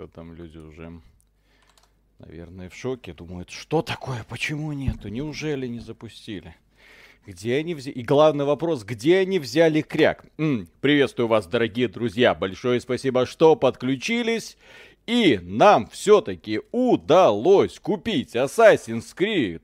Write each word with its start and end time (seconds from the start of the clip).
Что 0.00 0.06
там 0.06 0.32
люди 0.32 0.56
уже, 0.56 0.98
наверное, 2.20 2.70
в 2.70 2.74
шоке. 2.74 3.12
Думают, 3.12 3.50
что 3.50 3.82
такое, 3.82 4.24
почему 4.30 4.72
нету, 4.72 5.08
неужели 5.08 5.66
не 5.66 5.78
запустили? 5.78 6.56
Где 7.26 7.56
они 7.56 7.74
взяли? 7.74 7.96
И 7.96 8.02
главный 8.02 8.46
вопрос, 8.46 8.82
где 8.82 9.18
они 9.18 9.38
взяли 9.38 9.82
кряк? 9.82 10.24
М-м, 10.38 10.70
приветствую 10.80 11.28
вас, 11.28 11.46
дорогие 11.46 11.86
друзья. 11.86 12.34
Большое 12.34 12.80
спасибо, 12.80 13.26
что 13.26 13.56
подключились. 13.56 14.56
И 15.06 15.38
нам 15.42 15.86
все-таки 15.88 16.62
удалось 16.72 17.78
купить 17.78 18.34
Assassin's 18.34 19.14
Creed 19.14 19.60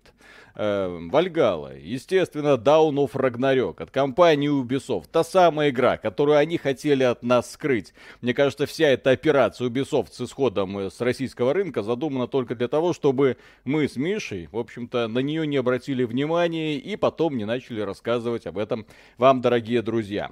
э, 0.57 0.98
Вальгала. 1.11 1.77
Естественно, 1.77 2.56
Down 2.56 2.95
of 2.95 3.12
Ragnarok 3.12 3.82
от 3.82 3.91
компании 3.91 4.50
Ubisoft. 4.50 5.06
Та 5.12 5.23
самая 5.25 5.70
игра, 5.70 5.96
которую 5.96 6.38
они 6.38 6.59
хотели 6.59 7.02
от 7.02 7.23
нас 7.23 7.52
скрыть. 7.52 7.93
Мне 8.20 8.34
кажется, 8.34 8.66
вся 8.66 8.88
эта 8.88 9.11
операция 9.11 9.69
Ubisoft 9.69 10.12
с 10.12 10.20
исходом 10.20 10.79
э, 10.79 10.91
с 10.91 11.00
российского 11.00 11.52
рынка 11.52 11.82
задумана 11.82 12.27
только 12.27 12.55
для 12.55 12.69
того, 12.69 12.92
чтобы 12.92 13.37
мы 13.64 13.88
с 13.88 13.97
Мишей, 13.97 14.48
в 14.50 14.59
общем-то, 14.59 15.09
на 15.09 15.19
нее 15.20 15.47
не 15.47 15.56
обратили 15.56 16.05
внимания 16.05 16.77
и 16.77 16.97
потом 16.97 17.36
не 17.36 17.45
начали 17.45 17.80
рассказывать 17.80 18.47
об 18.47 18.59
этом 18.59 18.86
вам, 19.19 19.41
дорогие 19.41 19.83
друзья. 19.83 20.30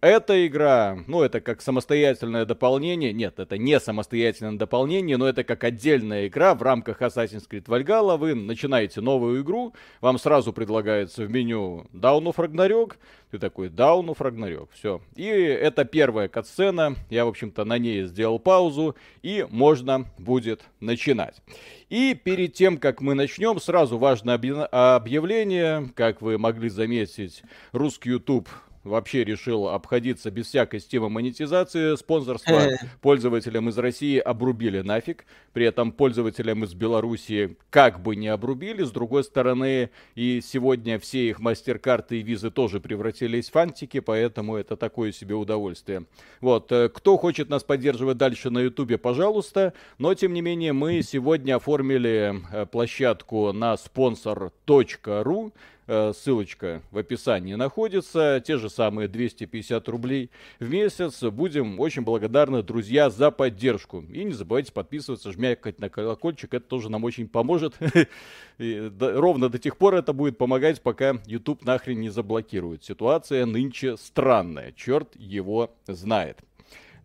Эта 0.00 0.46
игра, 0.46 0.98
ну, 1.06 1.22
это 1.22 1.40
как 1.40 1.62
самостоятельное 1.62 2.44
дополнение. 2.44 3.12
Нет, 3.12 3.38
это 3.38 3.58
не 3.58 3.78
самостоятельное 3.80 4.58
дополнение, 4.58 5.16
но 5.16 5.28
это 5.28 5.44
как 5.44 5.64
отдельная 5.64 6.26
игра 6.28 6.54
в 6.54 6.62
рамках 6.62 7.02
Assassin's 7.02 7.44
Creed 7.50 7.64
Valhalla. 7.64 8.16
Вы 8.16 8.34
начинаете 8.34 9.00
новую 9.00 9.42
игру, 9.42 9.65
вам 10.00 10.18
сразу 10.18 10.52
предлагается 10.52 11.24
в 11.24 11.30
меню 11.30 11.86
Down 11.92 12.24
of 12.24 12.36
Ragnarok, 12.36 12.94
ты 13.30 13.38
такой 13.38 13.68
Down 13.68 14.06
of 14.06 14.18
Ragnarok, 14.18 14.68
все. 14.72 15.00
И 15.14 15.24
это 15.24 15.84
первая 15.84 16.28
катсцена, 16.28 16.96
я, 17.10 17.24
в 17.24 17.28
общем-то, 17.28 17.64
на 17.64 17.78
ней 17.78 18.04
сделал 18.04 18.38
паузу, 18.38 18.96
и 19.22 19.46
можно 19.50 20.06
будет 20.18 20.62
начинать. 20.80 21.42
И 21.88 22.14
перед 22.14 22.54
тем, 22.54 22.78
как 22.78 23.00
мы 23.00 23.14
начнем, 23.14 23.60
сразу 23.60 23.98
важное 23.98 24.34
объявление, 24.36 25.88
как 25.94 26.20
вы 26.22 26.38
могли 26.38 26.68
заметить, 26.68 27.42
русский 27.72 28.10
YouTube 28.10 28.48
вообще 28.86 29.24
решил 29.24 29.68
обходиться 29.68 30.30
без 30.30 30.46
всякой 30.46 30.80
системы 30.80 31.08
монетизации. 31.08 31.96
Спонсорство 31.96 32.70
пользователям 33.00 33.68
из 33.68 33.78
России 33.78 34.18
обрубили 34.18 34.80
нафиг. 34.80 35.26
При 35.52 35.66
этом 35.66 35.92
пользователям 35.92 36.64
из 36.64 36.74
Беларуси 36.74 37.56
как 37.70 38.00
бы 38.00 38.16
не 38.16 38.28
обрубили. 38.28 38.82
С 38.84 38.90
другой 38.90 39.24
стороны, 39.24 39.90
и 40.14 40.40
сегодня 40.42 40.98
все 40.98 41.28
их 41.28 41.40
мастер-карты 41.40 42.20
и 42.20 42.22
визы 42.22 42.50
тоже 42.50 42.80
превратились 42.80 43.48
в 43.48 43.52
фантики, 43.52 44.00
поэтому 44.00 44.56
это 44.56 44.76
такое 44.76 45.12
себе 45.12 45.34
удовольствие. 45.34 46.04
Вот, 46.40 46.70
э, 46.72 46.88
кто 46.88 47.16
хочет 47.16 47.48
нас 47.48 47.64
поддерживать 47.64 48.18
дальше 48.18 48.50
на 48.50 48.60
Ютубе, 48.60 48.98
пожалуйста. 48.98 49.72
Но, 49.98 50.14
тем 50.14 50.32
не 50.32 50.42
менее, 50.42 50.72
мы 50.72 51.02
сегодня 51.02 51.56
оформили 51.56 52.34
э, 52.52 52.66
площадку 52.66 53.52
на 53.52 53.76
спонсор.ру 53.76 55.36
Э, 55.46 55.50
ссылочка 55.86 56.82
в 56.90 56.98
описании 56.98 57.54
находится. 57.54 58.42
Те 58.44 58.58
же 58.58 58.68
самые 58.70 59.08
250 59.08 59.88
рублей 59.88 60.30
в 60.58 60.68
месяц. 60.68 61.22
Будем 61.22 61.78
очень 61.80 62.02
благодарны, 62.02 62.62
друзья, 62.62 63.10
за 63.10 63.30
поддержку. 63.30 64.02
И 64.02 64.24
не 64.24 64.32
забывайте 64.32 64.72
подписываться, 64.72 65.32
жмякать 65.32 65.80
на 65.80 65.88
колокольчик. 65.88 66.54
Это 66.54 66.66
тоже 66.66 66.90
нам 66.90 67.04
очень 67.04 67.28
поможет. 67.28 67.74
ровно 68.58 69.48
до 69.48 69.58
тех 69.58 69.76
пор 69.76 69.94
это 69.94 70.12
будет 70.12 70.38
помогать, 70.38 70.82
пока 70.82 71.16
YouTube 71.26 71.64
нахрен 71.64 72.00
не 72.00 72.08
заблокирует. 72.08 72.84
Ситуация 72.84 73.46
нынче 73.46 73.96
странная. 73.96 74.72
Черт 74.72 75.14
его 75.16 75.74
знает. 75.86 76.38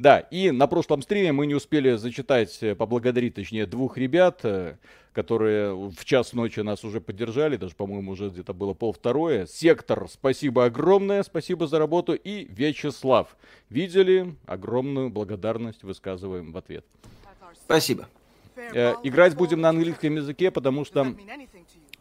Да, 0.01 0.17
и 0.17 0.49
на 0.49 0.65
прошлом 0.65 1.03
стриме 1.03 1.31
мы 1.31 1.45
не 1.45 1.53
успели 1.53 1.95
зачитать, 1.95 2.57
э, 2.61 2.73
поблагодарить, 2.73 3.35
точнее, 3.35 3.67
двух 3.67 3.97
ребят, 3.97 4.39
э, 4.41 4.77
которые 5.13 5.75
в 5.75 6.03
час 6.05 6.33
ночи 6.33 6.59
нас 6.61 6.83
уже 6.83 6.99
поддержали, 6.99 7.55
даже, 7.55 7.75
по-моему, 7.75 8.13
уже 8.13 8.29
где-то 8.29 8.51
было 8.51 8.73
полвторое. 8.73 9.45
Сектор, 9.45 10.07
спасибо 10.09 10.65
огромное, 10.65 11.21
спасибо 11.21 11.67
за 11.67 11.77
работу. 11.77 12.15
И 12.15 12.45
Вячеслав, 12.45 13.37
видели, 13.69 14.33
огромную 14.47 15.11
благодарность 15.11 15.83
высказываем 15.83 16.51
в 16.51 16.57
ответ. 16.57 16.83
Спасибо. 17.63 18.09
Э, 18.55 18.95
играть 19.03 19.35
будем 19.35 19.61
на 19.61 19.69
английском 19.69 20.15
языке, 20.15 20.49
потому 20.49 20.83
что 20.83 21.15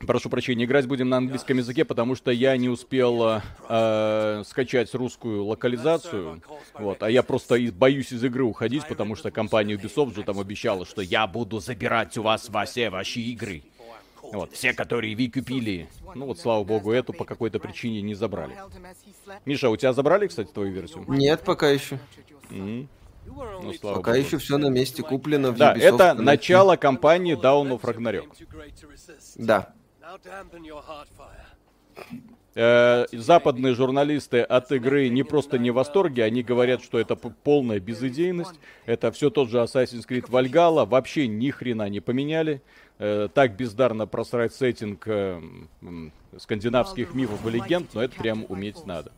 Прошу 0.07 0.31
прощения, 0.31 0.65
играть 0.65 0.87
будем 0.87 1.11
на 1.11 1.19
английском 1.19 1.59
языке, 1.59 1.85
потому 1.85 2.15
что 2.15 2.31
я 2.31 2.57
не 2.57 2.71
успел 2.71 3.43
э, 3.69 4.43
скачать 4.47 4.95
русскую 4.95 5.45
локализацию. 5.45 6.43
Вот, 6.75 7.03
а 7.03 7.11
я 7.11 7.23
просто 7.23 7.59
боюсь 7.73 8.11
из 8.11 8.25
игры 8.25 8.45
уходить, 8.45 8.87
потому 8.89 9.15
что 9.15 9.31
компания 9.31 9.75
Ubisoft 9.75 10.15
же 10.15 10.23
там 10.23 10.41
обещала, 10.41 10.87
что 10.87 11.03
я 11.03 11.27
буду 11.27 11.61
забирать 11.61 12.17
у 12.17 12.23
вас 12.23 12.51
все 12.65 12.89
ваши 12.89 13.21
игры. 13.21 13.63
Вот, 14.23 14.53
все, 14.53 14.73
которые 14.73 15.15
вы 15.15 15.29
купили. 15.29 15.89
Ну 16.15 16.27
вот, 16.27 16.39
слава 16.39 16.65
богу, 16.65 16.93
эту 16.93 17.13
по 17.13 17.25
какой-то 17.25 17.59
причине 17.59 18.01
не 18.01 18.15
забрали. 18.15 18.57
Миша, 19.45 19.69
у 19.69 19.77
тебя 19.77 19.93
забрали, 19.93 20.29
кстати, 20.29 20.51
твою 20.51 20.73
версию? 20.73 21.05
Нет, 21.09 21.43
пока 21.45 21.69
еще. 21.69 21.99
Mm-hmm. 22.51 22.87
Ну, 23.27 23.73
слава 23.75 23.97
Пока 23.97 24.13
богу. 24.13 24.25
еще 24.25 24.39
все 24.39 24.57
на 24.57 24.69
месте 24.69 25.03
куплено. 25.03 25.53
В 25.53 25.57
да, 25.57 25.75
Ubisoft 25.75 25.95
это 25.95 26.15
начало 26.15 26.77
кампании 26.77 27.37
Down 27.37 27.79
of 27.79 27.83
Ragnarok. 27.83 28.29
Да. 29.37 29.75
Э, 32.57 33.07
западные 33.13 33.75
журналисты 33.75 34.41
от 34.41 34.73
игры 34.73 35.09
не 35.09 35.23
просто 35.23 35.57
не 35.59 35.71
в 35.71 35.75
восторге, 35.75 36.25
они 36.25 36.43
говорят, 36.43 36.83
что 36.83 36.99
это 36.99 37.15
полная 37.15 37.79
безыдейность. 37.79 38.59
Это 38.87 39.13
все 39.13 39.31
тот 39.31 39.49
же 39.51 39.59
Assassin's 39.59 40.07
Creed 40.09 40.29
Valhalla, 40.29 40.85
вообще 40.85 41.29
ни 41.29 41.51
хрена 41.51 41.89
не 41.89 42.01
поменяли. 42.01 42.61
Э, 42.99 43.29
так 43.33 43.57
бездарно 43.57 44.07
просрать 44.07 44.53
сеттинг 44.55 45.05
э, 45.07 45.41
скандинавских 46.37 47.15
мифов 47.15 47.47
и 47.47 47.51
легенд, 47.51 47.95
но 47.95 48.03
это 48.03 48.17
прям 48.17 48.45
уметь 48.49 48.85
надо. 48.87 49.13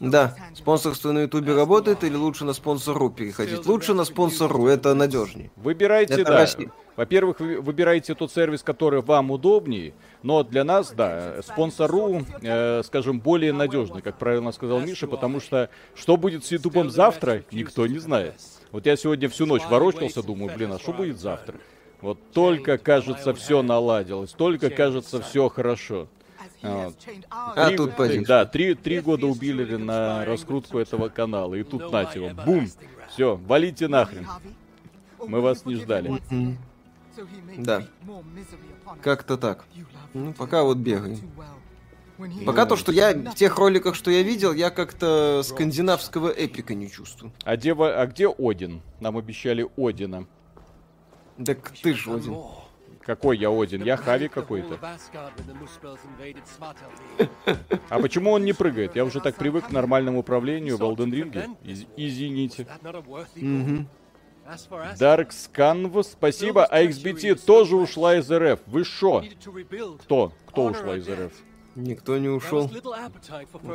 Да, 0.00 0.36
спонсорство 0.54 1.12
на 1.12 1.20
ютубе 1.20 1.54
работает 1.54 2.02
или 2.04 2.16
лучше 2.16 2.44
на 2.44 2.52
спонсору 2.52 3.10
переходить? 3.10 3.64
Лучше 3.66 3.94
на 3.94 4.04
спонсору, 4.04 4.66
это 4.66 4.94
надежнее. 4.94 5.50
Выбирайте, 5.56 6.14
это 6.14 6.24
да. 6.24 6.38
Россия. 6.40 6.70
Во-первых, 6.96 7.40
вы 7.40 7.60
выбирайте 7.60 8.14
тот 8.14 8.32
сервис, 8.32 8.62
который 8.62 9.02
вам 9.02 9.30
удобнее, 9.30 9.94
но 10.22 10.44
для 10.44 10.62
нас, 10.62 10.92
да, 10.92 11.42
спонсору, 11.42 12.24
э, 12.40 12.82
скажем, 12.84 13.20
более 13.20 13.52
надежный, 13.52 14.00
как 14.00 14.16
правильно 14.16 14.52
сказал 14.52 14.80
Миша, 14.80 15.06
потому 15.08 15.40
что 15.40 15.70
что 15.94 16.16
будет 16.16 16.44
с 16.44 16.52
Ютубом 16.52 16.90
завтра, 16.90 17.42
никто 17.50 17.86
не 17.86 17.98
знает. 17.98 18.34
Вот 18.70 18.86
я 18.86 18.96
сегодня 18.96 19.28
всю 19.28 19.46
ночь 19.46 19.62
ворочался, 19.68 20.22
думаю, 20.22 20.52
блин, 20.54 20.72
а 20.72 20.78
что 20.78 20.92
будет 20.92 21.18
завтра? 21.18 21.56
Вот 22.00 22.18
только, 22.32 22.78
кажется, 22.78 23.34
все 23.34 23.62
наладилось, 23.62 24.32
только, 24.32 24.70
кажется, 24.70 25.20
все 25.20 25.48
хорошо. 25.48 26.06
Вот. 26.62 26.94
А, 27.30 27.66
три, 27.66 27.76
тут 27.76 27.96
три, 27.96 28.24
Да, 28.24 28.46
три, 28.46 28.74
три 28.74 29.00
года 29.00 29.26
убили 29.26 29.76
на 29.76 30.24
раскрутку 30.24 30.78
этого 30.78 31.08
канала. 31.08 31.54
И 31.54 31.62
тут 31.62 31.92
нате 31.92 32.24
его. 32.24 32.30
Бум! 32.44 32.66
Все, 33.10 33.36
валите 33.36 33.86
нахрен. 33.86 34.26
Мы 35.26 35.40
вас 35.40 35.66
не 35.66 35.74
ждали. 35.74 36.20
Да. 37.58 37.86
Как-то 39.02 39.36
так. 39.36 39.64
Ну, 40.12 40.32
пока 40.32 40.62
вот 40.62 40.78
бегаем. 40.78 41.18
Пока 42.46 42.64
то, 42.64 42.76
что 42.76 42.92
я 42.92 43.12
в 43.12 43.34
тех 43.34 43.58
роликах, 43.58 43.94
что 43.94 44.10
я 44.10 44.22
видел, 44.22 44.52
я 44.52 44.70
как-то 44.70 45.42
скандинавского 45.42 46.28
эпика 46.28 46.74
не 46.74 46.90
чувствую. 46.90 47.32
А 47.44 47.56
где, 47.56 47.74
а 47.74 48.06
где 48.06 48.28
Один? 48.28 48.82
Нам 49.00 49.16
обещали 49.16 49.68
Одина. 49.76 50.26
Так 51.44 51.72
ты 51.82 51.94
ж 51.94 52.08
Один. 52.08 52.36
Какой 53.00 53.36
я 53.36 53.50
Один? 53.50 53.82
Я 53.82 53.96
Хави 53.96 54.28
какой-то. 54.28 54.78
А 57.90 57.98
почему 57.98 58.32
он 58.32 58.44
не 58.44 58.52
прыгает? 58.52 58.96
Я 58.96 59.04
уже 59.04 59.20
так 59.20 59.36
привык 59.36 59.66
к 59.66 59.70
нормальному 59.70 60.20
управлению 60.20 60.78
в 60.78 60.82
Elden 60.82 61.10
Ring. 61.10 61.56
Из 61.62 61.84
извините. 61.96 62.66
Dark 64.98 65.30
Scanv, 65.30 66.02
спасибо. 66.02 66.64
А 66.66 66.82
XBT 66.82 67.44
тоже 67.44 67.76
ушла 67.76 68.16
из 68.16 68.30
РФ. 68.30 68.60
Вы 68.66 68.84
шо? 68.84 69.24
Кто? 70.02 70.32
Кто 70.46 70.66
ушла 70.66 70.96
из 70.96 71.08
РФ? 71.08 71.32
Никто 71.76 72.18
не 72.18 72.28
ушел. 72.28 72.70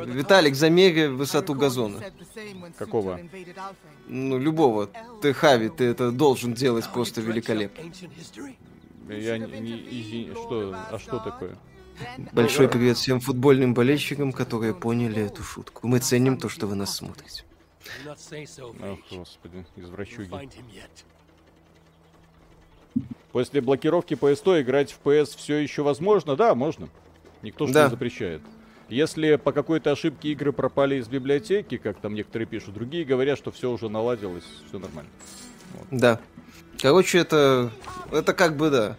Виталик, 0.06 0.54
замеряй 0.54 1.08
высоту 1.08 1.54
газона. 1.54 2.00
Какого? 2.78 3.20
Ну, 4.06 4.38
любого. 4.38 4.88
Ты 5.20 5.34
Хави, 5.34 5.68
ты 5.68 5.84
это 5.84 6.10
должен 6.10 6.54
делать 6.54 6.88
просто 6.92 7.20
великолепно. 7.20 7.82
Я 9.08 9.38
не, 9.38 9.48
не 9.60 10.30
что, 10.32 10.74
а 10.90 10.98
что 10.98 11.18
такое? 11.18 11.58
Большой 12.32 12.68
привет 12.68 12.96
всем 12.96 13.20
футбольным 13.20 13.74
болельщикам, 13.74 14.32
которые 14.32 14.74
поняли 14.74 15.22
эту 15.24 15.42
шутку. 15.42 15.86
Мы 15.86 15.98
ценим 15.98 16.38
то, 16.38 16.48
что 16.48 16.66
вы 16.66 16.76
нас 16.76 16.96
смотрите. 16.96 17.44
Ох, 18.82 18.98
господи, 19.10 19.64
извращуги. 19.76 20.30
После 23.32 23.60
блокировки 23.60 24.14
PS100 24.14 24.62
играть 24.62 24.92
в 24.92 25.00
PS 25.06 25.36
все 25.36 25.56
еще 25.56 25.82
возможно? 25.82 26.36
Да, 26.36 26.54
можно. 26.54 26.88
Никто 27.42 27.66
же 27.66 27.72
да. 27.72 27.84
не 27.84 27.90
запрещает. 27.90 28.42
Если 28.88 29.36
по 29.36 29.52
какой-то 29.52 29.92
ошибке 29.92 30.30
игры 30.32 30.52
пропали 30.52 30.96
из 30.96 31.06
библиотеки, 31.06 31.76
как 31.76 32.00
там 32.00 32.14
некоторые 32.14 32.46
пишут, 32.48 32.74
другие 32.74 33.04
говорят, 33.04 33.38
что 33.38 33.52
все 33.52 33.70
уже 33.70 33.88
наладилось, 33.88 34.44
все 34.66 34.80
нормально. 34.80 35.10
Вот. 35.74 35.86
Да. 35.90 36.20
Короче, 36.80 37.18
это... 37.18 37.70
Это 38.10 38.34
как 38.34 38.56
бы, 38.56 38.70
да. 38.70 38.96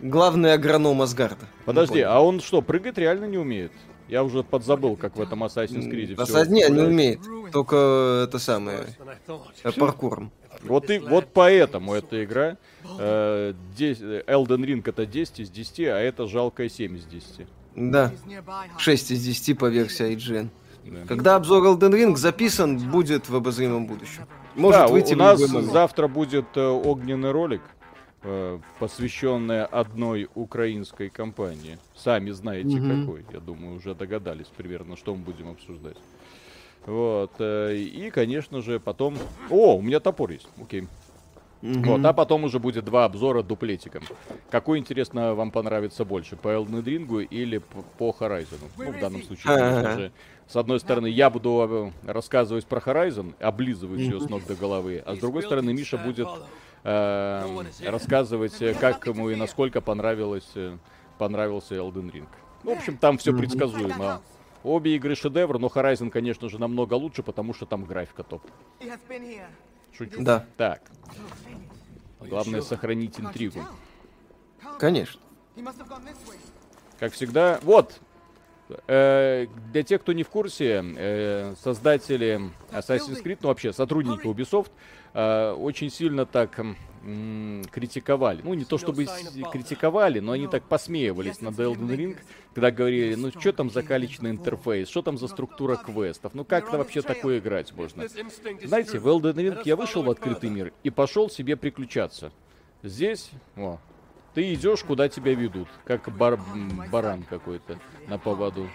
Главный 0.00 0.54
агроном 0.54 1.02
Асгарда. 1.02 1.46
Подожди, 1.66 2.00
а 2.00 2.20
он 2.20 2.40
что, 2.40 2.62
прыгать 2.62 2.96
реально 2.96 3.26
не 3.26 3.36
умеет? 3.36 3.72
Я 4.08 4.22
уже 4.22 4.42
подзабыл, 4.42 4.96
как 4.96 5.16
в 5.16 5.20
этом 5.20 5.42
Assassin's 5.44 5.90
Creed. 5.90 6.14
Assassin's 6.16 6.48
не, 6.48 6.68
не 6.68 6.82
умеет. 6.82 7.20
Только 7.52 8.24
это 8.28 8.38
самое... 8.38 8.86
Э, 9.64 9.72
паркуром. 9.72 10.30
Вот, 10.62 10.90
и, 10.90 10.98
вот 10.98 11.28
поэтому 11.32 11.94
эта 11.94 12.24
игра 12.24 12.56
э, 12.98 13.52
10, 13.76 14.02
Elden 14.26 14.64
Ring 14.64 14.82
это 14.84 15.06
10 15.06 15.40
из 15.40 15.50
10, 15.50 15.78
а 15.80 15.98
это 15.98 16.26
жалкая 16.26 16.68
7 16.68 16.96
из 16.96 17.04
10. 17.04 17.46
Да. 17.76 18.12
6 18.78 19.10
из 19.10 19.24
10 19.24 19.58
по 19.58 19.66
версии 19.66 20.14
IGN. 20.14 20.48
Да. 20.84 21.06
Когда 21.08 21.36
обзор 21.36 21.64
Elden 21.64 21.92
Ring 21.92 22.16
записан, 22.16 22.78
будет 22.78 23.28
в 23.28 23.36
обозримом 23.36 23.86
будущем. 23.86 24.26
Может 24.54 24.80
да, 24.80 24.86
выйти 24.88 25.14
у 25.14 25.18
нас 25.18 25.40
завтра 25.40 26.08
будет 26.08 26.46
э, 26.54 26.66
огненный 26.66 27.30
ролик, 27.30 27.62
э, 28.26 28.58
посвященный 28.78 29.64
одной 29.64 30.28
украинской 30.34 31.08
компании. 31.08 31.78
Сами 31.94 32.30
знаете 32.30 32.78
угу. 32.78 33.00
какой, 33.00 33.24
я 33.32 33.40
думаю, 33.40 33.76
уже 33.76 33.94
догадались 33.94 34.46
примерно, 34.56 34.96
что 34.96 35.14
мы 35.14 35.22
будем 35.22 35.48
обсуждать. 35.50 35.96
Вот. 36.86 37.32
Э, 37.38 37.74
и, 37.74 38.10
конечно 38.10 38.60
же, 38.62 38.78
потом... 38.80 39.16
О, 39.50 39.76
у 39.76 39.82
меня 39.82 40.00
топор 40.00 40.30
есть. 40.30 40.48
Окей. 40.60 40.86
Mm-hmm. 41.62 41.84
Вот, 41.84 42.04
а 42.04 42.12
потом 42.12 42.44
уже 42.44 42.58
будет 42.58 42.84
два 42.84 43.06
обзора 43.06 43.42
дуплетиком. 43.42 44.02
Какой, 44.50 44.78
интересно, 44.78 45.34
вам 45.34 45.50
понравится 45.50 46.04
больше? 46.04 46.36
По 46.36 46.48
Elden 46.48 46.84
Ring 46.84 47.24
или 47.24 47.58
по 47.98 48.14
Horizon? 48.18 48.60
Ну, 48.76 48.92
в 48.92 49.00
данном 49.00 49.22
случае, 49.22 49.56
конечно 49.56 49.98
же. 49.98 50.12
С 50.46 50.54
одной 50.54 50.78
стороны, 50.78 51.08
я 51.08 51.28
буду 51.28 51.92
э, 52.06 52.12
рассказывать 52.12 52.66
про 52.66 52.78
Horizon, 52.78 53.34
облизывать 53.40 54.00
ее 54.00 54.20
с 54.20 54.28
ног 54.28 54.46
до 54.46 54.54
головы, 54.54 55.02
а 55.04 55.16
с 55.16 55.18
другой 55.18 55.42
стороны, 55.42 55.72
Миша 55.72 55.98
будет 55.98 56.28
э, 56.86 57.90
рассказывать, 57.90 58.58
как 58.80 59.06
ему 59.06 59.30
и 59.30 59.34
насколько 59.34 59.80
понравилось, 59.80 60.50
э, 60.54 60.76
понравился 61.18 61.74
Elden 61.74 62.10
Ring. 62.12 62.28
Ну, 62.62 62.74
в 62.74 62.78
общем, 62.78 62.96
там 62.96 63.18
все 63.18 63.36
предсказуемо. 63.36 64.22
Обе 64.62 64.96
игры 64.96 65.14
шедевр, 65.14 65.58
но 65.58 65.68
Horizon, 65.68 66.10
конечно 66.10 66.48
же, 66.48 66.58
намного 66.58 66.94
лучше, 66.94 67.22
потому 67.22 67.54
что 67.54 67.66
там 67.66 67.84
графика 67.84 68.24
топ. 68.24 68.42
Шучу. 69.96 70.22
Да. 70.22 70.44
Так. 70.56 70.82
Главное 72.20 72.62
сохранить 72.62 73.20
интригу. 73.20 73.60
Конечно. 74.78 75.20
Как 76.98 77.12
всегда. 77.12 77.60
Вот. 77.62 78.00
Э, 78.88 79.46
для 79.72 79.82
тех, 79.82 80.02
кто 80.02 80.12
не 80.12 80.24
в 80.24 80.28
курсе, 80.28 80.82
э, 80.96 81.54
создатели 81.62 82.50
Assassin's 82.72 83.22
Creed, 83.22 83.38
ну 83.42 83.48
вообще 83.48 83.72
сотрудники 83.72 84.26
Ubisoft, 84.26 84.70
э, 85.16 85.52
очень 85.52 85.90
сильно 85.90 86.26
так 86.26 86.60
критиковали. 87.70 88.40
Ну, 88.42 88.54
не 88.54 88.64
то 88.64 88.78
чтобы 88.78 89.06
критиковали, 89.52 90.18
но 90.18 90.32
они 90.32 90.48
так 90.48 90.64
посмеивались 90.64 91.40
над 91.40 91.54
Elden 91.54 91.88
Ring, 91.88 92.16
когда 92.52 92.72
говорили, 92.72 93.14
ну, 93.14 93.30
что 93.30 93.52
там 93.52 93.70
за 93.70 93.82
калечный 93.84 94.30
интерфейс, 94.30 94.88
что 94.88 95.02
там 95.02 95.16
за 95.16 95.28
структура 95.28 95.76
квестов, 95.76 96.34
ну, 96.34 96.44
как 96.44 96.68
это 96.68 96.78
вообще 96.78 97.02
такое 97.02 97.38
играть 97.38 97.72
можно? 97.74 98.06
Знаете, 98.64 98.98
в 98.98 99.06
Elden 99.06 99.34
Ring 99.34 99.62
я 99.64 99.76
вышел 99.76 100.02
в 100.02 100.10
открытый 100.10 100.50
мир 100.50 100.72
и 100.82 100.90
пошел 100.90 101.30
себе 101.30 101.56
приключаться. 101.56 102.32
Здесь, 102.82 103.30
о, 103.56 103.78
ты 104.34 104.52
идешь, 104.52 104.82
куда 104.82 105.08
тебя 105.08 105.34
ведут, 105.34 105.68
как 105.84 106.14
бар 106.14 106.38
баран 106.90 107.22
какой-то 107.22 107.78
на 108.08 108.18
поводу. 108.18 108.68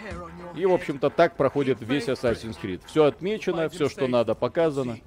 И, 0.55 0.65
в 0.65 0.73
общем-то, 0.73 1.09
так 1.09 1.35
проходит 1.35 1.81
весь 1.81 2.07
Assassin's 2.07 2.57
Creed. 2.61 2.81
Все 2.85 3.05
отмечено, 3.05 3.67
все, 3.69 3.89
что 3.89 4.07
надо, 4.07 4.35
показано. 4.35 4.99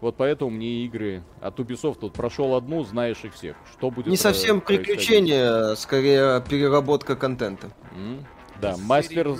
Вот 0.00 0.16
поэтому 0.16 0.50
мне 0.50 0.84
игры 0.84 1.22
от 1.40 1.58
Ubisoft 1.58 1.98
тут 2.00 2.12
прошел 2.12 2.54
одну, 2.54 2.84
знаешь 2.84 3.18
их 3.24 3.34
всех. 3.34 3.56
Что 3.72 3.90
будет? 3.90 4.06
Не 4.06 4.16
совсем 4.16 4.60
приключение, 4.60 5.74
скорее 5.76 6.40
переработка 6.48 7.16
контента. 7.16 7.70
Mm. 7.96 8.24
Да, 8.60 8.76
мастер 8.76 9.36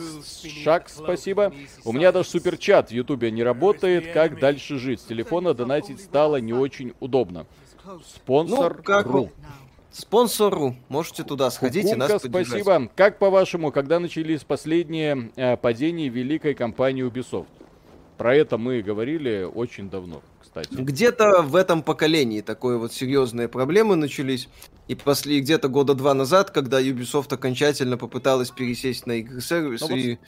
Шаг, 0.62 0.88
спасибо. 0.88 1.52
У 1.84 1.92
меня 1.92 2.12
даже 2.12 2.28
суперчат 2.28 2.90
в 2.90 2.92
Ютубе 2.92 3.30
не 3.30 3.42
работает. 3.42 4.12
Как 4.12 4.38
дальше 4.38 4.78
жить? 4.78 5.00
С 5.00 5.04
телефона 5.04 5.54
донатить 5.54 6.00
стало 6.00 6.36
не 6.36 6.52
очень 6.52 6.94
удобно. 7.00 7.46
Спонсор 8.04 8.76
ну, 8.76 8.82
как... 8.82 9.06
Ру. 9.06 9.30
Спонсору. 9.90 10.76
Можете 10.88 11.24
туда 11.24 11.50
сходить 11.50 11.84
Кукунка, 11.84 12.06
и 12.06 12.12
нас 12.12 12.22
поддержать. 12.22 12.62
спасибо. 12.62 12.90
Как 12.94 13.18
по-вашему, 13.18 13.72
когда 13.72 13.98
начались 13.98 14.44
последние 14.44 15.32
э, 15.34 15.56
падения 15.56 16.08
великой 16.08 16.54
компании 16.54 17.04
Ubisoft? 17.04 17.46
Про 18.18 18.36
это 18.36 18.58
мы 18.58 18.82
говорили 18.82 19.42
очень 19.42 19.88
давно 19.88 20.22
кстати. 20.62 20.80
Где-то 20.80 21.42
в 21.42 21.56
этом 21.56 21.82
поколении 21.82 22.40
такое 22.40 22.78
вот 22.78 22.92
серьезные 22.92 23.48
проблемы 23.48 23.96
начались. 23.96 24.48
И 24.88 24.94
после 24.94 25.40
где-то 25.40 25.68
года 25.68 25.94
два 25.94 26.14
назад, 26.14 26.50
когда 26.50 26.80
Ubisoft 26.80 27.34
окончательно 27.34 27.98
попыталась 27.98 28.50
пересесть 28.50 29.06
на 29.06 29.12
игры-сервис, 29.12 29.80
ну, 29.82 29.96
и 29.96 30.10
вот 30.10 30.18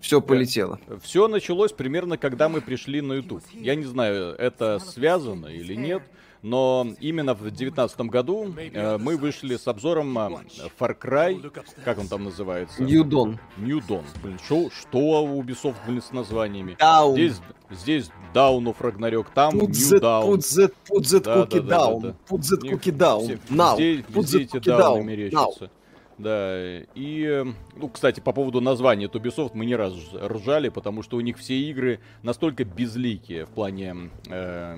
все 0.00 0.20
полетело. 0.20 0.80
Все 1.02 1.28
началось 1.28 1.72
примерно, 1.72 2.18
когда 2.18 2.48
мы 2.48 2.60
пришли 2.60 3.00
на 3.00 3.14
YouTube. 3.14 3.42
Я 3.52 3.74
не 3.74 3.84
знаю, 3.84 4.34
это 4.36 4.80
связано 4.80 5.46
или 5.46 5.74
нет, 5.74 6.02
но 6.42 6.88
именно 7.00 7.34
в 7.34 7.42
2019 7.42 8.00
году 8.02 8.52
э, 8.56 8.98
мы 8.98 9.16
вышли 9.16 9.56
с 9.56 9.68
обзором 9.68 10.16
э, 10.18 10.42
Far 10.78 10.98
Cry, 10.98 11.62
как 11.84 11.98
он 11.98 12.08
там 12.08 12.24
называется? 12.24 12.82
New 12.82 13.04
Dawn. 13.04 13.38
New 13.56 13.78
Dawn. 13.78 14.04
Блин, 14.22 14.38
шо, 14.46 14.68
что 14.70 15.22
у 15.22 15.42
Ubisoft, 15.42 15.76
блин, 15.86 16.02
с 16.02 16.10
названиями? 16.10 16.76
Down. 16.80 17.12
Здесь, 17.12 17.40
здесь 17.70 18.10
Down 18.34 18.64
of 18.64 18.76
Ragnarok, 18.80 19.28
там 19.32 19.54
put 19.54 19.68
New 19.68 19.70
the, 19.70 20.00
Down. 20.00 20.26
Put 20.26 20.40
that, 20.40 20.74
put 20.88 21.02
that 21.02 21.22
да, 21.22 21.34
cookie 21.36 21.60
да, 21.60 21.76
down. 21.76 22.00
Да, 22.00 22.08
да, 22.08 22.08
да. 22.08 22.16
Put 22.28 22.40
that 22.40 22.70
cookie 22.70 22.96
down. 22.96 23.24
Все, 23.24 23.38
Now. 23.48 23.74
Здесь, 23.74 24.00
put 24.00 24.22
везде 24.22 24.42
эти 24.42 24.56
down 24.56 25.02
мерещатся. 25.02 25.70
Да, 26.18 26.80
и, 26.94 27.44
ну, 27.76 27.88
кстати, 27.88 28.20
по 28.20 28.32
поводу 28.32 28.60
названия 28.60 29.06
Ubisoft 29.06 29.52
мы 29.54 29.64
не 29.66 29.74
раз 29.74 29.94
ржали, 30.14 30.68
потому 30.68 31.02
что 31.02 31.16
у 31.16 31.20
них 31.20 31.38
все 31.38 31.54
игры 31.54 32.00
настолько 32.22 32.64
безликие 32.64 33.46
в 33.46 33.48
плане 33.48 34.10
э, 34.28 34.76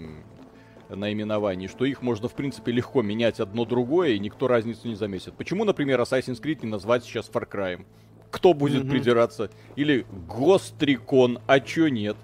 наименований, 0.88 1.69
что 1.69 1.84
их 1.84 2.02
можно, 2.02 2.28
в 2.28 2.34
принципе, 2.34 2.72
легко 2.72 3.02
менять 3.02 3.40
одно 3.40 3.64
другое, 3.64 4.10
и 4.10 4.19
никто 4.19 4.48
разницу 4.48 4.88
не 4.88 4.94
заметит. 4.94 5.34
Почему, 5.34 5.64
например, 5.64 6.00
Assassin's 6.00 6.42
Creed 6.42 6.60
не 6.62 6.70
назвать 6.70 7.04
сейчас 7.04 7.31
Far 7.31 7.48
Cry? 7.50 7.84
Кто 8.31 8.52
будет 8.52 8.84
mm-hmm. 8.84 8.90
придираться? 8.90 9.50
Или 9.76 10.06
Recon, 10.28 11.40
а 11.46 11.60
чё 11.60 11.88
нет? 11.88 12.16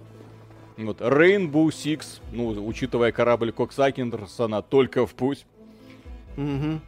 Вот, 0.77 1.01
Rainbow 1.01 1.69
Six, 1.69 2.21
ну, 2.33 2.67
учитывая 2.67 3.13
корабль 3.13 3.53
Кокса 3.53 3.93
Кендерсона, 3.93 4.63
только 4.63 5.07
в 5.07 5.15
путь. 5.15 5.47
Mm-hmm. 6.37 6.81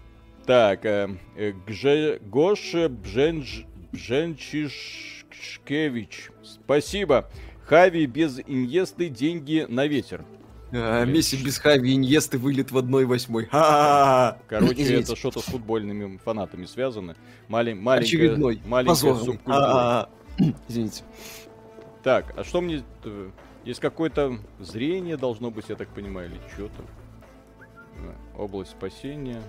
Так, 0.46 0.84
э, 0.84 1.16
э, 1.36 1.52
Гже, 1.66 2.20
Гоша 2.22 2.88
Бженж, 2.88 3.64
Бженчишкевич, 3.92 6.30
спасибо. 6.42 7.30
Хави 7.64 8.06
без 8.06 8.40
инъесты 8.40 9.08
деньги 9.08 9.66
на 9.68 9.86
ветер. 9.86 10.24
А, 10.72 11.04
Месси 11.04 11.36
без 11.36 11.58
Хави 11.58 11.94
Иньесты 11.94 12.38
вылет 12.38 12.70
в 12.70 12.78
1-8. 12.78 14.38
Короче, 14.48 14.72
Извините. 14.72 15.02
это 15.02 15.16
что-то 15.16 15.40
с 15.40 15.44
футбольными 15.44 16.16
фанатами 16.16 16.64
связано. 16.64 17.14
Малень, 17.48 17.76
маленькая, 17.76 18.06
Очередной. 18.06 18.62
Маленькая 18.66 18.94
субкультура. 18.94 20.08
Извините. 20.68 21.04
Так, 22.02 22.32
а 22.36 22.44
что 22.44 22.60
мне... 22.60 22.82
Э, 23.04 23.30
есть 23.64 23.80
какое-то 23.80 24.38
зрение 24.58 25.16
должно 25.16 25.50
быть, 25.50 25.66
я 25.68 25.76
так 25.76 25.88
понимаю, 25.88 26.30
или 26.30 26.40
что 26.52 26.68
там? 26.68 26.86
Область 28.36 28.72
спасения. 28.72 29.40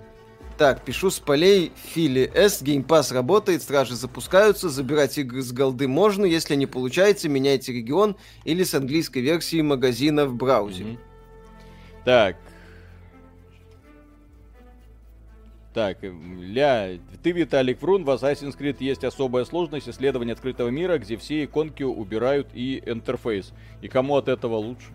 Так, 0.58 0.84
пишу 0.84 1.10
с 1.10 1.18
полей 1.18 1.72
Фили 1.74 2.30
С. 2.32 2.62
Геймпас 2.62 3.10
работает, 3.10 3.62
стражи 3.62 3.96
запускаются, 3.96 4.68
забирать 4.68 5.18
игры 5.18 5.42
с 5.42 5.52
голды 5.52 5.88
можно, 5.88 6.24
если 6.24 6.54
не 6.54 6.66
получается, 6.66 7.28
меняйте 7.28 7.72
регион 7.72 8.16
или 8.44 8.62
с 8.62 8.74
английской 8.74 9.20
версии 9.20 9.62
магазина 9.62 10.26
в 10.26 10.34
браузере. 10.34 10.92
Mm-hmm. 10.92 11.13
Так. 12.04 12.36
Так, 15.72 15.98
ля, 16.02 16.90
ты, 17.24 17.32
Виталик 17.32 17.82
Врун, 17.82 18.04
в 18.04 18.10
Assassin's 18.10 18.56
Creed 18.56 18.76
есть 18.78 19.02
особая 19.02 19.44
сложность 19.44 19.88
исследования 19.88 20.34
открытого 20.34 20.68
мира, 20.68 20.98
где 20.98 21.16
все 21.16 21.44
иконки 21.44 21.82
убирают 21.82 22.46
и 22.54 22.80
интерфейс. 22.86 23.52
И 23.82 23.88
кому 23.88 24.14
от 24.16 24.28
этого 24.28 24.54
лучше? 24.54 24.86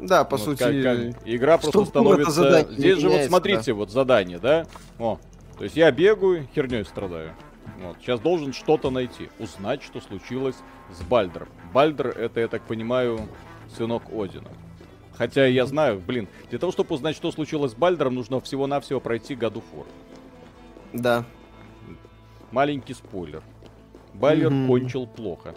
Да, 0.00 0.22
по 0.22 0.36
вот 0.36 0.44
сути. 0.44 0.58
Как, 0.58 1.14
как, 1.14 1.26
игра 1.26 1.58
просто 1.58 1.84
становится. 1.84 2.64
Здесь 2.70 2.98
же 2.98 3.08
вот 3.08 3.22
смотрите, 3.22 3.72
да. 3.72 3.74
вот 3.74 3.90
задание, 3.90 4.38
да? 4.38 4.66
О, 5.00 5.18
то 5.58 5.64
есть 5.64 5.76
я 5.76 5.90
бегаю, 5.90 6.46
херней 6.54 6.84
страдаю. 6.84 7.32
Вот. 7.80 7.96
Сейчас 8.00 8.20
должен 8.20 8.52
что-то 8.52 8.90
найти, 8.90 9.30
узнать, 9.40 9.82
что 9.82 10.00
случилось 10.00 10.56
с 10.92 11.02
Бальдером. 11.02 11.48
Бальдер 11.72 12.08
это, 12.08 12.38
я 12.38 12.46
так 12.46 12.62
понимаю, 12.62 13.28
сынок 13.76 14.04
Одина. 14.12 14.50
Хотя 15.16 15.46
я 15.46 15.66
знаю, 15.66 16.00
блин, 16.00 16.28
для 16.50 16.58
того, 16.58 16.72
чтобы 16.72 16.94
узнать, 16.94 17.16
что 17.16 17.30
случилось 17.32 17.72
с 17.72 17.74
Бальдером, 17.74 18.14
нужно 18.14 18.40
всего-навсего 18.40 19.00
пройти 19.00 19.34
году 19.34 19.62
фор. 19.72 19.86
Да. 20.92 21.24
Маленький 22.50 22.94
спойлер. 22.94 23.42
Бальдер 24.14 24.50
mm-hmm. 24.52 24.66
кончил 24.66 25.06
плохо. 25.06 25.54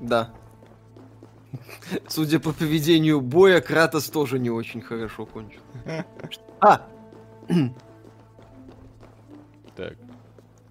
Да. 0.00 0.32
Судя 2.08 2.40
по 2.40 2.52
поведению 2.52 3.20
боя, 3.20 3.60
Кратос 3.60 4.10
тоже 4.10 4.38
не 4.38 4.50
очень 4.50 4.80
хорошо 4.80 5.26
кончил. 5.26 5.60
А! 6.60 6.86
Так, 9.76 9.94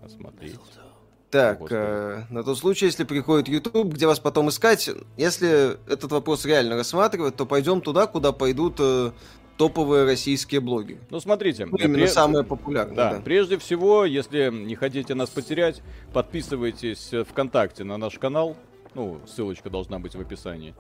осмотреть. 0.04 0.60
Так, 1.36 1.62
э, 1.70 2.24
на 2.30 2.44
тот 2.44 2.58
случай, 2.58 2.86
если 2.86 3.04
приходит 3.04 3.48
YouTube, 3.48 3.94
где 3.94 4.08
вас 4.08 4.20
потом 4.20 4.50
искать, 4.50 4.90
если 5.18 5.78
этот 5.92 6.12
вопрос 6.12 6.46
реально 6.46 6.76
рассматривать, 6.76 7.36
то 7.36 7.46
пойдем 7.46 7.82
туда, 7.82 8.08
куда 8.08 8.32
пойдут 8.32 8.78
э, 8.80 9.12
топовые 9.58 10.06
российские 10.06 10.62
блоги. 10.62 10.98
Ну, 11.10 11.20
смотрите. 11.20 11.66
Ну, 11.66 11.76
именно 11.78 11.96
прежде... 11.96 12.14
самые 12.14 12.44
популярные. 12.46 12.96
Да, 12.96 13.14
да, 13.16 13.20
прежде 13.20 13.58
всего, 13.58 14.06
если 14.06 14.50
не 14.50 14.76
хотите 14.76 15.14
нас 15.14 15.30
потерять, 15.30 15.82
подписывайтесь 16.14 17.12
ВКонтакте 17.30 17.84
на 17.84 17.98
наш 17.98 18.18
канал. 18.18 18.56
Ну, 18.94 19.20
ссылочка 19.28 19.70
должна 19.70 20.00
быть 20.00 20.16
в 20.16 20.22
описании. 20.22 20.74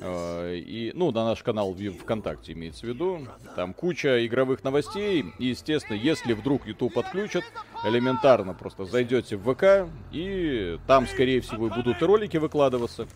Э, 0.00 0.54
и, 0.56 0.92
ну, 0.94 1.10
на 1.12 1.24
наш 1.24 1.42
канал 1.42 1.72
в 1.72 1.78
ВКонтакте 1.78 2.52
имеется 2.52 2.86
в 2.86 2.88
виду. 2.88 3.26
Там 3.56 3.74
куча 3.74 4.26
игровых 4.26 4.64
новостей. 4.64 5.24
И, 5.38 5.46
естественно, 5.46 5.96
если 5.96 6.32
вдруг 6.32 6.66
YouTube 6.66 6.98
отключат, 6.98 7.44
элементарно 7.84 8.54
просто 8.54 8.84
зайдете 8.84 9.36
в 9.36 9.54
ВК, 9.54 9.90
и 10.12 10.78
там, 10.86 11.06
скорее 11.06 11.40
всего, 11.40 11.68
будут 11.68 12.02
и 12.02 12.04
ролики 12.04 12.36
выкладываться. 12.36 13.06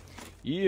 И, 0.48 0.64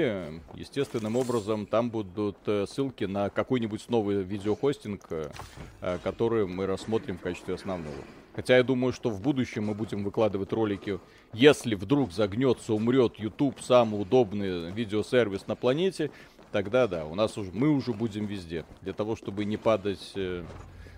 естественным 0.56 1.16
образом, 1.16 1.64
там 1.64 1.88
будут 1.88 2.37
э, 2.44 2.66
ссылки 2.68 3.04
на 3.04 3.30
какой-нибудь 3.30 3.88
новый 3.88 4.22
видеохостинг, 4.22 5.06
э, 5.08 5.99
который 6.04 6.46
мы 6.46 6.66
рассмотрим 6.66 7.16
в 7.16 7.22
качестве 7.22 7.54
основного. 7.54 7.96
Хотя 8.37 8.58
я 8.58 8.62
думаю, 8.62 8.92
что 8.92 9.08
в 9.08 9.22
будущем 9.22 9.64
мы 9.64 9.75
будем 9.75 10.04
выкладывать 10.04 10.52
ролики. 10.52 11.00
Если 11.32 11.76
вдруг 11.76 12.12
загнется, 12.12 12.75
умрет 12.75 13.14
YouTube, 13.18 13.58
самый 13.62 14.02
удобный 14.02 14.70
видеосервис 14.70 15.46
на 15.46 15.56
планете, 15.56 16.10
тогда 16.52 16.87
да, 16.87 17.06
у 17.06 17.14
нас 17.14 17.38
уже 17.38 17.50
мы 17.50 17.70
уже 17.70 17.94
будем 17.94 18.26
везде. 18.26 18.66
Для 18.82 18.92
того, 18.92 19.16
чтобы 19.16 19.46
не 19.46 19.56
падать 19.56 20.12
э, 20.14 20.44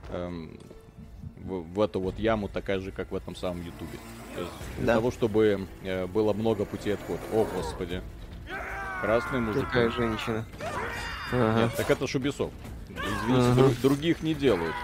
э, 0.08 0.48
в, 1.36 1.72
в 1.72 1.80
эту 1.80 2.00
вот 2.00 2.18
яму, 2.18 2.48
такая 2.48 2.80
же, 2.80 2.90
как 2.90 3.12
в 3.12 3.14
этом 3.14 3.36
самом 3.36 3.64
Ютубе. 3.64 4.00
Для 4.78 4.86
да. 4.86 4.94
того, 4.94 5.12
чтобы 5.12 5.68
э, 5.84 6.06
было 6.08 6.32
много 6.32 6.64
путей 6.64 6.94
отхода. 6.94 7.20
О, 7.32 7.46
господи. 7.54 8.02
Красный 9.02 9.40
мужик. 9.40 9.66
Какая 9.66 9.90
женщина. 9.90 10.47
Ага. 11.32 11.62
Нет, 11.62 11.75
так 11.76 11.90
это 11.90 12.06
Шубисов. 12.06 12.52
Извините, 12.88 13.62
ага. 13.62 13.75
других 13.82 14.23
не 14.23 14.32
делают. 14.32 14.75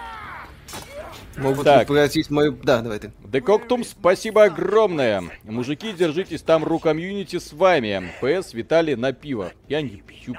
Могут 1.37 1.65
так. 1.65 1.87
превратить 1.87 2.29
мою... 2.29 2.51
Да, 2.51 2.83
давай 2.83 2.99
ты. 2.99 3.13
Декоктум, 3.25 3.85
спасибо 3.85 4.43
огромное. 4.43 5.23
Мужики, 5.45 5.93
держитесь 5.93 6.43
там, 6.43 6.65
ру 6.65 6.81
комьюнити 6.81 7.39
с 7.39 7.53
вами. 7.53 8.13
ПС 8.21 8.55
Виталий 8.55 8.97
на 8.97 9.13
пиво. 9.13 9.53
Я 9.69 9.83
не 9.83 10.03
пью. 10.03 10.35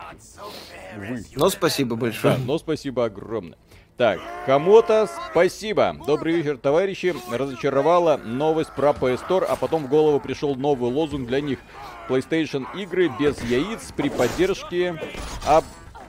Увы. 0.98 1.24
Но 1.36 1.50
спасибо 1.50 1.95
большое. 1.95 2.36
Да, 2.36 2.41
но 2.45 2.57
спасибо 2.57 3.05
огромное. 3.05 3.57
Так, 3.99 4.21
кому-то 4.45 5.09
спасибо. 5.29 5.93
Добрый 6.07 6.35
вечер, 6.35 6.57
товарищи. 6.57 7.13
Разочаровала 7.29 8.15
новость 8.15 8.71
про 8.73 8.91
PS 8.91 9.27
Store, 9.27 9.43
а 9.43 9.57
потом 9.57 9.87
в 9.87 9.89
голову 9.89 10.21
пришел 10.21 10.55
новый 10.55 10.89
лозунг 10.89 11.27
для 11.27 11.41
них. 11.41 11.59
PlayStation 12.07 12.65
игры 12.77 13.11
без 13.19 13.43
яиц 13.43 13.91
при 13.91 14.07
поддержке... 14.07 14.97
А... 15.45 15.63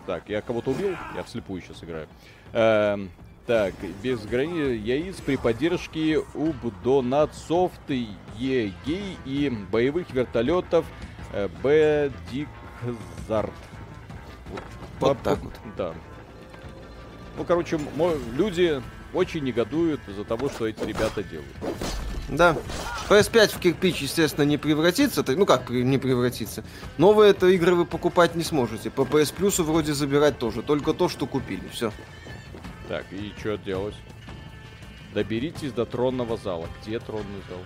Так, 0.07 0.29
я 0.29 0.41
кого-то 0.41 0.71
убил? 0.71 0.97
Я 1.17 1.25
вслепую 1.25 1.63
сейчас 1.63 1.83
играю. 1.83 2.07
Эм, 2.53 3.11
так, 3.45 3.75
без 4.05 4.25
грани 4.25 4.77
яиц 4.77 5.17
при 5.17 5.35
поддержке 5.35 6.21
Убдонатсофт, 6.35 7.91
ЕГИ 8.39 9.17
и 9.25 9.53
боевых 9.73 10.13
вертолетов 10.13 10.87
э, 11.33 11.49
Б. 11.61 12.13
Дикзарт. 12.31 13.51
Вот, 14.49 14.63
вот 15.01 15.19
так 15.25 15.41
вот. 15.41 15.53
Да. 15.77 15.93
Ну, 17.37 17.45
короче, 17.45 17.79
люди 18.37 18.83
очень 19.13 19.45
негодуют 19.45 20.01
из-за 20.09 20.25
того, 20.25 20.49
что 20.49 20.67
эти 20.67 20.83
ребята 20.85 21.23
делают. 21.23 21.57
Да. 22.29 22.57
PS5 23.09 23.57
в 23.57 23.59
кирпич, 23.59 24.03
естественно, 24.03 24.45
не 24.45 24.57
превратится. 24.57 25.25
Ну 25.27 25.47
как 25.47 25.69
не 25.69 25.99
превратится? 25.99 26.63
Новые 26.97 27.33
это 27.33 27.49
игры 27.49 27.75
вы 27.75 27.85
покупать 27.85 28.37
не 28.37 28.45
сможете. 28.45 28.91
По 28.91 29.03
PS 29.03 29.35
Plus 29.37 29.63
вроде 29.63 29.95
забирать 29.95 30.39
тоже. 30.39 30.63
Только 30.63 30.93
то, 30.95 31.09
что 31.09 31.27
купили. 31.27 31.67
Все. 31.73 31.93
Так, 32.89 33.05
и 33.11 33.33
что 33.39 33.57
делать? 33.57 33.97
Доберитесь 35.13 35.73
до 35.73 35.87
тронного 35.87 36.37
зала. 36.37 36.69
Где 36.83 37.01
тронный 37.01 37.43
зал? 37.49 37.59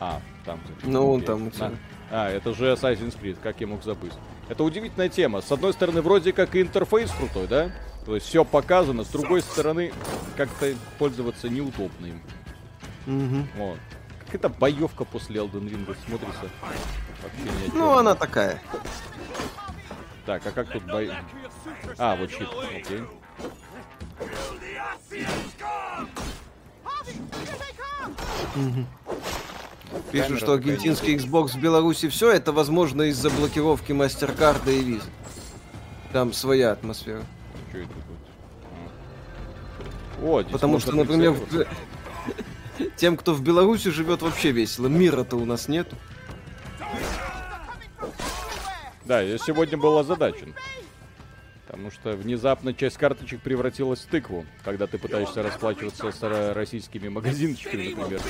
А, 0.00 0.20
там. 0.44 0.60
Ну, 0.82 1.12
он 1.12 1.22
там 1.22 1.52
тебя. 1.52 1.70
А, 2.10 2.28
это 2.28 2.52
же 2.52 2.72
Assassin's 2.72 3.16
Creed, 3.20 3.36
как 3.40 3.60
я 3.60 3.68
мог 3.68 3.84
забыть. 3.84 4.12
Это 4.48 4.64
удивительная 4.64 5.08
тема. 5.08 5.40
С 5.40 5.52
одной 5.52 5.72
стороны, 5.72 6.02
вроде 6.02 6.32
как 6.32 6.56
и 6.56 6.60
интерфейс 6.60 7.12
крутой, 7.12 7.46
да? 7.46 7.70
То 8.04 8.14
есть 8.14 8.26
все 8.26 8.44
показано, 8.44 9.04
с 9.04 9.08
другой 9.08 9.40
стороны, 9.40 9.92
как-то 10.36 10.74
пользоваться 10.98 11.48
неудобно 11.48 12.06
им. 12.06 12.22
Угу. 13.06 13.46
Вот. 13.56 13.78
Как 14.26 14.34
это 14.34 14.48
боевка 14.48 15.04
после 15.04 15.40
Elden 15.40 15.68
Ring 15.68 15.96
смотрится. 16.06 16.50
Вообще 17.22 17.72
ну, 17.72 17.96
она 17.96 18.14
такая. 18.14 18.60
Так, 20.26 20.46
а 20.46 20.50
как 20.50 20.70
тут 20.70 20.82
бой... 20.84 21.10
А, 21.98 22.16
вот 22.16 22.30
щит, 22.30 22.48
окей. 22.76 23.02
Пишут, 30.10 30.38
что 30.38 30.52
аргентинский 30.54 31.16
Xbox 31.16 31.52
в 31.52 31.60
Беларуси 31.60 32.08
все 32.08 32.30
это 32.30 32.52
возможно 32.52 33.02
из-за 33.02 33.30
блокировки 33.30 33.92
MasterCard 33.92 34.70
и 34.72 34.92
Visa. 34.92 35.04
Там 36.12 36.32
своя 36.32 36.72
атмосфера. 36.72 37.22
Что 37.74 37.82
это 37.82 37.94
тут? 37.94 38.18
О, 40.22 40.44
Потому 40.44 40.78
что, 40.78 40.92
например, 40.92 41.32
в... 41.32 41.66
тем, 42.96 43.16
кто 43.16 43.34
в 43.34 43.42
Беларуси 43.42 43.90
живет, 43.90 44.22
вообще 44.22 44.52
весело. 44.52 44.86
Мира-то 44.86 45.36
у 45.36 45.44
нас 45.44 45.66
нет. 45.66 45.88
Да, 49.04 49.20
я 49.20 49.38
сегодня 49.38 49.76
был 49.76 49.98
озадачен. 49.98 50.54
Потому 51.74 51.90
что 51.90 52.12
внезапно 52.12 52.72
часть 52.72 52.96
карточек 52.98 53.40
превратилась 53.40 53.98
в 53.98 54.06
тыкву, 54.06 54.46
когда 54.64 54.86
ты 54.86 54.96
пытаешься 54.96 55.42
расплачиваться 55.42 56.12
с 56.12 56.54
российскими 56.54 57.08
магазинчиками, 57.08 57.94
например. 57.94 58.20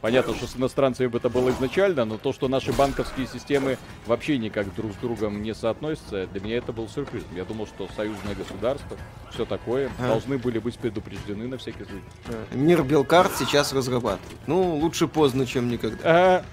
Понятно, 0.00 0.34
что 0.34 0.48
с 0.48 0.56
иностранцами 0.56 1.14
это 1.16 1.28
было 1.28 1.50
изначально, 1.50 2.04
но 2.04 2.18
то, 2.18 2.32
что 2.32 2.48
наши 2.48 2.72
банковские 2.72 3.28
системы 3.28 3.78
вообще 4.06 4.36
никак 4.36 4.74
друг 4.74 4.92
с 4.94 4.96
другом 4.96 5.42
не 5.42 5.54
соотносятся, 5.54 6.26
для 6.26 6.40
меня 6.40 6.56
это 6.56 6.72
был 6.72 6.88
сюрприз. 6.88 7.22
Я 7.36 7.44
думал, 7.44 7.68
что 7.68 7.88
союзное 7.94 8.34
государство, 8.34 8.96
все 9.30 9.44
такое, 9.44 9.92
а. 10.00 10.08
должны 10.08 10.36
были 10.36 10.58
быть 10.58 10.76
предупреждены 10.76 11.46
на 11.46 11.56
всякий 11.56 11.84
случай. 11.84 12.02
А. 12.26 12.56
Мир 12.56 12.82
Белкарт 12.82 13.30
сейчас 13.36 13.72
разрабатывает. 13.72 14.38
Ну, 14.48 14.74
лучше 14.74 15.06
поздно, 15.06 15.46
чем 15.46 15.68
никогда. 15.68 15.98
А, 16.02 16.44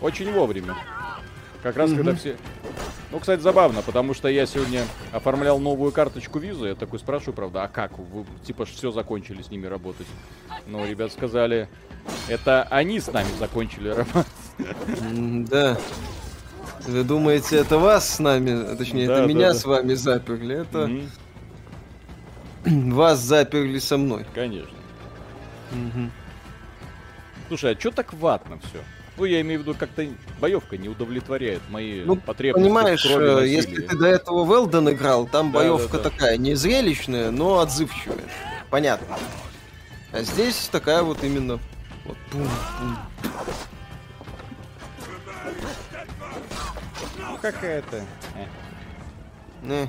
очень 0.00 0.32
вовремя. 0.32 0.74
Как 1.64 1.78
раз, 1.78 1.90
угу. 1.90 1.96
когда 1.96 2.14
все... 2.14 2.36
Ну, 3.10 3.20
кстати, 3.20 3.40
забавно, 3.40 3.80
потому 3.80 4.12
что 4.12 4.28
я 4.28 4.44
сегодня 4.44 4.84
оформлял 5.12 5.58
новую 5.58 5.92
карточку 5.92 6.38
визы. 6.38 6.66
Я 6.66 6.74
такой 6.74 6.98
спрашиваю, 6.98 7.34
правда, 7.34 7.62
а 7.62 7.68
как? 7.68 7.98
Вы, 7.98 8.26
типа, 8.44 8.66
все 8.66 8.90
закончили 8.90 9.40
с 9.40 9.50
ними 9.50 9.66
работать. 9.66 10.06
Но 10.66 10.84
ребят 10.84 11.10
сказали, 11.10 11.70
это 12.28 12.64
они 12.64 13.00
с 13.00 13.10
нами 13.10 13.28
закончили 13.38 13.88
работать. 13.88 14.26
Да. 15.48 15.78
Вы 16.86 17.02
думаете, 17.02 17.56
это 17.56 17.78
вас 17.78 18.16
с 18.16 18.18
нами, 18.18 18.76
точнее, 18.76 19.06
да, 19.06 19.14
это 19.14 19.22
да, 19.22 19.28
меня 19.28 19.52
да. 19.52 19.54
с 19.54 19.64
вами 19.64 19.94
заперли? 19.94 20.60
Это 20.60 20.84
угу. 22.66 22.90
вас 22.94 23.20
заперли 23.20 23.78
со 23.78 23.96
мной. 23.96 24.26
Конечно. 24.34 24.76
Угу. 25.72 26.10
Слушай, 27.48 27.72
а 27.72 27.80
что 27.80 27.90
так 27.90 28.12
ватно 28.12 28.58
все? 28.58 28.82
Ну, 29.16 29.24
я 29.24 29.40
имею 29.42 29.60
в 29.60 29.62
виду, 29.62 29.76
как-то 29.78 30.06
боевка 30.40 30.76
не 30.76 30.88
удовлетворяет 30.88 31.62
мои 31.70 32.02
ну, 32.04 32.16
потребности. 32.16 32.64
Понимаешь, 32.64 33.06
э, 33.06 33.46
если 33.46 33.82
ты 33.82 33.96
до 33.96 34.06
этого 34.06 34.44
Велден 34.44 34.88
играл, 34.90 35.26
там 35.26 35.52
да, 35.52 35.60
боевка 35.60 35.98
да, 35.98 36.02
да. 36.02 36.10
такая 36.10 36.36
не 36.36 36.54
зрелищная, 36.54 37.30
но 37.30 37.60
отзывчивая. 37.60 38.24
Понятно. 38.70 39.16
А 40.12 40.22
здесь 40.22 40.68
такая 40.70 41.02
вот 41.02 41.22
именно. 41.22 41.60
Вот, 42.04 42.16
пум, 42.30 42.48
пум. 42.78 42.98
Ну 47.18 47.38
какая-то. 47.40 48.04
Э. 48.36 48.46
Не. 49.62 49.88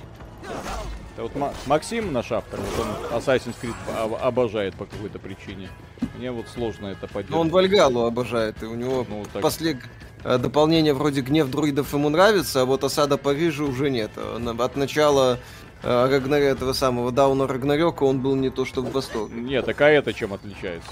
Это 1.16 1.24
вот 1.24 1.54
Максим, 1.66 2.12
наш 2.12 2.34
автор, 2.34 2.60
вот 2.60 2.86
он 2.86 3.18
Assassin's 3.18 3.56
Creed 3.62 4.20
обожает 4.20 4.76
по 4.76 4.86
какой-то 4.86 5.18
причине. 5.18 5.70
Мне 6.18 6.30
вот 6.30 6.48
сложно 6.50 6.88
это 6.88 7.08
поддерживать. 7.08 7.30
Ну, 7.30 7.40
он 7.40 7.50
Вальгалу 7.50 8.06
обожает, 8.06 8.62
и 8.62 8.66
у 8.66 8.76
него 8.76 9.06
ну, 9.08 9.24
так... 9.32 9.42
после 9.42 9.80
э, 10.26 10.38
дополнения 10.38 10.94
вроде 10.94 11.22
Гнев 11.22 11.50
друидов 11.50 11.94
ему 11.94 12.10
нравится, 12.10 12.64
а 12.64 12.66
вот 12.66 12.84
Осада 12.84 13.18
Парижа 13.18 13.64
уже 13.64 13.90
нет. 13.90 14.12
От 14.18 14.76
начала 14.76 15.40
э, 15.84 16.10
Рагнаря 16.10 16.48
этого 16.48 16.74
самого 16.74 17.14
Дауна 17.14 17.48
Рагнарёка 17.48 18.04
он 18.04 18.20
был 18.20 18.36
не 18.36 18.50
то 18.50 18.66
что 18.66 18.82
в 18.82 18.92
восторге. 18.92 19.40
Нет, 19.40 19.66
так 19.66 19.80
а 19.80 19.90
это 19.90 20.14
чем 20.14 20.34
отличается? 20.34 20.92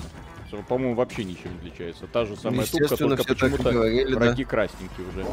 По-моему, 0.62 0.96
вообще 0.96 1.24
ничем 1.24 1.52
не 1.54 1.58
отличается. 1.58 2.06
Та 2.08 2.26
же 2.26 2.36
самая 2.36 2.66
тупка, 2.66 2.96
только 2.96 3.24
почему-то 3.24 3.70
враги 3.72 4.44
да. 4.44 4.50
красненькие 4.50 5.08
уже. 5.08 5.26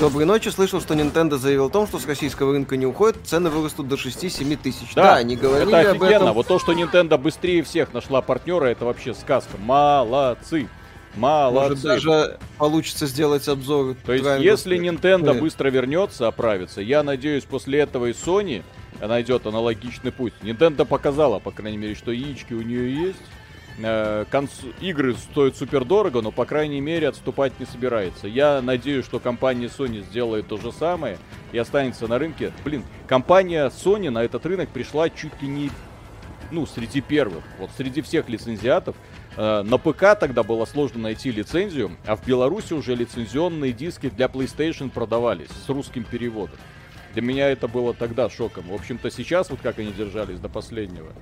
Доброй 0.00 0.24
ночи. 0.24 0.48
Слышал, 0.48 0.80
что 0.80 0.94
Nintendo 0.94 1.36
заявил 1.36 1.66
о 1.66 1.70
том, 1.70 1.86
что 1.86 1.98
с 1.98 2.06
российского 2.06 2.52
рынка 2.52 2.76
не 2.76 2.86
уходит, 2.86 3.18
цены 3.24 3.50
вырастут 3.50 3.88
до 3.88 3.96
6-7 3.96 4.56
тысяч. 4.56 4.94
Да, 4.94 5.02
да, 5.02 5.16
они 5.16 5.36
говорили 5.36 5.70
это 5.70 5.90
офигенно. 5.90 6.16
об 6.16 6.22
этом. 6.22 6.32
Вот 6.34 6.46
то, 6.48 6.58
что 6.58 6.72
Nintendo 6.72 7.18
быстрее 7.18 7.62
всех 7.62 7.92
нашла 7.92 8.22
партнера, 8.22 8.66
это 8.66 8.84
вообще 8.84 9.14
сказка. 9.14 9.56
Молодцы. 9.58 10.68
Молодцы. 11.14 11.68
Может, 11.68 11.82
даже 11.82 12.38
получится 12.58 13.06
сделать 13.06 13.46
обзор. 13.46 13.96
То 14.04 14.14
есть, 14.14 14.24
если 14.40 14.78
Nintendo 14.78 15.38
быстро 15.38 15.68
вернется, 15.70 16.26
оправится, 16.26 16.80
я 16.80 17.02
надеюсь, 17.02 17.44
после 17.44 17.80
этого 17.80 18.06
и 18.06 18.12
Sony 18.12 18.62
найдет 19.00 19.46
аналогичный 19.46 20.12
путь. 20.12 20.32
Nintendo 20.42 20.84
показала, 20.84 21.38
по 21.38 21.50
крайней 21.50 21.78
мере, 21.78 21.94
что 21.94 22.12
яички 22.12 22.54
у 22.54 22.62
нее 22.62 23.06
есть. 23.06 23.20
Э, 23.78 24.24
конс... 24.30 24.50
Игры 24.80 25.14
стоят 25.14 25.56
супер 25.56 25.84
дорого, 25.84 26.20
но, 26.22 26.30
по 26.30 26.44
крайней 26.44 26.80
мере, 26.80 27.08
отступать 27.08 27.58
не 27.60 27.66
собирается. 27.66 28.28
Я 28.28 28.60
надеюсь, 28.62 29.04
что 29.04 29.18
компания 29.18 29.66
Sony 29.66 30.02
сделает 30.02 30.48
то 30.48 30.56
же 30.56 30.72
самое 30.72 31.18
и 31.52 31.58
останется 31.58 32.06
на 32.06 32.18
рынке. 32.18 32.52
Блин, 32.64 32.84
компания 33.06 33.68
Sony 33.68 34.10
на 34.10 34.22
этот 34.22 34.44
рынок 34.46 34.68
пришла 34.68 35.08
чуть 35.10 35.40
ли 35.42 35.48
не 35.48 35.70
ну, 36.50 36.66
среди 36.66 37.00
первых. 37.00 37.44
Вот 37.58 37.70
среди 37.76 38.02
всех 38.02 38.28
лицензиатов 38.28 38.94
Э, 39.36 39.62
на 39.62 39.78
ПК 39.78 40.18
тогда 40.18 40.42
было 40.42 40.64
сложно 40.64 41.00
найти 41.00 41.30
лицензию, 41.30 41.96
а 42.06 42.16
в 42.16 42.26
Беларуси 42.26 42.74
уже 42.74 42.94
лицензионные 42.94 43.72
диски 43.72 44.10
для 44.10 44.26
PlayStation 44.26 44.90
продавались 44.90 45.48
с 45.48 45.68
русским 45.68 46.04
переводом. 46.04 46.58
Для 47.14 47.22
меня 47.22 47.48
это 47.50 47.68
было 47.68 47.94
тогда 47.94 48.28
шоком. 48.28 48.64
В 48.68 48.74
общем-то, 48.74 49.10
сейчас 49.10 49.50
вот 49.50 49.60
как 49.62 49.78
они 49.78 49.92
держались 49.92 50.38
до 50.38 50.48
последнего. 50.48 51.12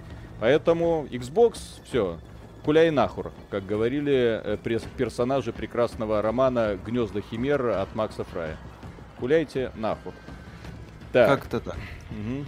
Поэтому 0.41 1.07
Xbox, 1.11 1.59
все, 1.85 2.19
куляй 2.65 2.91
нахур, 2.91 3.33
как 3.51 3.67
говорили 3.67 4.41
э, 4.43 4.57
персонажи 4.97 5.53
прекрасного 5.53 6.23
романа 6.23 6.79
«Гнезда 6.85 7.21
Химер» 7.21 7.67
от 7.69 7.95
Макса 7.95 8.25
Фрая. 8.25 8.57
Куляйте 9.19 9.73
нахур. 9.75 10.13
Так. 11.13 11.29
Как-то 11.29 11.61
так. 11.61 11.77
Угу. 12.11 12.45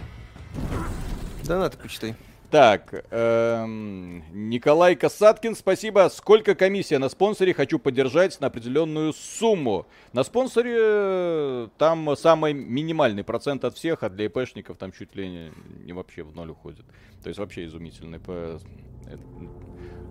Да, 1.45 1.59
надо 1.59 1.77
почитай. 1.77 2.15
Так, 2.53 3.05
эм, 3.09 4.23
Николай 4.31 4.95
Касаткин, 4.95 5.55
спасибо. 5.55 6.07
Сколько 6.13 6.53
комиссия 6.53 6.99
на 6.99 7.09
спонсоре? 7.09 7.51
Хочу 7.51 7.79
поддержать 7.79 8.39
на 8.41 8.47
определенную 8.47 9.11
сумму. 9.13 9.87
На 10.13 10.23
спонсоре 10.23 10.75
э, 10.77 11.67
там 11.79 12.15
самый 12.15 12.53
минимальный 12.53 13.23
процент 13.23 13.65
от 13.65 13.75
всех, 13.75 14.03
а 14.03 14.09
для 14.09 14.25
ИПшников 14.25 14.77
там 14.77 14.91
чуть 14.91 15.15
ли 15.15 15.27
не, 15.27 15.51
не 15.83 15.93
вообще 15.93 16.21
в 16.21 16.35
ноль 16.35 16.51
уходит. 16.51 16.85
То 17.23 17.29
есть 17.29 17.39
вообще 17.39 17.65
изумительные 17.65 18.19
по, 18.19 18.59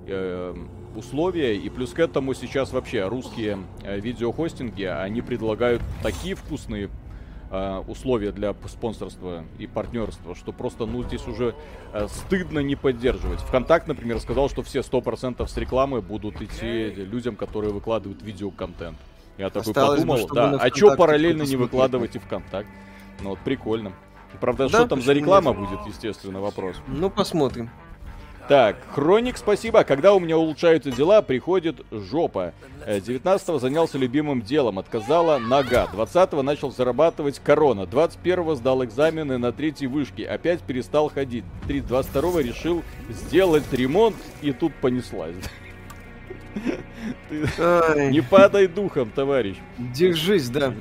э, 0.06 0.54
условия. 0.96 1.56
И 1.56 1.68
плюс 1.68 1.92
к 1.92 1.98
этому 1.98 2.34
сейчас 2.34 2.72
вообще 2.72 3.06
русские 3.06 3.58
э, 3.82 3.98
видеохостинги, 4.00 4.84
они 4.84 5.22
предлагают 5.22 5.82
такие 6.02 6.34
вкусные 6.34 6.90
э, 7.50 7.82
условия 7.86 8.32
для 8.32 8.54
спонсорства 8.66 9.44
и 9.58 9.66
партнерства, 9.66 10.34
что 10.34 10.52
просто, 10.52 10.86
ну, 10.86 11.02
здесь 11.04 11.26
уже 11.26 11.54
э, 11.92 12.06
стыдно 12.08 12.60
не 12.60 12.76
поддерживать. 12.76 13.40
ВКонтакт, 13.40 13.88
например, 13.88 14.20
сказал, 14.20 14.48
что 14.48 14.62
все 14.62 14.80
100% 14.80 15.46
с 15.46 15.56
рекламы 15.56 16.00
будут 16.00 16.40
идти 16.40 16.90
людям, 16.94 17.36
которые 17.36 17.72
выкладывают 17.72 18.22
видеоконтент. 18.22 18.98
Я 19.38 19.48
такой 19.48 19.70
Осталось 19.70 20.00
подумал, 20.00 20.26
бы, 20.26 20.34
да, 20.34 20.50
а 20.60 20.68
что 20.68 20.94
параллельно 20.94 21.42
не 21.42 21.56
выкладывать 21.56 22.14
и 22.16 22.18
ВКонтакт? 22.18 22.68
Ну 23.22 23.30
вот 23.30 23.38
прикольно. 23.40 23.92
Правда, 24.40 24.68
да, 24.68 24.80
что 24.80 24.88
там 24.88 25.02
за 25.02 25.12
реклама 25.12 25.50
нет? 25.50 25.58
будет, 25.58 25.86
естественно, 25.86 26.40
вопрос. 26.40 26.76
Ну, 26.86 27.10
посмотрим. 27.10 27.70
Так, 28.48 28.76
Хроник, 28.92 29.36
спасибо. 29.36 29.84
Когда 29.84 30.12
у 30.14 30.18
меня 30.18 30.36
улучшаются 30.36 30.90
дела, 30.90 31.22
приходит 31.22 31.80
жопа. 31.90 32.52
19-го 32.86 33.56
э, 33.56 33.60
занялся 33.60 33.98
любимым 33.98 34.42
делом, 34.42 34.78
отказала 34.78 35.38
нога. 35.38 35.88
20-го 35.92 36.42
начал 36.42 36.72
зарабатывать 36.72 37.38
корона. 37.38 37.82
21-го 37.82 38.56
сдал 38.56 38.84
экзамены 38.84 39.38
на 39.38 39.52
третьей 39.52 39.86
вышке. 39.86 40.26
Опять 40.26 40.60
перестал 40.60 41.08
ходить. 41.08 41.44
22-го 41.68 42.40
решил 42.40 42.82
сделать 43.08 43.72
ремонт, 43.72 44.16
и 44.42 44.52
тут 44.52 44.74
понеслась. 44.74 45.36
Не 47.58 48.22
падай 48.22 48.66
духом, 48.66 49.10
товарищ. 49.10 49.56
Держись, 49.78 50.48
да. 50.48 50.74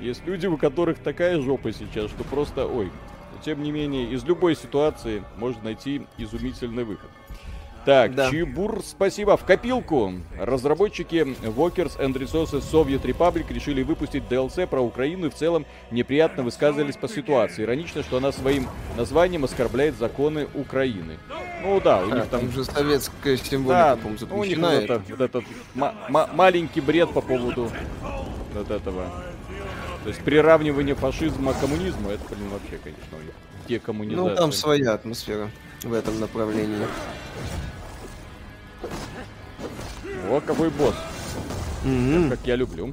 Есть 0.00 0.26
люди, 0.26 0.46
у 0.46 0.56
которых 0.56 0.98
такая 0.98 1.40
жопа 1.40 1.72
сейчас, 1.72 2.10
что 2.10 2.24
просто, 2.24 2.66
ой, 2.66 2.90
тем 3.44 3.62
не 3.62 3.70
менее, 3.70 4.10
из 4.10 4.24
любой 4.24 4.56
ситуации 4.56 5.22
можно 5.36 5.64
найти 5.64 6.06
изумительный 6.18 6.84
выход. 6.84 7.10
Так, 7.84 8.14
да. 8.14 8.30
Чебур, 8.30 8.80
спасибо. 8.82 9.36
В 9.36 9.44
копилку. 9.44 10.14
Разработчики 10.40 11.16
Walkers 11.16 11.98
and 11.98 12.14
Resources 12.14 12.62
Soviet 12.62 13.02
Republic 13.02 13.52
решили 13.52 13.82
выпустить 13.82 14.24
DLC 14.24 14.66
про 14.66 14.80
Украину 14.80 15.26
и 15.26 15.30
в 15.30 15.34
целом 15.34 15.66
неприятно 15.90 16.42
высказывались 16.42 16.96
по 16.96 17.08
ситуации. 17.08 17.62
Иронично, 17.62 18.02
что 18.02 18.16
она 18.16 18.32
своим 18.32 18.68
названием 18.96 19.44
оскорбляет 19.44 19.96
законы 19.98 20.48
Украины. 20.54 21.18
Ну 21.62 21.78
да, 21.80 22.00
у 22.00 22.10
а, 22.10 22.14
них 22.16 22.26
там... 22.28 22.48
уже 22.48 22.64
советская 22.64 23.36
символика, 23.36 23.98
да, 24.02 24.18
запрещена. 24.18 24.34
У 24.34 24.44
них 24.44 24.58
вот, 24.58 24.72
это, 24.72 25.02
вот 25.10 25.20
этот 25.20 25.44
маленький 26.34 26.80
бред 26.80 27.10
по 27.12 27.20
поводу 27.20 27.70
вот 28.54 28.70
этого 28.70 29.10
то 30.04 30.10
есть 30.10 30.20
приравнивание 30.20 30.94
фашизма 30.94 31.54
к 31.54 31.60
коммунизму, 31.60 32.10
это, 32.10 32.22
блин, 32.28 32.50
вообще, 32.50 32.78
конечно, 32.82 33.16
декоммунизация. 33.66 34.30
Ну, 34.30 34.36
там 34.36 34.52
своя 34.52 34.92
атмосфера 34.92 35.50
в 35.82 35.94
этом 35.94 36.20
направлении. 36.20 36.86
Вот 40.28 40.44
какой 40.44 40.68
босс. 40.68 40.94
Mm-hmm. 41.84 42.28
Как, 42.28 42.38
как 42.38 42.46
я 42.46 42.56
люблю. 42.56 42.92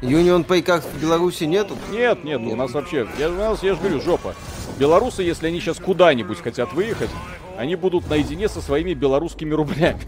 Union 0.00 0.46
Pay 0.46 0.62
как 0.62 0.82
в 0.82 0.98
Беларуси 0.98 1.44
нету? 1.44 1.76
Нет, 1.90 2.24
нет, 2.24 2.40
нет. 2.40 2.52
у 2.54 2.56
нас 2.56 2.70
вообще, 2.70 3.06
я, 3.18 3.28
у 3.28 3.34
нас, 3.34 3.62
я 3.62 3.74
же 3.74 3.80
говорю, 3.80 4.00
жопа. 4.00 4.34
Белорусы, 4.78 5.22
если 5.22 5.48
они 5.48 5.60
сейчас 5.60 5.76
куда-нибудь 5.76 6.40
хотят 6.40 6.72
выехать, 6.72 7.10
они 7.58 7.76
будут 7.76 8.08
наедине 8.08 8.48
со 8.48 8.62
своими 8.62 8.94
белорусскими 8.94 9.52
рублями. 9.52 10.00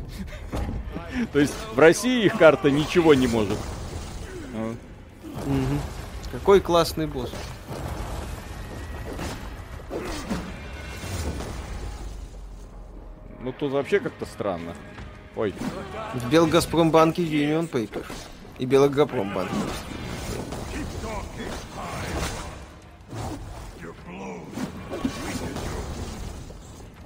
То 1.34 1.40
есть 1.40 1.52
в 1.74 1.78
России 1.78 2.24
их 2.24 2.38
карта 2.38 2.70
ничего 2.70 3.12
не 3.12 3.26
может. 3.26 3.58
Угу. 5.46 5.80
Какой 6.32 6.60
классный 6.60 7.06
босс. 7.06 7.30
Ну 13.40 13.52
тут 13.52 13.72
вообще 13.72 14.00
как-то 14.00 14.26
странно. 14.26 14.74
Ой. 15.34 15.54
В 16.14 16.28
Белгазпромбанке 16.30 17.22
Union 17.22 17.68
Paper. 17.70 18.04
И 18.58 18.66
Белгазпромбанк. 18.66 19.50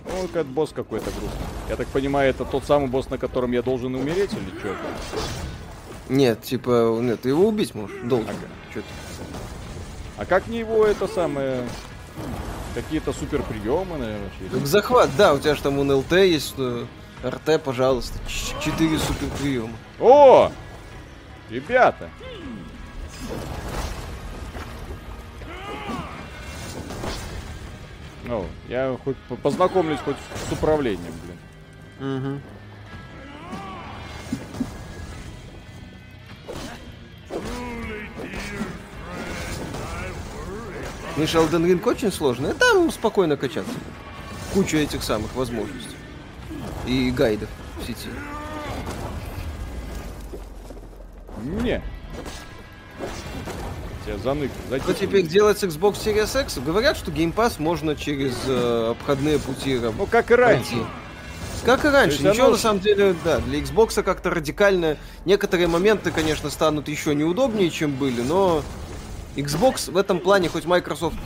Ну, 0.06 0.28
как 0.32 0.46
босс 0.46 0.70
какой-то 0.72 1.10
грустный. 1.10 1.46
Я 1.68 1.76
так 1.76 1.86
понимаю, 1.88 2.30
это 2.30 2.44
тот 2.44 2.64
самый 2.64 2.88
босс, 2.88 3.10
на 3.10 3.18
котором 3.18 3.52
я 3.52 3.62
должен 3.62 3.94
умереть 3.94 4.32
или 4.32 4.58
что? 4.58 4.74
Нет, 6.08 6.42
типа, 6.42 6.98
нет, 7.00 7.22
ты 7.22 7.30
его 7.30 7.48
убить 7.48 7.74
можешь. 7.74 7.96
Должен. 8.02 8.28
Ага. 8.28 8.48
Ты? 8.74 8.82
А 10.16 10.24
как 10.24 10.46
не 10.46 10.58
его 10.58 10.86
это 10.86 11.08
самое... 11.08 11.64
Какие-то 12.74 13.12
супер 13.12 13.42
приемы, 13.42 13.98
наверное, 13.98 14.30
Так 14.50 14.66
захват, 14.66 15.10
да, 15.16 15.32
у 15.32 15.38
тебя 15.38 15.54
же 15.54 15.62
там 15.62 15.78
ЛТ 15.78 16.12
есть, 16.12 16.48
что... 16.48 16.86
РТ, 17.24 17.62
пожалуйста, 17.62 18.18
четыре 18.28 18.98
супер 18.98 19.28
приема. 19.40 19.72
О! 20.00 20.50
Ребята! 21.48 22.10
Ну, 28.24 28.46
я 28.68 28.96
хоть 29.04 29.16
познакомлюсь 29.42 30.00
хоть 30.04 30.16
с 30.48 30.52
управлением, 30.52 31.12
блин. 31.24 32.18
Угу. 32.18 32.40
Миша, 41.16 41.38
Elden 41.38 41.64
Ring 41.64 41.88
очень 41.88 42.10
сложный, 42.10 42.54
там 42.54 42.90
спокойно 42.90 43.36
качаться. 43.36 43.72
Куча 44.52 44.78
этих 44.78 45.02
самых 45.02 45.34
возможностей. 45.34 45.96
И 46.86 47.10
гайдов 47.10 47.48
в 47.80 47.86
сети. 47.86 48.08
Не. 51.44 51.82
Тебя 54.04 54.18
занык. 54.18 54.50
Что 54.82 54.94
теперь 54.94 55.26
делать 55.26 55.58
с 55.58 55.62
Xbox 55.62 55.94
Series 55.94 56.42
X? 56.42 56.58
Говорят, 56.58 56.96
что 56.96 57.10
Game 57.10 57.32
Pass 57.32 57.54
можно 57.58 57.94
через 57.96 58.34
э, 58.46 58.90
обходные 58.90 59.38
пути 59.38 59.78
Ну, 59.78 60.06
как 60.06 60.30
и 60.30 60.34
раньше. 60.34 60.84
Как 61.64 61.84
и 61.84 61.88
раньше. 61.88 62.22
Ничего, 62.22 62.44
оно... 62.44 62.52
на 62.52 62.58
самом 62.58 62.80
деле, 62.80 63.14
да, 63.24 63.38
для 63.38 63.60
Xbox 63.60 64.02
как-то 64.02 64.30
радикально. 64.30 64.96
Некоторые 65.24 65.66
моменты, 65.66 66.10
конечно, 66.10 66.50
станут 66.50 66.88
еще 66.88 67.14
неудобнее, 67.14 67.70
чем 67.70 67.92
были, 67.92 68.20
но 68.20 68.62
Xbox 69.36 69.90
в 69.90 69.96
этом 69.96 70.20
плане, 70.20 70.48
хоть 70.48 70.66
Microsoft, 70.66 71.16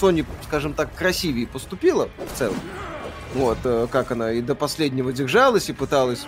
Sony, 0.00 0.24
скажем 0.44 0.74
так, 0.74 0.94
красивее 0.94 1.46
поступила 1.46 2.08
в 2.32 2.38
целом, 2.38 2.60
Вот, 3.34 3.58
э, 3.64 3.86
как 3.90 4.12
она 4.12 4.32
и 4.32 4.40
до 4.40 4.54
последнего 4.54 5.12
держалась 5.12 5.68
и 5.68 5.72
пыталась 5.72 6.26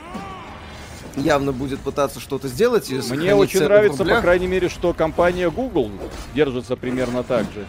явно 1.17 1.53
будет 1.53 1.81
пытаться 1.81 2.21
что-то 2.21 2.49
сделать. 2.49 2.91
И 2.91 2.95
Мне 3.11 3.35
очень 3.35 3.63
нравится, 3.63 4.05
по 4.05 4.21
крайней 4.21 4.47
мере, 4.47 4.69
что 4.69 4.93
компания 4.93 5.51
Google 5.51 5.91
держится 6.35 6.77
примерно 6.77 7.23
так 7.23 7.45
же. 7.53 7.67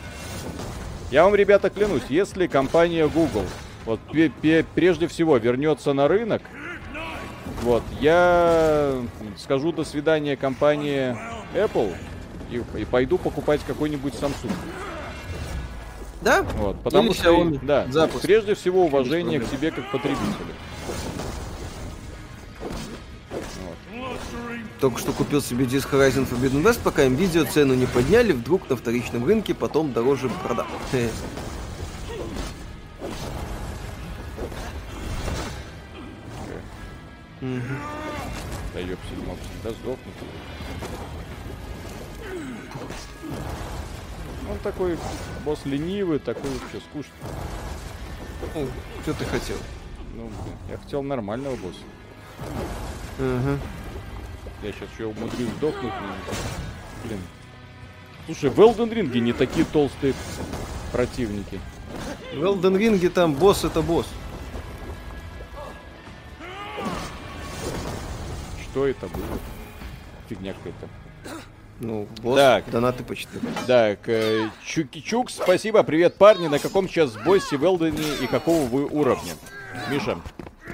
Я 1.12 1.26
вам, 1.26 1.36
ребята, 1.36 1.70
клянусь, 1.70 2.04
если 2.10 2.48
компания 2.48 3.08
Google 3.08 3.46
вот 3.86 4.00
прежде 4.76 5.08
всего 5.08 5.38
вернется 5.38 5.94
на 5.94 6.08
рынок, 6.08 6.42
вот, 7.62 7.84
я 8.00 8.94
скажу 9.38 9.72
до 9.72 9.84
свидания 9.84 10.36
компании 10.36 11.16
Apple 11.54 11.96
и, 12.52 12.62
и 12.80 12.86
пойду 12.86 13.18
покупать 13.18 13.62
какой-нибудь 13.66 14.14
Samsung. 14.14 14.52
Да? 16.22 16.44
Вот, 16.58 16.82
потому 16.82 17.10
Или 17.10 17.18
что, 17.18 17.30
Xiaomi. 17.30 17.60
да, 17.66 17.86
Запуск. 17.90 18.24
прежде 18.24 18.56
всего 18.56 18.86
уважение 18.86 19.40
к 19.40 19.48
себе 19.48 19.72
как 19.72 19.92
потребителю. 19.92 20.54
Только 24.80 25.00
что 25.00 25.14
купил 25.14 25.42
себе 25.42 25.66
диск 25.66 25.94
Horizon 25.94 26.28
Forbidden 26.30 26.62
West, 26.64 26.80
пока 26.84 27.04
им 27.06 27.16
видео 27.16 27.46
цену 27.46 27.74
не 27.74 27.86
подняли, 27.86 28.34
вдруг 28.34 28.70
на 28.70 28.76
вторичном 28.76 29.26
рынке 29.26 29.54
потом 29.54 29.94
дороже 29.94 30.30
продал. 30.44 30.66
Да 38.74 38.80
ёпсель, 38.80 39.26
мог 39.28 39.38
всегда 39.40 39.72
сдохнуть. 39.72 40.16
Он 44.50 44.58
такой 44.60 44.98
босс 45.44 45.60
ленивый, 45.66 46.20
такой 46.20 46.50
вообще 46.52 46.80
скучный. 46.80 47.14
Ну, 48.56 48.68
что 49.02 49.14
ты 49.14 49.26
хотел? 49.26 49.58
Ну, 50.16 50.30
я 50.70 50.78
хотел 50.78 51.04
нормального 51.04 51.56
босса. 51.58 51.80
Угу. 53.20 53.60
Я 54.64 54.72
сейчас 54.72 54.90
еще 54.94 55.06
умудрюсь 55.08 55.50
сдохнуть. 55.58 55.94
Но... 55.94 56.34
Блин. 57.04 57.20
Слушай, 58.26 58.50
в 58.52 58.60
Elden 58.60 58.90
Ring 58.90 59.20
не 59.20 59.34
такие 59.34 59.66
толстые 59.66 60.14
противники. 60.94 61.60
В 62.34 62.42
Elden 62.42 62.78
Ring 62.78 63.10
там 63.10 63.34
босс 63.34 63.66
это 63.66 63.82
босс. 63.82 64.08
Что 68.74 68.88
это 68.88 69.06
было? 69.06 69.24
Фигня 70.28 70.54
какая-то. 70.54 70.90
Ну, 71.80 72.08
босс, 72.24 72.38
так. 72.38 72.68
донаты 72.72 73.04
почти. 73.04 73.28
Так, 73.68 74.10
э, 74.10 74.50
Чуки-Чук, 74.66 75.30
спасибо. 75.30 75.84
Привет, 75.84 76.16
парни. 76.16 76.48
На 76.48 76.58
каком 76.58 76.90
сейчас 76.90 77.16
боссе 77.24 77.58
в 77.58 77.64
Элдене 77.64 78.02
и 78.20 78.26
какого 78.26 78.66
вы 78.66 78.88
уровня? 78.88 79.34
Миша, 79.92 80.18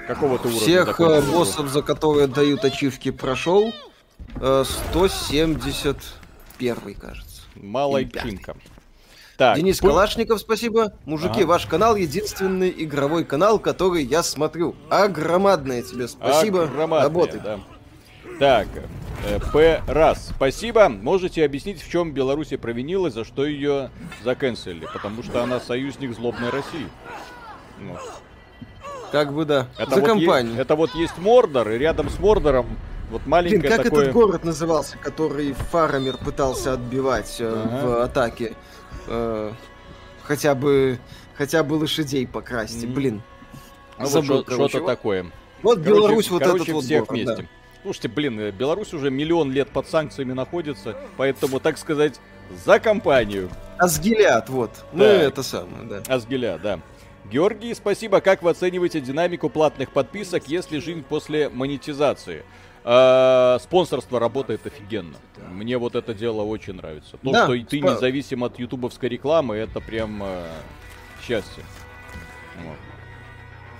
какого 0.06 0.38
ты 0.38 0.48
уровня? 0.48 0.62
Всех 0.62 0.98
э, 0.98 1.20
боссов, 1.20 1.68
за 1.68 1.82
которые 1.82 2.26
дают 2.26 2.64
ачивки, 2.64 3.10
прошел. 3.10 3.70
Э, 4.36 4.64
171, 4.64 6.94
кажется. 6.94 7.42
Малой 7.56 8.10
чинка. 8.10 8.56
Так, 9.36 9.58
Денис 9.58 9.78
пу... 9.78 9.88
Калашников, 9.88 10.40
спасибо. 10.40 10.94
Мужики, 11.04 11.42
ага. 11.42 11.48
ваш 11.48 11.66
канал 11.66 11.96
единственный 11.96 12.74
игровой 12.78 13.26
канал, 13.26 13.58
который 13.58 14.04
я 14.04 14.22
смотрю. 14.22 14.74
Огромадное 14.88 15.82
тебе 15.82 16.08
спасибо. 16.08 16.66
Работай. 16.66 17.40
Да. 17.40 17.60
Так, 18.40 18.68
э, 19.26 19.38
П. 19.52 19.82
Раз. 19.86 20.30
Спасибо. 20.34 20.88
Можете 20.88 21.44
объяснить, 21.44 21.82
в 21.82 21.90
чем 21.90 22.12
Беларусь 22.12 22.54
провинилась, 22.58 23.12
за 23.12 23.26
что 23.26 23.44
ее 23.44 23.90
заканцелили? 24.24 24.88
Потому 24.90 25.22
что 25.22 25.42
она 25.42 25.60
союзник 25.60 26.14
злобной 26.14 26.48
России. 26.48 26.86
Ну. 27.80 27.98
Как 29.12 29.34
бы 29.34 29.44
да. 29.44 29.68
Это 29.76 29.90
за 29.90 30.00
вот 30.00 30.06
компанию. 30.06 30.52
Есть, 30.52 30.62
это 30.62 30.74
вот 30.74 30.94
есть 30.94 31.18
Мордор, 31.18 31.68
и 31.68 31.76
рядом 31.76 32.08
с 32.08 32.18
Мордором 32.18 32.78
вот 33.10 33.26
маленькое 33.26 33.60
Блин, 33.60 33.72
как 33.72 33.82
такое... 33.82 34.02
этот 34.04 34.14
город 34.14 34.44
назывался, 34.44 34.96
который 34.96 35.52
Фарамир 35.52 36.16
пытался 36.16 36.72
отбивать 36.72 37.36
э, 37.40 37.46
ага. 37.46 37.86
в 37.86 38.02
атаке? 38.02 38.54
Э, 39.06 39.52
хотя 40.22 40.54
бы 40.54 40.98
хотя 41.36 41.62
бы 41.62 41.74
лошадей 41.74 42.26
покрасьте, 42.26 42.86
mm. 42.86 42.94
блин. 42.94 43.22
Ну, 43.98 44.06
Забыл, 44.06 44.36
вот 44.36 44.50
что-то 44.50 44.86
такое. 44.86 45.26
Вот 45.60 45.82
короче, 45.82 45.90
Беларусь, 45.90 46.30
вот 46.30 46.42
короче, 46.42 46.62
этот 46.62 46.74
вот 46.74 46.84
всех 46.84 47.04
город, 47.04 47.10
вместе. 47.10 47.42
Да. 47.42 47.59
Слушайте, 47.82 48.08
блин, 48.08 48.38
э, 48.38 48.50
Беларусь 48.50 48.92
уже 48.92 49.10
миллион 49.10 49.52
лет 49.52 49.70
под 49.70 49.88
санкциями 49.88 50.32
находится, 50.32 50.96
поэтому, 51.16 51.60
так 51.60 51.78
сказать, 51.78 52.20
за 52.64 52.78
компанию. 52.78 53.50
Асгилят, 53.78 54.48
вот. 54.48 54.70
Ну, 54.92 55.04
это 55.04 55.42
самое, 55.42 55.84
да. 55.84 56.14
Асгилят, 56.14 56.60
да. 56.60 56.80
Георгий, 57.30 57.74
спасибо. 57.74 58.20
Как 58.20 58.42
вы 58.42 58.50
оцениваете 58.50 59.00
динамику 59.00 59.48
платных 59.48 59.92
подписок, 59.92 60.48
если 60.48 60.78
жизнь 60.78 61.04
после 61.08 61.48
монетизации? 61.48 62.44
А, 62.82 63.58
спонсорство 63.60 64.18
работает 64.18 64.66
офигенно. 64.66 65.16
Мне 65.50 65.78
вот 65.78 65.94
это 65.94 66.14
дело 66.14 66.42
очень 66.42 66.74
нравится. 66.74 67.18
То, 67.18 67.30
да, 67.30 67.44
что 67.44 67.52
ты 67.64 67.78
спа... 67.78 67.92
независим 67.92 68.42
от 68.42 68.58
ютубовской 68.58 69.08
рекламы, 69.08 69.56
это 69.56 69.80
прям 69.80 70.22
э, 70.22 70.46
счастье. 71.22 71.62
Вот. 72.64 72.76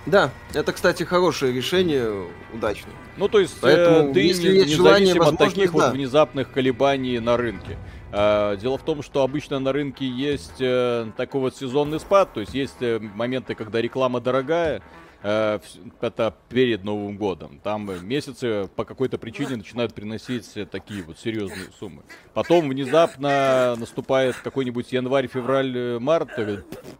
Да, 0.06 0.30
это, 0.54 0.72
кстати, 0.72 1.02
хорошее 1.02 1.52
решение, 1.52 2.26
удачное. 2.52 2.94
Ну, 3.20 3.28
то 3.28 3.38
есть, 3.38 3.54
Поэтому, 3.61 4.09
э, 4.09 4.12
ты 4.14 4.20
если 4.20 4.64
не, 4.64 4.64
желание, 4.64 5.14
от 5.14 5.37
таких 5.37 5.72
да. 5.72 5.78
вот 5.78 5.92
внезапных 5.92 6.50
колебаний 6.50 7.18
на 7.18 7.37
рынке. 7.37 7.76
Э, 8.12 8.56
дело 8.59 8.78
в 8.78 8.83
том, 8.83 9.02
что 9.02 9.22
обычно 9.22 9.59
на 9.59 9.74
рынке 9.74 10.09
есть 10.09 10.56
э, 10.59 11.06
такой 11.18 11.42
вот 11.42 11.54
сезонный 11.54 12.00
спад, 12.00 12.33
то 12.33 12.40
есть 12.40 12.54
есть 12.54 12.80
э, 12.80 12.98
моменты, 12.98 13.54
когда 13.54 13.83
реклама 13.83 14.20
дорогая, 14.20 14.83
это 15.22 16.35
перед 16.48 16.83
Новым 16.83 17.18
годом. 17.18 17.61
Там 17.62 17.90
месяцы 18.06 18.70
по 18.74 18.87
какой-то 18.87 19.18
причине 19.18 19.56
начинают 19.56 19.92
приносить 19.92 20.50
такие 20.70 21.02
вот 21.02 21.18
серьезные 21.18 21.68
суммы. 21.78 22.04
Потом 22.33 22.70
внезапно 22.70 23.76
наступает 23.76 24.37
какой-нибудь 24.37 24.90
январь, 24.92 25.26
февраль, 25.26 25.98
март, 25.98 26.30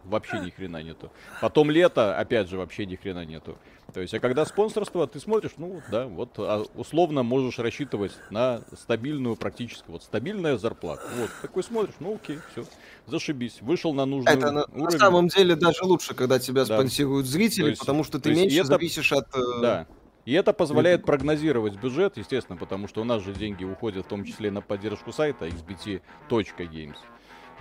вообще 0.03 0.37
ни 0.37 0.51
хрена 0.51 0.83
нету. 0.83 1.11
Потом 1.41 1.71
лето, 1.71 2.15
опять 2.15 2.47
же, 2.47 2.59
вообще 2.59 2.85
ни 2.85 2.95
хрена 2.95 3.25
нету. 3.25 3.57
То 3.93 3.99
есть, 3.99 4.13
а 4.13 4.19
когда 4.19 4.45
спонсорство, 4.45 5.05
ты 5.05 5.19
смотришь, 5.19 5.51
ну 5.57 5.81
да, 5.91 6.07
вот 6.07 6.31
а 6.37 6.63
условно 6.75 7.23
можешь 7.23 7.59
рассчитывать 7.59 8.13
на 8.29 8.61
стабильную 8.73 9.35
практически, 9.35 9.85
вот 9.87 10.03
стабильная 10.03 10.57
зарплата. 10.57 11.03
Вот, 11.17 11.29
такой 11.41 11.63
смотришь, 11.63 11.95
ну 11.99 12.15
окей, 12.15 12.39
все, 12.51 12.63
зашибись, 13.07 13.61
вышел 13.61 13.93
на 13.93 14.05
нужный 14.05 14.31
это 14.31 14.51
на, 14.51 14.63
уровень. 14.63 14.83
на 14.83 14.91
самом 14.91 15.27
деле 15.27 15.55
даже 15.55 15.83
лучше, 15.83 16.13
когда 16.13 16.39
тебя 16.39 16.65
да. 16.65 16.75
спонсируют 16.77 17.25
зрители, 17.27 17.69
есть, 17.69 17.79
потому 17.79 18.03
что 18.03 18.19
ты 18.19 18.33
меньше 18.33 18.59
это, 18.59 18.67
зависишь 18.67 19.11
от... 19.11 19.27
Э, 19.35 19.61
да, 19.61 19.87
и 20.25 20.33
это 20.33 20.53
позволяет 20.53 21.05
прогнозировать 21.05 21.75
бюджет, 21.75 22.15
естественно, 22.17 22.57
потому 22.57 22.87
что 22.87 23.01
у 23.01 23.03
нас 23.03 23.23
же 23.23 23.33
деньги 23.33 23.63
уходят 23.63 24.05
в 24.05 24.09
том 24.09 24.23
числе 24.23 24.51
на 24.51 24.61
поддержку 24.61 25.11
сайта 25.11 25.47
xbt.games 25.47 26.97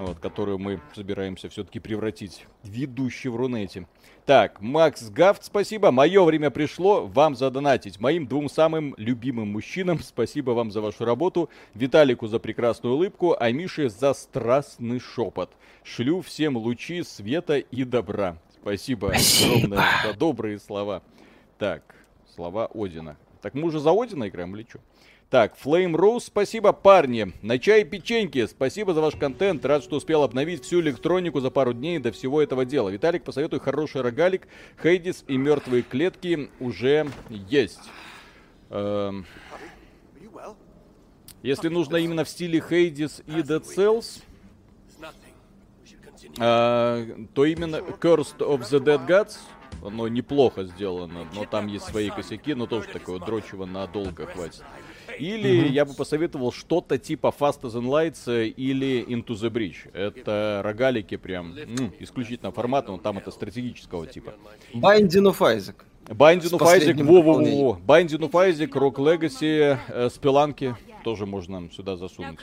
вот, 0.00 0.18
которую 0.18 0.58
мы 0.58 0.80
собираемся 0.94 1.48
все-таки 1.48 1.78
превратить 1.78 2.46
в 2.62 2.70
ведущий 2.70 3.28
в 3.28 3.36
Рунете. 3.36 3.86
Так, 4.24 4.60
Макс 4.60 5.10
Гафт, 5.10 5.44
спасибо. 5.44 5.90
Мое 5.90 6.24
время 6.24 6.50
пришло 6.50 7.06
вам 7.06 7.36
задонатить. 7.36 8.00
Моим 8.00 8.26
двум 8.26 8.48
самым 8.48 8.94
любимым 8.96 9.52
мужчинам 9.52 9.98
спасибо 10.02 10.52
вам 10.52 10.70
за 10.70 10.80
вашу 10.80 11.04
работу. 11.04 11.50
Виталику 11.74 12.26
за 12.26 12.38
прекрасную 12.38 12.94
улыбку, 12.94 13.36
а 13.38 13.50
Мише 13.52 13.88
за 13.88 14.14
страстный 14.14 15.00
шепот. 15.00 15.50
Шлю 15.82 16.22
всем 16.22 16.56
лучи 16.56 17.02
света 17.02 17.58
и 17.58 17.84
добра. 17.84 18.38
Спасибо, 18.62 19.08
спасибо. 19.08 19.54
огромное 19.54 19.84
за 20.04 20.14
добрые 20.14 20.58
слова. 20.58 21.02
Так, 21.58 21.82
слова 22.34 22.70
Одина. 22.74 23.16
Так 23.42 23.54
мы 23.54 23.68
уже 23.68 23.80
за 23.80 23.90
Одина 23.90 24.28
играем 24.28 24.54
или 24.56 24.66
что? 24.68 24.80
Так, 25.30 25.54
Flame 25.64 25.94
Rose, 25.94 26.24
спасибо, 26.26 26.72
парни. 26.72 27.32
На 27.40 27.60
чай 27.60 27.84
печеньки, 27.84 28.46
спасибо 28.46 28.94
за 28.94 29.00
ваш 29.00 29.14
контент. 29.14 29.64
Рад, 29.64 29.84
что 29.84 29.94
успел 29.94 30.24
обновить 30.24 30.64
всю 30.64 30.80
электронику 30.80 31.38
за 31.38 31.52
пару 31.52 31.72
дней 31.72 32.00
до 32.00 32.10
всего 32.10 32.42
этого 32.42 32.64
дела. 32.64 32.88
Виталик, 32.88 33.22
посоветуй 33.22 33.60
хороший 33.60 34.00
рогалик. 34.00 34.48
Хейдис 34.82 35.24
и 35.28 35.36
мертвые 35.36 35.84
клетки 35.84 36.50
уже 36.58 37.08
есть. 37.28 37.78
Эм... 38.70 39.24
Если 41.42 41.68
нужно 41.68 41.96
именно 41.96 42.24
в 42.24 42.28
стиле 42.28 42.60
Хейдис 42.60 43.22
и 43.28 43.30
Dead 43.30 43.62
Cells, 43.62 44.22
э, 46.38 47.26
то 47.32 47.44
именно 47.44 47.76
Cursed 47.76 48.38
of 48.38 48.62
the 48.62 48.80
Dead 48.80 49.06
Gods, 49.06 49.38
оно 49.82 50.08
неплохо 50.08 50.64
сделано, 50.64 51.26
но 51.32 51.44
там 51.44 51.68
есть 51.68 51.86
свои 51.86 52.10
косяки, 52.10 52.54
но 52.54 52.66
тоже 52.66 52.88
такое 52.88 53.20
дрочево 53.20 53.64
надолго 53.64 54.26
хватит. 54.26 54.64
Или 55.20 55.64
mm-hmm. 55.64 55.68
я 55.70 55.84
бы 55.84 55.94
посоветовал 55.94 56.52
что-то 56.52 56.98
типа 56.98 57.34
Fast 57.38 57.62
as 57.62 57.74
Lights 57.74 58.30
э, 58.30 58.46
или 58.46 59.04
Into 59.06 59.34
the 59.34 59.50
Bridge. 59.50 59.90
Это 59.92 60.60
рогалики 60.64 61.16
прям 61.16 61.56
м, 61.56 61.92
исключительно 62.00 62.50
формата, 62.52 62.90
но 62.90 62.98
там 62.98 63.18
это 63.18 63.30
стратегического 63.30 64.06
типа. 64.06 64.34
Binding 64.74 65.26
of 65.26 65.38
Isaac. 65.40 65.76
Binding 66.06 66.58
of 66.58 66.62
Isaac, 66.62 67.02
во-во-во. 67.02 67.78
Binding 67.86 68.30
of 68.30 68.32
Isaac, 68.32 68.70
Rock 68.72 68.96
Legacy, 68.96 69.78
э, 69.88 70.10
Спеланки 70.10 70.74
тоже 71.04 71.26
можно 71.26 71.70
сюда 71.70 71.96
засунуть. 71.96 72.38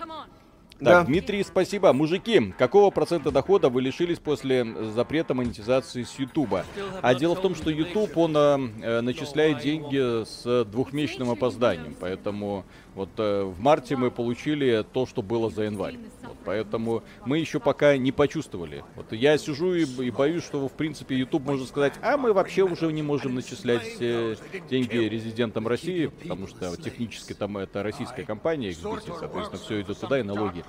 Так, 0.80 0.86
да. 0.86 1.04
Дмитрий, 1.06 1.44
спасибо. 1.44 1.92
Мужики, 1.92 2.54
какого 2.58 2.92
процента 2.92 3.32
дохода 3.32 3.70
вы 3.70 3.82
лишились 3.82 4.20
после 4.20 4.66
запрета 4.94 5.34
монетизации 5.34 6.04
с 6.04 6.20
Ютуба? 6.20 6.66
А 7.02 7.16
дело 7.16 7.36
в 7.36 7.42
том, 7.42 7.56
что 7.56 7.72
Ютуб, 7.72 8.16
он 8.16 8.38
э, 8.38 9.02
начисляет 9.02 9.60
деньги 9.60 10.24
с 10.24 10.66
двухмесячным 10.66 11.32
опозданием, 11.32 11.96
поэтому 12.00 12.64
вот 12.98 13.10
э, 13.18 13.44
в 13.44 13.60
марте 13.60 13.96
мы 13.96 14.10
получили 14.10 14.84
то, 14.92 15.06
что 15.06 15.22
было 15.22 15.52
за 15.52 15.66
январь. 15.66 15.98
Вот, 16.24 16.36
поэтому 16.44 17.04
мы 17.26 17.38
еще 17.38 17.60
пока 17.60 17.96
не 17.96 18.12
почувствовали. 18.12 18.84
Вот 18.96 19.14
я 19.14 19.38
сижу 19.38 19.76
и, 19.76 19.84
и 19.84 20.10
боюсь, 20.10 20.44
что 20.44 20.68
в 20.68 20.72
принципе 20.72 21.16
YouTube 21.16 21.46
может 21.46 21.68
сказать, 21.68 21.94
а 22.02 22.18
мы 22.18 22.34
вообще 22.34 22.64
уже 22.64 22.92
не 22.92 23.04
можем 23.04 23.36
начислять 23.36 23.98
э, 24.00 24.36
деньги 24.68 24.98
резидентам 24.98 25.68
России, 25.68 26.08
потому 26.08 26.48
что 26.48 26.76
технически 26.76 27.34
там 27.34 27.60
это 27.60 27.84
российская 27.84 28.24
компания, 28.24 28.72
XBT, 28.72 29.14
соответственно, 29.20 29.62
все 29.62 29.82
идет 29.82 30.00
туда, 30.00 30.20
и 30.20 30.24
налоги 30.24 30.64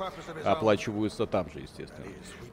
оплачиваются 0.44 1.24
там 1.24 1.50
же, 1.50 1.60
естественно. 1.60 2.04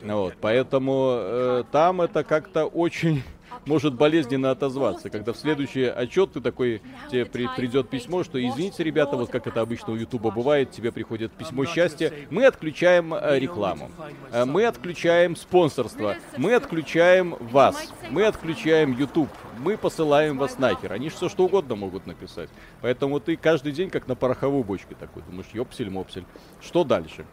Вот, 0.02 0.36
поэтому 0.40 1.18
э, 1.18 1.64
там 1.70 2.02
это 2.02 2.24
как-то 2.24 2.66
очень 2.66 3.24
может 3.66 3.96
болезненно 3.96 4.52
отозваться, 4.52 5.10
когда 5.10 5.34
в 5.34 5.38
следующий 5.38 5.84
отчет 5.84 6.34
ты 6.34 6.42
такой, 6.42 6.82
тебе 7.12 7.26
при, 7.26 7.48
придет 7.56 7.90
письмо, 7.90 8.24
что 8.24 8.44
извините, 8.44 8.84
ребята, 8.84 9.18
вот 9.18 9.30
как 9.30 9.48
это 9.48 9.62
обычно 9.62 9.94
у 9.94 9.96
Ютуба 9.96 10.32
бывает, 10.32 10.72
тебе 10.72 10.92
приходит 10.92 11.32
письмо 11.32 11.66
счастья, 11.66 12.12
мы 12.30 12.46
отключаем 12.46 13.14
э, 13.14 13.40
рекламу, 13.40 13.90
э, 14.32 14.46
мы 14.46 14.66
отключаем 14.66 15.36
спонсорство, 15.36 16.16
мы 16.38 16.54
отключаем 16.54 17.36
вас, 17.40 17.92
мы 18.10 18.26
отключаем 18.26 18.96
YouTube, 18.98 19.30
мы 19.60 19.78
посылаем 19.78 20.38
вас 20.38 20.60
нахер. 20.60 20.94
Они 20.94 21.10
все 21.10 21.30
что 21.30 21.46
угодно 21.46 21.76
могут 21.76 22.06
написать. 22.06 22.50
Поэтому 22.82 23.20
ты 23.20 23.36
каждый 23.36 23.72
день 23.72 23.90
как 23.90 24.08
на 24.08 24.16
пороховой 24.16 24.64
бочке 24.64 24.96
такой, 24.96 25.24
думаешь, 25.24 25.48
ёпсель-мопсель. 25.54 26.26
Что 26.62 26.84
дальше? 26.84 27.26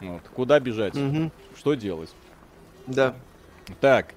Вот. 0.00 0.22
Куда 0.34 0.60
бежать? 0.60 0.96
Угу. 0.96 1.30
Что 1.56 1.74
делать? 1.74 2.10
Да. 2.86 3.14
Так, 3.80 4.14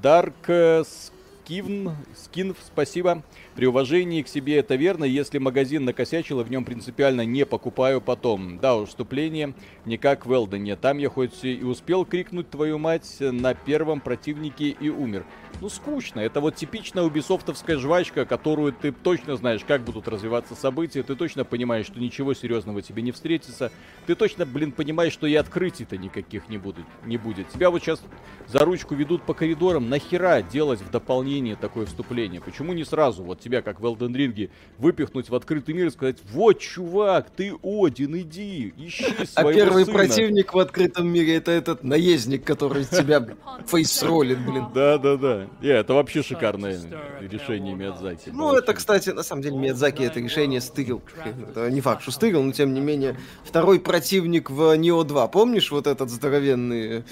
Dark 0.00 0.46
Skivn, 0.46 1.96
Скин, 2.14 2.54
спасибо. 2.64 3.22
При 3.54 3.66
уважении 3.66 4.22
к 4.22 4.28
себе 4.28 4.56
это 4.56 4.76
верно. 4.76 5.04
Если 5.04 5.36
магазин 5.38 5.84
накосячил, 5.84 6.40
и 6.40 6.44
в 6.44 6.50
нем 6.50 6.64
принципиально 6.64 7.26
не 7.26 7.44
покупаю 7.44 8.00
потом. 8.00 8.58
Да, 8.58 8.76
уж 8.76 8.88
вступление 8.88 9.52
не 9.84 9.98
как 9.98 10.24
в 10.24 10.32
Элдоне. 10.32 10.74
Там 10.76 10.96
я 10.96 11.10
хоть 11.10 11.44
и 11.44 11.62
успел 11.62 12.06
крикнуть 12.06 12.48
твою 12.48 12.78
мать 12.78 13.16
на 13.20 13.52
первом 13.54 14.00
противнике 14.00 14.68
и 14.68 14.88
умер. 14.88 15.26
Ну, 15.60 15.68
скучно. 15.68 16.20
Это 16.20 16.40
вот 16.40 16.56
типичная 16.56 17.04
убисофтовская 17.04 17.76
жвачка, 17.76 18.24
которую 18.24 18.72
ты 18.72 18.90
точно 18.90 19.36
знаешь, 19.36 19.62
как 19.66 19.82
будут 19.82 20.08
развиваться 20.08 20.54
события. 20.54 21.02
Ты 21.02 21.14
точно 21.14 21.44
понимаешь, 21.44 21.86
что 21.86 22.00
ничего 22.00 22.32
серьезного 22.32 22.80
тебе 22.80 23.02
не 23.02 23.12
встретится. 23.12 23.70
Ты 24.06 24.14
точно, 24.14 24.46
блин, 24.46 24.72
понимаешь, 24.72 25.12
что 25.12 25.26
и 25.26 25.34
открытий-то 25.34 25.98
никаких 25.98 26.48
не 26.48 26.56
будет. 26.56 26.86
Не 27.04 27.18
будет. 27.18 27.50
Тебя 27.50 27.70
вот 27.70 27.82
сейчас 27.82 28.02
за 28.48 28.60
ручку 28.60 28.94
ведут 28.94 29.24
по 29.24 29.34
коридорам. 29.34 29.90
Нахера 29.90 30.40
делать 30.40 30.80
в 30.80 30.90
дополнение 30.90 31.54
такое 31.54 31.84
вступление? 31.84 32.40
Почему 32.40 32.72
не 32.72 32.84
сразу? 32.84 33.22
Вот 33.22 33.41
тебя, 33.42 33.62
как 33.62 33.80
в 33.80 33.86
Элден 33.86 34.14
Ринге, 34.14 34.50
выпихнуть 34.78 35.28
в 35.28 35.34
открытый 35.34 35.74
мир 35.74 35.86
и 35.86 35.90
сказать, 35.90 36.18
вот, 36.30 36.58
чувак, 36.58 37.30
ты 37.30 37.52
Один, 37.62 38.16
иди, 38.16 38.72
ищи 38.76 39.06
а 39.18 39.26
своего 39.26 39.50
А 39.50 39.52
первый 39.52 39.84
сына. 39.84 39.98
противник 39.98 40.54
в 40.54 40.58
открытом 40.58 41.08
мире 41.08 41.36
это 41.36 41.50
этот 41.50 41.84
наездник, 41.84 42.44
который 42.44 42.84
тебя 42.84 43.26
фейсролит, 43.66 44.38
блин. 44.44 44.66
Да-да-да. 44.74 45.48
Yeah, 45.60 45.80
это 45.80 45.94
вообще 45.94 46.22
шикарное 46.22 46.80
решение 47.20 47.74
Миядзаки. 47.74 48.30
Ну, 48.32 48.54
это, 48.54 48.74
кстати, 48.74 49.10
на 49.10 49.22
самом 49.22 49.42
деле, 49.42 49.56
Миядзаки 49.56 50.02
это 50.02 50.20
решение 50.20 50.60
стырил. 50.60 51.02
Это 51.48 51.70
не 51.70 51.80
факт, 51.80 52.02
что 52.02 52.10
стырил, 52.10 52.42
но 52.42 52.52
тем 52.52 52.74
не 52.74 52.80
менее. 52.80 53.16
Второй 53.44 53.80
противник 53.80 54.50
в 54.50 54.74
Нео 54.76 55.02
2. 55.04 55.28
Помнишь 55.28 55.70
вот 55.70 55.86
этот 55.86 56.10
здоровенный 56.10 57.04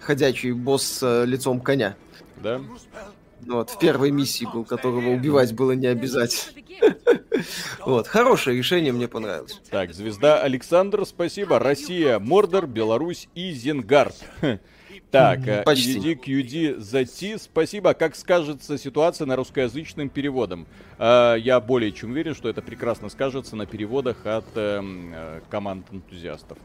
ходячий 0.00 0.52
босс 0.52 0.82
с 0.82 1.24
лицом 1.24 1.60
коня? 1.60 1.96
Да. 2.42 2.60
Ну 3.44 3.56
вот, 3.56 3.70
в 3.70 3.78
первой 3.78 4.10
миссии 4.10 4.44
был, 4.44 4.64
которого 4.64 5.10
убивать 5.10 5.52
было 5.54 5.72
не 5.72 5.86
обязательно. 5.86 6.62
Вот, 7.86 8.06
хорошее 8.06 8.58
решение, 8.58 8.92
мне 8.92 9.08
понравилось. 9.08 9.62
Так, 9.70 9.94
звезда 9.94 10.42
Александр, 10.42 11.06
спасибо. 11.06 11.58
Россия, 11.58 12.18
Мордор, 12.18 12.66
Беларусь 12.66 13.28
и 13.34 13.52
Зенгард. 13.52 14.14
Так, 15.10 15.46
э, 15.48 15.62
Почти. 15.64 15.98
EDD 15.98 16.20
QD 16.24 16.78
ZT, 16.78 17.38
спасибо. 17.40 17.94
Как 17.94 18.14
скажется 18.14 18.78
ситуация 18.78 19.26
на 19.26 19.34
русскоязычным 19.34 20.08
переводом? 20.08 20.66
Э, 20.98 21.34
я 21.36 21.60
более 21.60 21.90
чем 21.90 22.12
уверен, 22.12 22.34
что 22.34 22.48
это 22.48 22.62
прекрасно 22.62 23.08
скажется 23.08 23.56
на 23.56 23.66
переводах 23.66 24.24
от 24.24 24.44
эм, 24.54 25.12
э, 25.12 25.40
команд 25.50 25.86
энтузиастов. 25.90 26.58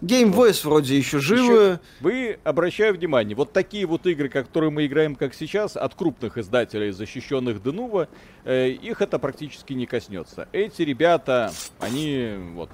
Game 0.00 0.32
Voice 0.32 0.64
вроде 0.64 0.96
еще 0.96 1.18
живы. 1.18 1.40
Еще 1.42 1.80
вы, 2.00 2.38
обращаю 2.44 2.94
внимание, 2.94 3.34
вот 3.34 3.52
такие 3.52 3.84
вот 3.84 4.06
игры, 4.06 4.28
которые 4.28 4.70
мы 4.70 4.86
играем 4.86 5.16
как 5.16 5.34
сейчас, 5.34 5.76
от 5.76 5.94
крупных 5.96 6.38
издателей, 6.38 6.92
защищенных 6.92 7.56
Denuvo, 7.56 8.08
э, 8.44 8.68
их 8.68 9.02
это 9.02 9.18
практически 9.18 9.72
не 9.72 9.86
коснется. 9.86 10.48
Эти 10.52 10.82
ребята, 10.82 11.50
они 11.80 12.34
вот 12.54 12.70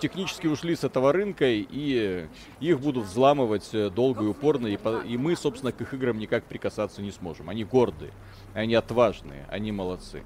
технически 0.00 0.46
ушли 0.46 0.76
с 0.76 0.84
этого 0.84 1.12
рынка, 1.12 1.44
и 1.46 2.26
их 2.60 2.80
будут 2.80 3.04
взламывать 3.04 3.68
э, 3.74 3.90
долго 3.90 4.24
и 4.24 4.28
упорно, 4.28 4.66
и, 4.68 4.78
по, 4.78 5.02
и 5.02 5.18
мы, 5.18 5.36
собственно, 5.36 5.72
к 5.72 5.80
их 5.82 5.92
играм 5.92 6.18
никак 6.18 6.44
прикасаться 6.44 7.02
не 7.02 7.12
сможем. 7.12 7.50
Они 7.50 7.64
гордые, 7.64 8.12
они 8.54 8.74
отважные, 8.74 9.44
они 9.50 9.72
молодцы. 9.72 10.22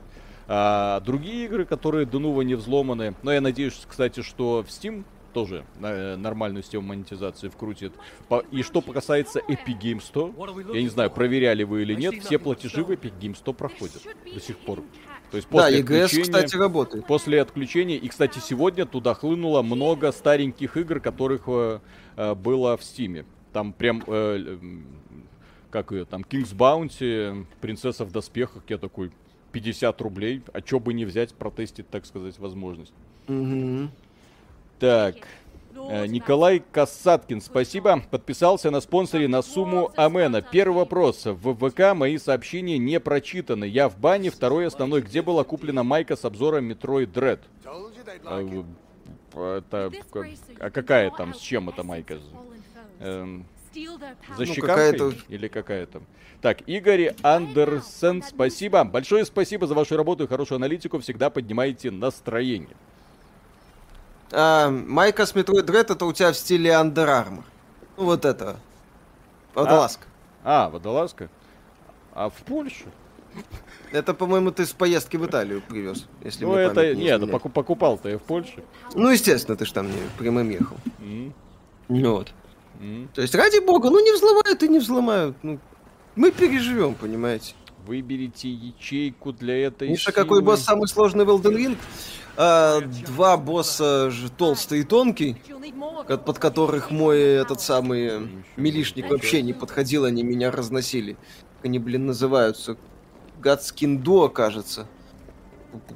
А 0.46 1.00
другие 1.00 1.46
игры, 1.46 1.64
которые 1.64 2.06
Denuvo 2.06 2.42
не 2.42 2.54
взломаны, 2.54 3.14
но 3.24 3.32
я 3.32 3.40
надеюсь, 3.40 3.80
кстати, 3.88 4.22
что 4.22 4.62
в 4.62 4.70
Steam 4.70 5.04
тоже 5.32 5.64
э, 5.80 6.16
нормальную 6.16 6.62
систему 6.62 6.88
монетизации 6.88 7.48
вкрутит. 7.48 7.92
И 8.50 8.62
что 8.62 8.80
касается 8.82 9.40
Epic 9.40 9.80
Games 9.80 10.02
100, 10.02 10.72
я 10.74 10.82
не 10.82 10.88
знаю, 10.88 11.10
проверяли 11.10 11.62
вы 11.64 11.82
или 11.82 11.94
нет, 11.94 12.22
все 12.22 12.38
платежи 12.38 12.82
в 12.84 12.90
Epic 12.90 13.12
Games 13.20 13.36
100 13.36 13.52
проходят 13.52 14.02
до 14.32 14.40
сих 14.40 14.58
пор. 14.58 14.82
То 15.30 15.36
есть 15.36 15.48
после 15.48 15.82
да, 15.82 15.94
EGS, 15.94 16.22
кстати, 16.22 16.56
работает. 16.56 17.06
После 17.06 17.40
отключения, 17.40 17.96
и, 17.96 18.08
кстати, 18.08 18.40
сегодня 18.40 18.84
туда 18.84 19.14
хлынуло 19.14 19.62
много 19.62 20.10
стареньких 20.10 20.76
игр, 20.76 21.00
которых 21.00 21.42
э, 21.46 21.80
э 22.16 22.34
было 22.34 22.76
в 22.76 22.82
Стиме. 22.82 23.24
Там 23.52 23.72
прям, 23.72 24.02
э, 24.06 24.58
как 25.70 25.92
ее, 25.92 26.04
там, 26.04 26.22
King's 26.22 26.54
Bounty, 26.54 27.46
Принцесса 27.60 28.04
в 28.04 28.10
доспехах, 28.10 28.64
я 28.68 28.78
такой, 28.78 29.12
50 29.52 30.00
рублей, 30.00 30.42
а 30.52 30.60
чё 30.60 30.80
бы 30.80 30.92
не 30.92 31.04
взять, 31.04 31.34
протестить, 31.34 31.88
так 31.88 32.06
сказать, 32.06 32.38
возможность. 32.38 32.92
Угу. 33.28 33.88
Так. 34.80 35.16
Э, 35.88 36.06
Николай 36.06 36.62
Касаткин, 36.72 37.40
спасибо. 37.40 38.02
Подписался 38.10 38.70
на 38.70 38.80
спонсоре 38.80 39.28
на 39.28 39.42
сумму 39.42 39.92
Амена. 39.96 40.40
Первый 40.40 40.78
вопрос. 40.78 41.26
В 41.26 41.54
ВК 41.54 41.94
мои 41.94 42.16
сообщения 42.16 42.78
не 42.78 42.98
прочитаны. 42.98 43.64
Я 43.64 43.88
в 43.88 43.98
бане. 43.98 44.30
Второй 44.30 44.66
основной. 44.66 45.02
Где 45.02 45.20
была 45.20 45.44
куплена 45.44 45.82
майка 45.82 46.16
с 46.16 46.24
обзором 46.24 46.70
Metroid 46.70 47.12
Dread? 47.12 47.40
А, 49.34 49.58
это, 49.58 49.92
а 50.58 50.70
какая 50.70 51.10
там, 51.10 51.34
с 51.34 51.38
чем 51.38 51.68
эта 51.68 51.84
майка? 51.84 52.18
Эм, 52.98 53.44
за 54.36 54.44
ну, 54.44 54.54
какая-то... 54.54 55.12
или 55.28 55.48
какая 55.48 55.86
там? 55.86 56.02
Так, 56.40 56.66
Игорь 56.66 57.14
Андерсен, 57.22 58.22
спасибо. 58.22 58.82
Большое 58.84 59.24
спасибо 59.24 59.66
за 59.66 59.74
вашу 59.74 59.96
работу 59.96 60.24
и 60.24 60.26
хорошую 60.26 60.56
аналитику. 60.56 60.98
Всегда 60.98 61.30
поднимаете 61.30 61.90
настроение. 61.90 62.76
А, 64.32 64.70
майка 64.70 65.26
с 65.26 65.34
Metroid 65.34 65.66
Dread 65.66 65.92
это 65.92 66.04
у 66.04 66.12
тебя 66.12 66.32
в 66.32 66.36
стиле 66.36 66.70
Under 66.70 67.06
Armour. 67.06 67.44
Ну 67.96 68.04
вот 68.04 68.24
это. 68.24 68.56
Водолазка. 69.54 70.04
А, 70.44 70.66
а 70.66 70.70
водолазка? 70.70 71.28
А 72.14 72.28
в 72.30 72.34
Польше? 72.34 72.84
Это, 73.92 74.14
по-моему, 74.14 74.50
ты 74.50 74.66
с 74.66 74.72
поездки 74.72 75.16
в 75.16 75.26
Италию 75.26 75.62
привез, 75.68 76.06
если 76.22 76.44
Ну, 76.44 76.54
это, 76.54 76.94
не 76.94 77.04
нет, 77.04 77.30
покуп, 77.30 77.52
покупал-то 77.52 78.08
я 78.08 78.18
в 78.18 78.22
Польше. 78.22 78.62
Ну, 78.94 79.10
естественно, 79.10 79.56
ты 79.56 79.64
ж 79.64 79.72
там 79.72 79.86
не 79.86 79.98
прямым 80.18 80.48
ехал. 80.50 80.76
Mm. 80.98 81.32
Вот. 81.88 82.32
Mm. 82.80 83.08
То 83.14 83.22
есть, 83.22 83.34
ради 83.34 83.58
бога, 83.64 83.90
ну 83.90 84.02
не 84.02 84.12
взломают 84.12 84.62
и 84.62 84.68
не 84.68 84.78
взломают. 84.78 85.36
Ну, 85.42 85.58
мы 86.14 86.30
переживем, 86.30 86.94
понимаете. 86.94 87.54
Выберите 87.86 88.48
ячейку 88.48 89.32
для 89.32 89.66
этой 89.66 89.88
Миша, 89.88 90.12
силы. 90.12 90.14
какой 90.14 90.42
босс 90.42 90.62
самый 90.62 90.88
сложный 90.88 91.24
в 91.24 91.30
Elden 91.30 91.56
Ring? 91.56 91.78
а, 92.36 92.80
два 92.80 93.36
босса 93.36 94.12
толстый 94.36 94.80
и 94.80 94.84
тонкий, 94.84 95.36
под 96.06 96.38
которых 96.38 96.90
мой 96.90 97.20
этот 97.20 97.60
самый 97.60 98.28
милишник 98.56 99.10
вообще 99.10 99.42
не 99.42 99.52
подходил, 99.52 100.04
они 100.04 100.22
меня 100.22 100.50
разносили. 100.50 101.16
Они, 101.62 101.78
блин, 101.78 102.06
называются 102.06 102.76
Гадскиндо, 103.40 104.28
кажется. 104.28 104.86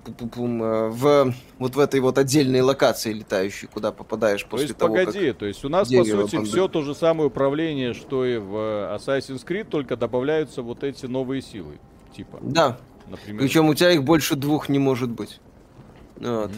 В 0.07 1.35
вот 1.59 1.77
в 1.77 1.79
этой 1.79 2.01
вот 2.01 2.19
отдельной 2.19 2.61
локации 2.61 3.13
летающей, 3.13 3.67
куда 3.67 3.91
попадаешь 3.93 4.45
после 4.45 4.69
то 4.69 4.71
есть, 4.71 4.79
того, 4.79 4.95
погоди, 4.95 5.29
как 5.29 5.39
то 5.39 5.47
есть 5.47 5.65
у 5.65 5.69
нас 5.69 5.89
по 5.91 6.05
сути 6.05 6.45
все 6.45 6.69
то 6.69 6.83
же 6.83 6.95
самое 6.95 7.27
управление, 7.29 7.95
что 7.95 8.25
и 8.25 8.39
в 8.39 8.55
Assassin's 8.95 9.45
Creed, 9.45 9.65
только 9.65 9.97
добавляются 9.97 10.63
вот 10.63 10.85
эти 10.85 11.07
новые 11.07 11.43
силы, 11.43 11.79
типа. 12.15 12.39
Да. 12.43 12.79
Например. 13.07 13.43
Причем 13.43 13.69
у 13.69 13.75
тебя 13.75 13.91
их 13.91 14.05
больше 14.05 14.35
двух 14.35 14.69
не 14.69 14.79
может 14.79 15.11
быть. 15.11 15.41
Вот. 16.17 16.51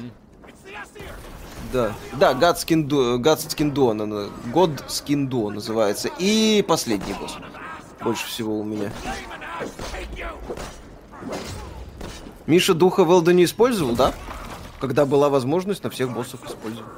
Да, 1.72 1.92
да, 2.18 2.32
God 2.32 2.54
Skin 2.54 2.86
Do, 2.86 3.18
God 3.18 3.38
Skin 3.38 3.72
Do, 3.72 4.30
God 4.52 4.86
Skin 4.86 5.28
Do 5.28 5.50
называется. 5.50 6.08
И 6.18 6.64
последний 6.66 7.14
босс. 7.14 7.36
Больше 8.02 8.26
всего 8.26 8.60
у 8.60 8.64
меня. 8.64 8.92
Миша 12.46 12.74
духа 12.74 13.02
Велда 13.02 13.32
не 13.32 13.44
использовал, 13.44 13.94
да? 13.94 14.14
Когда 14.80 15.04
была 15.04 15.28
возможность, 15.28 15.82
на 15.82 15.90
всех 15.90 16.12
боссов 16.12 16.44
использовал. 16.46 16.88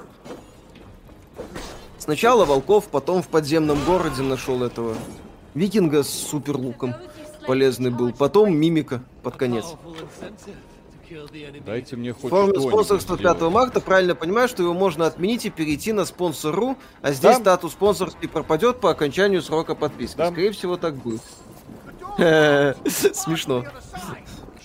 Сначала 1.99 2.45
волков, 2.45 2.89
потом 2.89 3.23
в 3.23 3.29
подземном 3.29 3.83
городе 3.85 4.23
нашел 4.23 4.63
этого 4.63 4.97
викинга 5.55 6.03
с 6.03 6.11
супер 6.11 6.57
луком. 6.57 6.95
Полезный 7.47 7.91
был. 7.91 8.13
Потом 8.13 8.55
мимика 8.55 9.03
под 9.23 9.37
конец. 9.37 9.65
Дайте 11.65 11.97
мне 11.97 12.13
хоть 12.13 12.31
Форме 12.31 12.61
спонсорства 12.61 13.17
5 13.17 13.41
марта, 13.43 13.81
правильно 13.81 14.15
понимаю, 14.15 14.47
что 14.49 14.63
его 14.63 14.75
можно 14.75 15.07
отменить 15.07 15.47
и 15.47 15.51
перейти 15.51 15.93
на 15.93 16.05
спонсору, 16.05 16.77
а 17.01 17.13
здесь 17.13 17.37
да. 17.37 17.41
статус 17.41 17.73
спонсорский 17.73 18.29
пропадет 18.29 18.81
по 18.81 18.91
окончанию 18.91 19.41
срока 19.41 19.75
подписки. 19.75 20.19
Да. 20.19 20.31
Скорее 20.31 20.53
всего, 20.53 20.77
так 20.77 20.97
будет. 20.97 21.23
Смешно. 23.15 23.65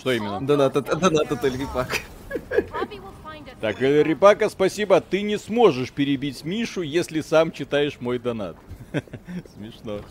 Что 0.04 0.12
именно? 0.12 0.46
Донат 0.46 0.76
от 0.76 1.46
Эльрипак. 1.46 2.02
Так, 3.62 3.80
Рипака, 3.80 4.50
спасибо. 4.50 5.00
Ты 5.00 5.22
не 5.22 5.38
сможешь 5.38 5.94
перебить 5.94 6.44
Мишу, 6.44 6.82
если 6.82 7.22
сам 7.22 7.54
читаешь 7.54 8.02
мой 8.02 8.20
донат. 8.20 8.58
Смешно. 9.56 10.02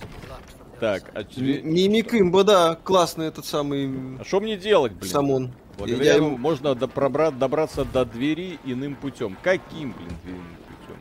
Так, 0.80 1.10
а... 1.14 1.24
Мимик 1.36 2.14
имба, 2.14 2.42
да, 2.42 2.78
классный 2.82 3.26
этот 3.26 3.44
самый... 3.44 4.18
А 4.18 4.24
что 4.24 4.40
мне 4.40 4.56
делать, 4.56 4.92
блин? 4.92 5.12
Самон. 5.12 5.52
Благодаря 5.76 6.14
ему 6.14 6.38
можно 6.38 6.74
до, 6.74 6.88
пробрать, 6.88 7.38
добраться 7.38 7.84
до 7.84 8.06
двери 8.06 8.58
иным 8.64 8.94
путем. 8.94 9.36
Каким, 9.42 9.92
блин, 9.92 10.16
иным 10.24 10.56
путем? 10.68 10.96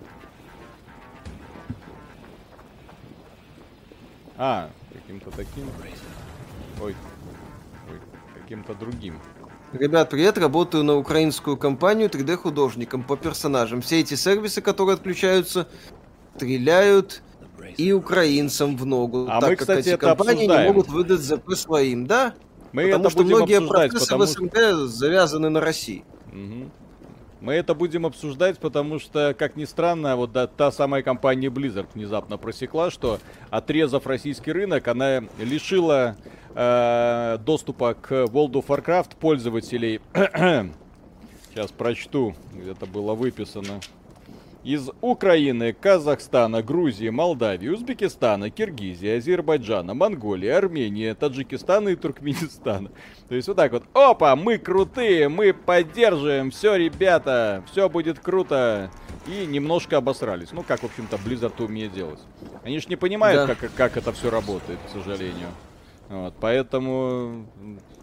А, 4.36 4.70
каким-то 4.92 5.32
таким. 5.32 5.70
Ой, 6.82 6.94
каким-то 8.52 8.74
другим. 8.74 9.18
Ребят, 9.72 10.10
привет, 10.10 10.38
работаю 10.38 10.84
на 10.84 10.98
украинскую 10.98 11.56
компанию 11.56 12.10
3D-художником 12.10 13.02
по 13.02 13.16
персонажам. 13.16 13.82
Все 13.82 14.02
эти 14.02 14.16
сервисы, 14.16 14.62
которые 14.62 14.96
отключаются, 14.96 15.70
стреляют 16.36 17.24
и 17.78 17.94
украинцам 17.94 18.76
в 18.76 18.86
ногу. 18.86 19.28
А 19.30 19.40
так 19.40 19.52
мы, 19.52 19.56
кстати, 19.56 19.92
как 19.92 19.94
эти 19.94 20.00
компании 20.00 20.44
обсуждаем. 20.44 20.62
не 20.64 20.68
могут 20.68 20.90
выдать 20.90 21.22
ЗП 21.22 21.54
своим, 21.56 22.06
да? 22.06 22.34
Мы 22.74 22.88
потому 22.88 23.06
это 23.06 23.10
что 23.12 23.24
многие 23.24 23.66
процессы 23.66 24.06
потому... 24.06 24.24
в 24.26 24.28
СНГ 24.28 24.90
завязаны 24.90 25.50
на 25.50 25.62
России. 25.62 26.04
Угу. 26.34 26.72
Мы 27.42 27.54
это 27.54 27.74
будем 27.74 28.06
обсуждать, 28.06 28.60
потому 28.60 29.00
что, 29.00 29.36
как 29.38 29.56
ни 29.56 29.66
странно, 29.66 30.16
вот 30.16 30.32
да, 30.32 30.46
та 30.46 30.72
самая 30.72 31.02
компания 31.02 31.48
Blizzard 31.48 31.88
внезапно 31.96 32.38
просекла, 32.38 32.92
что 32.92 33.20
отрезав 33.50 34.06
российский 34.06 34.52
рынок, 34.52 34.88
она 34.88 35.24
лишила 35.40 36.16
э, 36.54 37.40
доступа 37.44 37.96
к 37.96 38.12
World 38.12 38.52
of 38.52 38.68
Warcraft 38.68 39.18
пользователей. 39.20 40.02
Сейчас 41.50 41.72
прочту, 41.72 42.36
где-то 42.54 42.86
было 42.86 43.16
выписано 43.16 43.82
из 44.63 44.89
Украины, 45.02 45.74
Казахстана, 45.74 46.62
Грузии, 46.62 47.10
Молдавии, 47.10 47.69
Узбекистана, 47.69 48.50
Киргизии, 48.50 49.17
Азербайджана, 49.17 49.93
Монголии, 49.93 50.50
Армении, 50.50 51.13
Таджикистана 51.13 51.89
и 51.89 51.95
Туркменистана. 51.95 52.91
То 53.28 53.36
есть 53.36 53.47
вот 53.47 53.58
так 53.58 53.71
вот. 53.71 53.84
Опа, 53.93 54.36
мы 54.36 54.58
крутые, 54.58 55.30
мы 55.30 55.54
поддерживаем, 55.54 56.52
все, 56.52 56.76
ребята, 56.76 57.63
все 57.71 57.89
будет 57.89 58.19
круто. 58.19 58.91
И 59.28 59.45
немножко 59.45 59.97
обосрались. 59.97 60.52
Ну, 60.52 60.63
как, 60.63 60.82
в 60.82 60.86
общем-то, 60.86 61.17
Blizzard 61.17 61.63
умеет 61.63 61.93
делать. 61.93 62.19
Они 62.63 62.80
же 62.80 62.88
не 62.89 62.95
понимают, 62.95 63.47
да. 63.47 63.56
как, 63.56 63.71
как 63.76 63.97
это 63.97 64.12
все 64.13 64.30
работает, 64.30 64.80
к 64.88 64.89
сожалению. 64.91 65.50
Вот, 66.10 66.34
поэтому, 66.41 67.45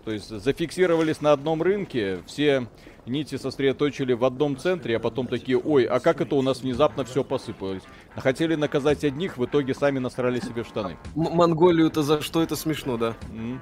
то 0.05 0.13
есть, 0.13 0.29
зафиксировались 0.29 1.21
на 1.21 1.33
одном 1.33 1.63
рынке, 1.63 2.21
все 2.27 2.67
нити 3.09 3.37
сосредоточили 3.37 4.13
в 4.13 4.25
одном 4.25 4.57
центре, 4.57 4.97
а 4.97 5.01
потом 5.01 5.27
такие, 5.27 5.59
ой, 5.59 5.85
а 5.85 6.01
как 6.01 6.21
это 6.21 6.35
у 6.35 6.43
нас 6.43 6.61
внезапно 6.63 7.05
все 7.05 7.25
посыпалось? 7.25 7.83
Хотели 8.17 8.55
наказать 8.55 9.05
одних, 9.05 9.39
в 9.39 9.45
итоге 9.45 9.75
сами 9.75 9.99
насрали 9.99 10.41
себе 10.41 10.63
в 10.63 10.69
штаны. 10.69 10.97
М- 11.17 11.35
Монголию-то 11.35 12.03
за 12.03 12.21
что 12.21 12.43
это 12.43 12.57
смешно, 12.57 12.97
да? 12.97 13.15
Mm. 13.33 13.59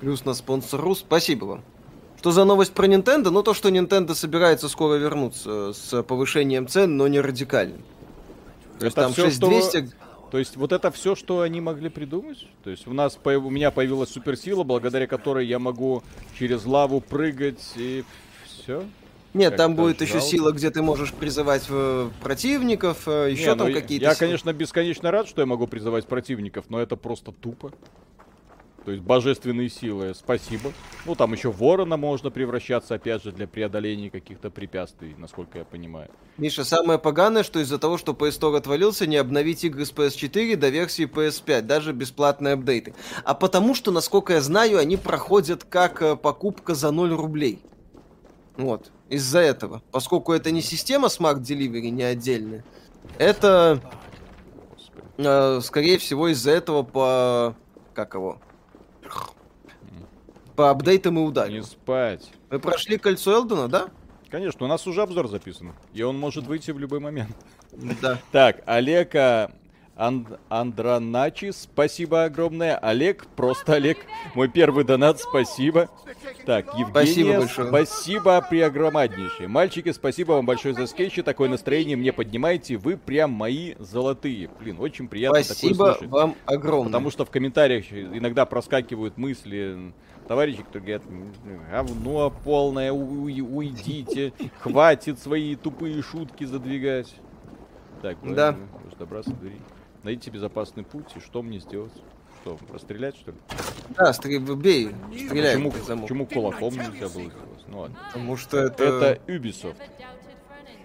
Плюс 0.00 0.24
на 0.24 0.34
спонсор 0.34 0.80
Рус. 0.80 0.98
Спасибо 0.98 1.44
вам. 1.46 1.64
Что 2.18 2.30
за 2.30 2.44
новость 2.44 2.72
про 2.72 2.86
Nintendo? 2.86 3.30
Ну, 3.30 3.42
то, 3.42 3.54
что 3.54 3.68
Nintendo 3.68 4.14
собирается 4.14 4.68
скоро 4.68 4.96
вернуться 4.96 5.72
с 5.72 6.02
повышением 6.02 6.68
цен, 6.68 6.96
но 6.96 7.06
не 7.08 7.20
радикально. 7.20 7.78
То 8.78 8.86
есть 8.86 8.96
это 8.96 9.06
там 9.06 9.12
все, 9.12 9.24
6200... 9.26 9.86
Что... 9.86 9.96
То 10.34 10.38
есть 10.38 10.56
вот 10.56 10.72
это 10.72 10.90
все, 10.90 11.14
что 11.14 11.42
они 11.42 11.60
могли 11.60 11.88
придумать? 11.88 12.48
То 12.64 12.70
есть 12.70 12.88
у 12.88 12.92
нас 12.92 13.16
у 13.24 13.50
меня 13.50 13.70
появилась 13.70 14.08
суперсила, 14.08 14.64
благодаря 14.64 15.06
которой 15.06 15.46
я 15.46 15.60
могу 15.60 16.02
через 16.36 16.64
лаву 16.64 17.00
прыгать 17.00 17.62
и 17.76 18.02
все? 18.44 18.82
Нет, 19.32 19.54
там 19.54 19.76
будет 19.76 20.00
жалко. 20.00 20.16
еще 20.16 20.20
сила, 20.20 20.50
где 20.50 20.72
ты 20.72 20.82
можешь 20.82 21.12
призывать 21.12 21.66
э, 21.68 22.10
противников, 22.20 23.06
э, 23.06 23.30
еще 23.30 23.50
Не, 23.50 23.54
там 23.54 23.68
ну, 23.68 23.74
какие-то. 23.74 24.06
Я, 24.06 24.14
силы. 24.16 24.26
конечно, 24.26 24.52
бесконечно 24.52 25.12
рад, 25.12 25.28
что 25.28 25.40
я 25.40 25.46
могу 25.46 25.68
призывать 25.68 26.04
противников, 26.08 26.64
но 26.68 26.80
это 26.80 26.96
просто 26.96 27.30
тупо. 27.30 27.70
То 28.84 28.90
есть 28.90 29.02
божественные 29.02 29.70
силы, 29.70 30.14
спасибо. 30.14 30.72
Ну, 31.06 31.14
там 31.14 31.32
еще 31.32 31.50
ворона 31.50 31.96
можно 31.96 32.30
превращаться, 32.30 32.94
опять 32.94 33.22
же, 33.22 33.32
для 33.32 33.46
преодоления 33.46 34.10
каких-то 34.10 34.50
препятствий, 34.50 35.14
насколько 35.16 35.58
я 35.58 35.64
понимаю. 35.64 36.10
Миша, 36.36 36.64
самое 36.64 36.98
поганое, 36.98 37.44
что 37.44 37.60
из-за 37.60 37.78
того, 37.78 37.96
что 37.96 38.12
PS 38.12 38.40
Store 38.40 38.56
отвалился, 38.58 39.06
не 39.06 39.16
обновить 39.16 39.64
игры 39.64 39.86
с 39.86 39.92
PS4 39.92 40.56
до 40.56 40.68
версии 40.68 41.06
PS5, 41.06 41.62
даже 41.62 41.92
бесплатные 41.92 42.54
апдейты. 42.54 42.94
А 43.24 43.32
потому 43.32 43.74
что, 43.74 43.90
насколько 43.90 44.34
я 44.34 44.42
знаю, 44.42 44.78
они 44.78 44.98
проходят 44.98 45.64
как 45.64 46.02
э, 46.02 46.16
покупка 46.16 46.74
за 46.74 46.90
0 46.90 47.14
рублей. 47.14 47.62
Вот, 48.58 48.92
из-за 49.08 49.38
этого. 49.38 49.82
Поскольку 49.92 50.32
это 50.34 50.50
не 50.50 50.60
система 50.60 51.08
Smart 51.08 51.40
Delivery, 51.40 51.88
не 51.88 52.02
отдельная, 52.02 52.64
это, 53.16 53.80
э, 55.16 55.60
скорее 55.62 55.96
всего, 55.96 56.28
из-за 56.28 56.50
этого 56.50 56.82
по... 56.82 57.56
Как 57.94 58.14
его? 58.14 58.40
По 60.56 60.70
апдейтам 60.70 61.18
и 61.18 61.22
ударим. 61.22 61.54
Не 61.54 61.62
спать. 61.62 62.30
Мы 62.50 62.58
прошли 62.60 62.98
кольцо 62.98 63.32
Элдона, 63.32 63.68
да? 63.68 63.88
Конечно, 64.30 64.66
у 64.66 64.68
нас 64.68 64.86
уже 64.86 65.02
обзор 65.02 65.28
записан. 65.28 65.74
И 65.92 66.02
он 66.02 66.18
может 66.18 66.46
выйти 66.46 66.70
в 66.70 66.78
любой 66.78 67.00
момент. 67.00 67.36
Да. 68.00 68.18
Так, 68.30 68.62
Олега 68.66 69.52
Анд 69.96 70.40
Андраначи, 70.48 71.52
спасибо 71.52 72.24
огромное. 72.24 72.76
Олег, 72.76 73.26
просто 73.36 73.74
Олег, 73.74 73.98
мой 74.34 74.48
первый 74.48 74.84
донат, 74.84 75.20
спасибо. 75.20 75.88
Так, 76.46 76.66
Евгения, 76.74 76.90
спасибо, 76.90 77.38
большое. 77.38 77.68
спасибо 77.68 78.46
преогромаднейшие. 78.50 79.48
Мальчики, 79.48 79.92
спасибо 79.92 80.32
вам 80.32 80.46
большое 80.46 80.74
за 80.74 80.86
скетчи, 80.86 81.22
такое 81.22 81.48
настроение 81.48 81.96
мне 81.96 82.12
поднимаете, 82.12 82.76
вы 82.76 82.96
прям 82.96 83.30
мои 83.30 83.74
золотые. 83.78 84.50
Блин, 84.58 84.76
очень 84.80 85.06
приятно 85.06 85.42
спасибо 85.44 85.72
такое 85.72 85.92
слышать. 85.94 86.10
вам 86.10 86.34
огромное. 86.44 86.86
Потому 86.86 87.10
что 87.10 87.24
в 87.24 87.30
комментариях 87.30 87.92
иногда 87.92 88.46
проскакивают 88.46 89.16
мысли 89.16 89.92
товарищи, 90.26 90.62
которые 90.62 90.98
говорят, 90.98 91.02
говно 91.70 92.32
полное, 92.42 92.90
уйдите, 92.92 94.32
хватит 94.58 95.20
свои 95.20 95.54
тупые 95.54 96.02
шутки 96.02 96.44
задвигать. 96.44 97.14
Так, 98.02 98.18
да. 98.22 98.56
добраться 98.98 99.30
до 99.30 99.36
двери. 99.36 99.60
Найдите 100.04 100.30
безопасный 100.30 100.84
путь, 100.84 101.06
и 101.16 101.20
что 101.20 101.40
мне 101.40 101.58
сделать? 101.58 101.92
Что, 102.42 102.58
расстрелять, 102.70 103.16
что 103.16 103.30
ли? 103.30 103.38
Да, 103.96 104.12
стри... 104.12 104.38
бей, 104.38 104.90
стреляй. 105.16 105.56
Почему, 105.56 106.02
почему 106.02 106.26
кулаком 106.26 106.74
нельзя 106.74 107.08
было 107.08 107.08
сделать? 107.08 107.64
Ну 107.68 107.80
ладно. 107.80 107.98
Потому 108.08 108.36
что 108.36 108.58
это... 108.58 108.84
Это 108.84 109.32
Ubisoft. 109.32 109.76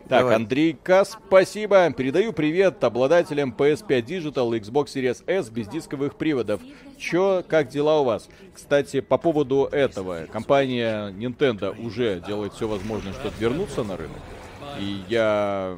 Так, 0.08 0.21
Давай. 0.21 0.36
Андрей 0.38 0.73
К, 0.73 1.03
спасибо. 1.03 1.91
Передаю 1.91 2.32
привет 2.32 2.82
обладателям 2.82 3.53
PS5 3.55 4.05
Digital 4.05 4.55
и 4.55 4.62
Xbox 4.62 4.86
Series 4.86 5.21
S 5.27 5.49
без 5.49 5.67
дисковых 5.67 6.15
приводов. 6.15 6.62
Чё, 6.97 7.43
как 7.45 7.67
дела 7.67 7.99
у 7.99 8.05
вас? 8.05 8.29
Кстати, 8.53 9.01
по 9.01 9.17
поводу 9.17 9.65
этого, 9.69 10.27
компания 10.27 11.12
Nintendo 11.12 11.77
уже 11.77 12.23
делает 12.25 12.53
все 12.53 12.69
возможное, 12.69 13.12
чтобы 13.12 13.35
вернуться 13.37 13.83
на 13.83 13.98
рынок. 13.98 14.17
И 14.79 15.04
я 15.10 15.77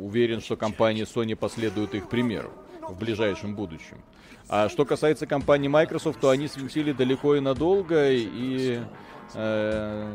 уверен, 0.00 0.42
что 0.42 0.58
компания 0.58 1.04
Sony 1.04 1.34
последует 1.34 1.94
их 1.94 2.10
примеру 2.10 2.52
в 2.88 2.98
ближайшем 2.98 3.54
будущем. 3.54 3.98
А 4.48 4.68
что 4.68 4.84
касается 4.84 5.26
компании 5.26 5.68
Microsoft, 5.68 6.20
то 6.20 6.30
они 6.30 6.48
светили 6.48 6.92
далеко 6.92 7.36
и 7.36 7.40
надолго, 7.40 8.10
и 8.10 8.80
Э, 9.34 10.06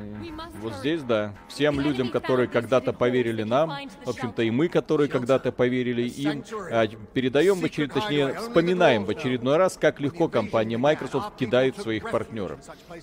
вот 0.62 0.76
здесь, 0.76 1.02
да. 1.04 1.34
Всем 1.48 1.80
людям, 1.80 2.10
которые 2.10 2.48
когда-то 2.48 2.94
поверили 2.94 3.44
нам, 3.44 3.72
в 4.06 4.10
общем-то, 4.10 4.44
и 4.44 4.52
мы, 4.52 4.68
которые 4.68 5.10
когда-то 5.10 5.52
поверили 5.52 6.04
им, 6.04 6.44
а, 6.72 6.88
передаем 6.88 7.60
в 7.60 7.66
очередной, 7.66 8.02
точнее, 8.02 8.34
вспоминаем 8.36 9.06
в 9.06 9.10
очередной 9.10 9.58
раз, 9.58 9.78
как 9.80 10.00
легко 10.00 10.28
компания 10.28 10.78
Microsoft 10.78 11.36
кидает 11.38 11.78
своих 11.78 12.10
партнеров. 12.12 12.60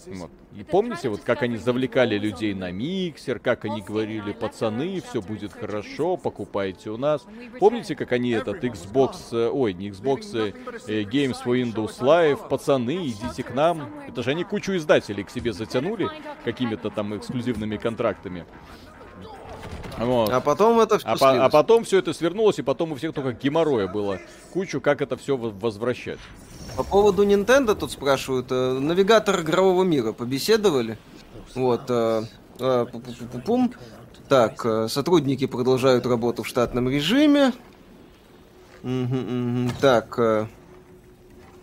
Вот. 0.06 0.30
И 0.56 0.64
помните, 0.64 1.08
вот 1.08 1.20
как 1.20 1.42
они 1.42 1.56
завлекали 1.56 2.16
людей 2.16 2.54
на 2.54 2.70
миксер, 2.70 3.38
как 3.38 3.64
они 3.64 3.82
говорили, 3.82 4.32
пацаны, 4.32 5.02
все 5.02 5.20
будет 5.20 5.52
хорошо, 5.52 6.16
покупайте 6.16 6.90
у 6.90 6.96
нас. 6.96 7.26
Помните, 7.58 7.94
как 7.94 8.12
они 8.12 8.30
этот 8.30 8.64
Xbox, 8.64 9.16
э, 9.32 9.50
ой, 9.50 9.74
не 9.74 9.90
Xbox, 9.90 10.34
э, 10.34 11.02
Games 11.02 11.36
for 11.44 11.60
Windows 11.60 12.00
Live, 12.00 12.48
пацаны, 12.48 13.08
идите 13.08 13.42
к 13.42 13.54
нам. 13.54 13.92
Это 14.08 14.22
же 14.22 14.30
они 14.30 14.44
кучу 14.44 14.76
издателей 14.76 15.24
к 15.24 15.30
себе 15.30 15.52
затянули 15.52 15.95
какими-то 16.44 16.90
там 16.90 17.16
эксклюзивными 17.16 17.76
контрактами. 17.76 18.46
Вот. 19.98 20.30
А 20.30 20.40
потом 20.40 20.80
это 20.80 20.98
все 20.98 21.08
а, 21.08 21.16
по, 21.16 21.44
а 21.44 21.48
потом 21.48 21.84
все 21.84 21.98
это 21.98 22.12
свернулось, 22.12 22.58
и 22.58 22.62
потом 22.62 22.92
у 22.92 22.96
всех 22.96 23.14
только 23.14 23.32
геморроя 23.32 23.88
было 23.88 24.18
кучу, 24.52 24.80
как 24.80 25.00
это 25.00 25.16
все 25.16 25.36
возвращать. 25.36 26.18
По 26.76 26.84
поводу 26.84 27.24
Nintendo 27.24 27.74
тут 27.74 27.90
спрашивают. 27.90 28.48
Э, 28.50 28.78
навигатор 28.78 29.40
игрового 29.40 29.82
мира 29.82 30.12
побеседовали? 30.12 30.98
Вот. 31.54 31.82
Э, 31.88 32.24
э, 32.58 32.86
пум. 33.46 33.72
Так, 34.28 34.66
сотрудники 34.90 35.46
продолжают 35.46 36.04
работу 36.04 36.42
в 36.42 36.48
штатном 36.48 36.88
режиме. 36.90 37.52
Так. 39.80 40.48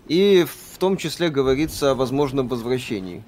И 0.08 0.46
в 0.46 0.78
том 0.78 0.98
числе 0.98 1.30
говорится 1.30 1.92
о 1.92 1.96
возможном 1.96 2.48
возвращении. 2.48 3.22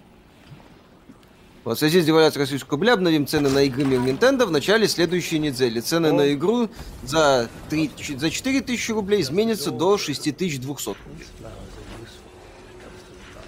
В 1.66 1.74
связи 1.74 2.00
с 2.00 2.06
девальвацией 2.06 2.42
российского 2.42 2.74
рубля 2.74 2.94
обновим 2.94 3.26
цены 3.26 3.50
на 3.50 3.64
игры 3.64 3.86
Мир 3.86 4.00
Nintendo 4.00 4.46
в 4.46 4.52
начале 4.52 4.88
следующей 4.88 5.40
недели. 5.40 5.80
Цены 5.80 6.08
О. 6.08 6.14
на 6.14 6.32
игру 6.36 6.70
за, 7.04 7.50
3, 7.72 7.90
за 8.18 8.30
4000 8.30 8.92
рублей 8.92 9.22
изменятся 9.22 9.72
до 9.72 9.98
6200. 9.98 10.96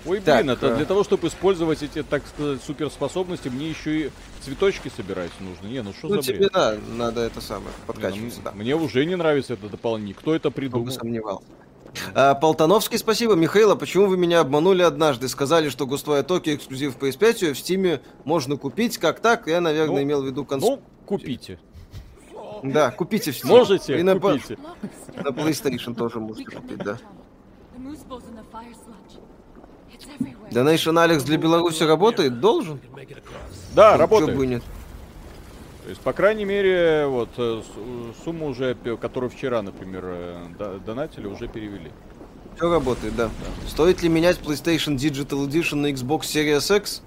Ой, 0.07 0.19
так, 0.21 0.37
блин, 0.37 0.49
это 0.49 0.75
для 0.75 0.85
того, 0.85 1.03
чтобы 1.03 1.27
использовать 1.27 1.83
эти, 1.83 2.01
так 2.01 2.23
сказать, 2.27 2.63
суперспособности, 2.63 3.49
мне 3.49 3.69
еще 3.69 4.07
и 4.07 4.11
цветочки 4.41 4.89
собирать 4.95 5.31
нужно. 5.39 5.67
Не, 5.67 5.83
ну 5.83 5.93
что 5.93 6.07
ну, 6.07 6.15
за 6.15 6.33
тебе, 6.33 6.49
да, 6.51 6.75
надо 6.95 7.21
это 7.21 7.39
самое, 7.39 7.71
подкачиваться, 7.85 8.39
не, 8.39 8.43
ну, 8.45 8.51
да. 8.51 8.51
Мне 8.53 8.75
уже 8.75 9.05
не 9.05 9.15
нравится 9.15 9.53
это 9.53 9.69
дополнение. 9.69 10.15
Кто 10.15 10.33
это 10.33 10.49
придумал? 10.49 10.85
Кто 10.85 10.93
бы 10.93 10.99
сомневался. 10.99 11.45
А, 12.13 12.35
Полтановский, 12.35 12.97
спасибо. 12.97 13.35
Михаила, 13.35 13.75
почему 13.75 14.07
вы 14.07 14.17
меня 14.17 14.39
обманули 14.39 14.81
однажды? 14.81 15.27
Сказали, 15.27 15.69
что 15.69 15.85
Ghostwire 15.85 16.25
Tokyo 16.25 16.55
эксклюзив 16.55 16.97
PS5 16.97 17.53
в 17.53 17.59
Стиме 17.59 18.01
можно 18.25 18.57
купить. 18.57 18.97
Как 18.97 19.19
так? 19.19 19.47
Я, 19.47 19.61
наверное, 19.61 19.97
ну, 19.97 20.03
имел 20.03 20.21
в 20.23 20.25
виду 20.25 20.45
консоль. 20.45 20.71
Ну, 20.71 20.81
купите. 21.05 21.59
Да, 22.63 22.91
купите 22.91 23.31
в 23.31 23.35
Steam. 23.35 23.47
Можете, 23.47 23.99
И 23.99 24.03
на, 24.03 24.19
купите. 24.19 24.57
На 25.15 25.29
PlayStation 25.29 25.95
тоже 25.95 26.19
можете 26.19 26.51
купить, 26.51 26.77
да. 26.79 26.97
Donation 30.51 30.93
Alex 30.93 31.23
для 31.23 31.37
Беларуси 31.37 31.83
работает? 31.83 32.39
Должен? 32.39 32.79
Да, 33.75 33.93
Чё, 33.93 33.97
работает. 33.97 34.37
Бы 34.37 34.47
нет? 34.47 34.63
То 35.87 35.91
есть, 35.91 36.01
по 36.01 36.11
крайней 36.11 36.43
мере, 36.43 37.05
вот 37.07 37.29
э, 37.37 37.61
сумму 38.25 38.47
уже, 38.47 38.75
которую 38.99 39.29
вчера, 39.29 39.61
например, 39.61 40.01
э, 40.05 40.79
донатили, 40.85 41.27
уже 41.27 41.47
перевели. 41.47 41.93
Все 42.57 42.69
работает, 42.69 43.15
да. 43.15 43.27
да. 43.27 43.69
Стоит 43.69 44.01
ли 44.01 44.09
менять 44.09 44.37
PlayStation 44.39 44.97
Digital 44.97 45.47
Edition 45.47 45.75
на 45.75 45.87
Xbox 45.87 46.23
Series 46.23 46.75
X? 46.75 47.03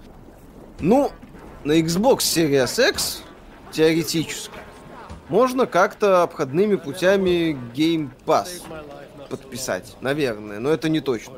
Ну, 0.79 1.13
на 1.63 1.79
Xbox 1.79 2.21
Series 2.21 2.89
X 2.89 3.23
теоретически 3.71 4.57
можно 5.29 5.67
как-то 5.67 6.23
обходными 6.23 6.77
путями 6.77 7.59
Game 7.75 8.09
Pass 8.25 8.63
подписать, 9.29 9.95
наверное, 10.01 10.59
но 10.59 10.71
это 10.71 10.89
не 10.89 11.01
точно. 11.01 11.35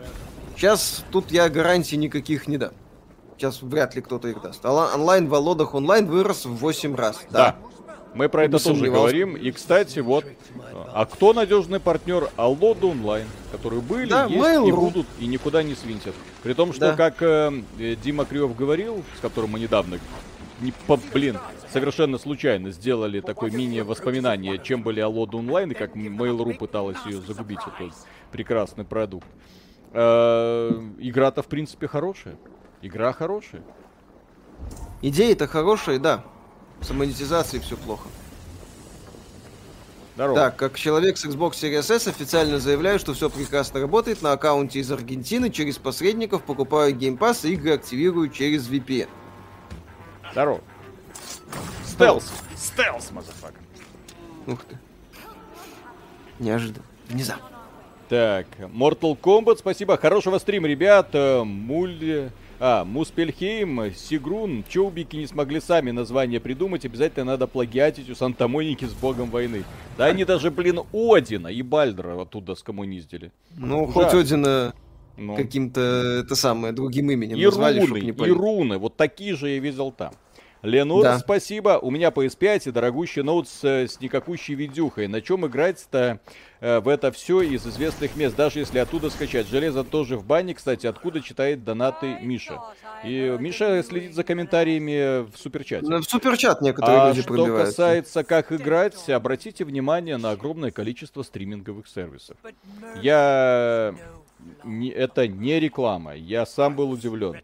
Сейчас 0.55 1.05
тут 1.11 1.33
я 1.33 1.49
гарантий 1.49 1.97
никаких 1.97 2.47
не 2.47 2.57
дам. 2.57 2.71
Сейчас 3.43 3.61
вряд 3.61 3.97
ли 3.97 4.03
кто-то 4.03 4.29
их 4.29 4.41
даст. 4.41 4.65
Онлайн 4.65 5.27
в 5.27 5.35
Алодах 5.35 5.75
онлайн 5.75 6.07
вырос 6.07 6.45
в 6.45 6.55
8 6.55 6.95
раз. 6.95 7.27
Да. 7.29 7.57
да. 7.99 8.05
Мы 8.15 8.29
про 8.29 8.45
это 8.45 8.63
тоже 8.63 8.89
говорим. 8.89 9.37
И, 9.37 9.51
кстати, 9.51 9.99
вот, 9.99 10.25
а 10.95 11.07
кто 11.07 11.33
надежный 11.33 11.81
партнер 11.81 12.31
Аллода 12.37 12.87
онлайн, 12.87 13.27
которые 13.51 13.81
были, 13.81 14.09
да, 14.09 14.27
есть 14.27 14.37
Mail. 14.41 14.69
и 14.69 14.71
будут, 14.71 15.09
и 15.19 15.27
никуда 15.27 15.65
не 15.65 15.75
свинтят. 15.75 16.15
При 16.45 16.55
том, 16.55 16.73
что, 16.73 16.93
да. 16.93 16.97
как 16.97 17.21
э, 17.21 17.97
Дима 18.05 18.27
Кривов 18.27 18.55
говорил, 18.55 19.03
с 19.19 19.21
которым 19.21 19.51
мы 19.51 19.59
недавно, 19.59 19.99
не, 20.61 20.73
по, 20.87 20.97
блин, 21.13 21.37
совершенно 21.73 22.19
случайно 22.19 22.71
сделали 22.71 23.21
такое 23.21 23.51
мини-воспоминание, 23.51 24.61
чем 24.63 24.85
были 24.85 25.01
Аллода 25.01 25.37
онлайн, 25.37 25.73
и 25.73 25.75
как 25.75 25.97
Mail.ru 25.97 26.55
пыталась 26.55 26.99
ее 27.07 27.21
загубить, 27.23 27.59
этот 27.59 27.93
прекрасный 28.31 28.85
продукт. 28.85 29.27
Э, 29.95 30.81
игра-то, 31.01 31.43
в 31.43 31.49
принципе, 31.49 31.89
хорошая. 31.89 32.37
Игра 32.83 33.13
хорошая. 33.13 33.63
Идеи-то 35.01 35.47
хорошие, 35.47 35.99
да. 35.99 36.25
С 36.81 36.91
монетизацией 36.91 37.63
все 37.63 37.77
плохо. 37.77 38.09
Здорово. 40.15 40.37
Так, 40.37 40.57
как 40.57 40.77
человек 40.77 41.17
с 41.17 41.25
Xbox 41.25 41.53
Series 41.53 41.95
S 41.95 42.09
официально 42.09 42.59
заявляю, 42.59 42.99
что 42.99 43.15
все 43.15 43.31
прекрасно 43.31 43.81
работает. 43.81 44.21
На 44.21 44.33
аккаунте 44.33 44.81
из 44.81 44.91
Аргентины 44.91 45.49
через 45.49 45.79
посредников 45.79 46.43
покупаю 46.43 46.95
Game 46.95 47.17
Pass 47.17 47.49
и 47.49 47.55
игры 47.55 47.73
активирую 47.73 48.29
через 48.29 48.69
VPN. 48.69 49.09
Здорово. 50.33 50.61
Стелс. 51.87 52.33
Стелс, 52.57 53.11
motherfuck. 53.13 53.55
Ух 54.47 54.63
ты. 54.65 54.79
Неожиданно. 56.39 56.85
Внезапно. 57.09 57.49
Так, 58.09 58.47
Mortal 58.59 59.19
Kombat, 59.19 59.59
спасибо. 59.59 59.97
Хорошего 59.97 60.39
стрима, 60.39 60.67
ребят. 60.67 61.15
Муль... 61.15 62.31
А, 62.65 62.85
Муспельхейм, 62.85 63.93
Сигрун, 63.93 64.63
Чоубики 64.69 65.17
не 65.17 65.27
смогли 65.27 65.61
сами 65.61 65.91
название 65.91 66.39
придумать, 66.39 66.85
обязательно 66.85 67.33
надо 67.33 67.49
плагиатить 67.49 68.09
у 68.09 68.15
Санта-Моники 68.15 68.85
с 68.85 68.93
богом 68.93 69.31
войны. 69.31 69.65
Да 69.99 70.05
они 70.05 70.25
даже, 70.25 70.53
блин, 70.53 70.79
Одина 70.93 71.51
и 71.51 71.61
Бальдера 71.63 72.23
оттуда 72.23 72.55
скоммуниздили. 72.55 73.33
Ну, 73.57 73.83
Ужас. 73.83 73.95
хоть 73.95 74.15
Одина 74.15 74.75
ну. 75.17 75.35
каким-то, 75.35 75.81
это 76.25 76.37
самое, 76.37 76.73
другим 76.73 77.11
именем 77.11 77.37
и 77.37 77.45
назвали, 77.45 77.81
руны, 77.81 77.99
не 77.99 78.11
и 78.11 78.31
руны, 78.31 78.79
вот 78.79 78.97
такие 78.97 79.35
же 79.35 79.49
я 79.49 79.59
видел 79.59 79.91
там. 79.91 80.13
Ленур, 80.63 81.03
да. 81.03 81.19
спасибо. 81.19 81.81
У 81.83 81.91
меня 81.91 82.11
PS5 82.11 82.69
и 82.69 82.71
дорогущий 82.71 83.23
ноут 83.23 83.49
с, 83.49 83.65
с 83.65 84.01
никакущей 84.01 84.55
видюхой. 84.55 85.09
На 85.09 85.21
чем 85.21 85.45
играть-то 85.45 85.99
э, 85.99 86.19
в 86.63 86.89
это 86.89 87.11
все 87.11 87.43
из 87.43 87.67
известных 87.67 88.15
мест, 88.15 88.37
даже 88.37 88.61
если 88.61 88.79
оттуда 88.79 89.11
скачать? 89.11 89.49
Железо 89.49 89.83
тоже 89.83 90.17
в 90.17 90.25
бане, 90.25 90.55
кстати, 90.55 90.87
откуда 90.87 91.21
читает 91.21 91.65
донаты 91.65 92.19
Миша. 92.23 92.61
И 93.05 93.37
Миша 93.41 93.83
следит 93.83 94.15
за 94.15 94.23
комментариями 94.23 95.29
в 95.29 95.37
суперчате. 95.37 95.85
Ну, 95.85 95.99
в 95.99 96.05
суперчат 96.05 96.61
некоторые 96.63 97.01
а 97.01 97.09
люди 97.09 97.23
что 97.23 97.47
касается 97.47 98.23
как 98.23 98.53
играть, 98.53 99.11
обратите 99.11 99.65
внимание 99.65 100.19
на 100.19 100.31
огромное 100.31 100.71
количество 100.71 101.23
стриминговых 101.23 101.89
сервисов. 101.89 102.37
Я 103.01 103.95
это 104.95 105.29
не 105.29 105.61
реклама. 105.61 106.15
Я 106.15 106.47
сам 106.47 106.75
был 106.77 106.91
удивлен. 106.91 107.41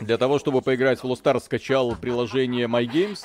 Для 0.00 0.18
того, 0.18 0.38
чтобы 0.38 0.62
поиграть 0.62 1.00
в 1.00 1.04
Lost 1.04 1.22
Stars, 1.22 1.40
скачал 1.40 1.96
приложение 1.96 2.66
My 2.66 2.86
Games. 2.86 3.24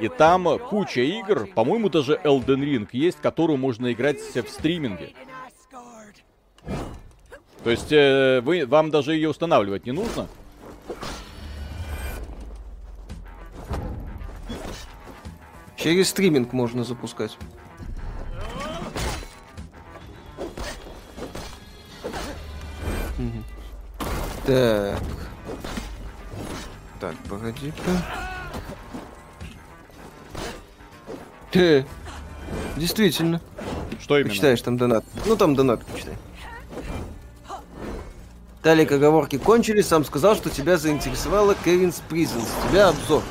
И 0.00 0.08
там 0.08 0.58
куча 0.58 1.00
игр, 1.00 1.46
по-моему, 1.54 1.88
даже 1.88 2.20
Elden 2.24 2.60
Ring 2.60 2.88
есть, 2.92 3.18
которую 3.20 3.58
можно 3.58 3.92
играть 3.92 4.18
в 4.20 4.48
стриминге. 4.48 5.12
То 7.62 7.70
есть 7.70 7.92
э, 7.92 8.40
вы, 8.42 8.66
вам 8.66 8.90
даже 8.90 9.14
ее 9.14 9.30
устанавливать 9.30 9.86
не 9.86 9.92
нужно. 9.92 10.28
Через 15.76 16.10
стриминг 16.10 16.52
можно 16.52 16.84
запускать. 16.84 17.36
Так. 24.46 25.02
Так, 27.00 27.14
погоди-ка. 27.28 27.90
Ты. 31.50 31.86
Действительно. 32.76 33.40
Что 34.00 34.18
именно? 34.18 34.30
Почитаешь 34.30 34.60
там 34.60 34.76
донат. 34.76 35.04
Ну 35.24 35.36
там 35.36 35.54
донат 35.54 35.84
почитай. 35.86 36.14
Талик 38.62 38.92
оговорки 38.92 39.38
кончились, 39.38 39.86
сам 39.86 40.04
сказал, 40.04 40.36
что 40.36 40.50
тебя 40.50 40.78
заинтересовала 40.78 41.54
Кевинс. 41.64 42.02
У 42.10 42.14
тебя 42.14 42.88
обзор. 42.88 43.22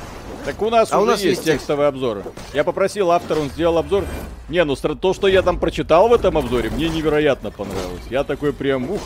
Так 0.44 0.60
у 0.62 0.70
нас 0.70 0.92
а 0.92 0.98
уже 0.98 1.04
у 1.04 1.10
нас 1.10 1.20
есть, 1.22 1.38
есть 1.38 1.44
текстовые 1.44 1.88
обзоры. 1.88 2.22
Я 2.52 2.64
попросил 2.64 3.10
автора, 3.10 3.40
он 3.40 3.50
сделал 3.50 3.78
обзор. 3.78 4.04
Не, 4.48 4.62
ну 4.64 4.76
то, 4.76 5.14
что 5.14 5.26
я 5.26 5.42
там 5.42 5.58
прочитал 5.58 6.08
в 6.08 6.12
этом 6.12 6.36
обзоре, 6.36 6.70
мне 6.70 6.88
невероятно 6.88 7.50
понравилось. 7.50 8.02
Я 8.10 8.24
такой 8.24 8.52
прям, 8.52 8.90
ух, 8.90 9.00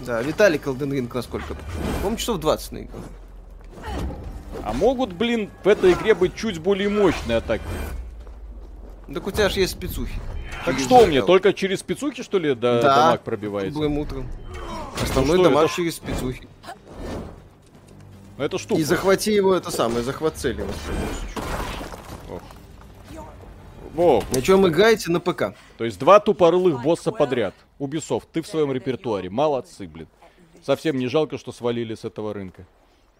да, 0.00 0.22
Виталий 0.22 0.58
Колден 0.58 0.92
Ринг 0.92 1.14
насколько? 1.14 1.54
По-моему, 1.98 2.16
часов 2.16 2.38
20 2.38 2.72
на 2.72 2.78
игру. 2.78 2.98
А 4.64 4.72
могут, 4.72 5.12
блин, 5.12 5.50
в 5.64 5.68
этой 5.68 5.92
игре 5.92 6.14
быть 6.14 6.34
чуть 6.34 6.58
более 6.58 6.88
мощные 6.88 7.38
атаки? 7.38 7.64
Так 9.12 9.26
у 9.26 9.30
тебя 9.30 9.48
же 9.48 9.60
есть 9.60 9.72
спецухи. 9.72 10.14
Так 10.64 10.74
через 10.74 10.86
что 10.86 10.98
у 10.98 11.06
меня, 11.06 11.22
только 11.22 11.52
через 11.52 11.80
спецухи, 11.80 12.22
что 12.22 12.38
ли, 12.38 12.54
до 12.54 12.82
да, 12.82 12.82
дамаг 12.82 13.22
пробивается? 13.22 13.70
круглым 13.70 13.98
утром. 13.98 14.28
Основной 15.00 15.38
ну, 15.38 15.44
дамаг 15.44 15.66
это... 15.66 15.74
через 15.74 15.96
спецухи. 15.96 16.48
Ну, 18.36 18.44
это 18.44 18.58
штука. 18.58 18.80
И 18.80 18.84
захвати 18.84 19.32
его, 19.32 19.54
это 19.54 19.70
самое, 19.70 20.02
захват 20.02 20.36
цели. 20.36 20.64
Во. 23.94 24.22
На 24.32 24.42
чем 24.42 24.66
играете 24.68 25.10
на 25.10 25.18
ПК? 25.18 25.54
То 25.76 25.84
есть 25.84 25.98
два 25.98 26.20
тупорылых 26.20 26.82
босса 26.82 27.10
подряд. 27.10 27.54
Ubisoft, 27.78 28.24
ты 28.32 28.42
в 28.42 28.46
своем 28.46 28.72
репертуаре. 28.72 29.30
Молодцы, 29.30 29.86
блин. 29.86 30.08
Совсем 30.62 30.98
не 30.98 31.06
жалко, 31.06 31.38
что 31.38 31.52
свалили 31.52 31.94
с 31.94 32.04
этого 32.04 32.34
рынка. 32.34 32.66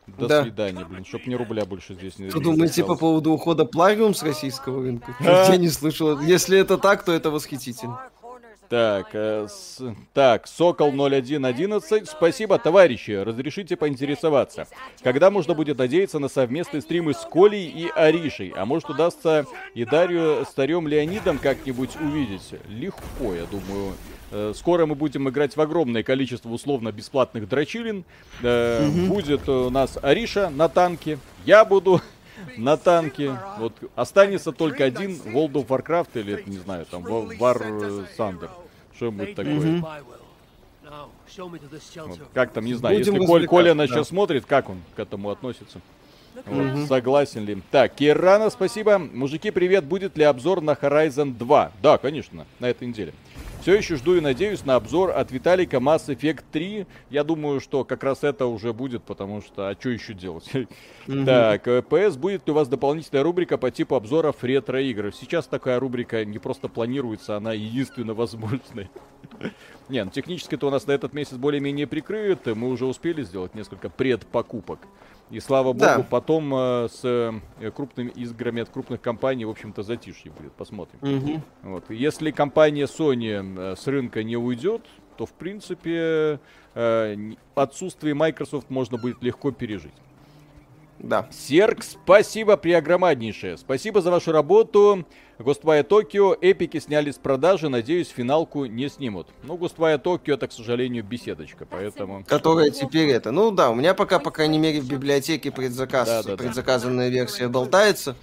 До 0.07 0.27
да. 0.27 0.43
свидания, 0.43 0.85
блин, 0.85 1.05
чтоб 1.05 1.27
ни 1.27 1.35
рубля 1.35 1.67
больше 1.67 1.95
здесь 1.95 2.19
не 2.19 2.31
Что 2.31 2.41
думаете 2.41 2.83
по 2.83 2.97
поводу 2.97 3.33
ухода 3.33 3.67
Плагиум 3.67 4.15
с 4.15 4.23
российского 4.23 4.83
рынка? 4.83 5.15
Я 5.21 5.57
не 5.57 5.69
слышал. 5.69 6.19
Если 6.21 6.59
это 6.59 6.79
так, 6.79 7.05
то 7.05 7.13
это 7.13 7.31
восхитительно. 7.31 8.01
Так, 8.69 9.09
э, 9.15 9.47
с, 9.49 9.81
так, 10.13 10.47
Сокол 10.47 10.93
0111, 10.93 12.07
спасибо, 12.07 12.59
товарищи, 12.59 13.13
разрешите 13.13 13.77
поинтересоваться. 13.77 14.67
Когда 15.03 15.31
можно 15.31 15.55
будет 15.55 15.79
надеяться 15.79 16.19
на 16.19 16.29
совместные 16.29 16.83
стримы 16.83 17.15
с 17.15 17.27
Колей 17.31 17.67
и 17.67 17.89
Аришей? 17.89 18.53
А 18.55 18.67
может 18.67 18.91
удастся 18.91 19.47
и 19.75 19.87
Дарью 19.87 20.45
старем 20.45 20.87
Леонидом 20.87 21.39
как-нибудь 21.39 21.97
увидеть? 21.97 22.53
Легко, 22.69 23.33
я 23.35 23.47
думаю. 23.47 23.95
Э, 24.31 24.53
скоро 24.55 24.87
мы 24.87 24.95
будем 24.95 25.29
играть 25.29 25.57
в 25.57 25.61
огромное 25.61 26.03
количество 26.03 26.51
условно-бесплатных 26.51 27.49
дрочилин. 27.49 28.05
Э, 28.43 28.87
угу. 28.87 29.15
Будет 29.15 29.49
у 29.49 29.71
нас 29.71 29.99
Ариша 30.03 30.51
на 30.51 30.69
танке, 30.69 31.19
я 31.45 31.65
буду 31.65 32.01
на 32.57 32.77
танке. 32.77 33.39
Вот 33.59 33.73
останется 33.95 34.53
только 34.53 34.85
один 34.85 35.13
World 35.13 35.53
of 35.53 35.67
Warcraft 35.69 36.09
или, 36.15 36.43
не 36.47 36.59
знаю, 36.59 36.87
там, 36.87 37.05
War 37.07 38.07
Thunder. 38.17 38.51
Что-нибудь 38.95 39.35
такое. 39.35 39.85
Вот, 41.37 42.21
как 42.35 42.53
там, 42.53 42.65
не 42.65 42.75
знаю, 42.75 42.99
Будем 42.99 43.15
если 43.15 43.27
Коль, 43.27 43.47
Коля 43.47 43.75
на 43.75 43.87
да. 43.87 44.03
смотрит, 44.03 44.45
как 44.47 44.71
он 44.71 44.83
к 44.97 44.99
этому 44.99 45.31
относится? 45.31 45.81
Вот, 46.47 46.75
угу. 46.75 46.87
Согласен 46.87 47.45
ли? 47.45 47.63
Так, 47.71 47.95
Кирана, 47.95 48.51
спасибо. 48.51 48.99
Мужики, 48.99 49.51
привет. 49.51 49.85
Будет 49.85 50.17
ли 50.17 50.25
обзор 50.25 50.61
на 50.61 50.73
Horizon 50.73 51.37
2? 51.37 51.73
Да, 51.83 51.99
конечно, 51.99 52.47
на 52.59 52.71
этой 52.71 52.89
неделе. 52.89 53.13
Все 53.61 53.75
еще 53.75 53.97
жду 53.97 54.15
и 54.15 54.21
надеюсь 54.21 54.65
на 54.65 54.77
обзор 54.77 55.11
от 55.11 55.33
Виталика 55.33 55.79
Mass 55.79 56.07
Effect 56.07 56.45
3. 56.53 56.87
Я 57.11 57.25
думаю, 57.25 57.61
что 57.61 57.85
как 57.85 58.05
раз 58.05 58.23
это 58.23 58.47
уже 58.47 58.73
будет, 58.73 59.03
потому 59.03 59.43
что, 59.43 59.69
а 59.69 59.75
что 59.79 59.91
еще 59.91 60.15
делать? 60.15 60.51
Так, 61.07 61.67
PS, 61.67 62.17
э, 62.17 62.19
будет 62.19 62.47
ли 62.47 62.53
у 62.53 62.55
вас 62.55 62.69
дополнительная 62.69 63.23
рубрика 63.23 63.59
по 63.59 63.71
типу 63.71 63.95
обзоров 63.95 64.45
ретро-игр? 64.45 65.13
Сейчас 65.13 65.47
такая 65.47 65.81
рубрика 65.81 66.25
не 66.25 66.39
просто 66.39 66.69
планируется, 66.69 67.37
она 67.37 67.53
единственно 67.53 68.15
возможная. 68.15 68.91
Не, 69.89 70.05
ну 70.05 70.11
технически-то 70.11 70.67
у 70.67 70.71
нас 70.71 70.87
на 70.87 70.93
этот 70.93 71.15
месяц 71.15 71.35
более-менее 71.35 71.87
прикрыт, 71.87 72.47
мы 72.47 72.69
уже 72.69 72.85
успели 72.85 73.23
сделать 73.23 73.55
несколько 73.55 73.89
предпокупок. 73.89 74.81
И 75.31 75.41
слава 75.41 75.73
богу, 75.73 75.79
да. 75.79 76.07
потом 76.09 76.55
э, 76.55 76.89
с 76.91 77.01
э, 77.05 77.71
крупными 77.71 78.11
играми 78.11 78.63
от 78.63 78.71
крупных 78.71 79.01
компаний, 79.01 79.45
в 79.45 79.51
общем-то, 79.51 79.83
затишье 79.83 80.31
будет. 80.31 80.53
Посмотрим. 80.53 80.99
Угу. 81.03 81.43
Вот. 81.65 81.91
если 81.91 82.31
компания 82.31 82.85
Sony 82.85 83.73
э, 83.73 83.77
с 83.77 83.87
рынка 83.87 84.23
не 84.23 84.37
уйдет, 84.37 84.83
то, 85.19 85.27
в 85.27 85.33
принципе, 85.33 86.41
э, 86.75 87.33
отсутствие 87.55 88.15
Microsoft 88.15 88.71
можно 88.71 88.97
будет 88.97 89.23
легко 89.23 89.51
пережить. 89.51 89.93
Да. 90.99 91.29
Серк, 91.31 91.83
спасибо 91.83 92.57
преогромаднейшее. 92.57 93.57
Спасибо 93.57 94.01
за 94.01 94.11
вашу 94.11 94.33
работу. 94.33 95.05
Ghostwire 95.39 95.85
Tokyo 95.85 96.37
эпики 96.41 96.81
сняли 96.81 97.11
с 97.13 97.17
продажи, 97.17 97.69
надеюсь, 97.69 98.09
финалку 98.09 98.65
не 98.65 98.89
снимут. 98.89 99.29
Ну, 99.45 99.57
Ghostwire 99.57 99.99
Tokyo 99.99 100.35
это, 100.35 100.49
к 100.49 100.53
сожалению, 100.53 101.05
беседочка, 101.05 101.65
поэтому... 101.65 102.25
Которая 102.25 102.71
теперь 102.71 103.09
это... 103.11 103.31
Ну 103.31 103.51
да, 103.53 103.71
у 103.71 103.75
меня 103.75 103.95
пока, 103.95 104.19
по 104.19 104.31
крайней 104.31 104.59
мере, 104.59 104.81
в 104.81 104.89
библиотеке 104.89 105.53
предзаказ, 105.53 106.09
да, 106.09 106.23
да, 106.23 106.37
предзаказанная 106.37 107.09
да. 107.09 107.15
версия 107.15 107.49
болтается 107.49 108.17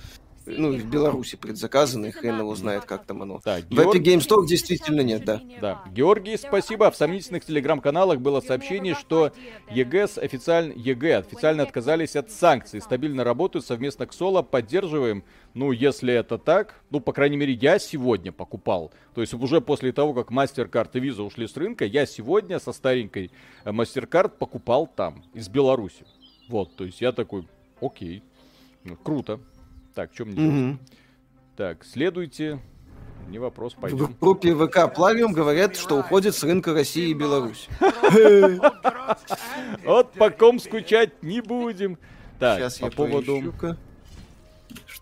ну, 0.46 0.72
в 0.74 0.86
Беларуси 0.86 1.36
предзаказано, 1.36 2.08
и 2.08 2.12
хрен 2.12 2.40
его 2.40 2.56
знает, 2.56 2.86
как 2.86 3.06
там 3.06 3.22
оно. 3.22 3.42
Да, 3.44 3.62
Георг... 3.62 3.94
В 3.94 3.96
Epic 3.96 4.04
Game 4.04 4.20
Store 4.20 4.46
действительно 4.46 5.02
нет, 5.02 5.26
да. 5.26 5.42
Да. 5.60 5.84
Георгий, 5.92 6.38
спасибо. 6.38 6.92
В 6.92 6.96
сомнительных 6.96 7.46
телеграм-каналах 7.46 8.20
было 8.20 8.42
сообщение, 8.42 8.96
что 8.96 9.32
EGS 9.72 10.18
официально, 10.18 10.74
EGS 10.74 11.18
официально 11.18 11.64
отказались 11.64 12.16
от 12.16 12.32
санкций. 12.32 12.82
Стабильно 12.82 13.24
работают 13.24 13.66
совместно 13.66 14.06
к 14.06 14.14
Соло, 14.14 14.42
поддерживаем. 14.44 15.24
Ну, 15.56 15.72
если 15.72 16.14
это 16.14 16.38
так, 16.38 16.76
ну, 16.90 17.00
по 17.00 17.14
крайней 17.14 17.38
мере, 17.38 17.54
я 17.54 17.80
сегодня 17.80 18.34
покупал. 18.34 18.92
То 19.14 19.22
есть 19.22 19.34
уже 19.34 19.62
после 19.62 19.94
того, 19.94 20.14
как 20.14 20.30
MasterCard 20.30 20.90
и 20.94 21.00
Visa 21.00 21.22
ушли 21.22 21.48
с 21.48 21.56
рынка, 21.56 21.86
я 21.86 22.06
сегодня 22.06 22.60
со 22.60 22.74
старенькой 22.74 23.32
э, 23.64 23.72
MasterCard 23.72 24.32
покупал 24.38 24.86
там, 24.86 25.24
из 25.34 25.48
Беларуси. 25.48 26.06
Вот, 26.50 26.76
то 26.76 26.84
есть 26.84 27.00
я 27.00 27.14
такой, 27.14 27.48
окей, 27.80 28.22
ну, 28.84 28.98
круто. 28.98 29.40
Так, 29.94 30.12
что 30.14 30.26
мне 30.26 30.36
делать? 30.36 30.80
Так, 31.56 31.86
следуйте. 31.86 32.60
Не 33.30 33.40
вопрос, 33.40 33.76
пойдем. 33.76 34.08
В 34.08 34.20
группе 34.20 34.54
ВК 34.54 34.94
Плавиум 34.94 35.32
говорят, 35.32 35.78
что 35.78 36.00
уходит 36.00 36.36
с 36.36 36.44
рынка 36.44 36.74
России 36.74 37.10
и 37.10 37.14
Беларусь. 37.14 37.70
Вот 39.86 40.12
по 40.14 40.32
ком 40.32 40.60
скучать 40.60 41.24
не 41.24 41.40
будем. 41.42 41.98
Так, 42.40 42.62
по 42.82 42.90
поводу... 42.90 43.54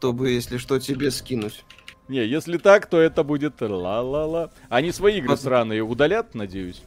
Чтобы, 0.04 0.32
если 0.32 0.58
что, 0.58 0.80
тебе 0.80 1.12
скинуть. 1.12 1.64
Не, 2.10 2.26
если 2.26 2.58
так, 2.58 2.88
то 2.88 3.00
это 3.00 3.24
будет 3.24 3.62
ла-ла-ла. 3.62 4.52
Они 4.68 4.92
свои 4.92 5.20
игры 5.20 5.38
сраные 5.38 5.82
удалят, 5.82 6.36
надеюсь. 6.36 6.84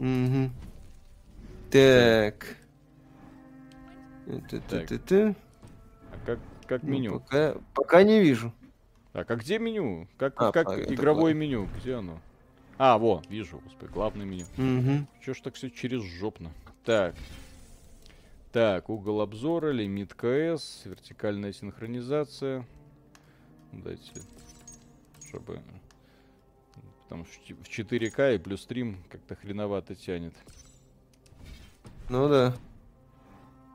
Угу. 0.00 0.50
Так. 1.70 2.46
так. 4.68 4.90
А 4.90 6.26
как 6.26 6.38
как 6.66 6.82
ну, 6.82 6.90
меню? 6.90 7.20
Пока, 7.20 7.56
пока 7.72 8.02
не 8.02 8.20
вижу. 8.20 8.52
Так, 9.14 9.30
а 9.30 9.36
где 9.36 9.58
меню? 9.58 10.06
Как, 10.18 10.34
а, 10.36 10.52
как 10.52 10.66
игровое 10.90 11.32
такое. 11.32 11.32
меню? 11.32 11.68
Где 11.80 11.94
оно? 11.94 12.20
А, 12.76 12.98
во, 12.98 13.22
вижу, 13.30 13.62
господи, 13.64 13.90
главное 13.90 14.26
меню. 14.26 14.44
Угу. 14.58 15.06
Че 15.24 15.32
ж 15.32 15.40
так 15.40 15.54
все 15.54 15.70
через 15.70 16.02
жопно? 16.02 16.50
Так. 16.84 17.14
Так, 18.56 18.88
угол 18.88 19.20
обзора, 19.20 19.70
лимит 19.70 20.14
КС, 20.14 20.86
вертикальная 20.86 21.52
синхронизация. 21.52 22.66
Дайте, 23.70 24.12
чтобы... 25.28 25.60
Потому 27.02 27.26
что 27.26 27.52
в 27.52 27.68
4К 27.68 28.36
и 28.36 28.38
плюс 28.38 28.62
стрим 28.62 29.04
как-то 29.10 29.36
хреновато 29.36 29.94
тянет. 29.94 30.32
Ну 32.08 32.30
да. 32.30 32.56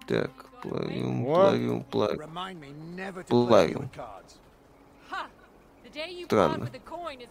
Так, 0.08 0.32
Плавим, 0.64 1.26
плавим, 1.26 1.84
плавим. 1.84 3.26
Плавим. 3.28 3.90
Странно. 6.26 6.72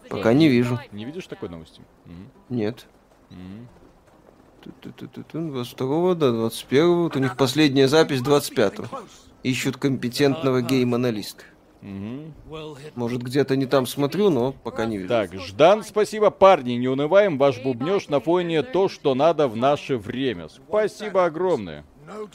Пока 0.09 0.35
не 0.35 0.49
вижу. 0.49 0.79
Не 0.93 1.05
видишь 1.05 1.27
такой 1.27 1.49
новости? 1.49 1.83
Нет. 2.49 2.87
22 5.33 6.15
до 6.15 6.33
21 6.33 6.89
вот 7.03 7.17
у 7.17 7.19
них 7.19 7.37
последняя 7.37 7.89
запись 7.89 8.21
25 8.21 8.75
-го. 8.79 9.05
Ищут 9.43 9.77
компетентного 9.77 10.61
гейм-аналиста. 10.61 11.45
Угу. 11.83 12.75
Может, 12.95 13.23
где-то 13.23 13.57
не 13.57 13.67
там 13.67 13.87
смотрю, 13.87 14.29
но 14.29 14.53
пока 14.53 14.85
не 14.85 14.99
вижу. 14.99 15.09
Так, 15.09 15.35
Ждан, 15.35 15.83
спасибо, 15.83 16.31
парни, 16.31 16.73
не 16.73 16.89
унываем, 16.89 17.39
ваш 17.39 17.63
бубнеж 17.63 18.09
на 18.09 18.21
фоне 18.21 18.63
то, 18.63 18.89
что 18.89 19.15
надо 19.15 19.49
в 19.49 19.57
наше 19.57 19.97
время. 19.97 20.49
Спасибо 20.49 21.25
огромное. 21.25 21.85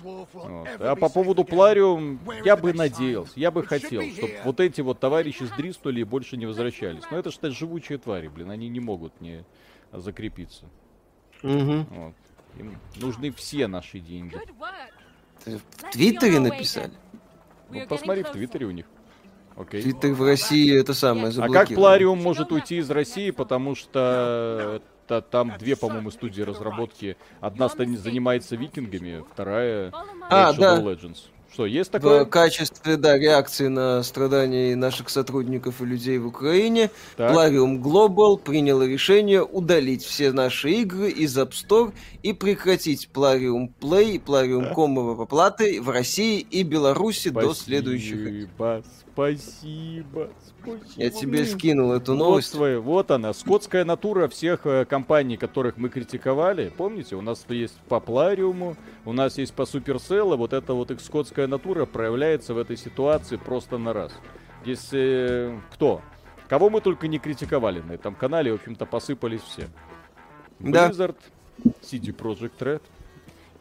Вот. 0.03 0.67
А 0.79 0.95
по 0.95 1.09
поводу 1.09 1.43
Плариум, 1.43 2.19
я 2.43 2.55
бы 2.55 2.73
надеялся, 2.73 3.33
я 3.35 3.51
бы 3.51 3.63
хотел, 3.63 4.01
чтобы 4.01 4.33
вот 4.45 4.59
эти 4.59 4.81
вот 4.81 4.99
товарищи 4.99 5.43
сдриснули 5.43 6.01
и 6.01 6.03
больше 6.03 6.37
не 6.37 6.45
возвращались. 6.45 7.03
Но 7.11 7.17
это 7.17 7.29
что 7.29 7.51
живучие 7.51 7.97
твари, 7.97 8.29
блин, 8.29 8.51
они 8.51 8.69
не 8.69 8.79
могут 8.79 9.19
не 9.21 9.43
закрепиться. 9.91 10.65
Угу. 11.45 11.85
Вот. 11.89 12.13
Им 12.57 12.77
нужны 12.95 13.31
все 13.31 13.67
наши 13.67 13.99
деньги. 13.99 14.35
В 15.45 15.91
Твиттере 15.91 16.39
написали? 16.39 16.91
Ну, 17.69 17.85
посмотри 17.87 18.23
в 18.23 18.31
Твиттере 18.31 18.65
у 18.65 18.71
них. 18.71 18.85
Окей. 19.55 19.81
Твиттер 19.81 20.13
в 20.13 20.23
России 20.23 20.77
это 20.77 20.93
самое 20.93 21.31
А 21.37 21.47
как 21.47 21.69
Плариум 21.69 22.21
может 22.21 22.51
уйти 22.51 22.77
из 22.77 22.89
России, 22.89 23.31
потому 23.31 23.75
что 23.75 24.81
та, 25.07 25.21
там 25.21 25.53
две, 25.57 25.75
по-моему, 25.75 26.11
студии 26.11 26.41
разработки. 26.41 27.15
Одна 27.39 27.69
занимается 27.69 28.55
викингами, 28.55 29.23
вторая 29.31 29.93
а, 30.29 30.51
Shadow 30.51 30.59
да. 30.59 30.81
Legends. 30.81 31.17
Что, 31.55 31.65
есть 31.65 31.89
такое? 31.89 32.25
В 32.25 32.29
качестве, 32.29 32.97
да, 32.97 33.17
реакции 33.17 33.67
на 33.67 34.03
страдания 34.03 34.75
наших 34.75 35.09
сотрудников 35.09 35.81
и 35.81 35.85
людей 35.85 36.17
в 36.17 36.27
Украине, 36.27 36.91
так. 37.15 37.31
Plarium 37.31 37.81
Global 37.81 38.37
приняло 38.37 38.83
решение 38.83 39.41
удалить 39.41 40.03
все 40.03 40.33
наши 40.33 40.69
игры 40.71 41.09
из 41.09 41.37
App 41.37 41.51
Store 41.51 41.93
и 42.23 42.33
прекратить 42.33 43.07
Plarium 43.13 43.71
Play 43.79 44.15
и 44.15 44.17
Plarium 44.17 44.75
Com 44.75 45.23
оплаты 45.23 45.81
в 45.81 45.89
России 45.89 46.41
и 46.41 46.63
Беларуси 46.63 47.29
спасибо, 47.29 47.41
до 47.41 47.53
следующих. 47.53 48.49
Спасибо, 49.15 50.29
спасибо. 50.59 50.79
Я 50.97 51.09
тебе 51.09 51.45
скинул 51.45 51.93
эту 51.93 52.15
новость. 52.15 52.51
Вот, 52.51 52.57
твоя, 52.57 52.79
вот 52.81 53.11
она, 53.11 53.33
скотская 53.33 53.85
натура 53.85 54.27
всех 54.27 54.65
э, 54.65 54.83
компаний, 54.83 55.37
которых 55.37 55.77
мы 55.77 55.87
критиковали. 55.87 56.67
Помните, 56.75 57.15
у 57.15 57.21
нас 57.21 57.45
есть 57.47 57.77
по 57.87 58.01
Плариуму, 58.01 58.75
у 59.05 59.13
нас 59.13 59.37
есть 59.37 59.53
по 59.53 59.61
Supercell, 59.61 60.35
вот 60.35 60.51
эта 60.51 60.73
вот 60.73 60.91
их 60.91 60.99
скотская 60.99 61.47
натура 61.47 61.85
проявляется 61.85 62.53
в 62.53 62.57
этой 62.57 62.75
ситуации 62.75 63.37
просто 63.37 63.77
на 63.77 63.93
раз. 63.93 64.11
Если 64.65 65.53
э, 65.53 65.59
кто? 65.71 66.01
Кого 66.49 66.69
мы 66.69 66.81
только 66.81 67.07
не 67.07 67.17
критиковали 67.17 67.79
на 67.79 67.93
этом 67.93 68.15
канале, 68.15 68.51
в 68.51 68.55
общем-то, 68.55 68.85
посыпались 68.85 69.41
все. 69.41 69.69
Да. 70.59 70.89
Blizzard, 70.89 71.15
CD 71.81 72.13
Projekt 72.13 72.59
Red, 72.59 72.81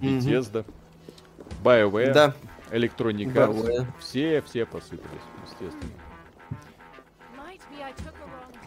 Bethesda, 0.01 0.65
mm-hmm. 0.65 1.63
BioWare, 1.63 2.13
да. 2.13 2.35
Arts. 2.71 3.87
Все, 3.99 4.43
все 4.43 4.67
посыпались, 4.67 5.23
естественно. 5.45 5.93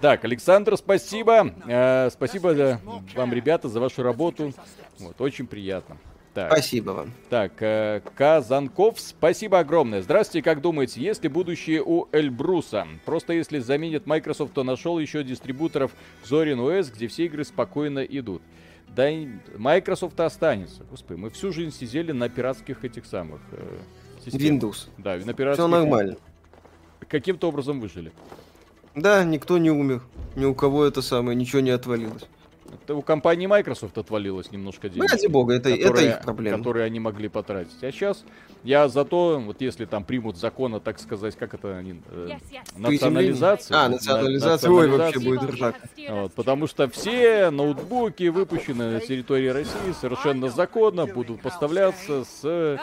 Так, 0.02 0.24
Александр, 0.26 0.78
спасибо. 0.78 1.54
Э, 1.66 2.10
спасибо 2.12 2.54
за, 2.54 2.80
вам, 3.16 3.34
ребята, 3.34 3.68
за 3.68 3.80
вашу 3.80 4.04
работу. 4.04 4.54
Вот, 5.00 5.20
очень 5.22 5.48
приятно. 5.48 5.98
Так. 6.36 6.52
Спасибо 6.52 6.91
вам. 6.91 7.14
Так, 7.32 7.54
э, 7.62 8.02
Казанков, 8.16 9.00
спасибо 9.00 9.58
огромное. 9.58 10.04
Здравствуйте, 10.04 10.43
как 10.43 10.62
думаете, 10.62 11.02
есть 11.02 11.24
ли 11.24 11.30
будущее 11.30 11.82
у 11.84 12.08
Эльбруса? 12.12 12.88
Просто 13.06 13.34
если 13.34 13.58
заменит 13.58 14.06
Microsoft, 14.06 14.54
то 14.54 14.64
нашел 14.64 15.00
еще 15.00 15.24
дистрибуторов 15.24 15.93
Zorin 16.24 16.58
OS, 16.58 16.93
где 16.93 17.08
все 17.08 17.26
игры 17.26 17.43
спокойно 17.43 18.00
идут. 18.00 18.43
Да, 18.98 19.08
Microsoft 19.58 20.20
останется. 20.20 20.84
Господи, 20.89 21.20
мы 21.20 21.30
всю 21.30 21.54
жизнь 21.54 21.72
сидели 21.72 22.12
на 22.12 22.30
пиратских 22.30 22.84
этих 22.84 23.06
самых 23.06 23.39
э, 23.52 23.78
системах. 24.26 24.64
Windows. 24.64 24.89
Да, 24.98 25.18
на 25.18 25.34
пиратских. 25.34 25.64
Все 25.64 25.68
нормально. 25.68 26.18
Каким-то 27.08 27.50
образом 27.50 27.80
выжили. 27.80 28.12
Да, 28.95 29.24
никто 29.24 29.60
не 29.60 29.70
умер. 29.70 30.02
Ни 30.36 30.45
у 30.45 30.56
кого 30.56 30.84
это 30.84 31.04
самое, 31.04 31.36
ничего 31.36 31.62
не 31.62 31.70
отвалилось. 31.70 32.26
Это 32.88 32.96
у 32.96 33.02
компании 33.02 33.48
Microsoft 33.48 33.98
отвалилось 33.98 34.50
немножко 34.54 34.88
денег. 34.88 35.12
Ради 35.12 35.28
бога, 35.28 35.56
это, 35.56 35.72
которые, 35.76 36.08
это 36.08 36.20
их 36.20 36.24
проблема. 36.24 36.58
Которые 36.58 36.86
они 36.86 37.02
могли 37.02 37.28
потратить. 37.28 37.84
А 37.84 37.92
сейчас 37.92 38.24
я 38.64 38.88
зато, 38.88 39.42
вот 39.46 39.60
если 39.60 39.84
там 39.84 40.06
примут 40.06 40.38
закона, 40.38 40.80
так 40.80 40.98
сказать, 41.00 41.36
как 41.36 41.54
это, 41.54 41.84
э, 42.12 42.38
национализация. 42.78 43.78
А, 43.78 43.90
национализация, 43.90 44.72
ой, 44.72 44.88
вообще 44.88 45.20
будет 45.20 45.44
ржак. 45.44 45.76
Вот, 46.10 46.34
потому 46.34 46.68
что 46.68 46.88
все 46.90 47.50
ноутбуки, 47.50 48.30
выпущенные 48.30 48.92
на 48.92 49.00
территории 49.02 49.50
России, 49.50 49.94
совершенно 50.00 50.50
законно 50.50 51.08
будут 51.08 51.42
поставляться 51.42 52.24
с 52.24 52.40
э, 52.44 52.78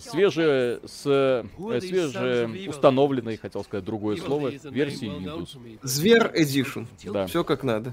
свеже, 0.00 0.80
с 0.86 1.02
э, 1.04 1.44
свеже 1.80 2.48
установленной, 2.66 3.36
хотел 3.36 3.62
сказать 3.62 3.84
другое 3.84 4.16
слово, 4.16 4.48
версии 4.48 5.08
Windows. 5.08 5.78
Звер 5.82 6.32
Edition. 6.34 6.86
Да. 7.04 7.26
Все 7.26 7.44
как 7.44 7.62
надо. 7.62 7.92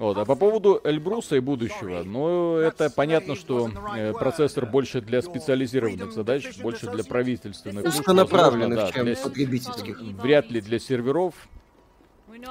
Вот, 0.00 0.16
а 0.16 0.24
по 0.24 0.34
поводу 0.34 0.80
Эльбруса 0.82 1.36
и 1.36 1.40
будущего, 1.40 2.02
ну, 2.04 2.56
это 2.56 2.88
понятно, 2.88 3.34
что 3.36 3.70
э, 3.94 4.14
процессор 4.14 4.64
больше 4.64 5.02
для 5.02 5.20
специализированных 5.20 6.12
задач, 6.12 6.58
больше 6.58 6.90
для 6.90 7.04
правительственных. 7.04 7.84
Узконаправленных, 7.84 8.78
да, 8.78 8.92
чем 8.92 9.04
для 9.04 9.16
потребительских. 9.16 10.00
Вряд 10.00 10.50
ли 10.50 10.62
для 10.62 10.78
серверов. 10.78 11.34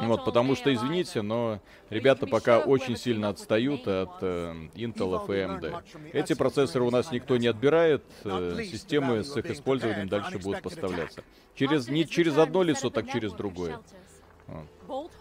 Вот, 0.02 0.26
потому 0.26 0.56
что, 0.56 0.72
извините, 0.72 1.24
но 1.24 1.60
ребята 1.90 2.28
пока 2.28 2.60
очень 2.60 2.96
сильно 2.96 3.30
отстают 3.30 3.88
от 3.88 4.22
э, 4.22 4.54
Intel 4.76 5.26
и 5.26 5.40
AMD. 5.40 5.84
Эти 6.14 6.34
процессоры 6.34 6.86
у 6.86 6.92
нас 6.92 7.12
никто 7.12 7.38
не 7.38 7.48
отбирает, 7.48 8.04
э, 8.26 8.62
системы 8.64 9.24
с 9.24 9.36
их 9.36 9.50
использованием 9.50 10.08
дальше 10.08 10.38
будут 10.38 10.62
поставляться. 10.62 11.24
Через, 11.56 11.88
не 11.88 12.06
через 12.06 12.38
одно 12.38 12.62
лицо, 12.62 12.92
так 12.92 13.10
через 13.10 13.34
другое. 13.34 13.80
Вот. 14.88 15.12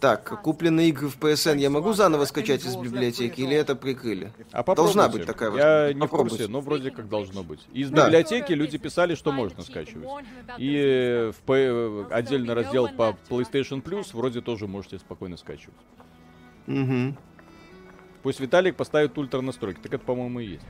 Так, 0.00 0.42
купленные 0.42 0.88
игры 0.88 1.08
в 1.08 1.18
PSN 1.18 1.58
я 1.58 1.70
могу 1.70 1.92
заново 1.92 2.24
скачать 2.24 2.64
из 2.64 2.76
библиотеки 2.76 3.40
или 3.40 3.56
это 3.56 3.76
прикрыли? 3.76 4.32
А 4.52 4.62
Должна 4.74 5.08
быть 5.08 5.26
такая 5.26 5.52
Я 5.88 5.92
не 5.92 6.06
в 6.06 6.08
курсе, 6.08 6.48
но 6.48 6.60
вроде 6.60 6.90
как 6.90 7.08
должно 7.08 7.42
быть. 7.42 7.60
Из 7.72 7.90
да. 7.90 8.06
библиотеки 8.06 8.52
люди 8.52 8.78
писали, 8.78 9.14
что 9.14 9.32
можно 9.32 9.62
скачивать. 9.62 10.08
И 10.58 11.30
в 11.46 12.06
отдельный 12.10 12.54
раздел 12.54 12.88
по 12.88 13.16
PlayStation 13.28 13.82
Plus 13.82 14.08
вроде 14.12 14.40
тоже 14.40 14.66
можете 14.66 14.98
спокойно 14.98 15.36
скачивать. 15.36 15.76
Угу. 16.66 17.16
Пусть 18.22 18.38
Виталик 18.38 18.76
поставит 18.76 19.16
ультра 19.18 19.40
настройки. 19.40 19.80
Так 19.80 19.94
это, 19.94 20.04
по-моему, 20.04 20.40
и 20.40 20.46
есть. 20.52 20.66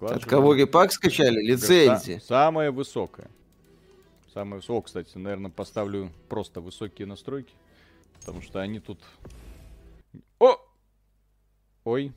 От 0.00 0.24
кого 0.24 0.54
репак 0.54 0.92
скачали? 0.92 1.40
Лицензии. 1.40 2.20
Самая 2.24 2.70
высокая. 2.70 3.30
Самая 4.32 4.56
высокая, 4.60 4.86
кстати, 4.86 5.16
наверное, 5.16 5.50
поставлю 5.50 6.12
просто 6.28 6.60
высокие 6.60 7.06
настройки. 7.06 7.54
Потому 8.20 8.42
что 8.42 8.60
они 8.60 8.80
тут... 8.80 9.00
О! 10.38 10.56
Ой. 11.84 12.12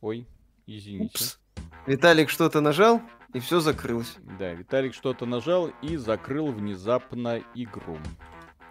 Ой, 0.00 0.26
извините. 0.66 1.14
Упс. 1.14 1.38
Виталик 1.86 2.28
что-то 2.28 2.60
нажал, 2.60 3.00
и 3.32 3.40
все 3.40 3.60
закрылось. 3.60 4.16
Да, 4.38 4.52
Виталик 4.52 4.94
что-то 4.94 5.26
нажал 5.26 5.72
и 5.82 5.96
закрыл 5.96 6.52
внезапно 6.52 7.42
игру. 7.54 7.98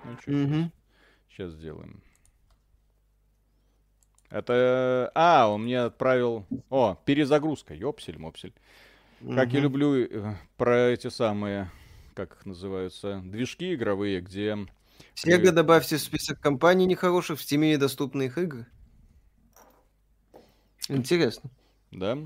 Ну, 0.05 0.18
что 0.22 0.32
угу. 0.32 0.72
сейчас 1.30 1.51
сделаем. 1.53 2.01
Это... 4.30 5.11
А, 5.15 5.49
он 5.49 5.63
мне 5.63 5.80
отправил... 5.82 6.45
О, 6.69 6.97
перезагрузка, 7.05 7.73
ёпсель-мопсель. 7.73 8.53
Угу. 9.21 9.36
Как 9.36 9.51
я 9.53 9.59
люблю 9.59 9.95
э, 9.95 10.36
про 10.57 10.89
эти 10.89 11.09
самые, 11.09 11.71
как 12.13 12.34
их 12.34 12.45
называются, 12.45 13.21
движки 13.23 13.73
игровые, 13.73 14.21
где... 14.21 14.57
Сега 15.13 15.51
добавьте 15.51 15.97
в 15.97 16.01
список 16.01 16.39
компаний 16.39 16.86
нехороших, 16.86 17.39
в 17.39 17.43
Steam 17.43 17.59
недоступны 17.59 18.23
их 18.23 18.38
игры. 18.38 18.65
Интересно. 20.89 21.49
Да? 21.91 22.17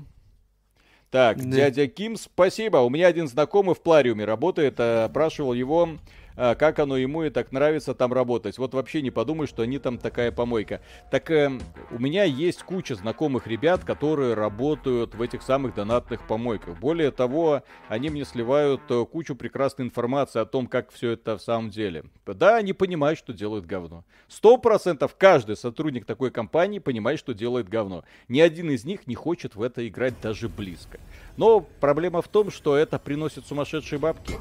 Так, 1.10 1.38
да. 1.38 1.56
дядя 1.56 1.88
Ким, 1.88 2.16
спасибо. 2.16 2.78
У 2.78 2.88
меня 2.88 3.06
один 3.06 3.28
знакомый 3.28 3.74
в 3.74 3.82
Плариуме 3.82 4.24
работает, 4.24 4.80
опрашивал 4.80 5.52
его 5.52 5.98
как 6.34 6.78
оно 6.78 6.96
ему 6.96 7.24
и 7.24 7.30
так 7.30 7.52
нравится 7.52 7.94
там 7.94 8.12
работать. 8.12 8.58
Вот 8.58 8.74
вообще 8.74 9.02
не 9.02 9.10
подумай, 9.10 9.46
что 9.46 9.62
они 9.62 9.78
там 9.78 9.98
такая 9.98 10.32
помойка. 10.32 10.80
Так 11.10 11.30
э, 11.30 11.50
у 11.90 11.98
меня 11.98 12.24
есть 12.24 12.62
куча 12.62 12.94
знакомых 12.94 13.46
ребят, 13.46 13.84
которые 13.84 14.34
работают 14.34 15.14
в 15.14 15.22
этих 15.22 15.42
самых 15.42 15.74
донатных 15.74 16.26
помойках. 16.26 16.78
Более 16.78 17.10
того, 17.10 17.62
они 17.88 18.10
мне 18.10 18.24
сливают 18.24 18.82
э, 18.88 19.04
кучу 19.04 19.34
прекрасной 19.34 19.86
информации 19.86 20.40
о 20.40 20.46
том, 20.46 20.66
как 20.66 20.90
все 20.90 21.10
это 21.12 21.36
в 21.36 21.42
самом 21.42 21.70
деле. 21.70 22.04
Да, 22.26 22.56
они 22.56 22.72
понимают, 22.72 23.18
что 23.18 23.32
делают 23.32 23.66
говно. 23.66 24.04
Сто 24.28 24.56
процентов 24.56 25.14
каждый 25.16 25.56
сотрудник 25.56 26.04
такой 26.04 26.30
компании 26.30 26.78
понимает, 26.78 27.18
что 27.18 27.34
делает 27.34 27.68
говно. 27.68 28.04
Ни 28.28 28.40
один 28.40 28.70
из 28.70 28.84
них 28.84 29.06
не 29.06 29.14
хочет 29.14 29.54
в 29.54 29.62
это 29.62 29.86
играть 29.86 30.14
даже 30.20 30.48
близко. 30.48 30.98
Но 31.36 31.60
проблема 31.60 32.22
в 32.22 32.28
том, 32.28 32.50
что 32.50 32.76
это 32.76 32.98
приносит 32.98 33.46
сумасшедшие 33.46 33.98
бабки. 33.98 34.34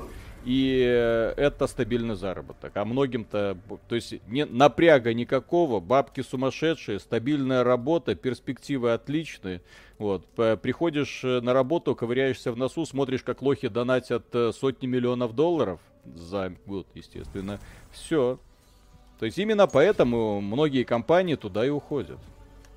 И 0.44 0.84
э, 0.84 1.34
это 1.38 1.68
стабильный 1.68 2.16
заработок. 2.16 2.76
А 2.76 2.84
многим-то, 2.84 3.58
то 3.88 3.96
есть 3.96 4.16
не, 4.28 4.46
напряга 4.46 5.14
никакого, 5.14 5.80
бабки 5.80 6.22
сумасшедшие, 6.22 7.00
стабильная 7.00 7.64
работа, 7.64 8.16
перспективы 8.16 8.94
отличные. 8.94 9.62
Вот, 10.00 10.26
приходишь 10.62 11.24
э, 11.24 11.42
на 11.42 11.54
работу, 11.54 11.96
ковыряешься 11.96 12.52
в 12.52 12.58
носу, 12.58 12.88
смотришь, 12.88 13.22
как 13.22 13.44
лохи 13.44 13.68
донатят 13.68 14.26
э, 14.34 14.52
сотни 14.52 14.88
миллионов 14.88 15.36
долларов 15.36 15.80
за 16.16 16.54
год, 16.66 16.88
естественно. 16.96 17.60
Все. 17.92 18.40
То 19.20 19.26
есть 19.26 19.38
именно 19.38 19.68
поэтому 19.68 20.42
многие 20.42 20.84
компании 20.84 21.36
туда 21.36 21.64
и 21.64 21.70
уходят. 21.70 22.18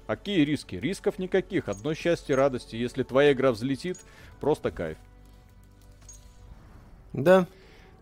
А 0.07 0.17
какие 0.17 0.45
риски? 0.45 0.77
Рисков 0.77 1.19
никаких. 1.19 1.71
Одно 1.71 1.95
счастье, 1.95 2.35
радости. 2.37 2.77
Если 2.77 3.03
твоя 3.05 3.33
игра 3.33 3.53
взлетит, 3.53 3.97
просто 4.39 4.71
кайф. 4.71 4.99
Да. 7.15 7.47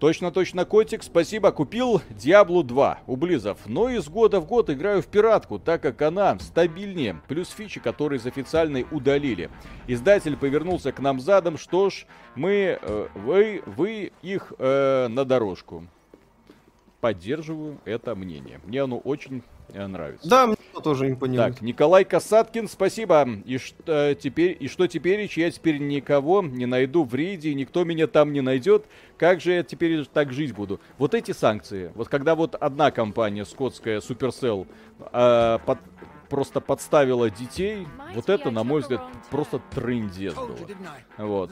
Точно-точно, 0.00 0.64
котик, 0.64 1.04
спасибо, 1.04 1.52
купил 1.52 2.02
Diablo 2.10 2.64
2 2.64 3.02
у 3.06 3.14
Близов. 3.14 3.58
Но 3.66 3.88
из 3.88 4.08
года 4.08 4.40
в 4.40 4.46
год 4.46 4.68
играю 4.68 5.00
в 5.00 5.06
пиратку, 5.06 5.60
так 5.60 5.80
как 5.80 6.02
она 6.02 6.36
стабильнее, 6.40 7.20
плюс 7.28 7.50
фичи, 7.50 7.78
которые 7.78 8.18
из 8.18 8.26
официальной 8.26 8.84
удалили. 8.90 9.48
Издатель 9.86 10.36
повернулся 10.36 10.90
к 10.90 10.98
нам 10.98 11.20
задом, 11.20 11.56
что 11.56 11.88
ж, 11.88 12.06
мы, 12.34 12.80
э, 12.82 13.08
вы, 13.14 13.62
вы 13.64 14.10
их 14.22 14.52
э, 14.58 15.06
на 15.06 15.24
дорожку. 15.24 15.86
Поддерживаю 17.03 17.80
это 17.84 18.14
мнение. 18.14 18.61
Мне 18.62 18.84
оно 18.84 18.96
очень 18.96 19.42
э, 19.70 19.86
нравится. 19.88 20.28
Да, 20.28 20.46
мне 20.46 20.57
тоже 20.84 21.11
импонирует. 21.11 21.55
Так, 21.55 21.61
Николай 21.61 22.05
Касаткин, 22.05 22.68
спасибо. 22.68 23.28
И 23.44 23.59
что 23.59 24.14
теперь, 24.14 24.57
и 24.59 24.68
что 24.68 24.86
теперь, 24.86 25.28
я 25.34 25.50
теперь 25.50 25.78
никого 25.78 26.42
не 26.42 26.64
найду 26.64 27.03
в 27.03 27.12
рейде, 27.12 27.53
никто 27.55 27.82
меня 27.82 28.07
там 28.07 28.32
не 28.32 28.40
найдет. 28.40 28.86
Как 29.18 29.40
же 29.40 29.50
я 29.50 29.62
теперь 29.64 30.07
так 30.07 30.32
жить 30.32 30.55
буду? 30.55 30.80
Вот 30.96 31.14
эти 31.14 31.32
санкции, 31.32 31.90
вот 31.96 32.09
когда 32.09 32.36
вот 32.36 32.55
одна 32.55 32.92
компания 32.92 33.44
скотская, 33.44 33.98
Supercell, 33.98 34.68
э, 35.12 35.59
под, 35.66 35.78
просто 36.28 36.61
подставила 36.61 37.30
детей, 37.30 37.84
вот 38.14 38.28
это, 38.28 38.53
на 38.53 38.62
мой 38.62 38.80
взгляд, 38.80 39.03
просто 39.28 39.61
трындец 39.74 40.34
было. 40.34 40.57
Вот. 41.18 41.50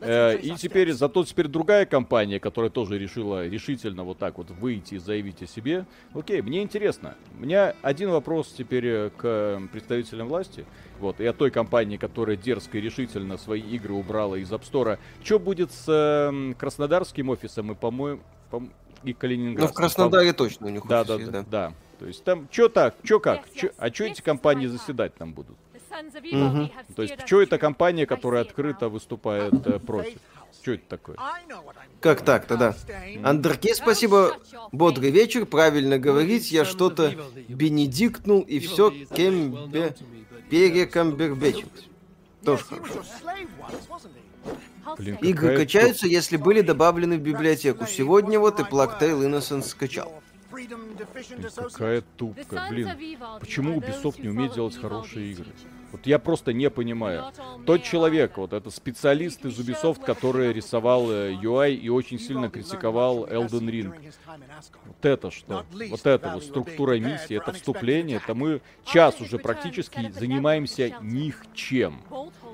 Э, 0.00 0.36
и 0.36 0.54
теперь, 0.56 0.92
зато 0.92 1.24
теперь 1.24 1.48
другая 1.48 1.86
компания, 1.86 2.40
которая 2.40 2.70
тоже 2.70 2.98
решила 2.98 3.46
решительно 3.46 4.04
вот 4.04 4.18
так 4.18 4.38
вот 4.38 4.50
выйти 4.50 4.94
и 4.94 4.98
заявить 4.98 5.42
о 5.42 5.46
себе. 5.46 5.86
Окей, 6.14 6.40
мне 6.42 6.62
интересно. 6.62 7.14
У 7.38 7.42
меня 7.42 7.74
один 7.82 8.10
вопрос 8.10 8.52
теперь 8.56 8.86
э, 8.86 9.10
к 9.16 9.60
представителям 9.72 10.28
власти. 10.28 10.64
Вот, 10.98 11.20
и 11.20 11.26
о 11.26 11.32
той 11.32 11.50
компании, 11.50 11.96
которая 11.96 12.36
дерзко 12.36 12.78
и 12.78 12.80
решительно 12.80 13.38
свои 13.38 13.60
игры 13.60 13.94
убрала 13.94 14.36
из 14.36 14.50
App 14.52 14.62
Store. 14.70 14.98
Что 15.22 15.38
будет 15.38 15.72
с 15.72 15.84
э, 15.88 16.54
Краснодарским 16.58 17.30
офисом 17.30 17.72
и, 17.72 17.74
по-моему, 17.74 18.20
по 18.50 18.62
и 19.02 19.12
Калининградским? 19.12 19.66
Ну, 19.66 19.72
в 19.72 19.74
Краснодаре 19.74 20.32
точно 20.32 20.66
у 20.66 20.70
них 20.70 20.86
да, 20.86 21.04
да, 21.04 21.18
да, 21.18 21.44
да. 21.50 21.72
То 21.98 22.06
есть 22.06 22.24
там, 22.24 22.48
что 22.50 22.68
так, 22.68 22.94
что 23.02 23.20
как, 23.20 23.50
чё, 23.54 23.70
а 23.76 23.92
что 23.92 24.04
эти 24.04 24.22
компании 24.22 24.66
заседать 24.66 25.14
там 25.14 25.32
будут? 25.34 25.56
Угу. 25.90 26.70
То 26.94 27.02
есть, 27.02 27.14
что 27.26 27.42
это 27.42 27.58
компания, 27.58 28.06
которая 28.06 28.42
открыто 28.42 28.88
выступает 28.88 29.66
э, 29.66 29.78
против? 29.78 30.18
Что 30.62 30.72
это 30.72 30.84
такое? 30.88 31.16
Как 32.00 32.22
так-то, 32.22 32.56
да. 32.56 32.76
Андерке, 33.22 33.74
спасибо. 33.74 34.36
Бодрый 34.72 35.10
вечер, 35.10 35.46
правильно 35.46 35.98
говорить, 35.98 36.50
я 36.50 36.64
что-то 36.64 37.14
бенедиктнул 37.48 38.40
и 38.40 38.58
все 38.58 38.90
кембе... 39.14 39.94
перекамбербечил. 40.50 41.68
Тоже 42.44 42.64
хорошо. 42.64 43.02
Блин, 44.96 45.16
Игры 45.20 45.56
качаются, 45.56 46.06
если 46.06 46.36
были 46.36 46.62
добавлены 46.62 47.18
в 47.18 47.20
библиотеку. 47.20 47.86
Сегодня 47.86 48.40
вот 48.40 48.60
и 48.60 48.62
Plague 48.62 48.98
Innocence 49.00 49.68
скачал. 49.68 50.20
Какая 51.54 52.02
тупка. 52.16 52.66
Блин, 52.70 52.90
почему 53.38 53.78
Ubisoft 53.78 54.20
не 54.20 54.28
умеет 54.28 54.54
делать 54.54 54.76
хорошие 54.76 55.32
игры? 55.32 55.46
Вот 55.92 56.06
я 56.06 56.18
просто 56.18 56.52
не 56.52 56.70
понимаю. 56.70 57.24
Тот 57.66 57.82
человек, 57.82 58.36
вот 58.36 58.52
это 58.52 58.70
специалист 58.70 59.44
из 59.44 59.58
Ubisoft, 59.58 60.04
который 60.04 60.52
рисовал 60.52 61.10
UI 61.10 61.70
э, 61.70 61.74
и 61.74 61.88
очень 61.88 62.18
сильно 62.18 62.48
критиковал 62.48 63.26
Elden 63.26 63.68
Ring. 63.68 64.12
Вот 64.86 65.04
это 65.04 65.30
что? 65.30 65.64
Вот 65.88 66.06
это 66.06 66.30
вот 66.34 66.44
структура 66.44 66.98
миссии, 66.98 67.36
это 67.36 67.52
вступление, 67.52 68.18
это 68.22 68.34
мы 68.34 68.60
час 68.84 69.20
уже 69.20 69.38
практически 69.38 70.10
занимаемся 70.10 70.94
них 71.00 71.44
чем. 71.54 72.02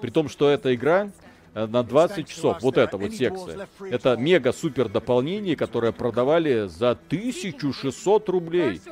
При 0.00 0.10
том, 0.10 0.28
что 0.28 0.48
эта 0.48 0.74
игра 0.74 1.10
Э, 1.56 1.66
на 1.66 1.82
20 1.82 2.28
часов. 2.28 2.58
Вот 2.60 2.76
эта 2.76 2.98
вот 2.98 3.12
секция. 3.14 3.66
Это 3.80 4.14
мега-супер 4.18 4.90
дополнение, 4.90 5.56
которое 5.56 5.90
продавали 5.90 6.66
за 6.68 6.90
1600 6.90 8.28
рублей. 8.28 8.82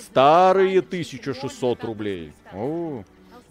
Старые 0.00 0.78
1600 0.78 1.82
рублей. 1.82 2.32
О, 2.52 3.02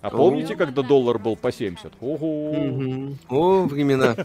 а 0.02 0.10
помните, 0.10 0.56
когда 0.56 0.82
доллар 0.82 1.20
был 1.20 1.36
по 1.36 1.52
70? 1.52 1.94
Ого. 2.02 3.16
О, 3.30 3.64
времена. 3.66 4.16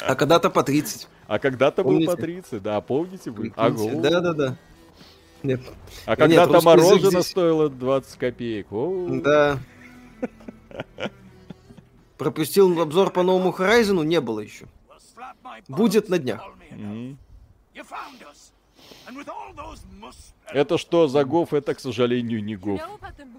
А 0.00 0.14
когда-то 0.14 0.50
по 0.50 0.62
30. 0.62 1.08
А 1.26 1.38
когда-то 1.38 1.84
был 1.84 2.04
по 2.04 2.16
30, 2.16 2.62
да, 2.62 2.80
помните 2.80 3.30
вы? 3.30 3.52
Да-да-да. 3.56 4.56
Нет. 5.42 5.60
А 6.06 6.16
когда-то 6.16 6.60
мороженое 6.60 7.22
стоило 7.22 7.70
20 7.70 8.18
копеек. 8.18 8.66
Да. 9.22 9.58
Пропустил 12.18 12.80
обзор 12.80 13.10
по 13.10 13.22
новому 13.22 13.50
Horizon, 13.50 14.04
не 14.04 14.20
было 14.20 14.40
еще. 14.40 14.66
Будет 15.68 16.08
на 16.08 16.18
днях. 16.18 16.42
Это 20.52 20.78
что 20.78 21.08
за 21.08 21.24
гов? 21.24 21.52
Это, 21.52 21.74
к 21.74 21.80
сожалению, 21.80 22.42
не 22.42 22.56
гов. 22.56 22.80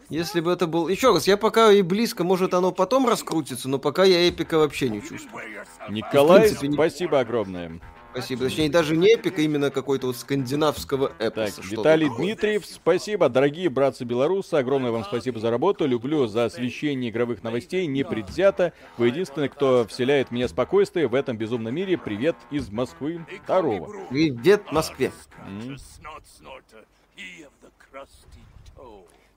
Если 0.09 0.41
бы 0.41 0.51
это 0.51 0.67
был... 0.67 0.87
Еще 0.87 1.13
раз, 1.13 1.27
я 1.27 1.37
пока 1.37 1.71
и 1.71 1.81
близко, 1.81 2.23
может 2.23 2.53
оно 2.53 2.71
потом 2.71 3.07
раскрутится, 3.07 3.69
но 3.69 3.79
пока 3.79 4.03
я 4.03 4.27
эпика 4.27 4.57
вообще 4.57 4.89
не 4.89 5.01
чувствую. 5.01 5.43
Николай, 5.89 6.41
принципе, 6.41 6.71
спасибо 6.71 7.17
не... 7.17 7.21
огромное. 7.21 7.79
Спасибо. 8.11 8.43
Точнее, 8.43 8.69
даже 8.69 8.97
не 8.97 9.13
эпик, 9.13 9.39
а 9.39 9.41
именно 9.41 9.71
какой-то 9.71 10.07
вот 10.07 10.17
скандинавского 10.17 11.13
эпоса. 11.19 11.55
Так, 11.57 11.65
Виталий 11.65 12.07
такое. 12.07 12.25
Дмитриев, 12.25 12.65
спасибо. 12.65 13.29
Дорогие 13.29 13.69
братцы-белорусы, 13.69 14.55
огромное 14.55 14.91
вам 14.91 15.05
спасибо 15.05 15.39
за 15.39 15.49
работу. 15.49 15.87
Люблю 15.87 16.27
за 16.27 16.45
освещение 16.45 17.09
игровых 17.09 17.41
новостей, 17.43 17.85
не 17.87 18.03
предвзято. 18.03 18.73
Вы 18.97 19.07
единственный, 19.07 19.47
кто 19.47 19.85
вселяет 19.87 20.31
мне 20.31 20.47
спокойствие 20.47 21.07
в 21.07 21.15
этом 21.15 21.37
безумном 21.37 21.73
мире. 21.73 21.97
Привет 21.97 22.35
из 22.51 22.69
Москвы. 22.69 23.25
Второго. 23.43 24.07
Привет 24.09 24.71
Москве. 24.71 25.11
Mm. 25.47 25.77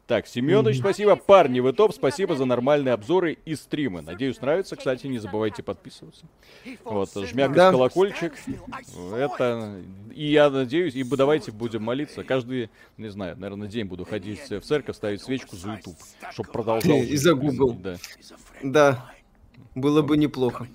Так, 0.07 0.27
Семенович, 0.27 0.81
спасибо. 0.81 1.17
Парни, 1.17 1.61
вы 1.61 1.73
топ. 1.73 1.95
Спасибо 1.95 2.37
за 2.37 2.45
нормальные 2.45 2.93
обзоры 2.93 3.39
и 3.45 3.55
стримы. 3.55 4.03
Надеюсь, 4.03 4.39
нравится. 4.41 4.77
Кстати, 4.77 5.07
не 5.07 5.19
забывайте 5.19 5.63
подписываться. 5.63 6.27
Вот, 6.85 7.11
жмякать 7.15 7.57
да. 7.57 7.71
колокольчик. 7.71 8.35
Это... 9.15 9.81
И 10.15 10.31
я 10.31 10.51
надеюсь, 10.51 10.95
и 10.95 11.03
давайте 11.03 11.53
будем 11.53 11.83
молиться. 11.83 12.23
Каждый, 12.23 12.71
не 12.99 13.09
знаю, 13.09 13.37
наверное, 13.39 13.67
день 13.67 13.87
буду 13.87 14.05
ходить 14.05 14.51
в 14.51 14.61
церковь, 14.61 14.97
ставить 14.97 15.23
свечку 15.23 15.57
за 15.57 15.73
YouTube, 15.73 15.97
чтобы 16.33 16.51
продолжал. 16.51 16.97
И 16.99 17.17
за 17.17 17.35
Google. 17.35 17.73
Да. 17.73 17.97
Да. 18.63 19.11
Было 19.75 20.03
бы 20.03 20.17
неплохо. 20.19 20.69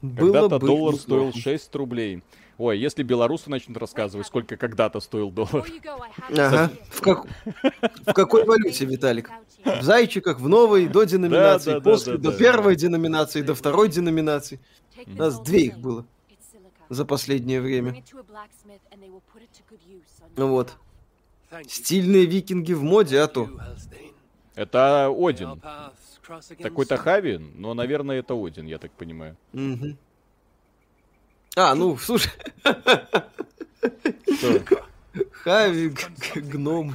Когда-то 0.00 0.58
доллар 0.60 0.94
стоил 0.94 1.32
6 1.32 1.74
рублей. 1.74 2.22
Ой, 2.58 2.78
если 2.78 3.02
белорусы 3.02 3.50
начнут 3.50 3.76
рассказывать, 3.76 4.26
сколько 4.26 4.56
когда-то 4.56 5.00
стоил 5.00 5.30
доллар. 5.30 5.66
Ага. 6.30 6.70
В, 6.90 7.00
как... 7.02 7.26
в 8.06 8.12
какой 8.14 8.44
валюте, 8.44 8.86
Виталик? 8.86 9.30
В 9.64 9.82
зайчиках, 9.82 10.40
в 10.40 10.48
новой, 10.48 10.88
до 10.88 11.04
деноминации, 11.04 11.72
да, 11.72 11.80
да, 11.80 11.90
после, 11.90 12.12
да, 12.12 12.18
да, 12.18 12.24
до 12.24 12.32
да, 12.32 12.38
первой 12.38 12.74
да. 12.74 12.80
деноминации, 12.80 13.42
до 13.42 13.54
второй 13.54 13.88
деноминации. 13.90 14.60
У 15.06 15.10
нас 15.10 15.38
две 15.40 15.66
их 15.66 15.78
было 15.78 16.06
за 16.88 17.04
последнее 17.04 17.60
время. 17.60 18.02
Ну 20.36 20.48
вот. 20.48 20.76
Стильные 21.68 22.24
викинги 22.24 22.72
в 22.72 22.82
моде, 22.82 23.20
а 23.20 23.28
то. 23.28 23.50
Это 24.54 25.14
Один. 25.14 25.60
Такой-то 26.58 26.96
Хавин, 26.96 27.52
но, 27.56 27.74
наверное, 27.74 28.18
это 28.18 28.34
Один, 28.34 28.66
я 28.66 28.78
так 28.78 28.90
понимаю. 28.92 29.36
Угу. 29.52 29.96
А, 31.58 31.74
ну, 31.74 31.96
слушай. 31.96 32.30
Хави, 35.32 35.94
гном. 36.34 36.94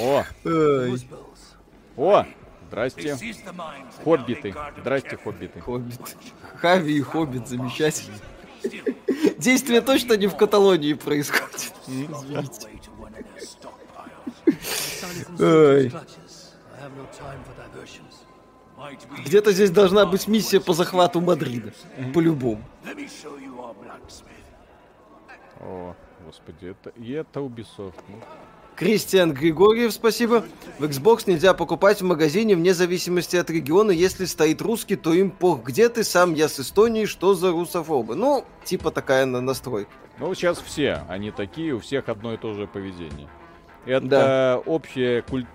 О! 0.00 0.24
О! 1.96 2.26
Здрасте. 2.66 3.16
Хоббиты. 4.02 4.54
Здрасте, 4.80 5.16
хоббиты. 5.16 5.60
Хоббит. 5.60 6.00
Хави 6.56 6.96
и 6.96 7.00
хоббит, 7.00 7.46
замечательно. 7.46 8.16
Действие 9.38 9.82
точно 9.82 10.14
не 10.14 10.26
в 10.26 10.36
Каталонии 10.36 10.94
происходит. 10.94 11.72
Извините. 11.86 12.68
Ой. 15.38 15.92
Где-то 19.24 19.52
здесь 19.52 19.70
должна 19.70 20.06
быть 20.06 20.28
миссия 20.28 20.60
по 20.60 20.72
захвату 20.72 21.20
Мадрида. 21.20 21.72
По-любому. 22.14 22.62
О, 25.60 25.94
господи, 26.26 26.66
это, 26.66 26.90
и 26.90 27.12
это 27.12 27.40
Ubisoft. 27.40 27.94
Ну. 28.08 28.16
Кристиан 28.74 29.32
Григорьев, 29.32 29.92
спасибо. 29.92 30.44
В 30.78 30.84
Xbox 30.84 31.24
нельзя 31.26 31.54
покупать 31.54 32.00
в 32.00 32.04
магазине 32.04 32.56
вне 32.56 32.74
зависимости 32.74 33.36
от 33.36 33.50
региона. 33.50 33.90
Если 33.90 34.24
стоит 34.24 34.60
русский, 34.60 34.96
то 34.96 35.12
им 35.12 35.30
пох. 35.30 35.62
Где 35.62 35.88
ты 35.88 36.02
сам? 36.04 36.34
Я 36.34 36.48
с 36.48 36.58
Эстонии. 36.58 37.04
Что 37.04 37.34
за 37.34 37.52
русофобы? 37.52 38.16
Ну, 38.16 38.44
типа 38.64 38.90
такая 38.90 39.26
настройка. 39.26 39.90
Ну, 40.18 40.34
сейчас 40.34 40.58
все. 40.58 41.04
Они 41.08 41.30
такие, 41.30 41.74
у 41.74 41.80
всех 41.80 42.08
одно 42.08 42.34
и 42.34 42.36
то 42.36 42.54
же 42.54 42.66
поведение. 42.66 43.28
Это 43.84 44.06
да. 44.06 44.62
общая 44.64 45.22
культ 45.22 45.46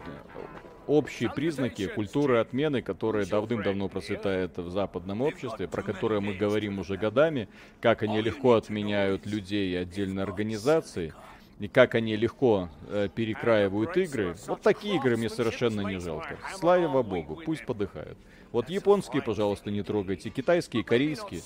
общие 0.87 1.29
признаки 1.29 1.87
культуры 1.87 2.39
отмены, 2.39 2.81
которая 2.81 3.25
давным-давно 3.25 3.87
процветает 3.89 4.57
в 4.57 4.69
западном 4.69 5.21
обществе, 5.21 5.67
про 5.67 5.83
которое 5.83 6.19
мы 6.19 6.33
говорим 6.33 6.79
уже 6.79 6.97
годами, 6.97 7.47
как 7.81 8.03
они 8.03 8.21
легко 8.21 8.53
отменяют 8.53 9.25
людей 9.25 9.73
и 9.73 9.75
отдельные 9.75 10.23
организации. 10.23 11.13
и 11.59 11.67
как 11.67 11.95
они 11.95 12.15
легко 12.15 12.69
э, 12.87 13.09
перекраивают 13.13 13.97
игры, 13.97 14.35
вот 14.47 14.61
такие 14.61 14.97
игры 14.97 15.17
мне 15.17 15.29
совершенно 15.29 15.81
не 15.81 15.99
жалко. 15.99 16.37
Слава 16.55 17.01
богу, 17.01 17.41
пусть 17.43 17.65
подыхают. 17.65 18.17
Вот 18.57 18.69
японские, 18.69 19.21
пожалуйста, 19.21 19.69
не 19.69 19.83
трогайте, 19.83 20.31
китайские, 20.31 20.83
корейские. 20.83 21.41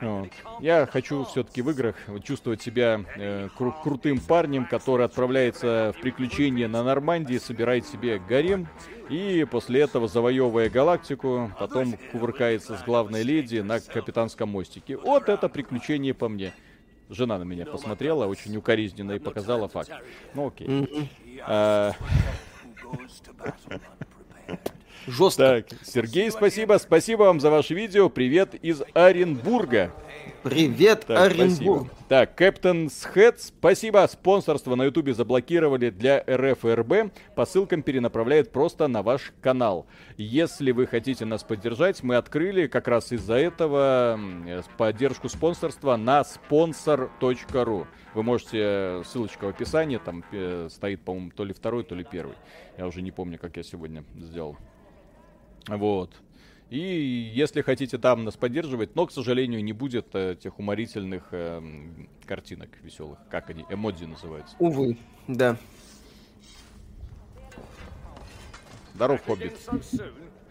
Вот. 0.00 0.30
Я 0.58 0.84
хочу 0.84 1.22
все-таки 1.22 1.62
в 1.62 1.70
играх 1.70 1.94
чувствовать 2.24 2.60
себя 2.60 3.04
э, 3.14 3.48
кру- 3.56 3.72
крутым 3.84 4.18
парнем, 4.18 4.66
который 4.66 5.06
отправляется 5.06 5.94
в 5.96 6.00
приключения 6.00 6.66
на 6.66 6.82
Нормандии, 6.82 7.38
собирает 7.38 7.86
себе 7.86 8.18
гарем 8.18 8.66
и 9.08 9.46
после 9.48 9.82
этого, 9.82 10.08
завоевывая 10.08 10.68
галактику, 10.68 11.52
потом 11.56 11.94
кувыркается 12.10 12.76
с 12.76 12.82
главной 12.82 13.22
леди 13.22 13.58
на 13.58 13.78
капитанском 13.78 14.48
мостике. 14.48 14.96
Вот 14.96 15.28
это 15.28 15.48
приключение 15.48 16.14
по 16.14 16.28
мне. 16.28 16.52
Жена 17.08 17.38
на 17.38 17.44
меня 17.44 17.64
посмотрела 17.64 18.26
очень 18.26 18.56
укоризненно 18.56 19.12
и 19.12 19.20
показала 19.20 19.68
факт. 19.68 19.92
Ну 20.34 20.48
окей. 20.48 21.08
А, 21.46 21.92
Жестко. 25.10 25.42
Так, 25.42 25.66
Сергей, 25.84 26.30
спасибо. 26.30 26.78
Спасибо 26.78 27.24
вам 27.24 27.40
за 27.40 27.50
ваше 27.50 27.74
видео. 27.74 28.08
Привет 28.08 28.54
из 28.54 28.82
Оренбурга. 28.94 29.92
Привет, 30.42 31.04
так, 31.06 31.18
Оренбург. 31.18 31.88
Спасибо. 31.88 31.90
Так, 32.08 32.34
Кэптон 32.34 32.90
Схэт, 32.90 33.40
спасибо. 33.40 34.08
Спонсорство 34.10 34.74
на 34.74 34.84
Ютубе 34.84 35.12
заблокировали 35.12 35.90
для 35.90 36.24
РФ 36.28 36.64
и 36.64 36.68
РБ. 36.68 37.12
По 37.34 37.44
ссылкам 37.44 37.82
перенаправляют 37.82 38.52
просто 38.52 38.88
на 38.88 39.02
ваш 39.02 39.32
канал. 39.40 39.86
Если 40.16 40.70
вы 40.70 40.86
хотите 40.86 41.24
нас 41.24 41.42
поддержать, 41.42 42.02
мы 42.02 42.16
открыли 42.16 42.68
как 42.68 42.88
раз 42.88 43.12
из-за 43.12 43.34
этого 43.34 44.18
поддержку 44.78 45.28
спонсорства 45.28 45.96
на 45.96 46.22
sponsor.ru. 46.22 47.86
Вы 48.14 48.22
можете, 48.22 49.02
ссылочка 49.04 49.44
в 49.44 49.48
описании, 49.48 49.98
там 49.98 50.24
э, 50.32 50.68
стоит, 50.70 51.02
по-моему, 51.02 51.30
то 51.30 51.44
ли 51.44 51.52
второй, 51.52 51.84
то 51.84 51.94
ли 51.94 52.04
первый. 52.04 52.34
Я 52.76 52.86
уже 52.86 53.02
не 53.02 53.12
помню, 53.12 53.38
как 53.38 53.56
я 53.56 53.62
сегодня 53.62 54.04
сделал. 54.16 54.56
Вот. 55.68 56.14
И 56.70 56.78
если 57.34 57.62
хотите 57.62 57.98
там 57.98 58.24
нас 58.24 58.36
поддерживать, 58.36 58.94
но, 58.94 59.06
к 59.06 59.10
сожалению, 59.10 59.62
не 59.64 59.72
будет 59.72 60.06
э, 60.14 60.36
тех 60.40 60.58
уморительных 60.60 61.24
э, 61.32 61.60
картинок 62.24 62.70
веселых. 62.82 63.18
Как 63.28 63.50
они? 63.50 63.66
Эмодзи 63.68 64.04
называются. 64.04 64.54
Увы, 64.60 64.96
да. 65.26 65.56
Здоров, 68.94 69.20
Хоббит. 69.24 69.54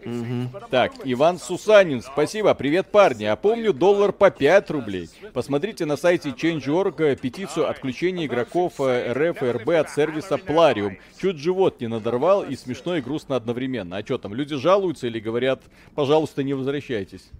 Угу. 0.04 0.68
Так, 0.70 0.92
Иван 1.04 1.38
Сусанин, 1.38 2.02
спасибо, 2.02 2.54
привет, 2.54 2.86
парни. 2.86 3.24
А 3.24 3.36
помню 3.36 3.72
доллар 3.72 4.12
по 4.12 4.30
5 4.30 4.70
рублей. 4.70 5.08
Посмотрите 5.32 5.84
на 5.84 5.96
сайте 5.96 6.30
Change.org 6.30 7.18
петицию 7.20 7.68
отключения 7.68 8.26
игроков 8.26 8.80
э, 8.80 9.12
РФ 9.12 9.42
и 9.42 9.50
РБ 9.50 9.68
от 9.70 9.90
сервиса 9.90 10.36
Plarium. 10.36 10.96
Чуть 11.20 11.38
живот 11.38 11.80
не 11.80 11.88
надорвал 11.88 12.44
и 12.44 12.56
смешно 12.56 12.96
и 12.96 13.00
грустно 13.00 13.36
одновременно. 13.36 13.96
А 13.96 14.04
что 14.04 14.18
там, 14.18 14.34
люди 14.34 14.56
жалуются 14.56 15.06
или 15.06 15.20
говорят, 15.20 15.62
пожалуйста, 15.94 16.42
не 16.42 16.54
возвращайтесь? 16.54 17.30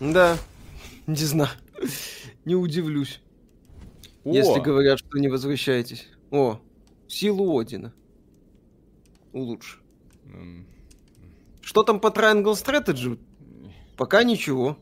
Да, 0.00 0.36
не 1.06 1.16
знаю. 1.16 1.50
Не 2.44 2.54
удивлюсь. 2.54 3.20
О. 4.24 4.34
Если 4.34 4.60
говорят, 4.60 4.98
что 4.98 5.18
не 5.18 5.28
возвращайтесь. 5.28 6.08
О, 6.30 6.60
силу 7.06 7.58
Одина. 7.58 7.92
Улучши. 9.32 9.78
Что 11.62 11.82
там 11.84 12.00
по 12.00 12.08
Triangle 12.08 12.52
Strategy? 12.52 13.18
Пока 13.96 14.24
ничего. 14.24 14.76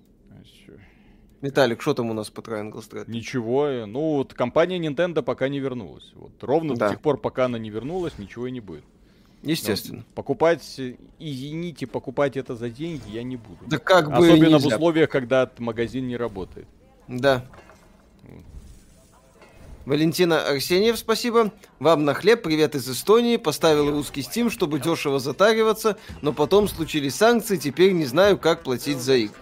Виталик, 1.40 1.80
что 1.80 1.94
там 1.94 2.10
у 2.10 2.12
нас 2.12 2.28
по 2.30 2.40
Triangle 2.40 2.80
Strategy? 2.80 3.10
Ничего. 3.10 3.86
Ну, 3.86 4.16
вот 4.16 4.34
компания 4.34 4.78
Nintendo 4.78 5.22
пока 5.22 5.48
не 5.48 5.58
вернулась. 5.58 6.10
Вот 6.14 6.32
ровно 6.42 6.74
да. 6.74 6.88
до 6.88 6.92
тех 6.94 7.00
пор, 7.00 7.18
пока 7.18 7.46
она 7.46 7.58
не 7.58 7.70
вернулась, 7.70 8.18
ничего 8.18 8.46
и 8.46 8.50
не 8.50 8.60
будет. 8.60 8.84
Естественно. 9.42 9.98
Но 9.98 10.04
покупать, 10.14 10.80
извините, 11.18 11.86
покупать 11.86 12.36
это 12.36 12.56
за 12.56 12.68
деньги 12.68 13.10
я 13.10 13.22
не 13.22 13.36
буду. 13.36 13.58
Да 13.66 13.78
как 13.78 14.08
бы 14.08 14.18
Особенно 14.18 14.56
нельзя. 14.56 14.58
в 14.58 14.66
условиях, 14.66 15.08
когда 15.08 15.50
магазин 15.58 16.08
не 16.08 16.16
работает. 16.18 16.66
Да. 17.08 17.46
Валентина 19.86 20.46
Арсеньев, 20.46 20.98
спасибо. 20.98 21.52
Вам 21.78 22.04
на 22.04 22.12
хлеб, 22.12 22.42
привет 22.42 22.74
из 22.74 22.88
Эстонии. 22.88 23.38
Поставил 23.38 23.90
русский 23.90 24.20
Steam, 24.20 24.50
чтобы 24.50 24.78
дешево 24.78 25.18
затариваться, 25.18 25.96
но 26.20 26.32
потом 26.32 26.68
случились 26.68 27.14
санкции, 27.14 27.56
теперь 27.56 27.92
не 27.92 28.04
знаю, 28.04 28.36
как 28.36 28.62
платить 28.62 28.98
за 28.98 29.14
игры. 29.16 29.38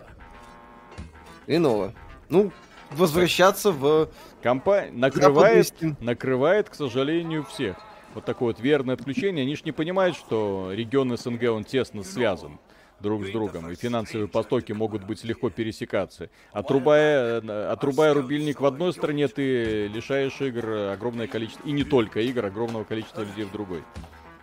Иного. 1.47 1.93
Ну, 2.29 2.53
возвращаться 2.91 3.73
в... 3.73 4.11
Компания 4.41 4.93
накрывает, 4.93 5.75
накрывает, 6.01 6.71
к 6.71 6.75
сожалению, 6.75 7.45
всех. 7.45 7.77
Вот 8.15 8.25
такое 8.25 8.55
вот 8.55 8.61
верное 8.61 8.95
отключение. 8.95 9.43
Они 9.43 9.57
же 9.57 9.63
не 9.65 9.73
понимают, 9.73 10.17
что 10.17 10.71
регион 10.73 11.17
СНГ, 11.17 11.51
он 11.51 11.65
тесно 11.65 12.05
связан 12.05 12.61
друг 13.01 13.27
с 13.27 13.31
другом, 13.31 13.71
и 13.71 13.75
финансовые 13.75 14.29
потоки 14.29 14.73
могут 14.73 15.05
быть 15.05 15.25
легко 15.25 15.51
пересекаться. 15.51 16.31
Отрубая, 16.53 17.41
э, 17.41 17.71
отрубая 17.71 18.15
рубильник 18.15 18.61
в 18.61 18.67
одной 18.67 18.93
стране, 18.93 19.29
ты 19.29 19.87
лишаешь 19.89 20.41
игр 20.41 20.91
огромное 20.93 21.27
количество, 21.27 21.67
и 21.67 21.73
не 21.73 21.85
только 21.85 22.21
игр, 22.21 22.45
огромного 22.45 22.85
количества 22.85 23.23
людей 23.23 23.45
в 23.45 23.53
другой. 23.53 23.83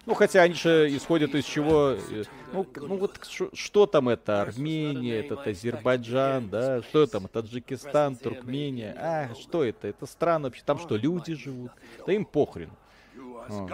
Ну, 0.05 0.13
хотя 0.13 0.43
они 0.43 0.53
же 0.53 0.95
исходят 0.95 1.33
из 1.33 1.45
чего... 1.45 1.95
Э, 2.11 2.23
ну, 2.53 2.65
ну 2.75 2.97
вот 2.97 3.19
что 3.53 3.85
там 3.87 4.09
это? 4.09 4.41
Армения, 4.41 5.19
этот 5.19 5.47
Азербайджан, 5.47 6.47
да? 6.49 6.81
Что 6.83 7.07
там? 7.07 7.27
Таджикистан, 7.27 8.15
Туркмения. 8.15 8.95
А, 8.99 9.33
что 9.35 9.63
это? 9.63 9.87
Это 9.87 10.05
страны 10.05 10.45
вообще. 10.45 10.61
Там 10.63 10.77
что, 10.77 10.95
люди 10.95 11.33
живут? 11.33 11.71
Да 12.05 12.13
им 12.13 12.25
похрен. 12.25 12.69
Вот. 13.15 13.71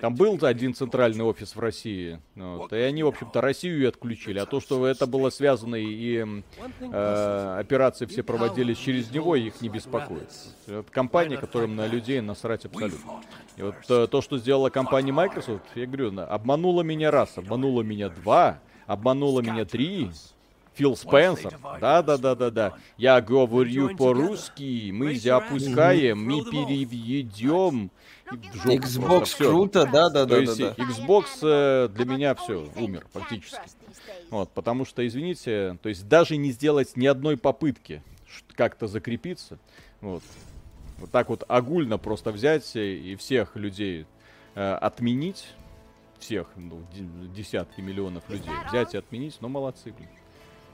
Там 0.00 0.14
был 0.14 0.38
один 0.42 0.74
центральный 0.74 1.24
офис 1.24 1.54
в 1.54 1.60
России, 1.60 2.20
вот, 2.34 2.72
и 2.72 2.76
они, 2.76 3.02
в 3.02 3.08
общем-то, 3.08 3.40
Россию 3.40 3.82
и 3.82 3.84
отключили. 3.84 4.38
А 4.38 4.46
то, 4.46 4.60
что 4.60 4.86
это 4.86 5.06
было 5.06 5.30
связано 5.30 5.76
и 5.76 6.24
э, 6.80 7.56
операции 7.58 8.06
все 8.06 8.22
проводились 8.22 8.78
через 8.78 9.10
него, 9.10 9.36
их 9.36 9.60
не 9.60 9.68
беспокоит. 9.68 10.30
Это 10.66 10.84
компания, 10.90 11.36
которым 11.36 11.76
на 11.76 11.86
людей 11.86 12.20
насрать 12.20 12.64
абсолютно. 12.64 13.22
И 13.56 13.62
вот 13.62 13.74
э, 13.88 14.06
то, 14.06 14.22
что 14.22 14.38
сделала 14.38 14.70
компания 14.70 15.12
Microsoft, 15.12 15.64
я 15.74 15.86
говорю, 15.86 16.18
обманула 16.18 16.82
меня 16.82 17.10
раз, 17.10 17.36
обманула 17.36 17.82
меня 17.82 18.08
два, 18.08 18.60
обманула 18.86 19.40
меня 19.40 19.64
три, 19.64 20.10
Фил 20.74 20.96
Спенсер. 20.96 21.58
Да-да-да-да-да. 21.80 22.74
Я 22.96 23.20
говорю 23.20 23.96
по-русски, 23.96 24.90
мы 24.92 25.14
запускаем, 25.16 26.24
мы 26.24 26.42
переведем. 26.44 27.90
Xbox 28.64 29.36
круто, 29.36 29.86
да-да-да. 29.86 30.26
То 30.26 30.40
есть 30.40 30.60
Xbox 30.60 31.24
э, 31.42 31.88
для 31.88 32.04
меня 32.04 32.34
все, 32.34 32.68
умер 32.76 33.06
фактически. 33.12 33.60
Вот, 34.30 34.50
потому 34.52 34.84
что, 34.84 35.06
извините, 35.06 35.78
то 35.82 35.88
есть 35.88 36.08
даже 36.08 36.36
не 36.36 36.52
сделать 36.52 36.96
ни 36.96 37.06
одной 37.06 37.36
попытки 37.36 38.02
как-то 38.54 38.86
закрепиться, 38.86 39.58
вот, 40.00 40.22
вот 40.98 41.10
так 41.10 41.28
вот 41.28 41.44
огульно 41.48 41.98
просто 41.98 42.30
взять 42.30 42.70
и 42.76 43.16
всех 43.16 43.56
людей 43.56 44.06
э, 44.54 44.72
отменить, 44.74 45.46
всех, 46.18 46.48
ну, 46.56 46.82
десятки 47.34 47.80
миллионов 47.80 48.28
людей 48.28 48.52
взять 48.68 48.94
и 48.94 48.98
отменить, 48.98 49.38
ну, 49.40 49.48
молодцы, 49.48 49.92
блин. 49.92 50.08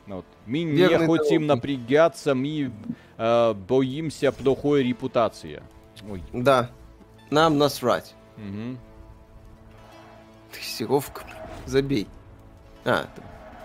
Вот. 0.07 0.25
Мы 0.47 0.63
Верный 0.65 1.07
не 1.09 1.19
хотим 1.19 1.47
напрягаться, 1.47 2.35
мы 2.35 2.71
э, 3.17 3.55
боимся 3.55 4.31
плохой 4.33 4.85
репутации. 4.85 5.63
Ой. 6.09 6.23
Да, 6.33 6.71
нам 7.31 7.59
насрать. 7.59 8.15
Угу. 8.37 8.77
Тестировка, 10.53 11.23
забей. 11.67 12.07
А, 12.85 13.09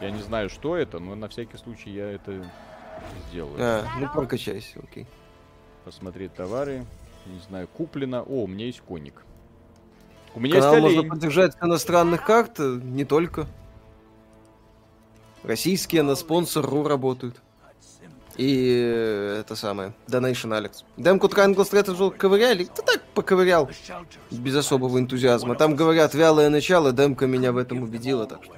Я 0.02 0.12
не 0.12 0.22
знаю, 0.22 0.50
что 0.50 0.76
это, 0.76 1.00
но 1.00 1.16
на 1.16 1.28
всякий 1.30 1.58
случай 1.58 1.92
я 1.92 2.12
это 2.12 2.46
сделаю. 3.30 3.56
А, 3.60 3.86
ну 4.00 4.08
прокачайся, 4.14 4.80
окей. 4.84 5.06
Посмотреть 5.86 6.34
товары. 6.34 6.86
Не 7.28 7.40
знаю, 7.48 7.68
куплено. 7.68 8.22
О, 8.24 8.44
у 8.44 8.48
меня 8.48 8.66
есть 8.66 8.82
коник. 8.82 9.24
У 10.34 10.40
меня 10.40 10.56
Канал 10.56 10.74
есть 10.76 10.86
олень. 10.86 10.96
можно 10.98 11.10
поддержать 11.10 11.56
иностранных 11.62 12.26
карт, 12.26 12.60
э, 12.60 12.80
не 12.84 13.06
только. 13.06 13.48
Российские 15.44 16.04
на 16.04 16.16
спонсор 16.16 16.66
РУ 16.66 16.84
работают. 16.88 17.42
И 18.38 18.82
э, 18.84 19.31
это 19.42 19.56
самое, 19.56 19.94
Donation 20.08 20.52
Alex. 20.58 20.84
Демку 20.98 21.28
Triangle 21.28 21.66
Strategy 21.70 22.18
ковыряли? 22.18 22.68
Да 22.78 22.84
так, 22.84 23.02
поковырял. 23.14 23.70
Без 24.32 24.56
особого 24.56 24.98
энтузиазма. 25.00 25.56
Там 25.56 25.76
говорят, 25.76 26.14
вялое 26.14 26.50
начало, 26.50 26.92
демка 26.92 27.28
меня 27.28 27.52
в 27.52 27.58
этом 27.58 27.84
убедила, 27.84 28.26
так 28.26 28.44
что. 28.44 28.54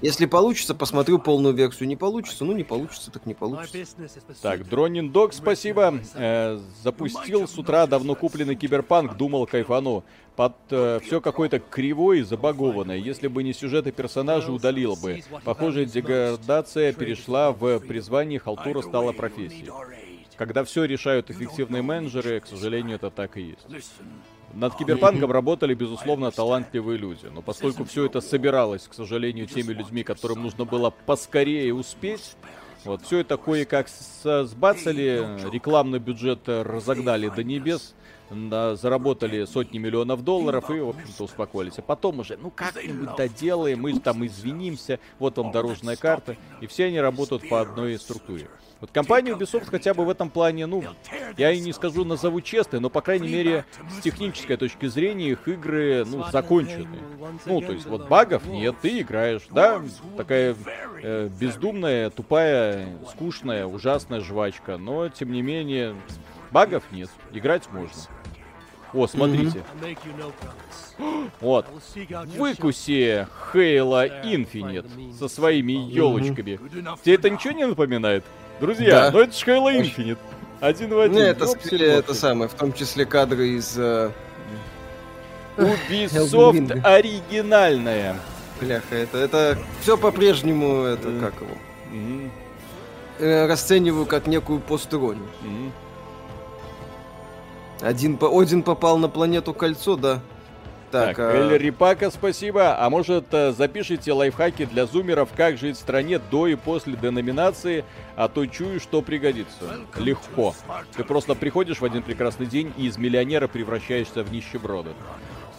Если 0.00 0.26
получится, 0.26 0.74
посмотрю 0.74 1.18
полную 1.18 1.54
версию. 1.54 1.88
Не 1.88 1.96
получится, 1.96 2.44
ну 2.44 2.52
не 2.52 2.64
получится, 2.64 3.10
так 3.10 3.26
не 3.26 3.34
получится. 3.34 3.86
Так, 4.42 4.68
Дронин 4.68 5.10
Дог, 5.10 5.32
спасибо. 5.32 6.00
Э, 6.14 6.58
запустил 6.82 7.46
с 7.46 7.56
утра 7.58 7.86
давно 7.86 8.14
купленный 8.14 8.56
киберпанк, 8.56 9.16
думал 9.16 9.46
кайфану. 9.46 10.04
Под 10.36 10.54
э, 10.70 11.00
все 11.02 11.20
какое-то 11.20 11.58
кривое 11.58 12.18
и 12.18 12.22
забагованное. 12.22 12.96
Если 12.96 13.28
бы 13.28 13.42
не 13.42 13.52
сюжет 13.52 13.86
и 13.86 13.90
персонажи, 13.90 14.52
удалил 14.52 14.96
бы. 14.96 15.22
Похоже, 15.44 15.84
деградация 15.84 16.92
перешла 16.92 17.52
в 17.52 17.80
призвание, 17.80 18.38
халтура 18.38 18.82
стала 18.82 19.12
профессией. 19.12 19.70
Когда 20.36 20.62
все 20.62 20.84
решают 20.84 21.30
эффективные 21.30 21.82
менеджеры, 21.82 22.38
к 22.38 22.46
сожалению, 22.46 22.96
это 22.96 23.10
так 23.10 23.36
и 23.36 23.42
есть. 23.42 23.66
Над 24.54 24.74
Киберпанком 24.76 25.30
работали, 25.30 25.74
безусловно, 25.74 26.30
талантливые 26.30 26.98
люди. 26.98 27.26
Но 27.32 27.42
поскольку 27.42 27.84
все 27.84 28.06
это 28.06 28.20
собиралось, 28.20 28.88
к 28.88 28.94
сожалению, 28.94 29.46
теми 29.46 29.72
людьми, 29.72 30.02
которым 30.02 30.42
нужно 30.42 30.64
было 30.64 30.90
поскорее 30.90 31.74
успеть, 31.74 32.36
вот, 32.84 33.02
все 33.02 33.18
это 33.18 33.36
кое-как 33.36 33.88
сбацали, 33.88 35.50
рекламный 35.52 35.98
бюджет 35.98 36.40
разогнали 36.46 37.28
до 37.28 37.44
небес, 37.44 37.94
заработали 38.30 39.44
сотни 39.46 39.78
миллионов 39.78 40.22
долларов 40.22 40.70
и, 40.70 40.78
в 40.80 40.90
общем-то, 40.90 41.24
успокоились. 41.24 41.78
А 41.78 41.82
потом 41.82 42.20
уже, 42.20 42.36
ну 42.36 42.50
как-нибудь 42.50 43.16
доделаем, 43.16 43.80
мы 43.80 43.98
там 43.98 44.24
извинимся, 44.24 44.98
вот 45.18 45.38
вам 45.38 45.50
дорожная 45.50 45.96
карта, 45.96 46.36
и 46.60 46.66
все 46.66 46.86
они 46.86 47.00
работают 47.00 47.48
по 47.48 47.60
одной 47.60 47.98
структуре. 47.98 48.48
Вот 48.80 48.90
компания 48.92 49.32
Ubisoft 49.32 49.66
хотя 49.70 49.92
бы 49.92 50.04
в 50.04 50.10
этом 50.10 50.30
плане, 50.30 50.66
ну, 50.66 50.84
я 51.36 51.50
и 51.50 51.60
не 51.60 51.72
скажу 51.72 52.04
назову 52.04 52.40
честной, 52.40 52.78
но, 52.78 52.90
по 52.90 53.00
крайней 53.00 53.28
мере, 53.28 53.64
с 53.90 54.02
технической 54.02 54.56
точки 54.56 54.86
зрения 54.86 55.30
их 55.30 55.48
игры, 55.48 56.04
ну, 56.06 56.24
закончены. 56.30 56.98
Ну, 57.44 57.60
то 57.60 57.72
есть 57.72 57.86
вот 57.86 58.08
багов 58.08 58.46
нет, 58.46 58.76
ты 58.80 59.00
играешь, 59.00 59.42
да, 59.50 59.82
такая 60.16 60.54
э, 61.02 61.28
бездумная, 61.40 62.10
тупая, 62.10 62.88
скучная, 63.10 63.66
ужасная 63.66 64.20
жвачка, 64.20 64.76
но, 64.76 65.08
тем 65.08 65.32
не 65.32 65.42
менее, 65.42 65.96
багов 66.52 66.84
нет, 66.92 67.10
играть 67.32 67.68
можно. 67.72 68.00
О, 68.94 69.06
смотрите. 69.06 69.62
Вот. 71.40 71.66
Выкуси 72.36 73.26
Halo 73.52 74.24
Infinite 74.24 75.12
со 75.12 75.28
своими 75.28 75.72
елочками. 75.72 76.58
Тебе 77.02 77.14
это 77.16 77.28
ничего 77.28 77.52
не 77.52 77.66
напоминает? 77.66 78.24
Друзья, 78.60 79.02
да. 79.02 79.10
ну 79.12 79.20
это 79.20 79.32
же 79.32 79.44
Halo 79.44 79.74
Infinite. 79.74 80.18
Один 80.60 80.92
в 80.92 80.98
один. 80.98 81.16
Не, 81.16 81.22
это, 81.22 81.46
скорее, 81.46 81.94
это 81.98 82.14
самое, 82.14 82.48
в 82.48 82.54
том 82.54 82.72
числе 82.72 83.06
кадры 83.06 83.48
из... 83.48 83.78
Uh... 83.78 84.12
Ubisoft 85.56 86.80
оригинальная. 86.82 88.16
Бляха, 88.60 88.94
это, 88.94 89.18
это 89.18 89.58
все 89.80 89.96
по-прежнему, 89.96 90.82
это 90.82 91.08
как 91.20 91.34
его? 91.40 91.56
Mm-hmm. 91.92 93.46
Расцениваю 93.46 94.06
как 94.06 94.26
некую 94.26 94.60
постронию. 94.60 95.26
Mm-hmm. 95.42 95.70
Один, 97.82 98.18
Один 98.20 98.62
попал 98.62 98.98
на 98.98 99.08
планету 99.08 99.54
Кольцо, 99.54 99.96
да. 99.96 100.20
Так, 100.90 101.16
так 101.16 101.18
а... 101.18 101.32
Эль 101.34 101.58
Рипака, 101.58 102.10
спасибо. 102.10 102.76
А 102.78 102.88
может, 102.88 103.26
э, 103.32 103.52
запишите 103.52 104.12
лайфхаки 104.12 104.64
для 104.64 104.86
зумеров, 104.86 105.30
как 105.36 105.58
жить 105.58 105.76
в 105.76 105.80
стране 105.80 106.18
до 106.18 106.46
и 106.46 106.54
после 106.54 106.94
деноминации, 106.94 107.84
а 108.16 108.28
то 108.28 108.46
чую, 108.46 108.80
что 108.80 109.02
пригодится. 109.02 109.64
Легко. 109.96 110.54
Ты 110.96 111.04
просто 111.04 111.34
приходишь 111.34 111.80
в 111.80 111.84
один 111.84 112.02
прекрасный 112.02 112.46
день 112.46 112.72
и 112.76 112.86
из 112.86 112.96
миллионера 112.96 113.48
превращаешься 113.48 114.22
в 114.22 114.32
нищеброда. 114.32 114.90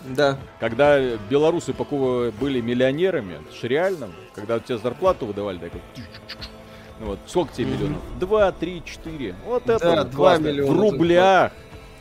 Да. 0.06 0.40
Когда 0.60 1.00
белорусы 1.30 1.74
были 1.74 2.62
миллионерами, 2.62 3.36
это 3.36 3.56
же 3.56 3.68
реально, 3.68 4.10
когда 4.34 4.60
тебе 4.60 4.78
зарплату 4.78 5.26
выдавали, 5.26 5.58
так 5.58 5.72
ну 7.00 7.06
вот, 7.06 7.20
сколько 7.28 7.54
тебе 7.54 7.68
миллионов? 7.68 8.02
Два, 8.20 8.52
три, 8.52 8.84
четыре. 8.84 9.34
Вот 9.46 9.70
это 9.70 9.80
да, 9.80 10.04
два 10.04 10.38
миллиона. 10.38 10.74
В 10.74 10.80
рублях. 10.80 11.52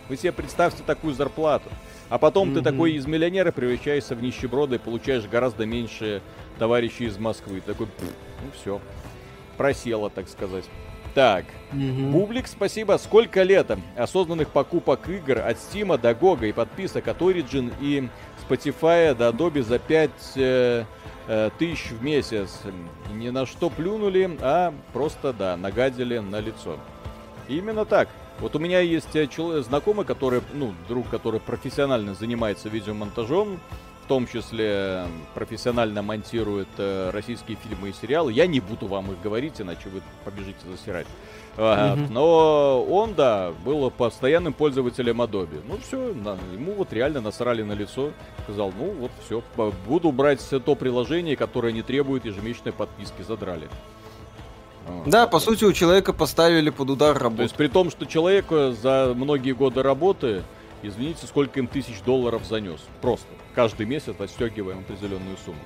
Вы 0.08 0.16
себе 0.16 0.32
представьте 0.32 0.82
такую 0.84 1.14
зарплату. 1.14 1.68
А 2.08 2.18
потом 2.18 2.50
mm-hmm. 2.50 2.54
ты 2.54 2.62
такой 2.62 2.92
из 2.92 3.06
миллионера 3.06 3.52
превращаешься 3.52 4.14
в 4.14 4.22
нищеброда 4.22 4.76
и 4.76 4.78
получаешь 4.78 5.24
гораздо 5.26 5.66
меньше 5.66 6.22
товарищей 6.58 7.04
из 7.04 7.18
Москвы. 7.18 7.60
Такой, 7.60 7.86
ну 8.00 8.50
все, 8.58 8.80
просело, 9.56 10.08
так 10.08 10.28
сказать. 10.28 10.64
Так, 11.14 11.46
mm-hmm. 11.72 12.10
Бублик, 12.10 12.46
спасибо. 12.46 12.96
Сколько 12.98 13.42
лет 13.42 13.70
осознанных 13.96 14.48
покупок 14.48 15.08
игр 15.08 15.38
от 15.38 15.58
Стима 15.58 15.98
до 15.98 16.14
Гога 16.14 16.46
и 16.46 16.52
подписок 16.52 17.08
от 17.08 17.20
Origin 17.20 17.72
и 17.80 18.08
Spotify 18.48 19.14
до 19.14 19.30
Adobe 19.30 19.62
за 19.62 19.78
5 19.78 20.10
э, 20.36 20.84
э, 21.26 21.50
тысяч 21.58 21.90
в 21.90 22.02
месяц. 22.02 22.60
Ни 23.12 23.30
на 23.30 23.46
что 23.46 23.68
плюнули, 23.68 24.38
а 24.40 24.72
просто, 24.92 25.32
да, 25.32 25.56
нагадили 25.56 26.18
на 26.18 26.40
лицо. 26.40 26.78
Именно 27.48 27.84
так. 27.84 28.08
Вот 28.40 28.54
у 28.54 28.58
меня 28.58 28.80
есть 28.80 29.14
э, 29.16 29.26
человек, 29.26 29.64
знакомый, 29.64 30.04
который, 30.04 30.42
ну, 30.54 30.72
друг, 30.88 31.08
который 31.08 31.40
профессионально 31.40 32.14
занимается 32.14 32.68
видеомонтажом, 32.68 33.58
в 34.04 34.08
том 34.08 34.26
числе 34.26 35.04
профессионально 35.34 36.02
монтирует 36.02 36.68
э, 36.78 37.10
российские 37.10 37.56
фильмы 37.56 37.90
и 37.90 37.92
сериалы. 37.92 38.32
Я 38.32 38.46
не 38.46 38.60
буду 38.60 38.86
вам 38.86 39.12
их 39.12 39.20
говорить, 39.20 39.60
иначе 39.60 39.88
вы 39.88 40.00
побежите 40.24 40.60
засирать. 40.70 41.06
Mm-hmm. 41.56 42.06
Но 42.10 42.84
он, 42.88 43.14
да, 43.14 43.52
был 43.64 43.90
постоянным 43.90 44.52
пользователем 44.52 45.20
Adobe. 45.20 45.60
Ну 45.66 45.76
все, 45.78 46.10
ему 46.10 46.72
вот 46.74 46.92
реально 46.92 47.20
насрали 47.20 47.62
на 47.62 47.72
лицо. 47.72 48.12
Сказал, 48.44 48.72
ну 48.78 48.92
вот 48.92 49.10
все, 49.26 49.42
буду 49.86 50.12
брать 50.12 50.40
то 50.48 50.74
приложение, 50.76 51.36
которое 51.36 51.72
не 51.72 51.82
требует 51.82 52.24
ежемесячной 52.24 52.72
подписки. 52.72 53.22
Задрали. 53.22 53.68
Да, 55.06 55.26
по 55.26 55.40
сути, 55.40 55.64
у 55.64 55.72
человека 55.72 56.12
поставили 56.12 56.70
под 56.70 56.90
удар 56.90 57.16
работу. 57.16 57.38
То 57.38 57.42
есть 57.44 57.54
при 57.54 57.68
том, 57.68 57.90
что 57.90 58.06
человек 58.06 58.46
э, 58.50 58.74
за 58.80 59.12
многие 59.14 59.52
годы 59.52 59.82
работы, 59.82 60.42
извините, 60.82 61.26
сколько 61.26 61.58
им 61.60 61.66
тысяч 61.66 62.00
долларов 62.02 62.44
занес. 62.44 62.80
Просто. 63.00 63.28
Каждый 63.54 63.86
месяц 63.86 64.14
отстегиваем 64.18 64.80
определенную 64.80 65.36
сумму. 65.44 65.58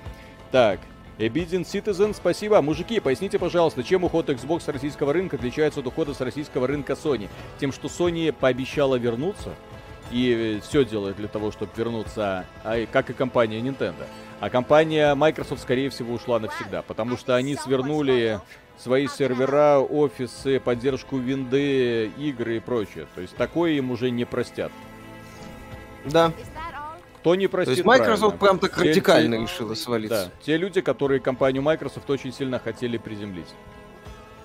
Так, 0.50 0.80
Obedient 1.18 1.64
Citizen, 1.64 2.14
спасибо. 2.14 2.60
Мужики, 2.62 2.98
поясните, 3.00 3.38
пожалуйста, 3.38 3.82
чем 3.82 4.04
уход 4.04 4.28
Xbox 4.28 4.62
с 4.62 4.68
российского 4.68 5.12
рынка 5.12 5.36
отличается 5.36 5.80
от 5.80 5.86
ухода 5.86 6.14
с 6.14 6.20
российского 6.20 6.66
рынка 6.66 6.94
Sony? 6.94 7.28
Тем, 7.60 7.72
что 7.72 7.88
Sony 7.88 8.32
пообещала 8.32 8.96
вернуться 8.96 9.50
и 10.10 10.60
все 10.62 10.84
делает 10.84 11.16
для 11.16 11.28
того, 11.28 11.50
чтобы 11.52 11.72
вернуться, 11.76 12.46
а, 12.64 12.86
как 12.90 13.10
и 13.10 13.12
компания 13.12 13.60
Nintendo. 13.60 14.04
А 14.40 14.50
компания 14.50 15.14
Microsoft, 15.14 15.62
скорее 15.62 15.90
всего, 15.90 16.14
ушла 16.14 16.40
навсегда, 16.40 16.82
потому 16.82 17.16
что 17.16 17.36
они 17.36 17.54
свернули 17.54 18.40
свои 18.78 19.06
сервера, 19.08 19.78
офисы, 19.78 20.60
поддержку 20.60 21.18
винды, 21.18 22.06
игры 22.18 22.56
и 22.56 22.60
прочее. 22.60 23.06
То 23.14 23.20
есть 23.20 23.36
такое 23.36 23.72
им 23.72 23.90
уже 23.90 24.10
не 24.10 24.24
простят. 24.24 24.72
Да. 26.04 26.32
Кто 27.20 27.36
не 27.36 27.46
простит, 27.46 27.84
То 27.84 27.90
есть 27.90 28.00
Microsoft 28.00 28.38
прям 28.40 28.58
так 28.58 28.74
те, 28.74 28.80
радикально 28.90 29.36
те, 29.36 29.42
решила 29.42 29.74
свалиться. 29.74 30.24
Да, 30.24 30.42
те 30.44 30.56
люди, 30.56 30.80
которые 30.80 31.20
компанию 31.20 31.62
Microsoft 31.62 32.10
очень 32.10 32.32
сильно 32.32 32.58
хотели 32.58 32.98
приземлить. 32.98 33.54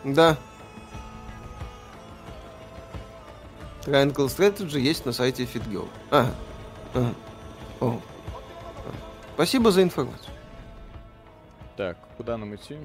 Да. 0.04 0.38
Triangle 3.84 4.28
Strategy 4.28 4.80
есть 4.80 5.06
на 5.06 5.12
сайте 5.12 5.46
FitGirl. 5.46 5.88
Ага. 6.12 6.36
ага. 6.94 7.16
О. 7.80 8.02
Спасибо 9.34 9.72
за 9.72 9.82
информацию. 9.82 10.34
Так, 11.78 11.98
куда 12.18 12.38
нам 12.38 12.54
идти? 12.54 12.78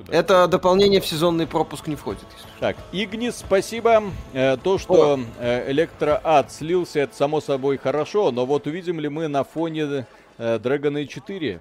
Сюда. 0.00 0.16
Это 0.16 0.48
дополнение 0.48 1.00
в 1.00 1.06
сезонный 1.06 1.46
пропуск 1.46 1.86
не 1.86 1.94
входит. 1.94 2.24
Так, 2.58 2.76
Игнис, 2.90 3.36
спасибо. 3.36 4.02
Э, 4.32 4.56
то, 4.56 4.78
что 4.78 5.20
э, 5.38 5.70
электроад 5.70 6.50
слился, 6.50 7.00
это 7.00 7.14
само 7.14 7.42
собой 7.42 7.76
хорошо, 7.76 8.30
но 8.30 8.46
вот 8.46 8.66
увидим 8.66 8.98
ли 8.98 9.10
мы 9.10 9.28
на 9.28 9.44
фоне 9.44 10.06
э, 10.38 10.58
Dragon 10.58 11.06
4? 11.06 11.60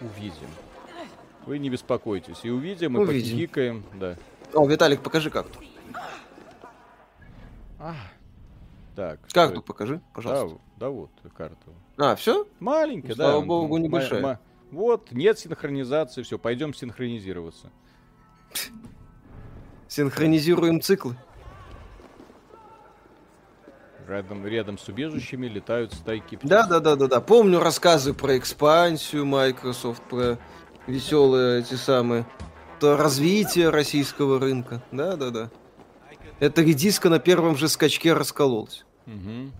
Увидим. 0.00 0.48
Вы 1.44 1.58
не 1.58 1.68
беспокойтесь. 1.68 2.38
И 2.42 2.50
увидим, 2.50 2.96
и 2.96 3.00
увидим. 3.00 3.84
Да. 3.94 4.16
О, 4.54 4.66
Виталик, 4.66 5.02
покажи 5.02 5.28
карту. 5.28 5.58
А, 7.78 7.94
так. 8.96 9.20
Карту 9.30 9.60
покажи, 9.60 10.00
пожалуйста. 10.14 10.58
Да, 10.76 10.86
да 10.86 10.90
вот 10.90 11.10
карту. 11.36 11.74
А, 11.98 12.16
все? 12.16 12.46
Маленькая, 12.60 13.10
ну, 13.10 13.14
да. 13.16 13.30
Слава 13.30 13.44
богу, 13.44 13.76
небольшая. 13.76 14.40
Вот, 14.70 15.12
нет 15.12 15.38
синхронизации, 15.38 16.22
все, 16.22 16.38
пойдем 16.38 16.74
синхронизироваться. 16.74 17.70
Синхронизируем 19.88 20.80
циклы. 20.80 21.16
Рядом, 24.08 24.46
рядом 24.46 24.76
с 24.76 24.86
убежищами 24.88 25.46
летают 25.46 25.94
стайки 25.94 26.36
птиц. 26.36 26.48
Да, 26.48 26.66
да, 26.66 26.80
да, 26.80 26.96
да, 26.96 27.06
да. 27.06 27.20
Помню 27.20 27.60
рассказы 27.60 28.12
про 28.12 28.36
экспансию 28.36 29.24
Microsoft, 29.24 30.02
про 30.02 30.38
веселые 30.86 31.60
эти 31.60 31.74
самые, 31.74 32.26
то 32.80 32.96
развитие 32.96 33.70
российского 33.70 34.38
рынка. 34.38 34.82
Да, 34.92 35.16
да, 35.16 35.30
да. 35.30 35.50
Эта 36.38 36.62
редиска 36.62 37.08
на 37.08 37.18
первом 37.18 37.56
же 37.56 37.68
скачке 37.68 38.12
раскололась. 38.12 38.84
Угу. 39.06 39.52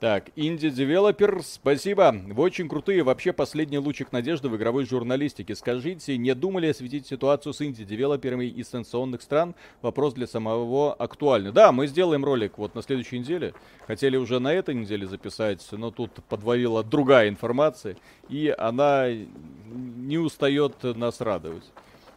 Так, 0.00 0.30
инди-девелопер, 0.34 1.42
спасибо. 1.42 2.14
Вы 2.28 2.42
очень 2.42 2.70
крутые. 2.70 3.02
Вообще 3.02 3.34
последний 3.34 3.76
лучик 3.76 4.12
надежды 4.12 4.48
в 4.48 4.56
игровой 4.56 4.86
журналистике. 4.86 5.54
Скажите, 5.54 6.16
не 6.16 6.34
думали 6.34 6.68
осветить 6.68 7.06
ситуацию 7.06 7.52
с 7.52 7.60
инди-девелоперами 7.60 8.46
из 8.46 8.70
санкционных 8.70 9.20
стран? 9.20 9.54
Вопрос 9.82 10.14
для 10.14 10.26
самого 10.26 10.94
актуальный. 10.94 11.52
Да, 11.52 11.70
мы 11.70 11.86
сделаем 11.86 12.24
ролик 12.24 12.56
вот 12.56 12.74
на 12.74 12.80
следующей 12.80 13.18
неделе. 13.18 13.52
Хотели 13.86 14.16
уже 14.16 14.38
на 14.38 14.54
этой 14.54 14.74
неделе 14.74 15.06
записать, 15.06 15.68
но 15.70 15.90
тут 15.90 16.12
подвалила 16.30 16.82
другая 16.82 17.28
информация. 17.28 17.98
И 18.30 18.54
она 18.56 19.06
не 19.68 20.16
устает 20.16 20.82
нас 20.82 21.20
радовать. 21.20 21.70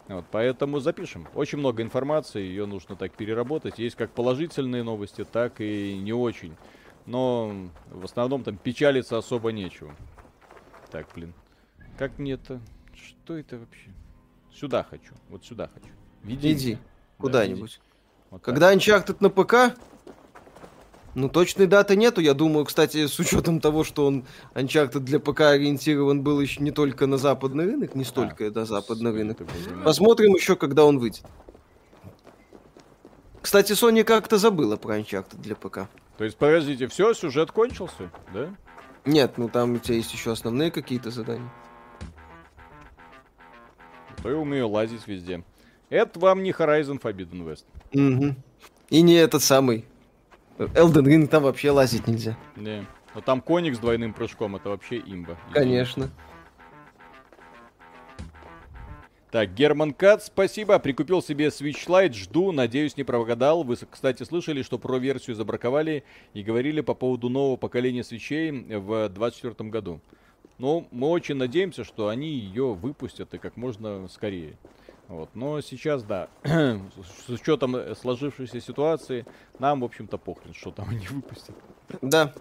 Вот, 0.07 0.23
поэтому 0.31 0.79
запишем. 0.79 1.27
Очень 1.35 1.57
много 1.57 1.83
информации, 1.83 2.43
ее 2.43 2.65
нужно 2.65 2.95
так 2.95 3.11
переработать. 3.11 3.77
Есть 3.77 3.97
как 3.97 4.11
положительные 4.11 4.83
новости, 4.83 5.25
так 5.29 5.59
и 5.59 5.97
не 6.01 6.13
очень. 6.13 6.55
Но 7.05 7.69
в 7.89 8.05
основном 8.05 8.43
там 8.43 8.57
печалиться 8.57 9.17
особо 9.17 9.51
нечего. 9.51 9.95
Так, 10.91 11.07
блин. 11.13 11.33
Как 11.97 12.17
мне 12.17 12.33
это... 12.33 12.61
Что 12.93 13.35
это 13.37 13.57
вообще? 13.57 13.89
Сюда 14.51 14.83
хочу. 14.83 15.13
Вот 15.29 15.43
сюда 15.43 15.69
хочу. 15.73 15.91
Веди. 16.23 16.53
Иди. 16.53 16.77
Куда-нибудь. 17.17 17.79
Вот 18.29 18.41
Когда 18.41 18.73
Uncharted 18.73 19.17
на 19.19 19.29
ПК, 19.29 19.77
ну, 21.15 21.29
точной 21.29 21.67
даты 21.67 21.95
нету, 21.95 22.21
я 22.21 22.33
думаю, 22.33 22.65
кстати, 22.65 23.05
с 23.05 23.19
учетом 23.19 23.59
того, 23.59 23.83
что 23.83 24.05
он 24.07 24.25
Uncharted 24.55 24.99
для 24.99 25.19
ПК 25.19 25.41
ориентирован 25.41 26.23
был 26.23 26.39
еще 26.39 26.61
не 26.61 26.71
только 26.71 27.05
на 27.05 27.17
западный 27.17 27.65
рынок, 27.65 27.95
не 27.95 28.03
столько 28.03 28.47
а, 28.47 28.51
на 28.51 28.65
западный 28.65 29.11
рынок. 29.11 29.39
Посмотрим 29.83 30.33
еще, 30.33 30.55
когда 30.55 30.85
он 30.85 30.99
выйдет. 30.99 31.23
Кстати, 33.41 33.73
Sony 33.73 34.03
как-то 34.03 34.37
забыла 34.37 34.77
про 34.77 34.97
Uncharted 34.97 35.39
для 35.39 35.55
ПК. 35.55 35.89
То 36.17 36.23
есть, 36.23 36.37
подождите, 36.37 36.87
все, 36.87 37.13
сюжет 37.13 37.51
кончился, 37.51 38.11
да? 38.33 38.55
Нет, 39.05 39.37
ну 39.37 39.49
там 39.49 39.73
у 39.73 39.77
тебя 39.79 39.95
есть 39.95 40.13
еще 40.13 40.31
основные 40.31 40.71
какие-то 40.71 41.11
задания. 41.11 41.51
То 44.21 44.29
я 44.29 44.37
умею 44.37 44.69
лазить 44.69 45.07
везде. 45.07 45.43
Это 45.89 46.19
вам 46.19 46.43
не 46.43 46.51
Horizon 46.51 47.01
Forbidden 47.01 47.43
West. 47.45 47.65
Угу. 47.93 48.35
И 48.89 49.01
не 49.01 49.15
этот 49.15 49.43
самый 49.43 49.85
Elden 50.57 51.05
Ring 51.05 51.27
там 51.27 51.43
вообще 51.43 51.71
лазить 51.71 52.07
нельзя. 52.07 52.37
Не. 52.55 52.87
Но 53.15 53.21
там 53.21 53.41
коник 53.41 53.75
с 53.75 53.79
двойным 53.79 54.13
прыжком, 54.13 54.55
это 54.55 54.69
вообще 54.69 54.99
имба. 54.99 55.37
Конечно. 55.51 56.09
Так, 59.33 59.51
Герман 59.55 59.95
Кат, 59.95 60.23
спасибо. 60.23 60.77
Прикупил 60.77 61.23
себе 61.23 61.47
Switch 61.47 61.87
Lite, 61.87 62.13
жду, 62.13 62.51
надеюсь, 62.51 62.97
не 62.97 63.03
прогадал. 63.03 63.63
Вы, 63.63 63.77
кстати, 63.77 64.21
слышали, 64.21 64.61
что 64.61 64.77
про 64.77 64.99
версию 64.99 65.35
забраковали 65.35 66.03
и 66.35 66.43
говорили 66.43 66.81
по 66.81 66.93
поводу 66.93 67.29
нового 67.29 67.57
поколения 67.57 68.03
свечей 68.03 68.51
в 68.51 69.09
2024 69.09 69.71
году. 69.71 70.01
Ну, 70.59 70.87
мы 70.91 71.07
очень 71.07 71.33
надеемся, 71.33 71.83
что 71.83 72.09
они 72.09 72.29
ее 72.29 72.75
выпустят 72.75 73.33
и 73.33 73.39
как 73.39 73.57
можно 73.57 74.07
скорее. 74.07 74.55
Вот. 75.07 75.31
Но 75.33 75.61
сейчас, 75.61 76.03
да, 76.03 76.29
с 76.43 77.27
учетом 77.27 77.75
э, 77.75 77.95
сложившейся 77.95 78.61
ситуации, 78.61 79.25
нам, 79.57 79.81
в 79.81 79.85
общем-то, 79.85 80.19
похрен, 80.19 80.53
что 80.53 80.69
там 80.69 80.89
они 80.89 81.07
выпустят. 81.07 81.55
Да. 82.01 82.33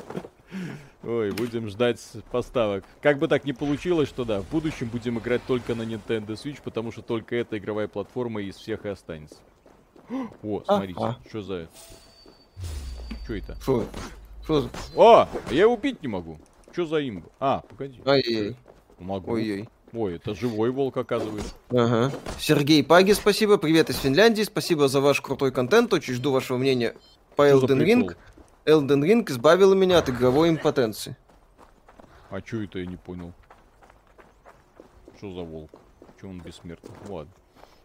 Ой, 1.03 1.33
будем 1.33 1.69
ждать 1.69 2.01
поставок. 2.31 2.85
Как 3.01 3.19
бы 3.19 3.27
так 3.27 3.45
ни 3.45 3.53
получилось, 3.53 4.09
что 4.09 4.25
да, 4.25 4.41
в 4.41 4.49
будущем 4.51 4.89
будем 4.89 5.19
играть 5.19 5.43
только 5.47 5.75
на 5.75 5.83
Nintendo 5.83 6.29
Switch, 6.29 6.61
потому 6.63 6.93
что 6.93 7.03
только 7.03 7.35
эта 7.35 7.59
игровая 7.59 7.89
платформа 7.89 8.41
из 8.43 8.57
всех 8.57 8.85
и 8.87 8.89
останется. 8.89 9.37
О, 10.43 10.63
смотрите, 10.65 11.01
а, 11.01 11.19
а. 11.21 11.29
что 11.29 11.43
за 11.43 11.55
это? 11.55 11.73
Что 13.25 13.35
это? 13.35 13.55
Фу. 13.57 13.85
Фу. 14.45 14.69
О, 14.97 15.29
я 15.51 15.63
его 15.63 15.75
убить 15.75 16.03
не 16.03 16.09
могу. 16.09 16.39
Что 16.73 16.87
за 16.87 17.09
имба? 17.09 17.29
А, 17.41 17.63
погоди. 17.69 18.01
Ай-яй. 18.05 18.57
Могу. 18.99 19.33
Ой-ой. 19.33 19.69
Ой, 19.93 20.17
это 20.17 20.35
живой 20.35 20.71
волк, 20.71 20.97
оказывается. 20.97 21.53
Ага. 21.69 22.11
Сергей 22.39 22.83
Паги, 22.83 23.13
спасибо. 23.13 23.59
Привет 23.59 23.91
из 23.91 23.99
Финляндии. 23.99 24.43
Спасибо 24.43 24.89
за 24.89 25.01
ваш 25.01 25.21
крутой 25.21 25.53
контент. 25.53 25.93
Очень 25.93 26.15
жду 26.15 26.33
вашего 26.33 26.57
мнения 26.57 26.95
по 27.37 27.47
что 27.47 27.67
Elden 27.67 27.85
Ring. 27.85 28.17
Elden 28.65 29.03
Ring 29.03 29.25
избавила 29.31 29.75
меня 29.75 29.99
от 29.99 30.09
игровой 30.09 30.51
импотенции. 30.51 31.17
А 32.31 32.41
чё 32.41 32.63
это 32.63 32.79
я 32.79 32.87
не 32.87 32.97
понял? 32.97 33.33
Что 35.17 35.33
за 35.35 35.43
волк? 35.43 35.71
Чё 36.21 36.29
он 36.29 36.41
бессмертный? 36.41 36.95
Ладно. 37.09 37.33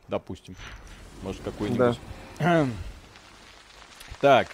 Допустим. 0.07 0.55
Может 1.23 1.41
какой-нибудь... 1.41 1.99
Да. 2.39 2.67
так, 4.21 4.47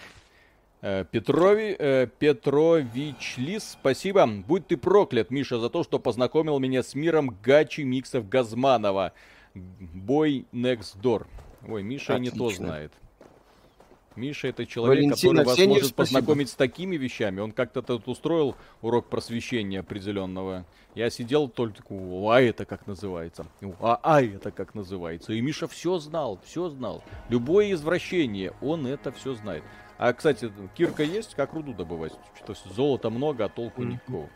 Э, 0.85 1.05
Петрови, 1.09 1.77
э, 1.79 2.07
Петрович 2.19 3.35
Лис, 3.37 3.77
спасибо. 3.79 4.27
Будь 4.27 4.67
ты 4.67 4.75
проклят, 4.75 5.31
Миша, 5.31 5.57
за 5.57 5.69
то, 5.69 5.81
что 5.81 5.97
познакомил 5.97 6.59
меня 6.59 6.83
с 6.83 6.93
миром 6.93 7.37
гачи 7.41 7.85
миксов 7.85 8.27
Газманова. 8.27 9.13
Бой 9.55 10.45
Next 10.51 10.99
Door. 11.01 11.25
Ой, 11.69 11.83
Миша 11.83 12.15
Отлично. 12.15 12.33
не 12.33 12.37
то 12.37 12.49
знает. 12.49 12.91
Миша 14.15 14.47
это 14.47 14.65
человек, 14.65 15.05
Валентина, 15.05 15.43
который 15.43 15.45
вас 15.45 15.67
может 15.67 15.89
спасибо. 15.89 16.19
познакомить 16.19 16.49
с 16.49 16.55
такими 16.55 16.95
вещами. 16.95 17.39
Он 17.39 17.51
как-то 17.51 17.81
тут 17.81 18.07
устроил 18.07 18.55
урок 18.81 19.07
просвещения 19.07 19.79
определенного. 19.79 20.65
Я 20.95 21.09
сидел 21.09 21.47
только, 21.47 21.83
а 21.89 22.39
это 22.39 22.65
как 22.65 22.85
называется? 22.85 23.47
А, 23.79 23.99
а 24.03 24.21
это 24.21 24.51
как 24.51 24.75
называется? 24.75 25.33
И 25.33 25.41
Миша 25.41 25.67
все 25.67 25.97
знал, 25.97 26.39
все 26.45 26.69
знал. 26.69 27.03
Любое 27.29 27.71
извращение, 27.71 28.53
он 28.61 28.85
это 28.85 29.11
все 29.11 29.33
знает. 29.33 29.63
А, 29.97 30.13
кстати, 30.13 30.51
кирка 30.75 31.03
есть? 31.03 31.33
Как 31.35 31.53
руду 31.53 31.73
добывать? 31.73 32.13
Что-то 32.35 32.73
золота 32.73 33.09
много, 33.09 33.45
а 33.45 33.49
толку 33.49 33.83
никакого. 33.83 34.29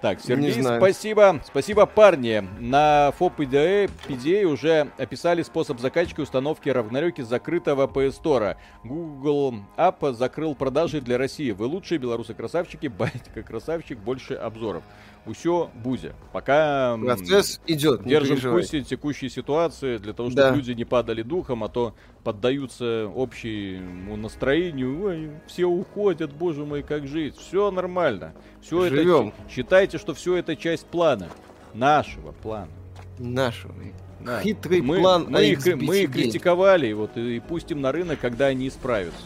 Так, 0.00 0.20
Сергей, 0.20 0.62
спасибо. 0.62 1.40
Спасибо, 1.44 1.84
парни. 1.86 2.48
На 2.60 3.12
ФОП 3.18 3.40
PDA, 3.40 3.90
PDA 4.08 4.44
уже 4.44 4.92
описали 4.96 5.42
способ 5.42 5.80
закачки 5.80 6.20
установки 6.20 6.68
равнорёки 6.68 7.22
закрытого 7.22 7.88
PS 7.88 8.22
Store. 8.22 8.56
Google 8.84 9.56
App 9.76 10.12
закрыл 10.14 10.54
продажи 10.54 11.00
для 11.00 11.18
России. 11.18 11.50
Вы 11.50 11.66
лучшие 11.66 11.98
белорусы-красавчики, 11.98 12.86
батька 12.98 13.42
красавчик, 13.42 13.98
больше 13.98 14.34
обзоров. 14.34 14.84
Усё 15.26 15.70
Бузя. 15.74 16.12
Пока 16.32 16.96
Процесс 16.96 17.60
идет, 17.66 18.04
держим 18.04 18.36
в 18.36 18.50
курсе 18.50 18.82
текущей 18.82 19.28
ситуации, 19.28 19.98
для 19.98 20.12
того, 20.12 20.30
чтобы 20.30 20.42
да. 20.42 20.54
люди 20.54 20.72
не 20.72 20.84
падали 20.84 21.22
духом, 21.22 21.64
а 21.64 21.68
то 21.68 21.94
поддаются 22.24 23.10
общему 23.14 24.16
настроению. 24.16 25.04
Ой, 25.04 25.30
все 25.46 25.64
уходят, 25.64 26.32
боже 26.32 26.64
мой, 26.64 26.82
как 26.82 27.06
жить. 27.06 27.36
Все 27.36 27.70
нормально. 27.70 28.34
Все 28.60 28.84
это 28.84 29.32
считайте, 29.50 29.98
что 29.98 30.14
все 30.14 30.36
это 30.36 30.56
часть 30.56 30.86
плана. 30.86 31.28
Нашего 31.74 32.32
плана. 32.32 32.70
Нашего. 33.18 33.74
Да. 34.20 34.40
Хитрый 34.40 34.80
мы, 34.80 34.98
план. 35.00 35.26
Мы, 35.28 35.44
их, 35.44 35.64
мы 35.76 36.02
их 36.02 36.12
критиковали, 36.12 36.92
вот, 36.92 37.16
и, 37.16 37.36
и 37.36 37.40
пустим 37.40 37.80
на 37.80 37.92
рынок, 37.92 38.18
когда 38.20 38.46
они 38.46 38.68
исправятся. 38.68 39.22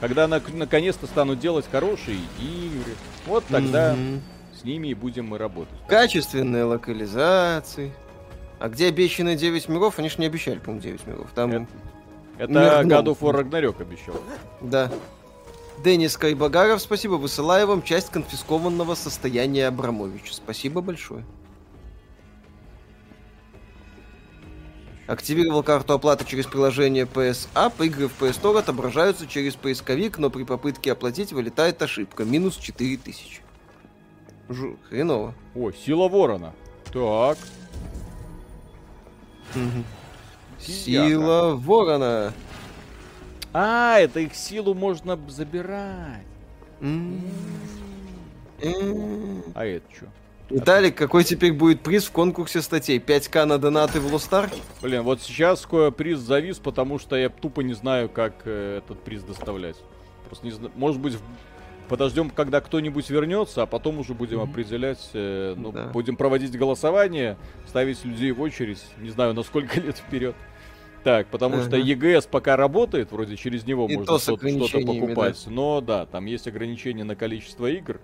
Когда 0.00 0.28
на, 0.28 0.40
наконец-то 0.52 1.06
станут 1.06 1.40
делать 1.40 1.66
хорошие 1.70 2.18
игры, 2.38 2.92
вот 3.26 3.44
тогда 3.48 3.94
mm-hmm. 3.94 4.20
с 4.60 4.64
ними 4.64 4.88
и 4.88 4.94
будем 4.94 5.26
мы 5.26 5.38
работать. 5.38 5.74
Качественные 5.88 6.64
локализации. 6.64 7.92
А 8.60 8.68
где 8.68 8.88
обещанные 8.88 9.36
9 9.36 9.68
миров? 9.68 9.98
Они 9.98 10.08
же 10.08 10.16
не 10.18 10.26
обещали, 10.26 10.58
по-моему, 10.58 10.82
9 10.82 11.06
миров. 11.06 11.28
Там... 11.34 11.50
Это, 11.50 11.66
это 12.38 12.82
God 12.84 13.04
of 13.06 13.18
War 13.20 13.42
Ragnarok 13.42 13.82
обещал. 13.82 14.14
Да. 14.60 14.90
Денис 15.84 16.16
Кайбагаров, 16.16 16.80
спасибо. 16.80 17.14
Высылаю 17.14 17.66
вам 17.66 17.82
часть 17.82 18.10
конфискованного 18.10 18.94
состояния 18.94 19.68
Абрамовича. 19.68 20.34
Спасибо 20.34 20.80
большое. 20.80 21.24
Активировал 25.06 25.62
карту 25.62 25.94
оплаты 25.94 26.26
через 26.26 26.46
приложение 26.46 27.04
PS 27.04 27.48
App. 27.54 27.84
Игры 27.84 28.08
в 28.08 28.22
PS 28.22 28.42
Store 28.42 28.58
отображаются 28.58 29.26
через 29.26 29.54
поисковик, 29.54 30.18
но 30.18 30.28
при 30.28 30.42
попытке 30.42 30.92
оплатить 30.92 31.32
вылетает 31.32 31.80
ошибка. 31.80 32.24
Минус 32.24 32.56
4000. 32.56 33.40
Жу, 34.50 34.76
хреново. 34.88 35.34
О, 35.54 35.70
сила 35.72 36.08
ворона. 36.08 36.52
Так. 36.92 37.38
Сила 40.72 41.54
ворона. 41.54 42.32
А, 43.52 43.98
это 43.98 44.20
их 44.20 44.34
силу 44.34 44.74
можно 44.74 45.18
забирать. 45.28 46.26
А 49.54 49.64
это 49.64 49.84
что? 49.94 50.06
Виталик, 50.50 50.94
какой 50.94 51.24
теперь 51.24 51.52
будет 51.52 51.82
приз 51.82 52.06
в 52.06 52.12
конкурсе 52.12 52.62
статей? 52.62 52.98
5к 52.98 53.44
на 53.44 53.58
донаты 53.58 54.00
в 54.00 54.12
Лостар? 54.12 54.50
Блин, 54.80 55.02
вот 55.02 55.20
сейчас 55.20 55.66
приз 55.96 56.20
завис, 56.20 56.58
потому 56.58 56.98
что 56.98 57.16
я 57.16 57.28
тупо 57.28 57.60
не 57.60 57.74
знаю, 57.74 58.08
как 58.08 58.32
э, 58.46 58.78
этот 58.78 59.02
приз 59.02 59.22
доставлять. 59.24 59.76
Просто 60.24 60.46
не 60.46 60.52
знаю. 60.52 60.72
Может 60.74 61.02
быть, 61.02 61.18
подождем, 61.88 62.30
когда 62.30 62.62
кто-нибудь 62.62 63.10
вернется, 63.10 63.62
а 63.62 63.66
потом 63.66 63.98
уже 63.98 64.14
будем 64.14 64.40
mm-hmm. 64.40 64.50
определять, 64.50 65.10
э, 65.12 65.54
ну, 65.54 65.70
да. 65.70 65.88
будем 65.88 66.16
проводить 66.16 66.56
голосование, 66.56 67.36
ставить 67.66 68.02
людей 68.06 68.32
в 68.32 68.40
очередь, 68.40 68.82
не 68.98 69.10
знаю, 69.10 69.34
на 69.34 69.42
сколько 69.42 69.78
лет 69.80 69.98
вперед. 69.98 70.34
Так, 71.08 71.28
потому 71.28 71.56
uh-huh. 71.56 71.68
что 71.68 71.76
ЕГС 71.78 72.26
пока 72.26 72.54
работает, 72.54 73.12
вроде 73.12 73.38
через 73.38 73.64
него 73.64 73.86
и 73.88 73.96
можно 73.96 74.18
что-то, 74.18 74.46
что-то 74.46 74.84
покупать. 74.84 75.42
Да. 75.46 75.50
Но 75.50 75.80
да, 75.80 76.04
там 76.04 76.26
есть 76.26 76.46
ограничения 76.46 77.02
на 77.02 77.16
количество 77.16 77.66
игр. 77.66 77.98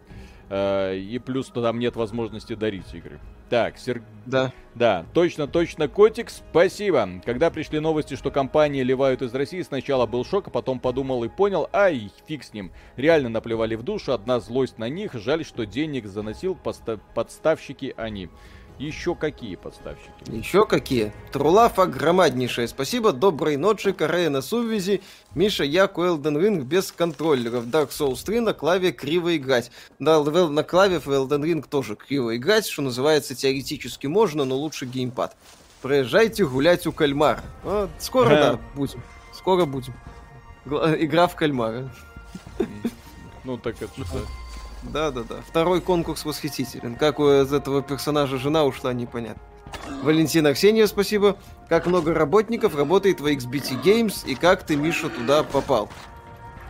Э, 0.49 0.97
и 0.97 1.19
плюс 1.19 1.49
то 1.49 1.61
там 1.61 1.79
нет 1.79 1.97
возможности 1.97 2.55
дарить 2.55 2.95
игры. 2.95 3.21
Так, 3.51 3.77
Сер... 3.77 4.03
Да. 4.25 4.53
Да, 4.75 5.05
точно, 5.13 5.47
точно, 5.47 5.87
Котик, 5.87 6.31
спасибо. 6.31 7.21
Когда 7.27 7.51
пришли 7.51 7.79
новости, 7.79 8.15
что 8.15 8.31
компании 8.31 8.83
ливают 8.83 9.21
из 9.21 9.35
России, 9.35 9.61
сначала 9.61 10.07
был 10.07 10.25
шок, 10.25 10.49
а 10.49 10.51
потом 10.51 10.81
подумал 10.81 11.25
и 11.25 11.29
понял, 11.29 11.69
ай, 11.75 12.11
фиг 12.27 12.43
с 12.43 12.55
ним. 12.55 12.73
Реально 12.97 13.29
наплевали 13.29 13.75
в 13.75 13.83
душу, 13.83 14.15
одна 14.15 14.41
злость 14.41 14.79
на 14.79 14.89
них, 14.89 15.13
жаль, 15.13 15.45
что 15.45 15.67
денег 15.67 16.07
заносил 16.07 16.57
подста- 16.63 17.01
подставщики 17.15 17.93
они. 17.99 18.31
Еще 18.79 19.15
какие 19.15 19.55
подставщики? 19.55 20.11
Еще 20.27 20.67
какие? 20.67 21.13
Трулафа 21.33 21.87
громаднейшее 21.87 22.67
спасибо. 22.67 23.13
Доброй 23.13 23.57
ночи, 23.57 23.93
Корея 23.93 24.31
на 24.31 24.43
сувязи. 24.43 25.01
Миша, 25.35 25.63
я 25.63 25.85
Elden 25.85 26.37
Ring 26.37 26.63
без 26.63 26.91
контроллеров. 26.91 27.67
Dark 27.67 27.91
Souls 27.91 28.25
3 28.25 28.41
на 28.41 28.53
клаве 28.53 28.91
криво 28.91 29.37
играть. 29.37 29.71
Да, 30.01 30.23
на 30.23 30.65
клаве 30.65 30.99
в 30.99 31.07
Elden 31.07 31.43
Ring 31.43 31.65
тоже 31.69 31.95
криво 31.95 32.37
играть, 32.37 32.67
что 32.67 32.83
называется, 32.83 33.37
теоретически 33.37 34.09
можно, 34.09 34.45
но 34.45 34.57
лучше 34.57 34.87
геймпад. 34.87 35.37
Проезжайте 35.81 36.45
гулять 36.45 36.87
у 36.87 36.93
кальмара. 36.93 37.45
А, 37.63 37.89
скоро, 37.99 38.29
да, 38.31 38.61
будем. 38.75 39.03
Скоро 39.33 39.67
будем. 39.67 39.95
Игра 40.67 41.29
в 41.29 41.37
кальмара. 41.37 41.89
Ну 43.45 43.57
так 43.57 43.77
это 43.81 44.05
что? 44.05 44.27
Да, 44.93 45.11
да, 45.11 45.23
да. 45.23 45.37
Второй 45.47 45.81
конкурс 45.81 46.25
восхитителен. 46.25 46.97
Как 46.97 47.19
у 47.19 47.27
этого 47.27 47.83
персонажа 47.83 48.39
жена 48.39 48.65
ушла, 48.65 48.93
непонятно. 48.93 49.43
Валентина 50.03 50.55
Ксения, 50.55 50.87
спасибо. 50.87 51.37
Как 51.69 51.87
много 51.87 52.15
работников 52.15 52.77
работает 52.77 53.21
в 53.21 53.27
XBT 53.27 53.83
Games 53.83 54.27
и 54.27 54.35
как 54.35 54.65
ты, 54.65 54.77
Миша, 54.77 55.09
туда 55.09 55.43
попал? 55.43 55.89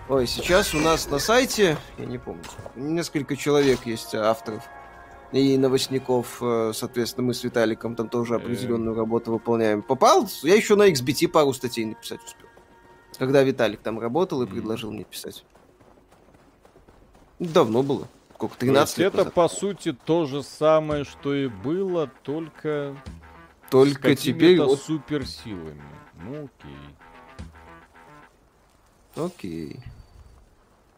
Ой, 0.09 0.27
сейчас 0.27 0.75
у 0.75 0.79
нас 0.79 1.09
на 1.09 1.19
сайте, 1.19 1.79
я 1.99 2.05
не 2.05 2.19
помню, 2.19 2.43
несколько 2.77 3.37
человек 3.37 3.87
есть 3.87 4.15
авторов 4.15 4.63
и 5.33 5.57
новостников, 5.57 6.39
э, 6.41 6.73
соответственно, 6.75 7.29
мы 7.29 7.35
с 7.35 7.43
Виталиком 7.43 7.97
там 7.97 8.09
тоже 8.09 8.35
определенную 8.37 8.95
работу 8.95 9.33
выполняем. 9.33 9.83
Попал, 9.83 10.29
я 10.43 10.55
еще 10.55 10.77
на 10.77 10.91
XBT 10.91 11.29
пару 11.29 11.53
статей 11.53 11.87
написать 11.87 12.23
успел. 12.23 12.47
Когда 13.19 13.43
Виталик 13.43 13.81
там 13.81 13.99
работал 13.99 14.43
и 14.43 14.47
предложил 14.47 14.93
мне 14.93 15.05
писать. 15.05 15.45
Давно 17.39 17.83
было. 17.83 18.09
Сколько, 18.35 18.57
13 18.59 18.99
лет 18.99 19.15
Это, 19.15 19.31
по 19.31 19.49
сути, 19.49 19.93
то 19.93 20.27
же 20.27 20.43
самое, 20.43 21.05
что 21.05 21.35
и 21.35 21.47
было, 21.47 22.11
только... 22.23 22.97
Только 23.71 24.15
теперь... 24.15 24.61
Вот... 24.61 24.81
суперсилами. 24.81 25.83
Ну, 26.23 26.45
окей. 26.45 26.95
Окей. 29.17 29.81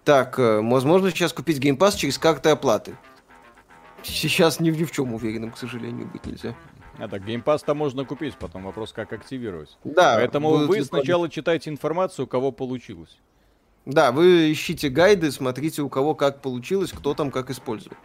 Так, 0.05 0.39
э, 0.39 0.61
возможно 0.61 1.11
сейчас 1.11 1.33
купить 1.33 1.59
геймпас 1.59 1.95
через 1.95 2.19
карты 2.19 2.51
оплаты. 2.51 2.97
Сейчас 4.03 4.61
ни, 4.61 4.71
ни 4.71 4.85
в 4.85 4.93
чем 4.93 5.15
уверенным, 5.15 5.51
к 5.51 5.59
сожалению, 5.59 6.07
быть 6.07 6.25
нельзя. 6.27 6.55
А 6.99 7.09
так, 7.09 7.25
геймпас-то 7.25 7.75
можно 7.75 8.05
купить, 8.05 8.37
потом 8.37 8.65
вопрос, 8.65 8.93
как 8.93 9.13
активировать. 9.13 9.77
Да. 9.85 10.15
Поэтому 10.15 10.51
вы 10.67 10.83
сначала 10.85 11.29
читайте 11.29 11.71
информацию, 11.71 12.25
у 12.25 12.29
кого 12.29 12.53
получилось. 12.53 13.19
Да, 13.87 14.11
вы 14.11 14.53
ищите 14.53 14.89
гайды, 14.89 15.31
смотрите, 15.31 15.81
у 15.83 15.89
кого 15.89 16.15
как 16.15 16.43
получилось, 16.43 16.93
кто 16.93 17.15
там 17.15 17.31
как 17.31 17.51
использует. 17.51 17.97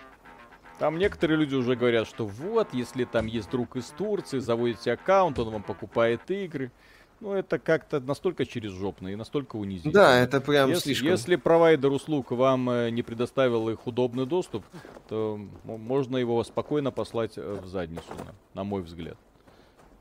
Там 0.77 0.97
некоторые 0.97 1.37
люди 1.37 1.55
уже 1.55 1.75
говорят, 1.75 2.07
что 2.07 2.25
вот, 2.25 2.73
если 2.73 3.03
там 3.03 3.25
есть 3.25 3.49
друг 3.49 3.75
из 3.75 3.85
Турции, 3.87 4.39
заводите 4.39 4.93
аккаунт, 4.93 5.37
он 5.39 5.49
вам 5.49 5.63
покупает 5.63 6.21
игры. 6.29 6.71
Ну, 7.19 7.33
это 7.33 7.59
как-то 7.59 7.99
настолько 7.99 8.47
через 8.47 8.71
жопно 8.71 9.09
и 9.09 9.15
настолько 9.15 9.55
унизительно. 9.55 9.93
Да, 9.93 10.17
это 10.17 10.41
прям 10.41 10.69
если, 10.69 10.85
слишком. 10.85 11.09
Если 11.09 11.35
провайдер 11.35 11.91
услуг 11.91 12.31
вам 12.31 12.67
э, 12.71 12.89
не 12.89 13.03
предоставил 13.03 13.69
их 13.69 13.85
удобный 13.85 14.25
доступ, 14.25 14.65
то 15.07 15.39
можно 15.63 16.17
его 16.17 16.43
спокойно 16.43 16.89
послать 16.89 17.37
э, 17.37 17.59
в 17.61 17.67
задницу, 17.67 18.09
на, 18.17 18.33
на 18.55 18.63
мой 18.63 18.81
взгляд. 18.81 19.17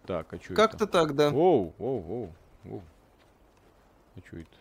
Так, 0.06 0.32
а 0.32 0.36
что 0.38 0.54
это? 0.54 0.54
Как-то 0.54 0.86
так, 0.86 1.14
да. 1.14 1.28
Оу, 1.28 1.74
оу, 1.78 2.04
оу, 2.08 2.32
оу. 2.64 2.82
А 4.16 4.20
что 4.26 4.38
это? 4.38 4.59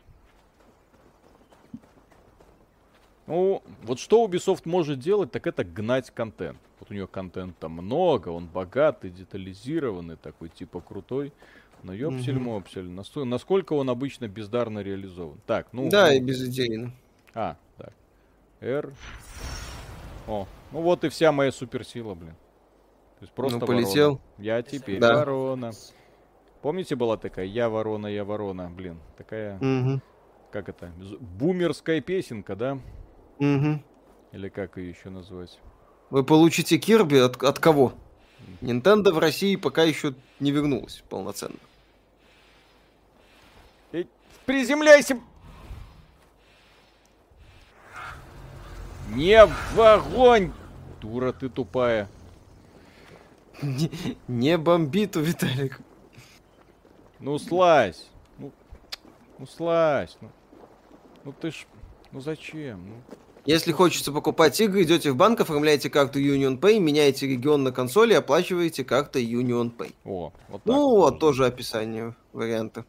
Ну, 3.30 3.62
вот 3.84 4.00
что 4.00 4.26
Ubisoft 4.26 4.64
может 4.66 4.98
делать, 4.98 5.32
так 5.32 5.46
это 5.46 5.64
гнать 5.64 6.10
контент. 6.10 6.58
Вот 6.80 6.90
у 6.90 6.94
нее 6.96 7.06
контента 7.06 7.70
много, 7.70 8.30
он 8.30 8.48
богатый, 8.48 9.12
детализированный, 9.12 10.16
такой 10.16 10.50
типа 10.50 10.82
крутой. 10.82 11.32
Но 11.84 11.94
ёпсель-мопсель, 11.94 12.88
mm 12.88 13.26
насколько 13.26 13.74
он 13.74 13.90
обычно 13.90 14.28
бездарно 14.28 14.80
реализован. 14.80 15.40
Так, 15.46 15.68
ну... 15.74 15.90
Да, 15.90 16.08
ну... 16.08 16.14
и 16.14 16.20
безидейно. 16.20 16.92
А, 17.36 17.56
так. 17.78 17.94
R. 18.62 18.92
О, 20.28 20.48
ну 20.72 20.82
вот 20.82 21.04
и 21.04 21.10
вся 21.10 21.32
моя 21.32 21.52
суперсила, 21.52 22.16
блин. 22.16 22.36
То 23.20 23.26
есть 23.26 23.34
просто 23.34 23.60
ну, 23.60 23.66
полетел. 23.68 24.10
Ворона. 24.10 24.22
Я 24.40 24.62
теперь 24.64 25.00
да. 25.00 25.16
ворона. 25.16 25.72
Помните, 26.62 26.96
была 26.96 27.16
такая 27.16 27.46
«Я 27.46 27.70
ворона, 27.70 28.08
я 28.08 28.26
ворона», 28.26 28.70
блин, 28.70 29.00
такая, 29.18 29.58
угу. 29.58 30.02
как 30.52 30.68
это, 30.68 30.92
бумерская 31.20 32.02
песенка, 32.02 32.56
да? 32.56 32.80
Угу. 33.40 33.80
Или 34.34 34.50
как 34.50 34.78
ее 34.78 34.90
еще 34.90 35.10
назвать? 35.10 35.60
Вы 36.10 36.24
получите 36.24 36.78
Кирби 36.78 37.18
от, 37.18 37.42
от 37.44 37.60
кого? 37.60 37.94
Nintendo 38.62 39.12
в 39.12 39.20
России 39.20 39.56
пока 39.56 39.84
еще 39.84 40.14
не 40.40 40.52
вернулась 40.52 41.04
полноценно. 41.10 41.58
И 43.92 44.08
приземляйся! 44.46 45.20
Не 49.10 49.46
в 49.46 49.80
огонь! 49.80 50.52
Дура 51.02 51.32
ты 51.32 51.50
тупая. 51.50 52.10
Не, 53.62 53.90
не 54.28 54.58
бомбит 54.58 55.16
у 55.16 55.22
Виталик. 55.22 55.80
Ну 57.20 57.38
слазь. 57.40 58.08
Ну, 58.38 58.52
ну 59.38 59.46
слазь. 59.46 60.18
Ну, 60.22 60.30
ну 61.24 61.34
ты 61.34 61.52
ж... 61.52 61.66
Ну 62.12 62.22
зачем? 62.22 62.90
Ну... 62.90 62.96
Если 63.50 63.72
хочется 63.72 64.12
покупать 64.12 64.62
игры, 64.62 64.84
идете 64.84 65.10
в 65.10 65.16
банк, 65.16 65.42
оформляете 65.42 65.90
карту 65.90 66.20
Union 66.20 66.60
Pay, 66.60 66.78
меняете 66.78 67.26
регион 67.26 67.64
на 67.64 67.72
консоли, 67.72 68.14
оплачиваете 68.14 68.84
картой 68.84 69.26
Union 69.26 69.76
Pay. 69.76 69.92
О, 70.06 70.32
вот 70.50 70.62
так. 70.62 70.66
Ну 70.68 70.96
вот, 70.96 71.20
тоже 71.20 71.48
описание 71.48 72.16
варианта. 72.32 72.86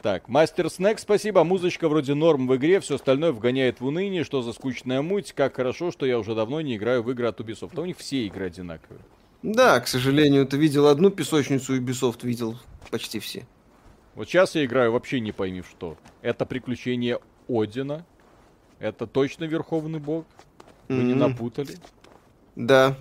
Так, 0.00 0.28
Мастер 0.28 0.70
Снэк, 0.70 1.00
спасибо. 1.00 1.42
Музычка 1.42 1.88
вроде 1.88 2.14
норм 2.14 2.46
в 2.46 2.54
игре, 2.54 2.78
все 2.78 2.94
остальное 2.94 3.32
вгоняет 3.32 3.80
в 3.80 3.86
уныние, 3.86 4.22
что 4.22 4.40
за 4.40 4.52
скучная 4.52 5.02
муть. 5.02 5.32
Как 5.32 5.56
хорошо, 5.56 5.90
что 5.90 6.06
я 6.06 6.16
уже 6.16 6.36
давно 6.36 6.60
не 6.60 6.76
играю 6.76 7.02
в 7.02 7.10
игры 7.10 7.26
от 7.26 7.40
Ubisoft. 7.40 7.72
А 7.74 7.80
у 7.80 7.84
них 7.84 7.98
все 7.98 8.24
игры 8.26 8.46
одинаковые. 8.46 9.00
Да, 9.42 9.80
к 9.80 9.88
сожалению, 9.88 10.46
ты 10.46 10.58
видел 10.58 10.86
одну 10.86 11.10
песочницу 11.10 11.76
Ubisoft, 11.76 12.20
видел 12.22 12.56
почти 12.92 13.18
все. 13.18 13.48
Вот 14.14 14.28
сейчас 14.28 14.54
я 14.54 14.64
играю 14.64 14.92
вообще 14.92 15.18
не 15.18 15.32
пойми 15.32 15.62
что. 15.68 15.96
Это 16.20 16.46
приключение 16.46 17.18
Одина, 17.48 18.06
это 18.82 19.06
точно 19.06 19.44
Верховный 19.44 20.00
Бог? 20.00 20.24
Вы 20.88 20.96
mm-hmm. 20.96 21.02
не 21.02 21.14
напутали? 21.14 21.78
Да. 22.56 22.96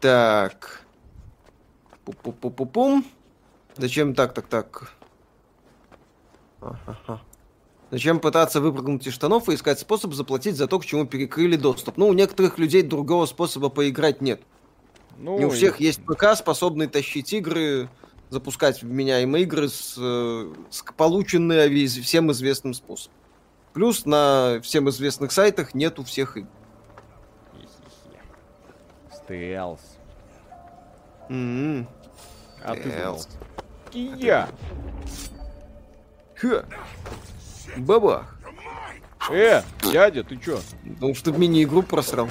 Так. 0.00 0.82
Пу-пу-пу-пу-пум. 2.06 3.04
Зачем 3.76 4.14
так, 4.14 4.32
так, 4.32 4.46
так? 4.46 4.92
Ага. 6.60 7.20
Зачем 7.90 8.18
пытаться 8.18 8.60
выпрыгнуть 8.60 9.06
из 9.06 9.12
штанов 9.12 9.48
и 9.48 9.54
искать 9.54 9.78
способ 9.78 10.14
заплатить 10.14 10.56
за 10.56 10.66
то, 10.66 10.78
к 10.78 10.86
чему 10.86 11.06
перекрыли 11.06 11.56
доступ? 11.56 11.98
Ну, 11.98 12.08
у 12.08 12.14
некоторых 12.14 12.58
людей 12.58 12.82
другого 12.82 13.26
способа 13.26 13.68
поиграть 13.68 14.22
нет. 14.22 14.40
Ну, 15.18 15.38
Не 15.38 15.44
у 15.44 15.50
всех 15.50 15.80
и... 15.80 15.84
есть 15.84 16.02
ПК, 16.04 16.34
способный 16.34 16.88
тащить 16.88 17.32
игры, 17.32 17.88
запускать 18.30 18.82
вменяемые 18.82 19.44
игры 19.44 19.68
с, 19.68 19.96
э, 19.98 20.52
с 20.70 20.82
полученные 20.96 21.86
всем 21.86 22.32
известным 22.32 22.74
способом. 22.74 23.15
Плюс 23.76 24.06
на 24.06 24.58
всем 24.62 24.88
известных 24.88 25.32
сайтах 25.32 25.74
нету 25.74 26.02
всех 26.02 26.38
игр. 26.38 26.48
Стелс. 29.12 29.98
Mm-hmm. 31.28 31.86
А 32.64 32.74
ты 32.74 32.90
думал? 32.90 33.22
Я. 33.92 34.48
Ха. 36.36 36.64
Бабах. 37.76 38.38
Э, 39.30 39.60
дядя, 39.82 40.24
ты 40.24 40.38
чё? 40.38 40.58
Потому 40.94 41.14
что 41.14 41.32
мини-игру 41.32 41.82
просрал. 41.82 42.30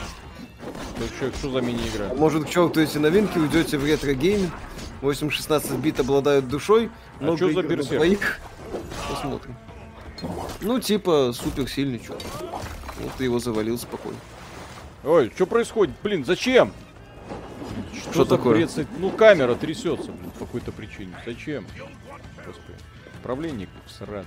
Ну 0.97 1.05
чё, 1.19 1.31
что 1.31 1.51
за 1.51 1.61
мини-игра? 1.61 2.09
А 2.09 2.15
может, 2.15 2.45
к 2.45 2.49
черту 2.49 2.81
эти 2.81 2.97
новинки, 2.97 3.37
уйдете 3.37 3.77
в 3.77 3.85
ретро-гейм? 3.85 4.49
8-16 5.03 5.77
бит 5.77 5.99
обладают 5.99 6.47
душой. 6.47 6.89
А 7.19 7.37
что 7.37 7.51
за 7.51 7.61
берсерк? 7.61 8.39
Посмотрим. 9.11 9.55
Ну, 10.61 10.79
типа, 10.79 11.31
супер 11.33 11.69
сильный 11.69 11.99
чувак. 11.99 12.21
Вот 12.99 13.13
ты 13.17 13.25
его 13.25 13.39
завалил 13.39 13.77
спокойно. 13.77 14.19
Ой, 15.03 15.31
что 15.35 15.45
происходит? 15.45 15.95
Блин, 16.01 16.25
зачем? 16.25 16.71
Что, 17.93 18.11
что 18.11 18.25
такое? 18.25 18.55
Бред? 18.55 18.87
Ну, 18.97 19.11
камера 19.11 19.55
трясется, 19.55 20.11
блин, 20.11 20.31
по 20.39 20.45
какой-то 20.45 20.71
причине. 20.71 21.15
Зачем? 21.25 21.65
Господи. 22.45 22.77
Управление 23.19 23.67
сратое. 23.87 24.25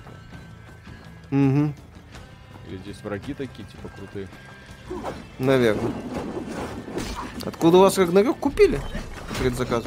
Угу. 1.31 1.73
Или 2.69 2.77
здесь 2.79 3.03
враги 3.03 3.35
такие, 3.35 3.67
типа, 3.69 3.89
крутые. 3.89 4.29
Наверное. 5.39 5.93
Откуда 7.45 7.79
у 7.79 7.81
вас 7.81 7.99
Рагнарёк 7.99 8.39
купили? 8.39 8.81
Предзаказ. 9.39 9.85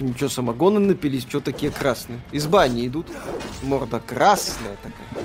Ничего, 0.00 0.28
самогоны 0.28 0.78
напились, 0.78 1.22
что 1.22 1.40
такие 1.40 1.72
красные? 1.72 2.20
Из 2.30 2.46
бани 2.46 2.86
идут. 2.86 3.08
Морда 3.62 4.00
красная 4.00 4.76
такая. 4.82 5.24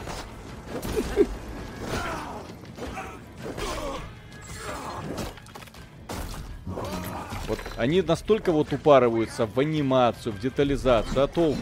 Вот 7.47 7.59
они 7.77 8.01
настолько 8.01 8.51
вот 8.51 8.73
упарываются 8.73 9.45
в 9.45 9.59
анимацию, 9.59 10.33
в 10.33 10.39
детализацию, 10.39 11.23
а 11.23 11.27
толку? 11.27 11.61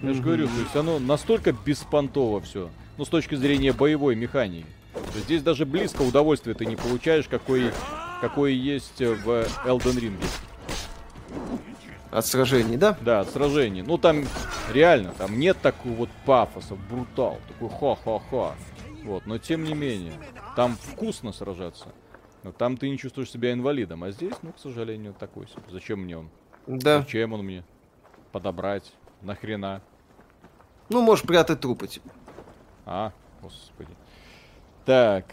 Я 0.00 0.14
же 0.14 0.22
говорю, 0.22 0.46
то 0.46 0.60
есть 0.60 0.76
оно 0.76 1.00
настолько 1.00 1.50
беспонтово 1.52 2.40
все. 2.40 2.70
Ну, 2.98 3.04
с 3.04 3.08
точки 3.08 3.34
зрения 3.34 3.72
боевой 3.72 4.14
механики. 4.14 4.66
То 4.92 5.18
здесь 5.20 5.42
даже 5.42 5.66
близко 5.66 6.02
удовольствия 6.02 6.54
ты 6.54 6.66
не 6.66 6.76
получаешь, 6.76 7.26
какое, 7.28 7.72
какое 8.20 8.52
есть 8.52 9.00
э, 9.00 9.12
в 9.12 9.28
Elden 9.64 9.98
Ring. 9.98 10.16
От 12.10 12.24
сражений, 12.24 12.76
да? 12.76 12.96
Да, 13.00 13.20
от 13.20 13.30
сражений. 13.30 13.82
Ну, 13.82 13.98
там 13.98 14.24
реально, 14.72 15.12
там 15.12 15.38
нет 15.38 15.58
такого 15.60 15.92
вот 15.92 16.10
пафоса, 16.24 16.74
брутал, 16.74 17.38
такой 17.48 17.68
ха-ха-ха. 17.68 18.54
Вот, 19.04 19.26
но 19.26 19.38
тем 19.38 19.64
не 19.64 19.74
менее, 19.74 20.14
там 20.56 20.76
вкусно 20.76 21.32
сражаться. 21.32 21.88
Но 22.42 22.52
там 22.52 22.76
ты 22.76 22.88
не 22.88 22.98
чувствуешь 22.98 23.30
себя 23.30 23.52
инвалидом, 23.52 24.04
а 24.04 24.10
здесь, 24.10 24.34
ну, 24.42 24.52
к 24.52 24.58
сожалению, 24.58 25.12
такой 25.12 25.48
себе. 25.48 25.62
Зачем 25.70 26.00
мне 26.00 26.18
он? 26.18 26.30
Да. 26.66 27.00
Зачем 27.00 27.32
он 27.32 27.44
мне? 27.44 27.64
Подобрать? 28.32 28.92
Нахрена? 29.22 29.82
Ну, 30.88 31.02
можешь 31.02 31.24
прятать 31.24 31.60
трупы, 31.60 31.88
типа. 31.88 32.08
А, 32.86 33.12
господи. 33.42 33.90
Так. 34.84 35.26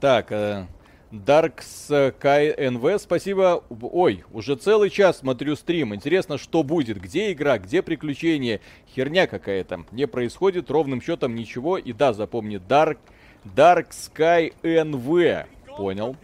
Так, 0.00 0.32
э, 0.32 0.66
Dark 1.10 1.60
Sky 1.60 2.54
NV, 2.58 2.98
спасибо. 2.98 3.64
Ой, 3.70 4.24
уже 4.30 4.56
целый 4.56 4.90
час 4.90 5.18
смотрю 5.18 5.56
стрим. 5.56 5.94
Интересно, 5.94 6.36
что 6.36 6.62
будет, 6.62 7.00
где 7.00 7.32
игра, 7.32 7.58
где 7.58 7.80
приключения. 7.80 8.60
Херня 8.94 9.26
какая-то. 9.26 9.86
Не 9.90 10.06
происходит 10.06 10.70
ровным 10.70 11.00
счетом 11.00 11.34
ничего. 11.34 11.78
И 11.78 11.94
да, 11.94 12.12
запомни, 12.12 12.58
Dark, 12.58 12.98
Dark 13.44 13.88
Sky 13.90 14.52
NV. 14.62 15.46
Понял. 15.78 16.16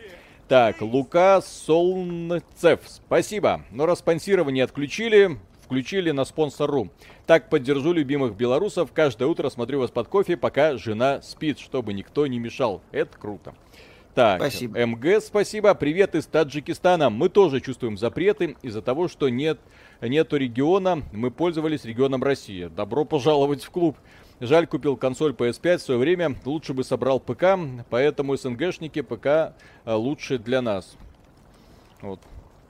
Так, 0.49 0.83
Лука 0.83 1.41
Солнцев, 1.41 2.81
спасибо. 2.85 3.63
Но 3.71 3.87
распансирование 3.87 4.65
отключили, 4.65 5.39
включили 5.63 6.11
на 6.11 6.27
спонсору. 6.27 6.91
Так 7.27 7.49
поддержу 7.49 7.95
любимых 7.95 8.37
белорусов. 8.37 8.93
Каждое 8.93 9.29
утро 9.29 9.49
смотрю 9.49 9.81
вас 9.81 9.91
под 9.91 10.09
кофе, 10.09 10.37
пока 10.37 10.77
жена 10.77 11.23
спит, 11.23 11.59
чтобы 11.59 11.95
никто 11.95 12.27
не 12.27 12.39
мешал. 12.39 12.83
Это 12.93 13.17
круто. 13.17 13.55
Так, 14.15 14.41
спасибо. 14.41 14.87
МГ, 14.87 15.21
спасибо. 15.21 15.75
Привет 15.75 16.15
из 16.15 16.27
Таджикистана. 16.27 17.11
Мы 17.11 17.29
тоже 17.29 17.61
чувствуем 17.61 17.99
запреты 17.99 18.57
из-за 18.63 18.81
того, 18.81 19.09
что 19.09 19.29
нет, 19.29 19.59
нету 20.01 20.37
региона. 20.37 21.03
Мы 21.13 21.33
пользовались 21.33 21.85
регионом 21.85 22.23
России. 22.23 22.71
Добро 22.77 23.05
пожаловать 23.05 23.65
в 23.65 23.71
клуб. 23.71 23.97
Жаль, 24.39 24.69
купил 24.69 24.97
консоль 24.97 25.33
PS5 25.33 25.79
в 25.79 25.83
свое 25.83 25.99
время. 25.99 26.37
Лучше 26.45 26.75
бы 26.75 26.85
собрал 26.85 27.19
ПК, 27.19 27.59
поэтому 27.91 28.37
СНГшники 28.37 29.03
ПК 29.03 29.27
э, 29.27 29.53
лучше 29.87 30.39
для 30.39 30.63
нас. 30.63 30.97
Вот. 32.01 32.21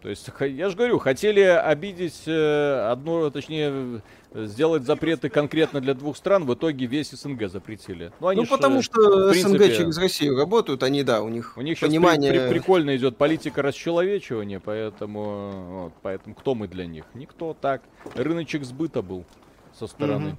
То 0.01 0.09
есть, 0.09 0.27
я 0.41 0.71
же 0.71 0.77
говорю, 0.77 0.99
хотели 0.99 1.41
обидеть 1.41 2.23
э, 2.27 2.89
одно, 2.91 3.29
точнее, 3.29 4.01
сделать 4.35 4.85
запреты 4.85 5.29
конкретно 5.29 5.81
для 5.81 5.95
двух 5.95 6.17
стран, 6.17 6.45
в 6.45 6.55
итоге 6.55 6.87
весь 6.87 7.11
СНГ 7.11 7.49
запретили. 7.49 8.13
Ну, 8.21 8.29
они 8.29 8.43
ну 8.43 8.47
потому 8.47 8.83
ж, 8.83 8.87
что 8.87 9.31
принципе, 9.31 9.65
СНГ 9.65 9.77
через 9.77 9.99
Россию 9.99 10.37
работают, 10.37 10.83
они, 10.83 11.03
да, 11.05 11.23
у 11.23 11.29
них 11.29 11.57
У 11.57 11.63
них 11.63 11.79
понимание... 11.79 12.33
при, 12.33 12.39
при, 12.41 12.49
прикольно 12.49 12.97
идет 12.97 13.17
политика 13.17 13.63
расчеловечивания, 13.63 14.61
поэтому, 14.61 15.51
вот, 15.69 15.93
поэтому 16.03 16.35
кто 16.35 16.55
мы 16.55 16.69
для 16.69 16.87
них? 16.87 17.05
Никто 17.15 17.57
так. 17.59 17.83
Рыночек 18.15 18.65
сбыта 18.65 19.03
был 19.03 19.25
со 19.73 19.87
стороны. 19.87 20.31
Угу. 20.31 20.37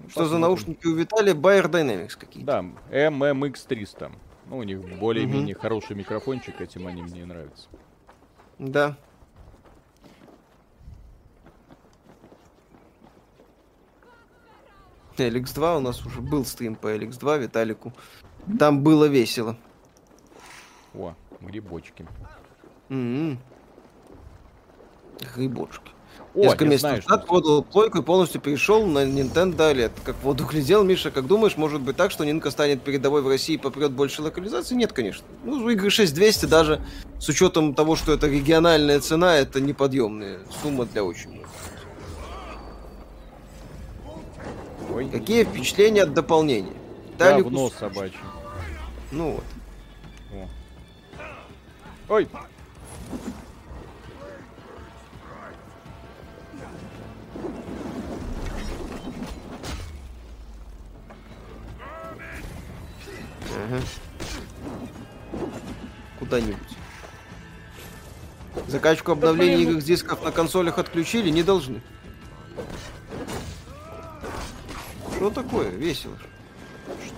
Ну, 0.00 0.10
что 0.10 0.26
за 0.26 0.38
наушники 0.38 0.86
у 0.86 0.94
Виталия? 0.94 1.34
Bayer 1.34 1.70
Dynamics 1.70 2.16
какие-то. 2.18 2.46
Да, 2.46 2.64
MMX300. 2.90 4.12
Ну, 4.48 4.58
у 4.58 4.62
них 4.62 4.80
более-менее 4.98 5.54
угу. 5.54 5.62
хороший 5.62 5.96
микрофончик, 5.96 6.60
этим 6.60 6.86
они 6.86 7.02
мне 7.02 7.24
нравятся. 7.26 7.68
Да. 8.58 8.96
LX2 15.24 15.76
у 15.76 15.80
нас 15.80 16.04
уже 16.04 16.20
был 16.20 16.44
стрим 16.44 16.76
по 16.76 16.94
LX2 16.94 17.40
Виталику. 17.40 17.92
Там 18.58 18.82
было 18.82 19.04
весело. 19.06 19.56
О, 20.94 21.14
грибочки. 21.40 22.06
Mm-hmm. 22.88 23.36
Грибочки. 25.34 25.90
О, 26.34 26.40
Несколько 26.40 26.64
месяцев 26.66 26.80
знаю, 26.80 27.02
назад 27.06 27.26
продал 27.26 27.62
плойку 27.62 27.98
и 27.98 28.02
полностью 28.02 28.40
перешел 28.40 28.86
на 28.86 29.04
Nintendo 29.04 29.56
OLED. 29.56 29.92
Как 30.04 30.16
воду 30.22 30.44
глядел, 30.44 30.84
Миша, 30.84 31.10
как 31.10 31.26
думаешь, 31.26 31.56
может 31.56 31.80
быть 31.80 31.96
так, 31.96 32.10
что 32.10 32.24
Нинка 32.24 32.50
станет 32.50 32.82
передовой 32.82 33.22
в 33.22 33.28
России 33.28 33.54
и 33.54 33.58
попрет 33.58 33.92
больше 33.92 34.22
локализации? 34.22 34.74
Нет, 34.74 34.92
конечно. 34.92 35.24
Ну, 35.44 35.68
игры 35.70 35.88
6200 35.88 36.46
даже 36.46 36.80
с 37.18 37.28
учетом 37.28 37.74
того, 37.74 37.96
что 37.96 38.12
это 38.12 38.28
региональная 38.28 39.00
цена, 39.00 39.36
это 39.36 39.60
неподъемная 39.60 40.40
сумма 40.62 40.84
для 40.84 41.04
очень 41.04 41.40
Ой. 44.96 45.10
Какие 45.10 45.44
впечатления 45.44 46.04
от 46.04 46.14
дополнения? 46.14 46.72
Дали 47.18 47.42
Говно 47.42 47.68
кус... 47.68 47.78
собачье. 47.78 48.18
Ну 49.10 49.32
вот. 49.32 49.44
О. 52.08 52.14
Ой! 52.14 52.28
Ага. 63.54 63.82
Куда-нибудь. 66.18 66.56
Закачку 68.68 69.12
обновлений 69.12 69.64
игровых 69.64 69.84
дисков 69.84 70.24
на 70.24 70.32
консолях 70.32 70.78
отключили, 70.78 71.28
не 71.28 71.42
должны. 71.42 71.82
Что 75.16 75.30
такое? 75.30 75.68
Весело. 75.70 76.14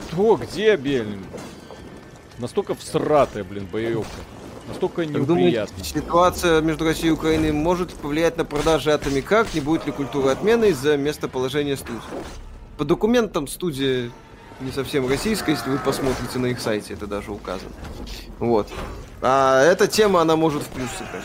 Что? 0.09 0.37
Где, 0.37 0.77
блин? 0.77 1.25
Настолько 2.39 2.75
всратая, 2.75 3.45
блин, 3.45 3.69
боевка. 3.71 4.21
Настолько 4.69 5.07
неприятная. 5.07 5.83
ситуация 5.83 6.61
между 6.61 6.85
Россией 6.85 7.09
и 7.09 7.13
Украиной 7.13 7.53
может 7.53 7.93
повлиять 7.95 8.37
на 8.37 8.45
продажи 8.45 8.91
Atomic 8.91 9.23
как? 9.23 9.55
Не 9.55 9.61
будет 9.61 9.87
ли 9.87 9.93
культуры 9.93 10.31
отмены 10.31 10.67
из-за 10.67 10.97
местоположения 10.97 11.77
студии? 11.77 12.01
По 12.77 12.85
документам 12.85 13.49
студия 13.49 14.11
не 14.61 14.71
совсем 14.71 15.09
российская, 15.09 15.53
если 15.53 15.71
вы 15.71 15.79
посмотрите 15.79 16.39
на 16.39 16.47
их 16.47 16.61
сайте, 16.61 16.95
это 16.95 17.07
даже 17.07 17.33
указано. 17.33 17.73
Вот. 18.39 18.69
А 19.23 19.63
эта 19.63 19.89
тема, 19.89 20.21
она 20.21 20.37
может 20.37 20.63
в 20.63 20.69
плюс 20.69 20.91
сыграть. 20.91 21.25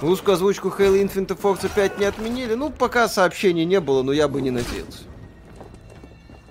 Русскую 0.00 0.34
озвучку 0.34 0.68
Halo 0.68 1.02
Infinite 1.02 1.38
Forza 1.38 1.70
5 1.72 1.98
не 1.98 2.06
отменили. 2.06 2.54
Ну, 2.54 2.70
пока 2.70 3.08
сообщений 3.08 3.64
не 3.64 3.80
было, 3.80 4.02
но 4.02 4.12
я 4.12 4.28
бы 4.28 4.40
не 4.40 4.50
надеялся. 4.50 5.04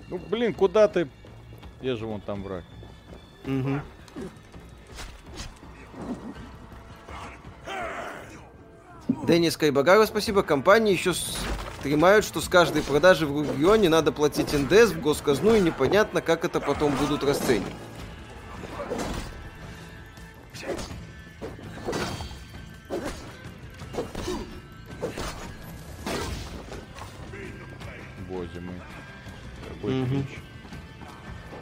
Ну, 0.10 0.20
блин, 0.30 0.54
куда 0.54 0.88
ты? 0.88 1.08
Где 1.82 1.96
же 1.96 2.06
вон 2.06 2.22
там 2.22 2.44
враг? 2.44 2.64
Угу. 3.46 3.82
Денис 9.28 9.58
Кайбагара, 9.58 10.06
спасибо. 10.06 10.44
Компании 10.44 10.94
еще 10.94 11.14
стремают, 11.80 12.26
что 12.26 12.42
с 12.42 12.50
каждой 12.50 12.82
продажи 12.82 13.26
в 13.26 13.42
регионе 13.42 13.90
надо 13.90 14.12
платить 14.12 14.54
НДС 14.54 14.92
в 14.92 15.02
госказну, 15.02 15.56
и 15.56 15.62
непонятно, 15.62 16.22
как 16.22 16.46
это 16.46 16.60
потом 16.60 16.94
будут 16.96 17.24
расценивать. 17.24 17.74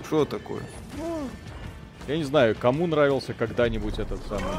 Что 0.08 0.24
такое? 0.24 0.64
Ну, 0.98 1.30
я 2.08 2.18
не 2.18 2.24
знаю, 2.24 2.56
кому 2.56 2.88
нравился 2.88 3.34
когда-нибудь 3.34 4.00
этот 4.00 4.26
самый 4.28 4.54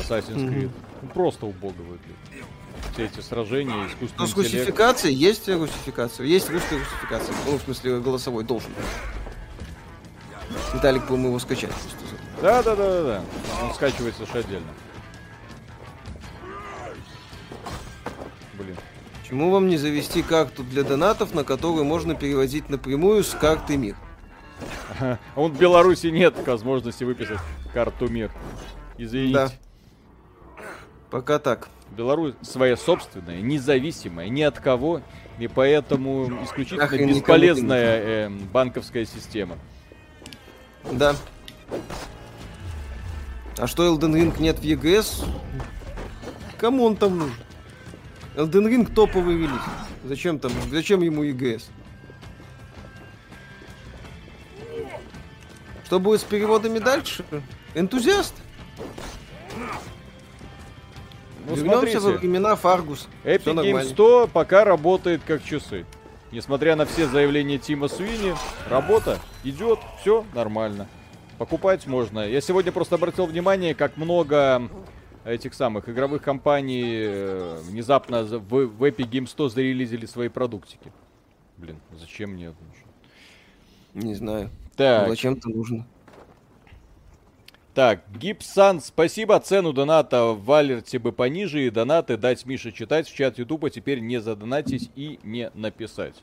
Assassin's 0.00 0.48
Creed. 0.48 0.70
Ну, 1.02 1.08
просто 1.08 1.46
убого 1.46 1.72
выглядит. 1.72 2.46
Все 2.92 3.06
эти 3.06 3.20
сражения, 3.20 3.86
искусственный 3.86 4.10
Ну, 4.18 4.26
с 4.26 4.36
русификацией 4.36 5.14
есть 5.16 5.48
русификация. 5.48 6.26
Есть 6.26 6.50
русская 6.50 6.78
русификация. 6.78 7.34
Ну, 7.46 7.58
в 7.58 7.62
смысле, 7.62 7.98
голосовой 7.98 8.44
должен 8.44 8.70
быть. 8.74 8.84
Виталик, 10.74 11.04
по-моему, 11.06 11.28
его 11.28 11.38
скачать. 11.40 11.72
Да, 12.40 12.62
да, 12.62 12.76
да, 12.76 12.88
да, 12.88 13.02
да. 13.02 13.22
Он 13.64 13.74
скачивается 13.74 14.22
уж 14.22 14.34
отдельно. 14.34 14.68
Блин. 18.54 18.76
Почему 19.20 19.50
вам 19.50 19.68
не 19.68 19.78
завести 19.78 20.22
карту 20.22 20.62
для 20.62 20.84
донатов, 20.84 21.34
на 21.34 21.42
которую 21.42 21.84
можно 21.84 22.14
переводить 22.14 22.68
напрямую 22.68 23.24
с 23.24 23.30
карты 23.30 23.76
МИР? 23.76 23.96
А 25.00 25.18
вот 25.34 25.52
в 25.52 25.58
Беларуси 25.58 26.08
нет 26.08 26.34
возможности 26.46 27.04
выписать 27.04 27.38
карту 27.72 28.08
МИР. 28.08 28.30
Извините. 28.98 29.34
Да. 29.34 29.50
Пока 31.10 31.38
так. 31.38 31.68
Беларусь 31.96 32.34
своя 32.40 32.76
собственная, 32.76 33.42
независимая, 33.42 34.28
ни 34.28 34.40
от 34.40 34.58
кого, 34.58 35.02
и 35.38 35.46
поэтому 35.46 36.42
исключительно 36.42 36.84
Ах, 36.84 36.92
бесполезная 36.92 38.00
э, 38.00 38.28
банковская 38.30 39.04
система. 39.04 39.58
Да. 40.90 41.14
А 43.58 43.66
что 43.66 43.86
Elden 43.86 44.14
Ring 44.14 44.40
нет 44.40 44.58
в 44.58 44.62
EGS? 44.62 45.26
Кому 46.58 46.84
он 46.84 46.96
там 46.96 47.18
нужен? 47.18 47.36
Elden 48.36 48.68
Ring 48.68 48.94
топовый 48.94 49.36
релиз. 49.36 49.60
Зачем 50.04 50.38
там, 50.38 50.50
зачем 50.70 51.02
ему 51.02 51.24
EGS? 51.24 51.64
Что 55.92 56.00
будет 56.00 56.22
с 56.22 56.24
переводами 56.24 56.78
дальше? 56.78 57.22
Энтузиаст? 57.74 58.32
Ну, 61.46 61.54
Вернемся 61.54 61.60
смотрите, 61.64 61.98
во 62.00 62.10
времена 62.12 62.56
Фаргус. 62.56 63.08
Epic 63.24 63.44
Games 63.44 63.52
нормально. 63.52 63.90
100 63.90 64.30
пока 64.32 64.64
работает 64.64 65.20
как 65.26 65.44
часы. 65.44 65.84
Несмотря 66.30 66.76
на 66.76 66.86
все 66.86 67.06
заявления 67.06 67.58
Тима 67.58 67.88
Суини, 67.88 68.34
работа 68.70 69.18
идет, 69.44 69.80
все 70.00 70.24
нормально. 70.32 70.88
Покупать 71.36 71.86
можно. 71.86 72.20
Я 72.20 72.40
сегодня 72.40 72.72
просто 72.72 72.94
обратил 72.94 73.26
внимание, 73.26 73.74
как 73.74 73.98
много 73.98 74.70
этих 75.26 75.52
самых 75.52 75.90
игровых 75.90 76.22
компаний 76.22 77.02
э, 77.04 77.60
внезапно 77.64 78.24
за- 78.24 78.38
в, 78.38 78.48
в 78.48 78.82
Epic 78.84 79.10
Games 79.10 79.26
100 79.26 79.50
зарелизили 79.50 80.06
свои 80.06 80.28
продуктики. 80.30 80.90
Блин, 81.58 81.78
зачем 82.00 82.30
мне 82.30 82.46
это 82.46 82.56
нужно? 82.64 84.08
Не 84.08 84.14
знаю. 84.14 84.50
Так, 84.76 85.08
Зачем-то 85.08 85.48
нужно. 85.48 85.86
Так, 87.74 88.02
Гипсан, 88.18 88.80
спасибо. 88.82 89.40
Цену 89.40 89.72
доната 89.72 90.26
в 90.26 90.44
Валерте 90.44 90.98
бы 90.98 91.10
пониже 91.10 91.66
и 91.66 91.70
донаты 91.70 92.18
дать 92.18 92.44
Мише 92.44 92.70
читать 92.70 93.08
в 93.08 93.14
чат 93.14 93.38
Ютуба. 93.38 93.70
Теперь 93.70 94.00
не 94.00 94.20
задонатить 94.20 94.90
и 94.94 95.18
не 95.22 95.50
написать. 95.54 96.16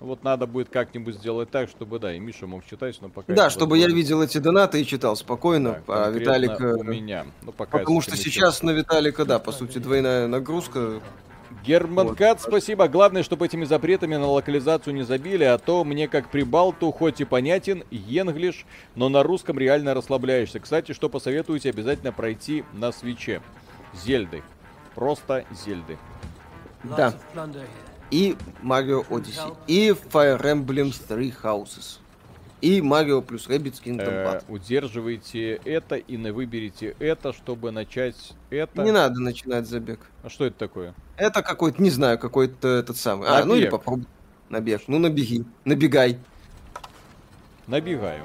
Ну 0.00 0.06
Вот 0.08 0.24
надо 0.24 0.46
будет 0.46 0.68
как-нибудь 0.68 1.14
сделать 1.14 1.50
так, 1.50 1.68
чтобы, 1.68 1.98
да, 1.98 2.12
и 2.12 2.18
Миша 2.18 2.46
мог 2.46 2.66
читать, 2.66 2.98
но 3.00 3.08
пока... 3.08 3.32
Да, 3.34 3.50
чтобы 3.50 3.78
я 3.78 3.84
возможно. 3.84 4.02
видел 4.02 4.22
эти 4.22 4.38
донаты 4.38 4.80
и 4.80 4.84
читал 4.84 5.16
спокойно. 5.16 5.74
Так, 5.74 5.84
а 5.88 6.10
Виталик... 6.10 6.60
э, 6.60 6.74
у 6.74 6.82
меня. 6.82 7.26
Ну, 7.42 7.52
пока 7.52 7.78
Потому 7.78 8.00
что 8.00 8.16
сейчас 8.16 8.62
на 8.62 8.70
Виталика, 8.70 9.24
да, 9.24 9.38
по 9.38 9.52
сути, 9.52 9.78
двойная 9.78 10.26
нагрузка. 10.26 11.00
Герман 11.64 12.08
Вот. 12.08 12.18
Кат, 12.18 12.40
спасибо. 12.40 12.88
Главное, 12.88 13.22
чтобы 13.22 13.46
этими 13.46 13.64
запретами 13.64 14.16
на 14.16 14.26
локализацию 14.26 14.94
не 14.94 15.02
забили, 15.02 15.44
а 15.44 15.58
то 15.58 15.84
мне 15.84 16.08
как 16.08 16.30
прибалту 16.30 16.90
хоть 16.92 17.20
и 17.20 17.24
понятен 17.24 17.84
енглиш, 17.90 18.66
но 18.94 19.08
на 19.08 19.22
русском 19.22 19.58
реально 19.58 19.94
расслабляешься. 19.94 20.60
Кстати, 20.60 20.92
что 20.92 21.08
посоветуете 21.08 21.70
обязательно 21.70 22.12
пройти 22.12 22.64
на 22.72 22.92
свече? 22.92 23.42
Зельды. 23.94 24.42
Просто 24.94 25.44
Зельды. 25.50 25.98
Да. 26.84 27.14
И 28.10 28.36
Марио 28.62 29.02
Odyssey. 29.02 29.56
И 29.66 29.88
Fire 29.88 30.40
Emblem 30.40 30.94
Three 31.08 31.34
Houses. 31.42 31.98
И 32.62 32.80
Марио 32.80 33.20
плюс 33.20 33.48
Rabbids 33.48 33.82
Kingdom 33.84 34.08
Э, 34.08 34.40
удерживайте 34.48 35.54
это 35.64 35.96
и 35.96 36.16
не 36.16 36.32
выберите 36.32 36.96
это, 36.98 37.32
чтобы 37.32 37.70
начать 37.70 38.32
это. 38.50 38.82
Не 38.82 38.92
надо 38.92 39.20
начинать 39.20 39.66
забег. 39.66 40.00
А 40.22 40.30
что 40.30 40.46
это 40.46 40.58
такое? 40.58 40.94
Это 41.16 41.42
какой-то, 41.42 41.82
не 41.82 41.90
знаю, 41.90 42.18
какой-то 42.18 42.68
этот 42.68 42.96
самый. 42.96 43.28
А, 43.28 43.44
ну 43.44 43.54
или 43.54 43.68
попробуй. 43.68 44.06
Набег. 44.48 44.82
Ну 44.86 44.98
набеги. 44.98 45.44
Набегай. 45.64 46.18
Набегаем. 47.66 48.24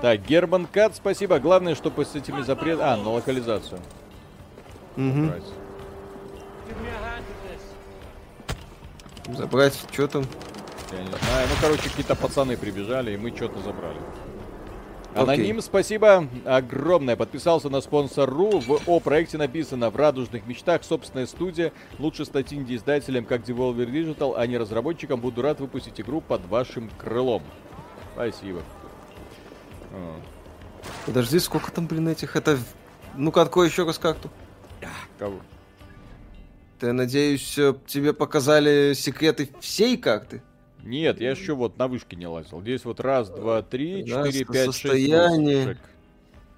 Так, 0.00 0.20
Герман 0.26 0.66
Кат, 0.66 0.96
спасибо. 0.96 1.38
Главное, 1.38 1.74
чтобы 1.74 2.04
с 2.04 2.14
этими 2.14 2.42
запретами... 2.42 2.92
А, 2.92 2.96
на 2.96 3.10
локализацию. 3.10 3.80
Брать. 4.96 5.44
Забрать, 9.28 9.80
что 9.90 10.06
там? 10.06 10.24
Я 10.92 11.02
не 11.02 11.08
знаю. 11.08 11.48
Ну, 11.48 11.54
короче, 11.60 11.88
какие-то 11.88 12.14
пацаны 12.14 12.56
прибежали, 12.58 13.14
и 13.14 13.16
мы 13.16 13.34
что-то 13.34 13.60
забрали. 13.62 13.98
Аноним, 15.14 15.60
спасибо 15.60 16.28
огромное. 16.44 17.16
Подписался 17.16 17.68
на 17.68 17.80
спонсор.ру. 17.80 18.60
В 18.60 18.82
О 18.86 19.00
проекте 19.00 19.38
написано 19.38 19.90
«В 19.90 19.96
радужных 19.96 20.46
мечтах 20.46 20.82
собственная 20.82 21.26
студия. 21.26 21.72
Лучше 21.98 22.24
стать 22.24 22.52
инди-издателем, 22.52 23.24
как 23.24 23.42
Devolver 23.42 23.86
Digital, 23.86 24.34
а 24.36 24.46
не 24.46 24.58
разработчиком. 24.58 25.20
Буду 25.20 25.42
рад 25.42 25.60
выпустить 25.60 26.00
игру 26.00 26.20
под 26.20 26.44
вашим 26.46 26.90
крылом». 26.98 27.42
Спасибо. 28.14 28.62
О, 29.92 30.16
Подожди, 31.06 31.38
сколько 31.38 31.70
там, 31.70 31.86
блин, 31.86 32.08
этих? 32.08 32.36
Это... 32.36 32.58
Ну-ка, 33.14 33.42
открой 33.42 33.68
еще 33.68 33.84
раз 33.84 33.98
карту. 33.98 34.30
кого? 35.18 35.40
Ты, 36.80 36.92
надеюсь, 36.92 37.56
э, 37.56 37.74
тебе 37.86 38.12
показали 38.12 38.92
секреты 38.94 39.48
всей 39.60 39.96
карты? 39.96 40.42
Нет, 40.84 41.20
я 41.20 41.30
еще 41.30 41.54
вот 41.54 41.78
на 41.78 41.88
вышке 41.88 42.14
не 42.16 42.26
лазил. 42.26 42.60
Здесь 42.60 42.84
вот 42.84 43.00
раз, 43.00 43.30
два, 43.30 43.62
три, 43.62 44.04
Раз, 44.10 44.26
четыре, 44.28 44.44
пять, 44.44 44.56
шесть, 44.66 44.80
состояние. 44.82 45.64
шек. 45.64 45.78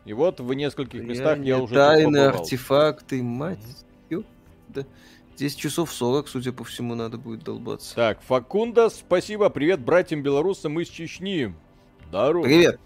И 0.04 0.12
вот 0.12 0.40
в 0.40 0.52
нескольких 0.52 1.02
местах 1.02 1.38
я 1.40 1.56
уже 1.58 1.74
тут 1.74 1.74
Тайны, 1.74 2.16
артефакты, 2.18 3.22
мать. 3.22 3.58
ё- 4.10 4.22
Да. 4.68 4.82
Здесь 5.36 5.54
часов 5.54 5.92
40, 5.92 6.28
судя 6.28 6.52
по 6.52 6.64
всему, 6.64 6.94
надо 6.94 7.18
будет 7.18 7.44
долбаться. 7.44 7.94
Так, 7.94 8.20
Факунда, 8.22 8.88
спасибо. 8.88 9.50
Привет 9.50 9.80
братьям 9.80 10.22
белорусам 10.22 10.80
из 10.80 10.88
Чечни. 10.88 11.54
Здорово. 12.08 12.44
Привет. 12.44 12.80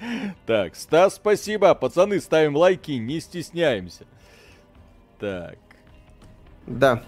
Так, 0.46 0.76
Стас, 0.76 1.16
спасибо. 1.16 1.74
Пацаны, 1.74 2.20
ставим 2.20 2.54
лайки, 2.56 2.92
не 2.92 3.18
стесняемся. 3.20 4.04
Так. 5.18 5.58
Да. 6.66 7.02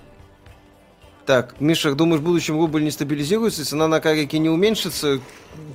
Так, 1.30 1.60
Миша, 1.60 1.94
думаешь, 1.94 2.20
в 2.20 2.24
будущем 2.24 2.58
рубль 2.58 2.82
не 2.82 2.90
стабилизируется, 2.90 3.64
цена 3.64 3.86
на 3.86 4.00
карике 4.00 4.40
не 4.40 4.48
уменьшится? 4.48 5.20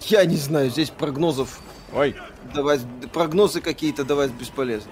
Я 0.02 0.26
не 0.26 0.36
знаю, 0.36 0.69
здесь 0.69 0.90
прогнозов 0.90 1.61
Ой, 1.94 2.14
давать, 2.53 2.82
прогнозы 3.14 3.61
какие-то 3.61 4.03
давать 4.03 4.32
бесполезно. 4.32 4.91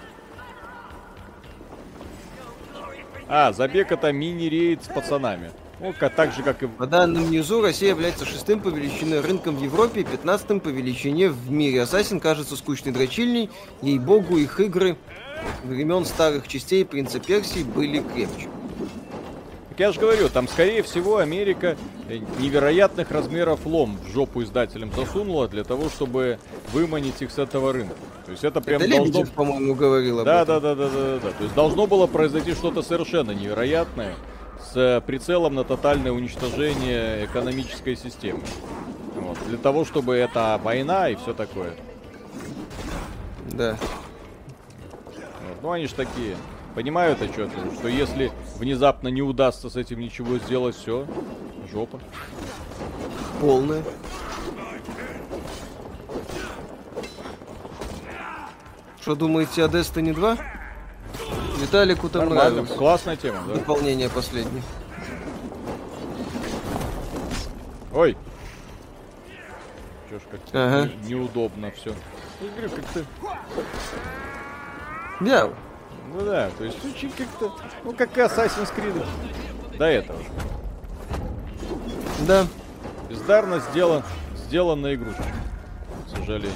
а, 3.28 3.52
забег 3.52 3.92
это 3.92 4.14
мини-рейд 4.14 4.86
с 4.86 4.88
пацанами. 4.88 5.52
Ну, 5.82 5.94
так 6.00 6.32
же, 6.32 6.44
как 6.44 6.64
и... 6.64 6.68
По 6.68 6.88
данным 6.88 7.30
Ньюзу, 7.30 7.62
Россия 7.62 7.90
является 7.90 8.26
шестым 8.26 8.62
по 8.62 8.70
величине 8.70 9.20
рынком 9.20 9.58
в 9.58 9.62
Европе 9.62 10.00
и 10.00 10.04
пятнадцатым 10.06 10.62
по 10.62 10.70
величине 10.70 11.28
в 11.28 11.52
мире. 11.52 11.82
Ассасин 11.82 12.22
кажется 12.22 12.56
скучной 12.56 12.94
дрочильней, 12.94 13.50
ей-богу, 13.82 14.38
их 14.38 14.62
игры 14.62 14.96
времен 15.66 16.06
старых 16.06 16.48
частей 16.48 16.86
Принца 16.86 17.20
Персии 17.20 17.64
были 17.64 18.00
крепче. 18.00 18.48
Так 19.74 19.80
я 19.80 19.92
же 19.92 20.00
говорю, 20.00 20.30
там, 20.30 20.48
скорее 20.48 20.84
всего, 20.84 21.18
Америка 21.18 21.76
э, 22.08 22.20
невероятных 22.38 23.10
размеров 23.10 23.66
лом 23.66 23.98
в 24.06 24.14
жопу 24.14 24.44
издателям 24.44 24.92
засунула 24.96 25.48
для 25.48 25.64
того, 25.64 25.90
чтобы 25.90 26.38
выманить 26.74 27.20
их 27.24 27.32
с 27.32 27.40
этого 27.40 27.74
рынка. 27.74 27.96
То 28.28 28.32
есть 28.34 28.44
это 28.44 28.62
прям 28.62 28.84
Это 28.84 28.92
должно... 28.92 29.06
Лебедев, 29.22 29.32
по-моему, 29.32 29.74
говорил 29.74 30.20
об 30.20 30.26
Да, 30.26 30.44
этом. 30.44 30.62
да, 30.62 30.76
да, 30.76 30.88
да, 30.88 30.90
да, 30.90 31.20
да. 31.24 31.32
То 31.32 31.44
есть 31.44 31.56
должно 31.56 31.88
было 31.88 32.06
произойти 32.06 32.54
что-то 32.54 32.84
совершенно 32.84 33.32
невероятное 33.32 34.14
с 34.62 34.78
э, 34.78 35.02
прицелом 35.02 35.56
на 35.56 35.64
тотальное 35.64 36.12
уничтожение 36.12 37.26
экономической 37.26 37.96
системы. 37.96 38.42
Вот. 39.16 39.40
Для 39.48 39.58
того, 39.58 39.86
чтобы 39.86 40.14
это 40.14 40.62
война 40.64 41.10
и 41.10 41.16
все 41.16 41.34
такое. 41.34 41.74
Да. 43.54 43.76
Вот. 45.08 45.58
Ну 45.64 45.72
они 45.72 45.88
ж 45.88 45.94
такие. 45.94 46.36
Понимают 46.76 47.22
отчетливо, 47.22 47.72
что 47.76 47.88
если 47.88 48.32
внезапно 48.58 49.08
не 49.10 49.22
удастся 49.22 49.70
с 49.70 49.76
этим 49.76 50.00
ничего 50.00 50.38
сделать, 50.40 50.76
все, 50.76 51.06
жопа. 51.72 52.00
Полная. 53.40 53.84
Что 59.02 59.16
думаете 59.16 59.64
о 59.66 59.68
Destiny 59.68 60.14
2? 60.14 60.38
Виталику 61.60 62.10
там 62.10 62.26
Нормально, 62.30 62.50
нравилось. 62.62 62.78
классная 62.78 63.16
тема, 63.16 63.40
да? 63.48 63.56
Дополнение 63.56 64.10
последнее. 64.10 64.64
Ой. 67.94 68.18
Чё 70.10 70.20
ж 70.20 70.22
как 70.32 70.40
Ага. 70.54 70.90
не- 71.04 71.10
неудобно 71.10 71.72
все. 71.72 71.94
Игры 72.42 72.70
как-то 72.70 73.06
Да, 75.20 75.50
Ну 76.14 76.22
да, 76.26 76.52
то 76.56 76.64
есть 76.64 76.78
очень 76.86 77.10
как-то, 77.10 77.52
ну 77.84 77.92
как 77.94 78.16
и 78.16 78.22
Assassin's 78.22 78.72
Creed. 78.76 79.04
До 79.80 79.86
этого. 79.86 80.20
да. 82.28 82.46
Бездарно 83.10 83.60
сделан, 83.72 84.04
сделана 84.46 84.94
игрушка. 84.94 85.24
К 86.06 86.18
сожалению. 86.18 86.52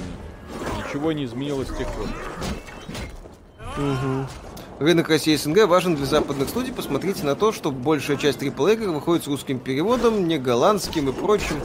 Ничего 0.76 1.10
не 1.10 1.24
изменилось 1.24 1.68
с 1.68 1.76
тех 1.76 1.88
пор. 1.88 2.06
Рынок 4.78 5.08
России 5.08 5.34
и 5.34 5.36
СНГ 5.36 5.66
важен 5.66 5.96
для 5.96 6.06
западных 6.06 6.48
студий. 6.48 6.72
Посмотрите 6.72 7.24
на 7.24 7.34
то, 7.34 7.50
что 7.50 7.72
большая 7.72 8.16
часть 8.16 8.40
AAA 8.40 8.74
игр 8.74 8.90
выходит 8.90 9.24
с 9.24 9.26
русским 9.26 9.58
переводом, 9.58 10.28
не 10.28 10.38
голландским 10.38 11.08
и 11.08 11.12
прочим. 11.12 11.56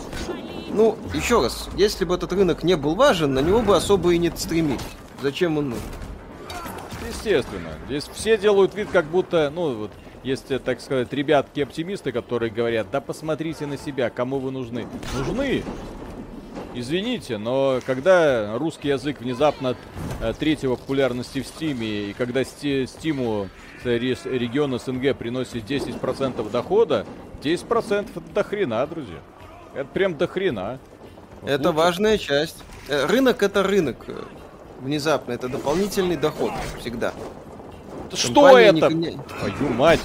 Ну, 0.69 0.97
еще 1.13 1.41
раз, 1.41 1.69
если 1.75 2.05
бы 2.05 2.15
этот 2.15 2.33
рынок 2.33 2.63
не 2.63 2.75
был 2.75 2.95
важен, 2.95 3.35
на 3.35 3.39
него 3.39 3.61
бы 3.61 3.75
особо 3.75 4.15
и 4.15 4.17
не 4.17 4.31
стремились. 4.31 4.81
Зачем 5.21 5.59
он 5.59 5.69
нужен? 5.69 5.83
Естественно. 7.13 7.69
Здесь 7.87 8.09
все 8.13 8.37
делают 8.37 8.75
вид, 8.75 8.89
как 8.91 9.05
будто, 9.05 9.49
ну 9.53 9.73
вот, 9.75 9.91
есть, 10.23 10.51
э, 10.51 10.59
так 10.59 10.81
сказать, 10.81 11.11
ребятки-оптимисты, 11.13 12.11
которые 12.11 12.51
говорят, 12.51 12.87
да 12.91 13.01
посмотрите 13.01 13.65
на 13.65 13.77
себя, 13.77 14.09
кому 14.09 14.39
вы 14.39 14.51
нужны. 14.51 14.87
Нужны! 15.17 15.63
Извините, 16.75 17.37
но 17.37 17.79
когда 17.85 18.57
русский 18.57 18.87
язык 18.87 19.21
внезапно 19.21 19.75
э, 20.21 20.33
третьего 20.37 20.75
популярности 20.75 21.41
в 21.41 21.47
Стиме, 21.47 22.09
и 22.09 22.13
когда 22.13 22.43
Стиму 22.43 23.49
регион 23.83 24.79
СНГ 24.79 25.15
приносит 25.15 25.69
10% 25.69 26.49
дохода, 26.49 27.05
10% 27.43 28.09
это 28.15 28.33
до 28.33 28.43
хрена, 28.43 28.87
друзья. 28.87 29.19
Это 29.75 29.85
прям 29.85 30.17
до 30.17 30.27
хрена. 30.27 30.79
Это 31.45 31.69
лучше. 31.69 31.77
важная 31.77 32.17
часть. 32.17 32.63
Э, 32.87 33.05
рынок 33.05 33.43
это 33.43 33.61
рынок. 33.61 33.97
Внезапно 34.83 35.31
это 35.31 35.47
дополнительный 35.47 36.17
доход 36.17 36.51
всегда. 36.77 37.13
Что 38.11 38.33
Компания 38.33 38.79
это? 38.79 38.93
Не... 38.93 39.11
Твою 39.11 39.73
мать! 39.73 40.01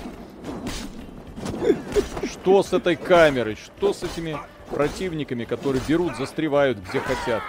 Что 2.22 2.62
с 2.62 2.72
этой 2.72 2.94
камерой? 2.94 3.56
Что 3.56 3.92
с 3.92 4.04
этими 4.04 4.38
противниками, 4.70 5.44
которые 5.44 5.82
берут, 5.86 6.16
застревают 6.16 6.78
где 6.78 7.00
хотят? 7.00 7.42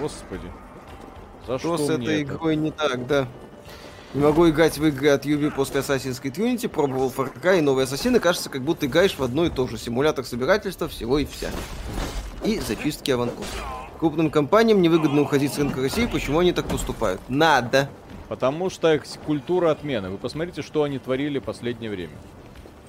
Господи. 0.00 0.50
За 1.46 1.60
что, 1.60 1.76
что 1.76 1.86
с 1.86 1.90
этой 1.90 2.22
это? 2.22 2.34
игрой 2.34 2.56
не 2.56 2.72
так, 2.72 3.06
да? 3.06 3.28
Не 4.14 4.22
могу 4.22 4.48
играть 4.50 4.78
в 4.78 4.84
игры 4.84 5.10
от 5.10 5.24
Юби 5.26 5.50
после 5.50 5.80
Assassin's 5.80 6.20
Creed 6.20 6.34
Unity, 6.34 6.68
пробовал 6.68 7.12
Far 7.16 7.32
Cry 7.40 7.58
и 7.58 7.60
новые 7.60 7.84
Ассасины, 7.84 8.18
кажется, 8.18 8.50
как 8.50 8.62
будто 8.62 8.86
играешь 8.86 9.16
в 9.16 9.22
одно 9.22 9.44
и 9.44 9.50
то 9.50 9.68
же. 9.68 9.78
Симулятор 9.78 10.24
собирательства, 10.24 10.88
всего 10.88 11.20
и 11.20 11.24
вся. 11.24 11.50
И 12.44 12.60
зачистки 12.60 13.10
аванпост. 13.10 13.48
Крупным 13.98 14.30
компаниям 14.30 14.80
невыгодно 14.80 15.22
уходить 15.22 15.52
с 15.52 15.58
рынка 15.58 15.80
России, 15.80 16.06
почему 16.06 16.38
они 16.38 16.52
так 16.52 16.66
поступают? 16.66 17.20
Надо. 17.28 17.88
Потому 18.28 18.70
что 18.70 19.00
культура 19.26 19.70
отмены. 19.70 20.10
Вы 20.10 20.18
посмотрите, 20.18 20.62
что 20.62 20.82
они 20.82 20.98
творили 20.98 21.38
в 21.38 21.44
последнее 21.44 21.90
время. 21.90 22.14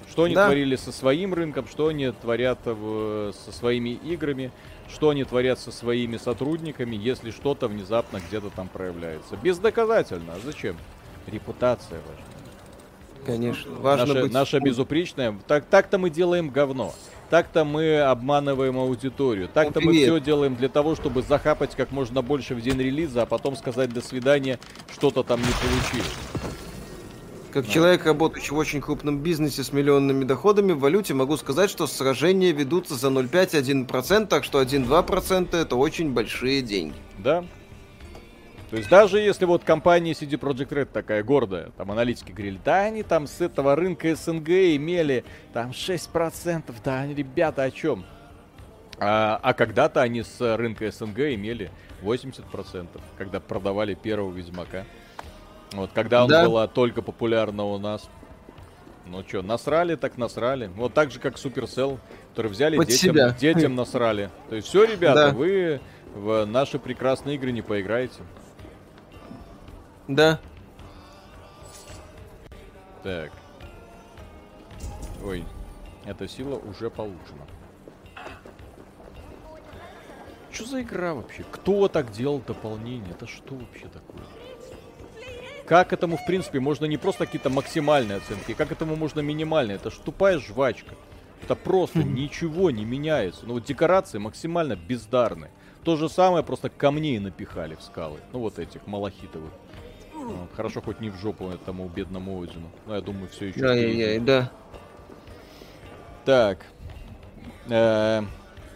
Что 0.10 0.24
они 0.24 0.36
да. 0.36 0.46
творили 0.46 0.76
со 0.76 0.92
своим 0.92 1.34
рынком, 1.34 1.68
что 1.68 1.88
они 1.88 2.12
творят 2.12 2.60
в, 2.66 3.34
со 3.46 3.52
своими 3.52 3.90
играми, 3.90 4.52
что 4.90 5.10
они 5.10 5.24
творят 5.24 5.60
со 5.60 5.72
своими 5.72 6.18
сотрудниками, 6.18 6.96
если 6.96 7.32
что-то 7.32 7.68
внезапно 7.68 8.20
где-то 8.28 8.50
там 8.50 8.68
проявляется. 8.68 9.38
Бездоказательно. 9.38 10.34
А 10.34 10.40
зачем? 10.44 10.78
Репутация 11.28 12.00
важна. 12.00 12.26
Конечно. 13.26 13.72
Важно 13.76 14.08
наша, 14.08 14.22
быть... 14.22 14.34
наша 14.34 14.60
безупречная. 14.60 15.40
Так, 15.48 15.66
так-то 15.66 15.98
мы 15.98 16.10
делаем 16.10 16.50
говно. 16.50 16.94
Так-то 17.30 17.64
мы 17.64 18.00
обманываем 18.00 18.78
аудиторию. 18.78 19.50
Так-то 19.54 19.82
мы 19.82 19.94
все 19.94 20.20
делаем 20.20 20.56
для 20.56 20.70
того, 20.70 20.96
чтобы 20.96 21.22
захапать 21.22 21.76
как 21.76 21.92
можно 21.92 22.22
больше 22.22 22.56
в 22.56 22.62
день 22.62 22.80
релиза, 22.80 23.24
а 23.24 23.26
потом 23.26 23.56
сказать 23.56 23.94
до 23.94 24.02
свидания, 24.02 24.60
что-то 24.92 25.24
там 25.24 25.40
не 25.40 25.46
получилось. 25.46 26.16
Как 27.52 27.66
да. 27.66 27.72
человек, 27.72 28.06
работающий 28.06 28.52
в 28.52 28.58
очень 28.58 28.80
крупном 28.80 29.20
бизнесе 29.20 29.64
с 29.64 29.74
миллионными 29.74 30.24
доходами 30.24 30.72
в 30.72 30.80
валюте, 30.80 31.16
могу 31.16 31.36
сказать, 31.38 31.70
что 31.70 31.88
сражения 31.88 32.52
ведутся 32.52 32.96
за 32.96 33.08
0,5-1%, 33.08 34.28
так 34.28 34.44
что 34.44 34.62
1-2% 34.62 35.56
это 35.56 35.76
очень 35.76 36.12
большие 36.12 36.62
деньги. 36.62 36.94
Да, 37.18 37.44
то 38.70 38.78
есть 38.78 38.90
даже 38.90 39.20
если 39.20 39.46
вот 39.46 39.64
компания 39.64 40.12
CD 40.12 40.40
Projekt 40.40 40.70
Red 40.70 40.90
такая 40.94 41.24
гордая, 41.24 41.72
там 41.78 41.92
аналитики 41.92 42.32
говорили, 42.32 42.60
да 42.64 42.82
они 42.84 43.04
там 43.04 43.26
с 43.26 43.42
этого 43.42 43.76
рынка 43.76 44.16
СНГ 44.16 44.50
имели 44.76 45.26
там 45.54 45.72
6%, 45.72 46.74
да 46.84 47.08
ребята 47.08 47.64
о 47.64 47.72
чем? 47.72 48.06
А, 49.00 49.40
а 49.42 49.54
когда-то 49.54 50.02
они 50.02 50.24
с 50.24 50.40
рынка 50.58 50.92
СНГ 50.92 51.20
имели 51.34 51.72
80%, 52.04 52.88
когда 53.18 53.40
продавали 53.40 53.96
первого 53.96 54.32
Ведьмака. 54.32 54.86
Вот, 55.72 55.92
когда 55.94 56.24
он 56.24 56.30
да. 56.30 56.46
была 56.46 56.68
только 56.68 57.02
популярна 57.02 57.64
у 57.64 57.78
нас. 57.78 58.10
Ну 59.06 59.24
что, 59.28 59.42
насрали, 59.42 59.96
так 59.96 60.18
насрали. 60.18 60.68
Вот 60.76 60.94
так 60.94 61.12
же, 61.12 61.20
как 61.20 61.36
Supercell, 61.36 61.98
которые 62.30 62.52
взяли 62.52 62.78
Под 62.78 62.88
детям, 62.88 63.16
себя. 63.16 63.32
детям 63.32 63.76
насрали. 63.76 64.30
То 64.50 64.56
есть 64.56 64.68
все, 64.68 64.84
ребята, 64.84 65.30
да. 65.30 65.34
вы 65.34 65.80
в 66.14 66.46
наши 66.46 66.78
прекрасные 66.78 67.36
игры 67.36 67.52
не 67.52 67.62
поиграете. 67.62 68.22
Да. 70.10 70.40
Так. 73.04 73.32
Ой, 75.24 75.46
эта 76.04 76.28
сила 76.28 76.56
уже 76.56 76.90
получена. 76.90 77.46
Что 80.52 80.66
за 80.66 80.82
игра 80.82 81.14
вообще? 81.14 81.46
Кто 81.52 81.88
так 81.88 82.12
делал 82.12 82.40
дополнение? 82.40 83.12
Это 83.12 83.28
что 83.28 83.54
вообще 83.54 83.88
такое? 83.88 84.24
Как 85.68 85.94
этому, 85.94 86.18
в 86.18 86.26
принципе, 86.26 86.60
можно 86.60 86.86
не 86.86 86.98
просто 86.98 87.28
какие-то 87.28 87.52
максимальные 87.52 88.18
оценки, 88.18 88.56
как 88.56 88.72
этому 88.72 88.96
можно 88.96 89.20
минимальные? 89.20 89.76
Это 89.76 89.92
ж 89.92 89.94
тупая 90.04 90.40
жвачка. 90.40 90.96
Это 91.44 91.54
просто 91.54 92.00
ничего 92.00 92.72
не 92.72 92.84
меняется. 92.84 93.46
Ну 93.46 93.54
вот 93.54 93.66
декорации 93.66 94.18
максимально 94.18 94.76
бездарные. 94.76 95.52
То 95.84 95.98
же 95.98 96.10
самое, 96.10 96.44
просто 96.44 96.70
камней 96.72 97.20
напихали 97.20 97.76
в 97.76 97.84
скалы. 97.84 98.20
Ну 98.34 98.40
вот 98.40 98.58
этих 98.58 98.88
малахитовых. 98.88 99.52
Ну, 100.20 100.48
хорошо, 100.56 100.82
хоть 100.82 101.00
не 101.02 101.10
в 101.10 101.16
жопу 101.16 101.50
этому 101.50 101.88
бедному 101.88 102.42
Одину. 102.42 102.70
Но 102.86 102.96
я 102.96 103.02
думаю, 103.02 103.30
все 103.30 103.48
еще. 103.48 103.66
Ай-яй-яй, 103.66 104.20
да. 104.20 104.52
Так. 106.26 106.66
Э, 107.70 108.24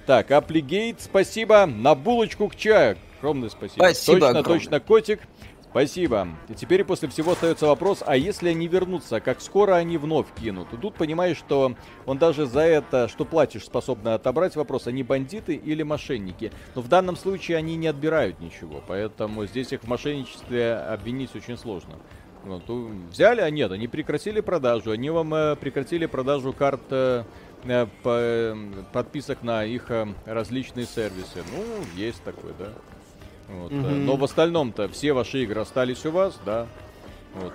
так, 0.06 0.32
Аплигейт, 0.32 1.02
спасибо. 1.02 1.66
На 1.66 1.96
булочку 1.96 2.48
к 2.48 2.56
чаю. 2.56 2.98
Огромное 3.20 3.50
спасибо. 3.50 3.84
Спасибо 3.84 4.20
Точно, 4.20 4.40
огромное. 4.40 4.60
точно, 4.60 4.80
котик. 4.80 5.20
Спасибо. 5.74 6.28
И 6.50 6.54
теперь 6.54 6.84
после 6.84 7.10
всего 7.10 7.32
остается 7.32 7.66
вопрос, 7.66 8.04
а 8.06 8.16
если 8.16 8.50
они 8.50 8.68
вернутся, 8.68 9.20
как 9.20 9.42
скоро 9.42 9.74
они 9.74 9.98
вновь 9.98 10.28
кинут? 10.40 10.72
И 10.72 10.78
тут 10.78 10.94
понимаешь, 10.94 11.36
что 11.36 11.74
он 12.06 12.18
даже 12.20 12.46
за 12.46 12.60
это, 12.60 13.08
что 13.08 13.26
платишь, 13.26 13.66
способны 13.66 14.10
отобрать 14.10 14.56
вопрос, 14.56 14.86
они 14.86 15.02
бандиты 15.02 15.56
или 15.56 15.82
мошенники. 15.82 16.52
Но 16.76 16.84
в 16.84 16.90
данном 16.90 17.16
случае 17.16 17.58
они 17.58 17.76
не 17.76 17.88
отбирают 17.88 18.40
ничего, 18.40 18.84
поэтому 18.88 19.48
здесь 19.48 19.74
их 19.74 19.82
в 19.82 19.88
мошенничестве 19.88 20.76
обвинить 20.76 21.36
очень 21.36 21.58
сложно. 21.58 21.96
Вот, 22.44 22.70
взяли, 23.10 23.42
а 23.42 23.50
нет, 23.50 23.72
они 23.72 23.88
прекратили 23.88 24.42
продажу, 24.42 24.92
они 24.92 25.10
вам 25.10 25.34
э, 25.34 25.56
прекратили 25.56 26.06
продажу 26.06 26.54
карт 26.54 26.82
э, 26.92 27.24
э 27.64 27.88
по, 28.04 28.10
э, 28.20 28.56
подписок 28.92 29.42
на 29.42 29.66
их 29.66 29.90
э, 29.90 30.06
различные 30.28 30.86
сервисы. 30.86 31.42
Ну, 31.52 31.64
есть 31.96 32.22
такое, 32.24 32.54
да. 32.60 32.68
Вот, 33.48 33.72
mm-hmm. 33.72 34.04
Но 34.06 34.16
в 34.16 34.24
остальном-то 34.24 34.88
все 34.90 35.14
ваши 35.14 35.44
игры 35.44 35.62
остались 35.62 36.06
у 36.06 36.12
вас, 36.12 36.40
да. 36.46 36.68
Вот. 37.36 37.54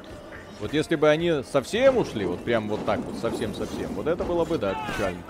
Вот 0.60 0.72
если 0.72 0.96
бы 0.96 1.08
они 1.08 1.42
совсем 1.50 1.98
ушли, 1.98 2.26
вот 2.26 2.44
прям 2.44 2.68
вот 2.68 2.84
так 2.84 3.00
вот, 3.00 3.16
совсем-совсем, 3.20 3.94
вот 3.94 4.06
это 4.06 4.24
было 4.24 4.44
бы, 4.44 4.58
да, 4.58 4.74
печально. 4.88 5.22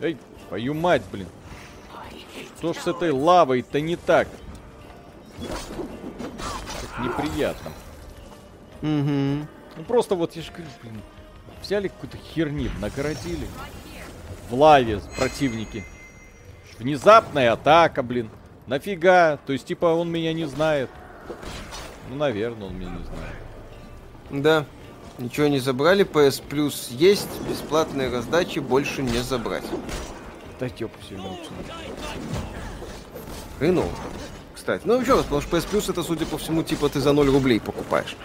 Эй, 0.00 0.16
твою 0.48 0.74
мать, 0.74 1.02
блин. 1.10 1.26
Что 2.58 2.72
ж 2.72 2.76
с 2.76 2.86
этой 2.86 3.10
лавой-то 3.10 3.80
не 3.80 3.96
так? 3.96 4.28
Так 6.80 7.04
неприятно. 7.04 7.72
Угу. 8.82 9.48
Ну 9.76 9.84
просто 9.86 10.14
вот, 10.14 10.36
я 10.36 10.42
же 10.42 10.52
говорю, 10.52 10.70
блин, 10.82 11.00
взяли 11.60 11.88
какую-то 11.88 12.16
херни, 12.18 12.70
нагородили. 12.80 13.48
В 14.48 14.54
лаве 14.54 15.00
противники. 15.16 15.84
Внезапная 16.78 17.52
атака, 17.52 18.02
блин. 18.02 18.30
Нафига? 18.66 19.38
То 19.46 19.52
есть, 19.52 19.66
типа, 19.66 19.86
он 19.86 20.10
меня 20.10 20.32
не 20.32 20.46
знает. 20.46 20.90
Ну, 22.10 22.16
наверное, 22.16 22.68
он 22.68 22.78
меня 22.78 22.90
не 22.90 23.04
знает. 23.04 24.42
Да. 24.42 24.66
Ничего 25.18 25.46
не 25.46 25.60
забрали. 25.60 26.04
PS 26.04 26.42
Plus 26.48 26.86
есть. 26.90 27.28
Бесплатные 27.48 28.10
раздачи 28.10 28.58
больше 28.58 29.02
не 29.02 29.18
забрать. 29.18 29.64
Да 30.58 30.68
тёпа 30.68 30.96
все 31.00 31.16
Хреново. 33.58 33.88
Кстати. 34.54 34.82
Ну, 34.84 35.00
еще 35.00 35.14
раз, 35.14 35.24
потому 35.24 35.40
что 35.40 35.56
PS 35.56 35.68
Plus 35.70 35.90
это, 35.90 36.02
судя 36.02 36.26
по 36.26 36.38
всему, 36.38 36.62
типа 36.62 36.88
ты 36.88 37.00
за 37.00 37.12
0 37.12 37.28
рублей 37.30 37.60
покупаешь. 37.60 38.16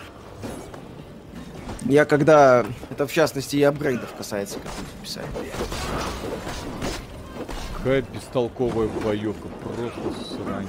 Я 1.85 2.05
когда... 2.05 2.65
Это, 2.89 3.07
в 3.07 3.11
частности, 3.11 3.55
и 3.55 3.63
апгрейдов 3.63 4.13
касается, 4.15 4.59
как 4.59 4.71
вы 4.77 5.03
писали. 5.03 5.27
Какая 7.79 8.01
бестолковая 8.01 8.89
боевка, 8.89 9.47
просто 9.63 10.35
срань. 10.35 10.67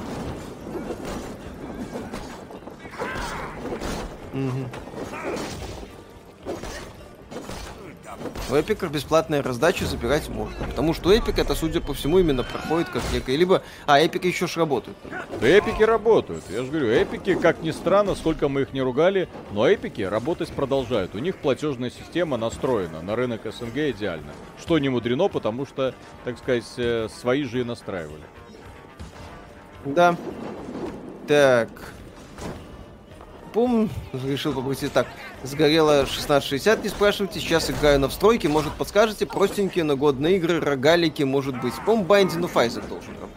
Угу. 4.32 4.68
У 8.51 8.55
Эпика 8.55 8.88
бесплатные 8.88 9.40
раздачи 9.42 9.84
забирать 9.84 10.28
можно. 10.28 10.66
Потому 10.66 10.92
что 10.92 11.12
Эпик 11.12 11.38
это, 11.38 11.55
судя 11.55 11.80
по 11.80 11.94
всему, 11.94 12.18
именно 12.18 12.42
проходит 12.42 12.88
как 12.88 13.02
некая... 13.12 13.36
Либо... 13.36 13.62
А, 13.86 14.01
Эпики 14.01 14.26
еще 14.26 14.47
ж 14.47 14.56
работают. 14.56 14.97
Да 15.40 15.48
эпики 15.48 15.82
работают. 15.82 16.44
Я 16.51 16.62
же 16.62 16.70
говорю, 16.70 16.88
эпики, 16.88 17.34
как 17.34 17.62
ни 17.62 17.70
странно, 17.70 18.14
сколько 18.14 18.48
мы 18.48 18.62
их 18.62 18.72
не 18.74 18.82
ругали, 18.82 19.28
но 19.52 19.66
эпики 19.66 20.02
работать 20.02 20.51
продолжают. 20.51 21.14
У 21.14 21.18
них 21.18 21.36
платежная 21.36 21.90
система 21.90 22.36
настроена 22.36 23.01
на 23.01 23.16
рынок 23.16 23.42
СНГ 23.44 23.76
идеально. 23.76 24.32
Что 24.60 24.78
не 24.78 24.90
мудрено, 24.90 25.28
потому 25.28 25.64
что, 25.64 25.94
так 26.24 26.36
сказать, 26.38 26.64
э, 26.76 27.09
свои 27.09 27.44
же 27.44 27.60
и 27.60 27.64
настраивали. 27.64 28.24
Да. 29.84 30.16
Так. 31.26 31.70
Пум 33.55 33.88
решил 34.12 34.52
попросить 34.52 34.92
так. 34.92 35.06
Сгорела 35.42 36.00
1660, 36.00 36.84
не 36.84 36.90
спрашивайте. 36.90 37.40
Сейчас 37.40 37.70
играю 37.70 37.98
на 37.98 38.08
встройке. 38.08 38.48
Может, 38.48 38.74
подскажете? 38.74 39.24
Простенькие, 39.24 39.84
но 39.84 39.96
годные 39.96 40.36
игры, 40.36 40.60
рогалики, 40.60 41.22
может 41.22 41.58
быть. 41.60 41.74
По-моему, 41.86 42.04
Binding 42.04 42.42
of 42.42 42.52
Isaac 42.54 42.86
должен 42.88 43.14
работать. 43.14 43.36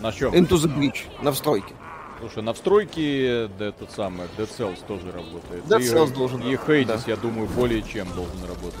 На 0.00 0.12
чем? 0.12 0.32
Into 0.32 0.56
the 0.56 0.72
Breach. 0.72 1.22
На 1.22 1.32
встройке. 1.32 1.74
Слушай, 2.20 2.42
на 2.42 2.52
встройке 2.52 3.48
да, 3.58 3.66
этот 3.66 3.90
самый 3.92 4.26
Dead 4.36 4.48
Cells 4.48 4.78
тоже 4.86 5.10
работает. 5.10 5.64
Dead 5.64 5.80
Cells 5.80 6.10
и, 6.10 6.14
должен 6.14 6.42
И 6.42 6.54
Hades, 6.54 6.84
да. 6.84 7.00
я 7.06 7.16
думаю, 7.16 7.48
более 7.48 7.82
чем 7.82 8.06
должен 8.14 8.42
работать. 8.46 8.78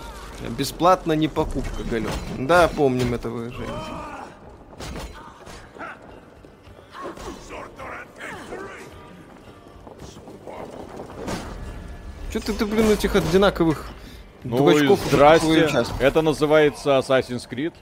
Бесплатно 0.58 1.12
не 1.12 1.26
покупка, 1.26 1.82
Гален. 1.90 2.10
Да, 2.38 2.68
помним 2.68 3.14
это 3.14 3.30
выражение. 3.30 3.66
Что 12.30 12.40
ты, 12.40 12.52
ты, 12.52 12.64
блин, 12.64 12.90
этих 12.90 13.16
одинаковых 13.16 13.86
ну 14.44 14.58
дурачков 14.58 15.00
здрасте. 15.06 15.68
Это 15.98 16.22
называется 16.22 16.98
Assassin's 16.98 17.48
Creed. 17.48 17.74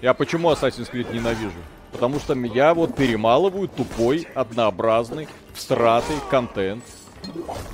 Я 0.00 0.14
почему 0.14 0.50
Assassin's 0.50 0.90
Creed 0.90 1.12
ненавижу? 1.12 1.58
Потому 1.92 2.20
что 2.20 2.34
я 2.34 2.72
вот 2.72 2.94
перемалываю 2.94 3.66
тупой, 3.68 4.28
однообразный, 4.34 5.28
всратый 5.54 6.16
контент, 6.30 6.84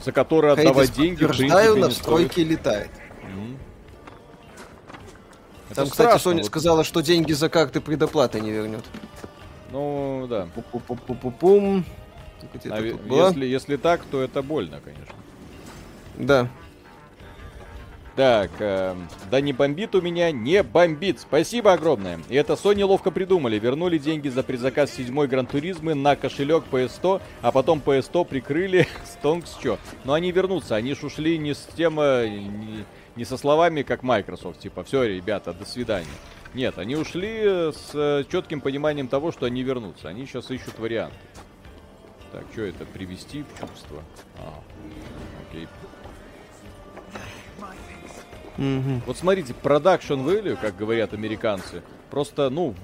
за 0.03 0.11
который 0.13 0.53
отдавать 0.53 0.89
Хейдис 0.89 0.97
деньги 0.97 1.25
в 1.25 1.37
принципе 1.37 1.75
на 1.75 1.91
стройке 1.91 2.45
летает. 2.45 2.91
Там, 5.75 5.91
кстати, 5.91 6.19
Соня 6.19 6.39
вот. 6.39 6.47
сказала, 6.47 6.85
что 6.85 7.03
деньги 7.03 7.33
за 7.35 7.51
карты 7.51 7.83
предоплаты 7.83 8.41
не 8.41 8.51
вернет. 8.51 8.85
Ну, 9.71 10.27
да. 10.31 10.49
Пу-пу-пу-пу-пум. 10.55 11.85
А 12.71 12.81
если, 12.81 13.45
если 13.45 13.77
так, 13.77 14.03
то 14.05 14.23
это 14.23 14.41
больно, 14.41 14.81
конечно. 14.83 15.15
Да. 16.17 16.49
Так, 18.17 18.51
э, 18.61 18.97
да 19.31 19.41
не 19.43 19.53
бомбит 19.53 19.95
у 19.95 20.01
меня, 20.01 20.33
не 20.33 20.63
бомбит. 20.63 21.21
Спасибо 21.21 21.75
огромное. 21.75 22.19
И 22.31 22.35
это 22.35 22.55
Sony 22.55 22.83
ловко 22.83 23.11
придумали. 23.11 23.59
Вернули 23.59 23.99
деньги 23.99 24.31
за 24.31 24.43
предзаказ 24.43 24.91
седьмой 24.91 25.29
Гран 25.29 25.47
Туризмы 25.47 25.95
на 25.95 26.17
кошелек 26.17 26.65
PS100, 26.71 27.21
а 27.43 27.53
потом 27.53 27.83
PS100 27.85 28.25
прикрыли 28.25 28.89
с 29.05 29.21
Тонкс 29.21 29.59
чё. 29.63 29.79
Но 30.05 30.15
они 30.15 30.33
вернутся, 30.33 30.77
они 30.77 30.95
ж 30.95 31.05
ушли 31.05 31.37
не 31.37 31.55
с 31.55 31.69
тем, 31.77 32.01
э, 32.01 32.27
не, 32.29 32.87
не 33.17 33.25
со 33.27 33.37
словами, 33.37 33.83
как 33.83 34.03
Microsoft, 34.03 34.61
типа, 34.61 34.83
все, 34.85 35.03
ребята, 35.03 35.53
до 35.53 35.67
свидания. 35.67 36.07
Нет, 36.55 36.79
они 36.79 36.97
ушли 36.97 37.71
с 37.71 37.91
э, 37.93 38.25
четким 38.33 38.63
пониманием 38.63 39.09
того, 39.09 39.31
что 39.31 39.45
они 39.45 39.63
вернутся. 39.63 40.09
Они 40.09 40.25
сейчас 40.25 40.51
ищут 40.51 40.79
вариант. 40.79 41.13
Так, 42.33 42.45
что 42.53 42.63
это? 42.63 42.87
Привести 42.87 43.43
в 43.43 43.61
чувство. 43.61 44.03
А, 44.39 44.63
окей. 45.51 45.69
Угу. 48.59 49.03
Вот 49.07 49.17
смотрите, 49.17 49.55
production 49.63 50.25
value, 50.25 50.59
как 50.61 50.77
говорят 50.77 51.13
американцы, 51.13 51.83
просто, 52.11 52.51
ну, 52.51 52.75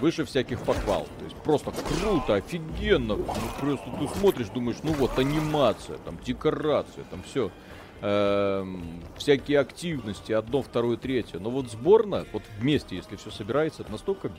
выше 0.00 0.24
всяких 0.24 0.60
похвал. 0.60 1.06
То 1.18 1.24
есть 1.24 1.36
просто 1.36 1.72
круто, 1.72 2.34
офигенно. 2.34 3.16
Ну, 3.16 3.26
просто 3.60 3.86
ты 3.98 4.18
смотришь, 4.18 4.48
думаешь, 4.48 4.78
ну 4.82 4.92
вот 4.92 5.18
анимация, 5.18 5.98
там 5.98 6.18
декорация, 6.24 7.04
там 7.04 7.22
все. 7.22 7.50
Эм, 8.02 9.02
всякие 9.18 9.60
активности, 9.60 10.32
одно, 10.32 10.62
второе, 10.62 10.96
третье. 10.96 11.38
Но 11.38 11.50
вот 11.50 11.70
сборно, 11.70 12.24
вот 12.32 12.42
вместе, 12.58 12.96
если 12.96 13.16
все 13.16 13.30
собирается, 13.30 13.82
это 13.82 13.92
настолько 13.92 14.30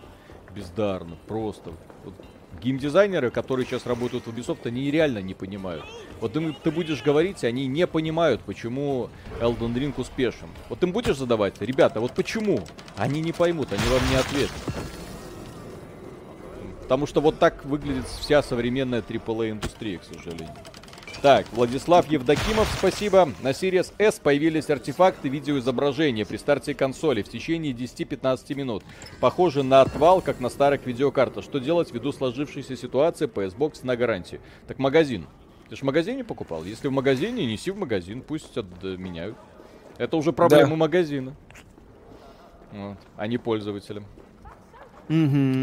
бездарно, 0.56 1.16
просто. 1.28 1.72
Вот 2.04 2.16
геймдизайнеры, 2.62 3.32
которые 3.32 3.66
сейчас 3.66 3.86
работают 3.86 4.26
в 4.26 4.30
Ubisoft, 4.30 4.66
они 4.66 4.90
реально 4.92 5.20
не 5.20 5.34
понимают. 5.34 5.84
Вот 6.20 6.36
им 6.36 6.54
ты 6.54 6.72
будешь 6.72 7.02
говорить, 7.02 7.44
они 7.44 7.68
не 7.68 7.88
понимают, 7.88 8.42
почему 8.42 9.10
Elden 9.40 9.74
Ring 9.74 9.94
успешен. 9.98 10.48
Вот 10.70 10.82
им 10.84 10.92
будешь 10.92 11.18
задавать, 11.18 11.60
ребята, 11.62 12.00
вот 12.00 12.14
почему? 12.14 12.60
Они 12.96 13.22
не 13.22 13.32
поймут, 13.32 13.74
они 13.74 13.84
вам 13.90 14.02
не 14.10 14.16
ответят. 14.16 14.52
Потому 16.84 17.08
что 17.08 17.22
вот 17.22 17.40
так 17.40 17.64
выглядит 17.66 18.06
вся 18.06 18.44
современная 18.44 19.02
AAA 19.02 19.52
индустрия, 19.52 19.98
к 19.98 20.04
сожалению. 20.04 20.56
Так, 21.22 21.46
Владислав 21.52 22.10
Евдокимов, 22.10 22.68
спасибо. 22.80 23.30
На 23.44 23.50
Series 23.52 23.94
S 24.00 24.18
появились 24.18 24.72
артефакты 24.72 25.30
видеоизображения 25.30 26.26
при 26.26 26.38
старте 26.38 26.74
консоли 26.74 27.22
в 27.22 27.30
течение 27.30 27.74
10-15 27.74 28.56
минут. 28.56 28.84
Похоже 29.20 29.62
на 29.62 29.82
отвал, 29.82 30.22
как 30.22 30.40
на 30.40 30.50
старых 30.50 30.88
видеокартах. 30.88 31.44
Что 31.44 31.60
делать 31.60 31.94
ввиду 31.94 32.12
сложившейся 32.12 32.76
ситуации 32.76 33.28
PS-Box 33.28 33.82
на 33.84 33.96
гарантии? 33.96 34.42
Так 34.68 34.80
магазин. 34.80 35.28
Ты 35.70 35.76
же 35.76 35.82
в 35.82 35.86
магазине 35.86 36.24
покупал? 36.24 36.64
Если 36.64 36.88
в 36.88 36.92
магазине, 36.92 37.46
неси 37.46 37.70
в 37.70 37.78
магазин, 37.78 38.24
пусть 38.24 38.58
отменяют. 38.58 39.38
Это 40.00 40.18
уже 40.18 40.34
проблема 40.34 40.72
да. 40.72 40.76
магазина. 40.76 41.36
Вот, 42.72 42.98
а 43.16 43.28
не 43.28 43.38
пользователям. 43.38 44.06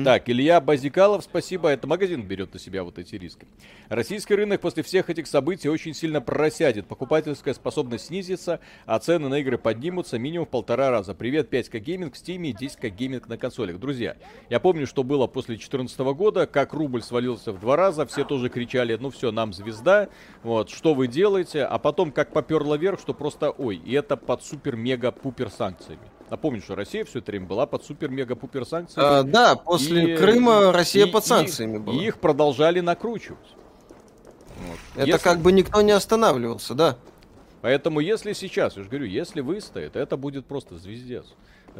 Так, 0.04 0.28
Илья 0.28 0.60
Базикалов, 0.60 1.24
спасибо. 1.24 1.70
Это 1.70 1.86
магазин 1.86 2.22
берет 2.22 2.52
на 2.52 2.60
себя 2.60 2.84
вот 2.84 2.98
эти 2.98 3.14
риски. 3.14 3.46
Российский 3.88 4.34
рынок 4.34 4.60
после 4.60 4.82
всех 4.82 5.08
этих 5.08 5.26
событий 5.26 5.70
очень 5.70 5.94
сильно 5.94 6.20
просядет. 6.20 6.86
Покупательская 6.86 7.54
способность 7.54 8.06
снизится, 8.06 8.60
а 8.84 8.98
цены 8.98 9.28
на 9.28 9.38
игры 9.38 9.56
поднимутся 9.56 10.18
минимум 10.18 10.46
в 10.46 10.50
полтора 10.50 10.90
раза. 10.90 11.14
Привет, 11.14 11.50
5К 11.50 11.78
гейминг 11.78 12.14
в 12.14 12.22
Steam 12.22 12.46
и 12.46 12.52
10К 12.52 12.90
гейминг 12.90 13.26
на 13.28 13.38
консолях. 13.38 13.78
Друзья, 13.78 14.16
я 14.50 14.60
помню, 14.60 14.86
что 14.86 15.02
было 15.02 15.26
после 15.26 15.54
2014 15.54 15.98
года, 15.98 16.46
как 16.46 16.74
рубль 16.74 17.02
свалился 17.02 17.52
в 17.52 17.60
два 17.60 17.76
раза, 17.76 18.04
все 18.04 18.24
тоже 18.24 18.50
кричали, 18.50 18.98
ну 19.00 19.08
все, 19.08 19.32
нам 19.32 19.54
звезда, 19.54 20.10
вот, 20.42 20.68
что 20.68 20.92
вы 20.92 21.08
делаете, 21.08 21.64
а 21.64 21.78
потом 21.78 22.12
как 22.12 22.34
поперло 22.34 22.74
вверх, 22.74 23.00
что 23.00 23.14
просто, 23.14 23.50
ой, 23.50 23.76
и 23.76 23.94
это 23.94 24.18
под 24.18 24.42
супер-мега-пупер 24.42 25.48
санкциями. 25.48 26.18
Напомню, 26.30 26.60
что 26.60 26.74
Россия 26.74 27.05
все 27.05 27.20
это 27.20 27.30
время 27.30 27.46
была 27.46 27.66
под 27.66 27.84
супер-мега-пупер 27.84 28.64
санкциями. 28.66 29.06
А, 29.09 29.22
да, 29.22 29.56
после 29.56 30.14
и, 30.14 30.16
Крыма 30.16 30.72
Россия 30.72 31.06
и, 31.06 31.10
под 31.10 31.24
санкциями 31.24 31.76
и, 31.76 31.78
была. 31.78 31.96
И 31.96 32.06
их 32.06 32.18
продолжали 32.18 32.80
накручивать. 32.80 33.38
Вот. 34.60 34.78
Это 34.96 35.06
если... 35.06 35.22
как 35.22 35.40
бы 35.40 35.52
никто 35.52 35.80
не 35.80 35.92
останавливался, 35.92 36.74
да. 36.74 36.98
Поэтому 37.60 38.00
если 38.00 38.32
сейчас, 38.34 38.76
я 38.76 38.82
же 38.82 38.88
говорю, 38.88 39.06
если 39.06 39.40
выстоит, 39.40 39.96
это 39.96 40.16
будет 40.16 40.46
просто 40.46 40.78
звездец 40.78 41.26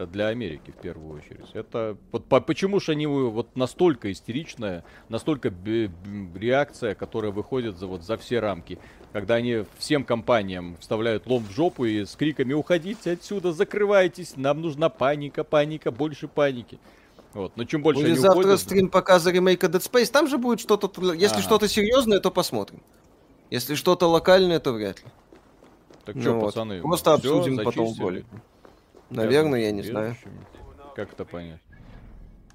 для 0.07 0.29
Америки 0.29 0.71
в 0.71 0.81
первую 0.81 1.19
очередь. 1.19 1.47
Это 1.53 1.97
вот 2.13 2.25
по, 2.27 2.41
почему 2.41 2.81
же 2.81 2.93
они 2.93 3.07
вот 3.07 3.57
настолько 3.57 4.13
истеричная, 4.13 4.85
настолько 5.09 5.51
б, 5.51 5.89
б, 5.89 6.39
реакция, 6.39 6.95
которая 6.95 7.33
выходит 7.33 7.79
за 7.79 7.87
вот 7.87 8.03
за 8.03 8.17
все 8.17 8.41
рамки, 8.41 8.79
когда 9.13 9.35
они 9.35 9.65
всем 9.79 10.05
компаниям 10.05 10.77
вставляют 10.81 11.27
лом 11.27 11.45
в 11.45 11.53
жопу 11.53 11.85
и 11.85 12.05
с 12.05 12.15
криками 12.17 12.53
уходите 12.53 13.13
отсюда, 13.13 13.53
закрывайтесь, 13.53 14.37
нам 14.37 14.61
нужна 14.61 14.89
паника, 14.89 15.45
паника, 15.45 15.91
больше 15.91 16.29
паники. 16.29 16.79
Вот. 17.35 17.53
Но 17.57 17.65
чем 17.65 17.83
больше 17.83 18.01
Будет 18.01 18.13
они 18.13 18.19
завтра 18.19 18.41
уходят... 18.41 18.61
стрим 18.61 18.89
показа 18.89 19.31
ремейка 19.31 19.67
Dead 19.67 19.83
Space, 19.83 20.11
там 20.11 20.29
же 20.29 20.39
будет 20.39 20.61
что-то... 20.61 20.91
Если 21.13 21.37
ага. 21.37 21.43
что-то 21.43 21.69
серьезное, 21.69 22.21
то 22.21 22.31
посмотрим. 22.31 22.81
Если 23.51 23.75
что-то 23.75 24.07
локальное, 24.07 24.61
то 24.61 24.73
вряд 24.73 24.99
ли. 24.99 25.11
Так 26.05 26.17
ну 26.17 26.23
что, 26.23 26.35
вот. 26.35 26.45
пацаны, 26.47 26.81
Просто 26.81 27.15
обсудим 27.15 27.59
потом 27.63 27.93
более. 27.95 28.25
Наверное, 29.11 29.61
я 29.61 29.73
не 29.73 29.83
знаю. 29.83 30.17
Как 30.95 31.13
это 31.13 31.25
понять? 31.25 31.61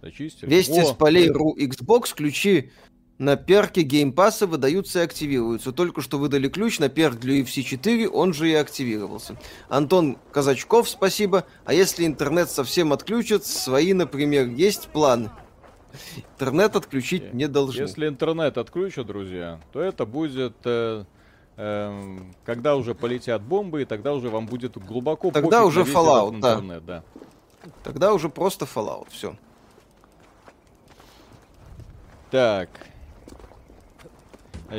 Зачистили? 0.02 0.50
Вести 0.50 0.82
О! 0.82 0.86
с 0.86 0.94
полей 0.94 1.30
RU 1.30 1.56
Xbox 1.58 2.14
ключи 2.14 2.72
на 3.18 3.38
перке 3.38 3.84
геймпасса 3.84 4.48
выдаются 4.48 5.00
и 5.00 5.04
активируются. 5.04 5.72
Только 5.72 6.02
что 6.02 6.18
выдали 6.18 6.50
ключ 6.50 6.80
на 6.80 6.90
перк 6.90 7.20
для 7.20 7.40
UFC 7.40 7.62
4, 7.62 8.10
он 8.10 8.34
же 8.34 8.50
и 8.50 8.54
активировался. 8.54 9.38
Антон 9.70 10.18
Казачков, 10.32 10.90
спасибо. 10.90 11.46
А 11.64 11.74
если 11.74 12.06
интернет 12.06 12.50
совсем 12.50 12.92
отключат, 12.92 13.46
свои, 13.46 13.94
например, 13.94 14.48
есть 14.48 14.90
планы? 14.90 15.30
Интернет 16.34 16.76
отключить 16.76 17.34
не 17.34 17.48
должны. 17.48 17.82
Если 17.82 18.08
интернет 18.08 18.58
отключат, 18.58 19.08
друзья, 19.08 19.62
то 19.72 19.80
это 19.80 20.06
будет... 20.06 20.56
Э, 20.66 21.06
э, 21.58 22.20
когда 22.46 22.76
уже 22.76 22.96
полетят 22.96 23.42
бомбы, 23.42 23.82
и 23.82 23.86
тогда 23.86 24.14
уже 24.14 24.30
вам 24.30 24.46
будет 24.46 24.78
глубоко 24.78 25.32
Тогда 25.32 25.66
уже 25.66 25.82
Fallout, 25.82 26.40
да. 26.40 26.54
Интернет, 26.56 26.86
да. 26.86 27.04
Тогда 27.84 28.14
уже 28.14 28.30
просто 28.30 28.66
Fallout, 28.66 29.08
все. 29.10 29.36
Так, 32.32 32.70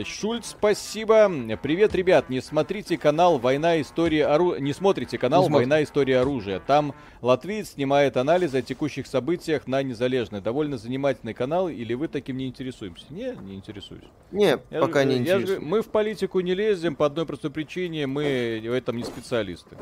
Шульц, 0.03 0.49
спасибо. 0.49 1.31
Привет, 1.62 1.95
ребят. 1.95 2.29
Не 2.29 2.41
смотрите 2.41 2.99
канал 2.99 3.39
Война 3.39 3.81
история 3.81 4.27
оружия. 4.27 4.61
Не 4.61 4.73
смотрите 4.73 5.19
канал 5.19 5.49
не 5.49 5.55
Война 5.55 5.83
история 5.85 6.21
оружия. 6.21 6.59
Там 6.59 6.95
латвиец 7.23 7.73
снимает 7.73 8.16
анализы 8.16 8.59
о 8.59 8.62
текущих 8.62 9.07
событиях 9.07 9.69
на 9.69 9.83
незалежной. 9.83 10.41
Довольно 10.41 10.79
занимательный 10.79 11.35
канал, 11.35 11.69
или 11.69 11.95
вы 11.95 12.09
таким 12.09 12.39
не 12.39 12.49
интересуемся? 12.49 13.05
Не, 13.11 13.37
не 13.43 13.55
интересуюсь. 13.55 14.05
Не, 14.33 14.59
я 14.71 14.81
пока 14.81 15.03
же, 15.03 15.09
не 15.09 15.19
интересуюсь. 15.19 15.62
мы 15.62 15.83
в 15.83 15.89
политику 15.89 16.41
не 16.41 16.55
лезем 16.55 16.97
по 16.97 17.07
одной 17.07 17.27
простой 17.27 17.53
причине. 17.53 18.09
Мы 18.09 18.61
в 18.65 18.73
этом 18.73 18.97
не 18.97 19.05
специалисты. 19.05 19.77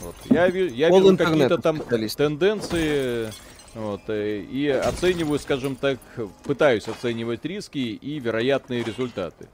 Вот. 0.00 0.16
Я, 0.30 0.46
я 0.46 0.90
вижу 0.90 1.16
какие-то 1.16 1.58
там 1.58 1.78
тенденции 1.78 3.30
Вот, 3.74 4.02
э, 4.08 4.40
и 4.40 4.68
оцениваю, 4.68 5.38
скажем 5.40 5.74
так, 5.74 5.98
пытаюсь 6.44 6.86
оценивать 6.86 7.44
риски 7.44 7.78
и 7.78 8.20
вероятные 8.20 8.84
результаты. 8.84 9.48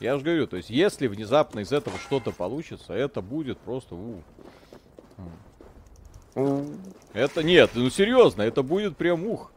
Я 0.00 0.16
же 0.16 0.24
говорю, 0.24 0.46
то 0.46 0.56
есть, 0.56 0.70
если 0.70 1.06
внезапно 1.08 1.60
из 1.60 1.72
этого 1.72 1.98
что-то 1.98 2.32
получится, 2.32 2.94
это 2.94 3.20
будет 3.20 3.58
просто... 3.58 3.94
У. 3.94 4.22
Это 7.14 7.42
нет, 7.42 7.70
ну 7.74 7.88
серьезно, 7.88 8.42
это 8.42 8.62
будет 8.62 8.96
прям 8.96 9.26
ух. 9.26 9.52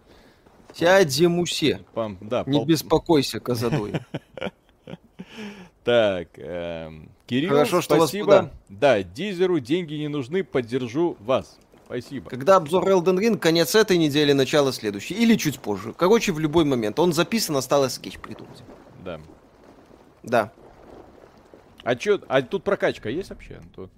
Сядь, 0.73 1.19
Мусе. 1.21 1.81
Да, 2.21 2.43
Не 2.45 2.59
пол... 2.59 2.65
беспокойся, 2.65 3.39
Казадой. 3.39 3.93
Так, 5.85 6.27
эм, 6.35 7.09
Кирилл, 7.25 7.65
спасибо. 7.81 8.51
Да, 8.67 9.01
Дизеру 9.01 9.59
деньги 9.59 9.95
не 9.95 10.07
нужны, 10.07 10.43
поддержу 10.43 11.17
вас. 11.19 11.57
Спасибо. 11.89 12.29
Когда 12.29 12.57
обзор 12.57 12.87
Elden 12.87 13.17
Ring, 13.17 13.39
конец 13.39 13.73
этой 13.73 13.97
недели, 13.97 14.31
начало 14.31 14.71
следующей. 14.71 15.15
Или 15.15 15.35
чуть 15.35 15.59
позже. 15.59 15.91
Короче, 15.93 16.31
в 16.31 16.37
любой 16.37 16.63
момент. 16.63 16.99
Он 16.99 17.13
записан, 17.13 17.57
осталось 17.57 17.95
скетч 17.95 18.19
придумать. 18.19 18.61
Да. 19.03 19.19
Да. 20.21 20.53
А 21.83 21.95
чё, 21.95 22.21
а 22.27 22.43
тут 22.43 22.63
прокачка 22.63 23.09
есть 23.09 23.31
вообще? 23.31 23.59
Тут 23.75 23.89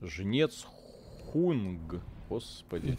жнец 0.00 0.64
Хунг. 1.32 2.00
Господи. 2.28 2.96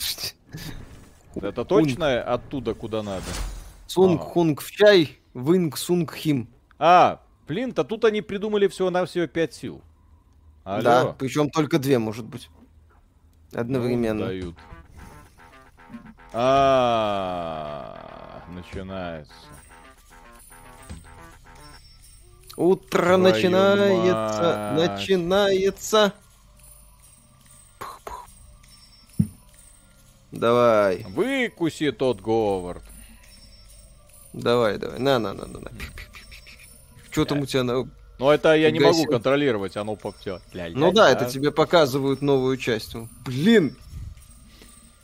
Это 1.36 1.64
точно 1.64 2.22
оттуда, 2.22 2.74
куда 2.74 3.04
надо? 3.04 3.24
Сунг 3.88 4.22
Хунг 4.22 4.60
в 4.60 4.70
чай, 4.70 5.18
Винг 5.34 5.78
Сунг 5.78 6.14
Хим. 6.14 6.50
А, 6.78 7.22
блин, 7.48 7.72
то 7.72 7.86
тут 7.86 8.04
они 8.04 8.22
придумали 8.22 8.68
всего-навсего 8.68 9.28
пять 9.28 9.54
сил. 9.54 9.82
Алло. 10.66 10.82
Да, 10.82 11.16
причем 11.18 11.50
только 11.50 11.80
две, 11.80 12.00
может 12.00 12.26
быть. 12.26 12.50
Одновременно. 13.54 14.28
дают. 14.28 14.56
А, 16.34 18.02
начинается. 18.50 19.34
Утро 22.56 23.18
начинается, 23.18 24.74
начинается. 24.76 26.14
Давай. 30.32 31.04
Выкуси 31.10 31.92
тот 31.92 32.22
Говард. 32.22 32.84
Давай, 34.34 34.78
давай. 34.78 35.00
На, 35.00 35.20
на, 35.20 35.34
на, 35.34 35.46
на, 35.46 35.60
на. 35.60 35.72
Что 37.12 37.26
там 37.26 37.40
у 37.40 37.46
тебя 37.46 37.64
на... 37.64 37.90
Ну, 38.22 38.30
это 38.30 38.54
я 38.54 38.70
не 38.70 38.80
могу 38.80 39.06
контролировать, 39.06 39.76
оно 39.78 39.96
попьет. 39.96 40.44
Ну 40.54 40.92
да, 40.92 41.10
это 41.12 41.26
тебе 41.26 41.52
показывают 41.52 42.22
новую 42.22 42.56
часть. 42.58 42.96
Блин! 43.26 43.76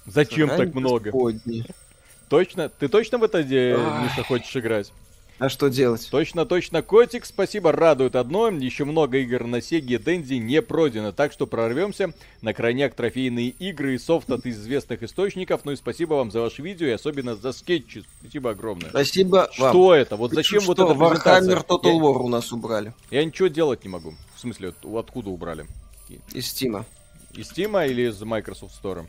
Зачем 0.05 0.49
так 0.49 0.75
много? 0.75 1.11
Точно? 2.29 2.69
Ты 2.69 2.87
точно 2.87 3.17
в 3.17 3.23
это, 3.23 3.43
Миша, 3.43 4.23
хочешь 4.23 4.55
играть? 4.55 4.93
А 5.39 5.49
что 5.49 5.67
делать? 5.67 6.07
Точно, 6.09 6.47
точно, 6.47 6.81
котик, 6.81 7.23
спасибо, 7.23 7.71
радует 7.71 8.15
одно. 8.15 8.49
Еще 8.49 8.85
много 8.85 9.19
игр 9.19 9.45
на 9.45 9.61
Сеге 9.61 9.99
Дэнди 9.99 10.35
не 10.35 10.63
пройдено, 10.63 11.11
так 11.11 11.31
что 11.31 11.45
прорвемся 11.45 12.11
на 12.41 12.55
крайняк 12.55 12.95
трофейные 12.95 13.49
игры 13.49 13.93
и 13.93 13.97
софт 13.99 14.31
от 14.31 14.47
известных 14.47 15.03
источников. 15.03 15.61
Ну 15.63 15.73
и 15.73 15.75
спасибо 15.75 16.15
вам 16.15 16.31
за 16.31 16.41
ваше 16.41 16.63
видео 16.63 16.87
и 16.87 16.91
особенно 16.91 17.35
за 17.35 17.51
скетчи. 17.51 18.03
Спасибо 18.19 18.51
огромное. 18.51 18.89
Спасибо 18.89 19.47
Что 19.51 19.71
вам. 19.71 19.91
это? 19.91 20.15
Вот 20.15 20.31
зачем 20.31 20.61
что, 20.61 20.69
вот 20.69 20.79
это 20.79 20.95
презентация? 20.95 21.55
Warhammer 21.55 21.67
Total 21.67 21.99
War 21.99 22.17
у 22.17 22.29
нас 22.29 22.51
убрали. 22.51 22.93
Я 23.11 23.23
ничего 23.23 23.47
делать 23.47 23.83
не 23.83 23.89
могу. 23.89 24.15
В 24.35 24.39
смысле, 24.39 24.73
откуда 24.95 25.29
убрали? 25.29 25.67
Из 26.33 26.47
Стима. 26.47 26.85
Из 27.33 27.49
Стима 27.49 27.85
или 27.85 28.09
из 28.09 28.19
Microsoft 28.19 28.73
Store? 28.83 29.05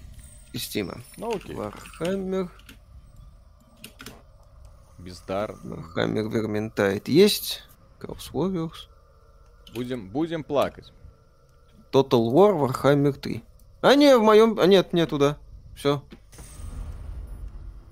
Из 0.52 0.64
Стима. 0.64 1.00
Ну 1.16 1.34
окей. 1.34 1.56
Warhammer 1.56 2.50
Бездар. 4.98 5.56
Хаммер 5.94 6.28
Верментайт 6.28 7.08
есть. 7.08 7.62
Warriors. 8.00 8.88
Будем, 9.74 10.08
будем 10.08 10.44
плакать. 10.44 10.92
Total 11.92 12.30
War 12.32 12.68
Warhammer 12.68 13.12
3. 13.12 13.42
А 13.80 13.94
не, 13.94 14.16
в 14.16 14.22
моем... 14.22 14.58
А 14.58 14.66
нет, 14.66 14.92
не 14.92 15.06
туда. 15.06 15.38
Все. 15.76 16.02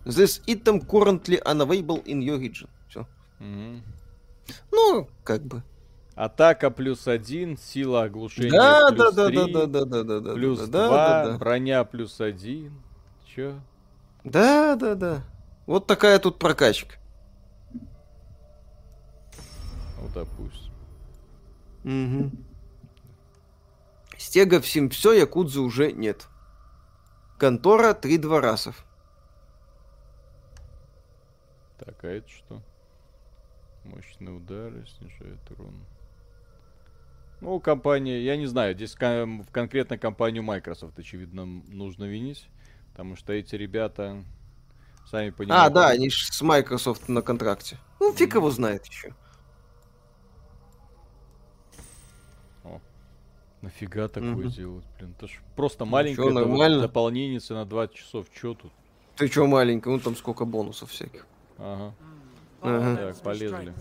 This 0.04 0.42
item 0.46 0.86
currently 0.86 1.42
unavailable 1.44 2.04
in 2.04 2.20
your 2.20 2.38
region. 2.38 2.68
Все. 2.88 3.06
Угу. 3.40 3.82
Ну, 4.72 5.08
как 5.24 5.42
бы. 5.42 5.62
Атака 6.14 6.70
плюс 6.70 7.06
один, 7.06 7.58
сила 7.58 8.04
оглушения 8.04 8.50
да, 8.50 8.88
плюс 8.90 9.14
да, 9.14 9.26
три, 9.26 9.52
да, 9.52 9.66
да, 9.66 9.84
да, 9.84 10.02
да, 10.02 10.20
да, 10.20 10.32
плюс 10.32 10.60
да, 10.60 10.66
два, 10.88 11.24
да, 11.24 11.32
да. 11.32 11.38
броня 11.38 11.84
плюс 11.84 12.20
один. 12.20 12.72
Чё? 13.26 13.60
Да, 14.24 14.76
да, 14.76 14.94
да. 14.94 15.24
Вот 15.66 15.86
такая 15.86 16.18
тут 16.18 16.38
прокачка. 16.38 16.94
Ну, 19.98 20.08
допустим. 20.14 20.72
Угу. 21.84 22.30
Стега 24.16 24.60
всем 24.60 24.88
все, 24.90 25.12
Якудзы 25.12 25.60
уже 25.60 25.92
нет. 25.92 26.28
Контора 27.38 27.94
три 27.94 28.16
дворасов. 28.16 28.84
Так, 31.78 32.02
а 32.04 32.08
это 32.08 32.28
что? 32.28 32.62
Мощные 33.84 34.34
удары 34.34 34.86
снижает 34.86 35.50
урон. 35.50 35.84
Ну, 37.40 37.60
компания, 37.60 38.22
я 38.22 38.36
не 38.36 38.46
знаю, 38.46 38.74
здесь 38.74 38.94
конкретно 38.94 39.98
компанию 39.98 40.42
Microsoft, 40.42 40.98
очевидно, 40.98 41.44
нужно 41.44 42.04
винить. 42.04 42.48
Потому 42.92 43.14
что 43.14 43.34
эти 43.34 43.54
ребята 43.56 44.24
Сами 45.10 45.30
понимаете. 45.30 45.66
А, 45.66 45.70
да, 45.70 45.88
они 45.88 46.10
ж 46.10 46.28
с 46.32 46.42
Microsoft 46.42 47.08
на 47.08 47.22
контракте. 47.22 47.78
Ну, 48.00 48.12
фиг 48.12 48.34
его 48.34 48.50
знает 48.50 48.84
еще. 48.86 49.14
О, 52.64 52.80
нафига 53.62 54.08
такое 54.08 54.34
mm 54.34 54.48
делать, 54.48 54.84
блин? 54.98 55.14
Это 55.16 55.28
ж 55.28 55.40
просто 55.54 55.84
ну, 55.84 55.92
маленькое 55.92 56.30
нормально. 56.30 56.80
дополнение 56.80 57.40
на 57.50 57.64
20 57.64 57.94
часов. 57.94 58.26
Че 58.34 58.54
тут? 58.54 58.72
Ты 59.16 59.28
че 59.28 59.46
маленькое? 59.46 59.96
Ну 59.96 60.02
там 60.02 60.16
сколько 60.16 60.44
бонусов 60.44 60.90
всяких. 60.90 61.26
Ага. 61.58 61.94
ага. 62.60 62.96
Так, 62.96 63.16
полезли. 63.22 63.72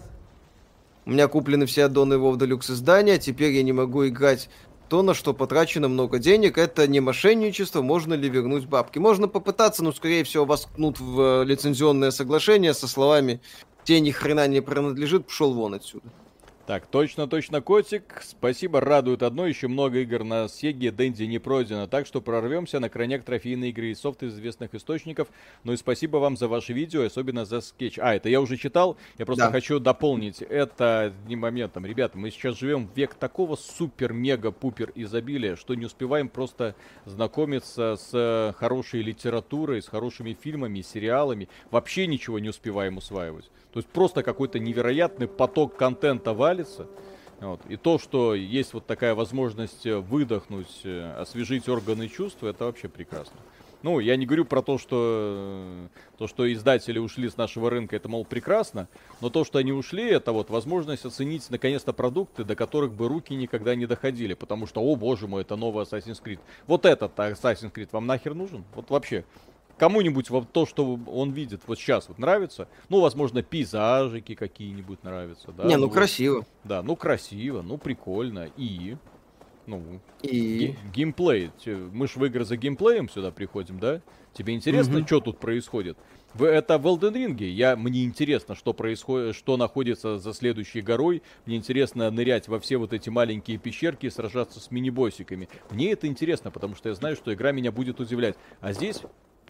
У 1.06 1.11
меня 1.11 1.27
куплены 1.27 1.65
все 1.65 1.85
аддоны 1.85 2.15
WoW 2.15 2.35
Deluxe 2.38 2.72
издания, 2.72 3.19
теперь 3.19 3.52
я 3.52 3.61
не 3.61 3.73
могу 3.73 4.07
играть 4.07 4.49
то, 4.90 5.02
на 5.02 5.14
что 5.14 5.34
потрачено 5.34 5.88
много 5.88 6.20
денег, 6.20 6.57
это 6.57 6.88
не 6.88 6.99
мошенничество, 6.99 7.82
можно 7.82 8.14
ли 8.14 8.30
вернуть 8.30 8.66
бабки. 8.66 8.99
Можно 8.99 9.28
попытаться, 9.28 9.84
но, 9.84 9.91
скорее 9.91 10.24
всего, 10.24 10.45
вас 10.45 10.62
ткнут 10.62 10.99
в 10.99 11.41
э, 11.41 11.45
лицензионное 11.45 12.12
соглашение 12.12 12.74
со 12.74 12.88
словами 12.88 13.41
«Тебе 13.84 13.99
ни 13.99 14.12
хрена 14.12 14.48
не 14.48 14.62
принадлежит, 14.62 15.28
пошел 15.28 15.53
вон 15.53 15.76
отсюда». 15.76 16.07
Так, 16.65 16.87
точно-точно, 16.87 17.61
котик. 17.61 18.23
Спасибо, 18.23 18.81
радует 18.81 19.21
одно. 19.21 19.45
Еще 19.45 19.67
много 19.67 19.99
игр 19.99 20.23
на 20.23 20.47
Сеге 20.47 20.91
Дэнди 20.91 21.21
не 21.25 21.37
пройдено. 21.37 21.85
Так 21.85 22.07
что 22.07 22.21
прорвемся 22.21 22.79
на 22.79 22.89
крайняк 22.89 23.23
трофейные 23.23 23.69
игры 23.69 23.91
и 23.91 23.93
софт 23.93 24.23
из 24.23 24.33
известных 24.33 24.73
источников. 24.73 25.27
Ну 25.63 25.73
и 25.73 25.77
спасибо 25.77 26.17
вам 26.17 26.35
за 26.35 26.47
ваше 26.47 26.73
видео, 26.73 27.03
особенно 27.03 27.45
за 27.45 27.61
скетч. 27.61 27.99
А, 27.99 28.15
это 28.15 28.29
я 28.29 28.41
уже 28.41 28.57
читал. 28.57 28.97
Я 29.19 29.27
просто 29.27 29.45
да. 29.45 29.51
хочу 29.51 29.79
дополнить 29.79 30.41
это 30.41 31.01
одним 31.01 31.41
моментом. 31.41 31.85
Ребята, 31.85 32.17
мы 32.17 32.31
сейчас 32.31 32.57
живем 32.57 32.87
в 32.87 32.97
век 32.97 33.13
такого 33.13 33.55
супер-мега-пупер 33.55 34.91
изобилия, 34.95 35.57
что 35.57 35.75
не 35.75 35.85
успеваем 35.85 36.29
просто 36.29 36.73
знакомиться 37.05 37.95
с 37.95 38.55
хорошей 38.57 39.03
литературой, 39.03 39.83
с 39.83 39.87
хорошими 39.87 40.33
фильмами, 40.33 40.81
сериалами. 40.81 41.47
Вообще 41.69 42.07
ничего 42.07 42.39
не 42.39 42.49
успеваем 42.49 42.97
усваивать. 42.97 43.51
То 43.75 43.79
есть 43.79 43.89
просто 43.89 44.23
какой-то 44.23 44.57
невероятный 44.57 45.27
поток 45.27 45.75
контента 45.75 46.33
валится. 46.56 46.88
Вот. 47.41 47.60
И 47.68 47.76
то, 47.76 47.99
что 47.99 48.34
есть 48.34 48.73
вот 48.73 48.86
такая 48.86 49.14
возможность 49.14 49.86
э, 49.86 49.98
выдохнуть, 49.98 50.82
э, 50.86 51.15
освежить 51.19 51.68
органы 51.68 52.07
чувств, 52.07 52.44
это 52.44 52.65
вообще 52.65 52.88
прекрасно. 52.88 53.36
Ну, 53.84 53.99
я 53.99 54.15
не 54.15 54.26
говорю 54.26 54.45
про 54.45 54.61
то, 54.61 54.77
что 54.77 54.98
э, 54.98 55.88
то, 56.18 56.27
что 56.27 56.52
издатели 56.52 56.98
ушли 56.98 57.30
с 57.30 57.36
нашего 57.36 57.69
рынка, 57.69 57.98
это, 57.98 58.07
мол, 58.07 58.23
прекрасно, 58.23 58.88
но 59.19 59.30
то, 59.30 59.44
что 59.44 59.60
они 59.60 59.73
ушли, 59.73 60.06
это 60.10 60.32
вот 60.32 60.49
возможность 60.49 61.06
оценить 61.06 61.49
наконец-то 61.49 61.91
продукты, 61.91 62.45
до 62.45 62.56
которых 62.56 62.94
бы 62.94 63.10
руки 63.10 63.36
никогда 63.36 63.76
не 63.76 63.86
доходили, 63.86 64.34
потому 64.34 64.65
что, 64.65 64.82
о 64.82 64.95
боже 64.95 65.27
мой, 65.27 65.41
это 65.41 65.57
новый 65.57 65.84
Assassin's 65.84 66.23
Creed. 66.23 66.40
Вот 66.68 66.86
этот 66.86 67.19
Assassin's 67.19 67.72
Creed 67.72 67.90
вам 67.91 68.07
нахер 68.07 68.34
нужен? 68.34 68.64
Вот 68.76 68.90
вообще, 68.90 69.26
кому-нибудь 69.77 70.30
вот 70.30 70.52
то, 70.52 70.65
что 70.65 70.99
он 71.07 71.31
видит 71.31 71.61
вот 71.68 71.77
сейчас 71.77 72.07
вот 72.07 72.19
нравится, 72.19 72.68
ну, 72.89 73.02
возможно, 73.02 73.41
пейзажики 73.43 74.35
какие-нибудь 74.35 75.03
нравятся, 75.03 75.52
да. 75.52 75.65
Не, 75.65 75.77
ну, 75.77 75.85
ну 75.85 75.91
красиво. 75.91 76.45
Да, 76.64 76.81
ну 76.81 76.95
красиво, 76.95 77.61
ну 77.61 77.77
прикольно 77.77 78.49
и 78.57 78.97
ну 79.68 79.99
и 80.22 80.76
геймплей. 80.93 81.52
Мы 81.91 82.07
ж 82.07 82.15
в 82.15 82.26
игры 82.26 82.45
за 82.45 82.57
геймплеем 82.57 83.10
сюда 83.10 83.31
приходим, 83.31 83.80
да? 83.80 84.02
Тебе 84.34 84.53
интересно, 84.53 84.99
угу. 84.99 85.07
что 85.07 85.22
тут 85.22 85.39
происходит? 85.39 85.97
Это 86.38 86.77
в 86.77 86.85
Elden 86.85 87.14
Ring. 87.14 87.43
Я, 87.45 87.77
мне 87.77 88.03
интересно, 88.03 88.56
что 88.56 88.73
происходит, 88.73 89.35
что 89.35 89.56
находится 89.56 90.18
за 90.18 90.34
следующей 90.34 90.81
горой. 90.81 91.23
Мне 91.45 91.56
интересно 91.56 92.11
нырять 92.11 92.49
во 92.49 92.60
все 92.60 92.76
вот 92.77 92.91
эти 92.91 93.10
маленькие 93.10 93.57
пещерки 93.57 94.07
и 94.07 94.10
сражаться 94.10 94.60
с 94.60 94.69
мини-боссиками. 94.72 95.47
Мне 95.69 95.93
это 95.93 96.07
интересно, 96.07 96.52
потому 96.52 96.76
что 96.76 96.89
я 96.89 96.95
знаю, 96.95 97.15
что 97.15 97.34
игра 97.34 97.53
меня 97.53 97.72
будет 97.72 98.02
удивлять. 98.02 98.35
А 98.60 98.73
здесь 98.73 99.02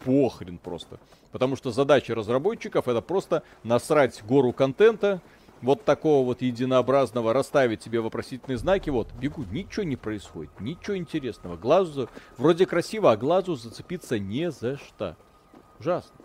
похрен 0.03 0.57
просто. 0.57 0.99
Потому 1.31 1.55
что 1.55 1.71
задача 1.71 2.15
разработчиков 2.15 2.87
это 2.87 3.01
просто 3.01 3.43
насрать 3.63 4.23
гору 4.23 4.53
контента, 4.53 5.21
вот 5.61 5.83
такого 5.83 6.25
вот 6.25 6.41
единообразного, 6.41 7.33
расставить 7.33 7.81
себе 7.81 7.99
вопросительные 7.99 8.57
знаки, 8.57 8.89
вот, 8.89 9.11
бегу, 9.13 9.43
ничего 9.51 9.83
не 9.83 9.95
происходит, 9.95 10.51
ничего 10.59 10.97
интересного. 10.97 11.57
Глазу, 11.57 12.09
вроде 12.37 12.65
красиво, 12.65 13.11
а 13.11 13.17
глазу 13.17 13.55
зацепиться 13.55 14.19
не 14.19 14.51
за 14.51 14.77
что. 14.77 15.15
Ужасно. 15.79 16.15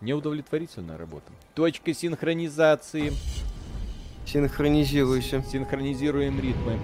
Неудовлетворительная 0.00 0.98
работа. 0.98 1.32
Точка 1.54 1.94
синхронизации. 1.94 3.12
Синхронизируйся. 4.26 5.42
Синхронизируем 5.42 6.40
ритмы. 6.40 6.78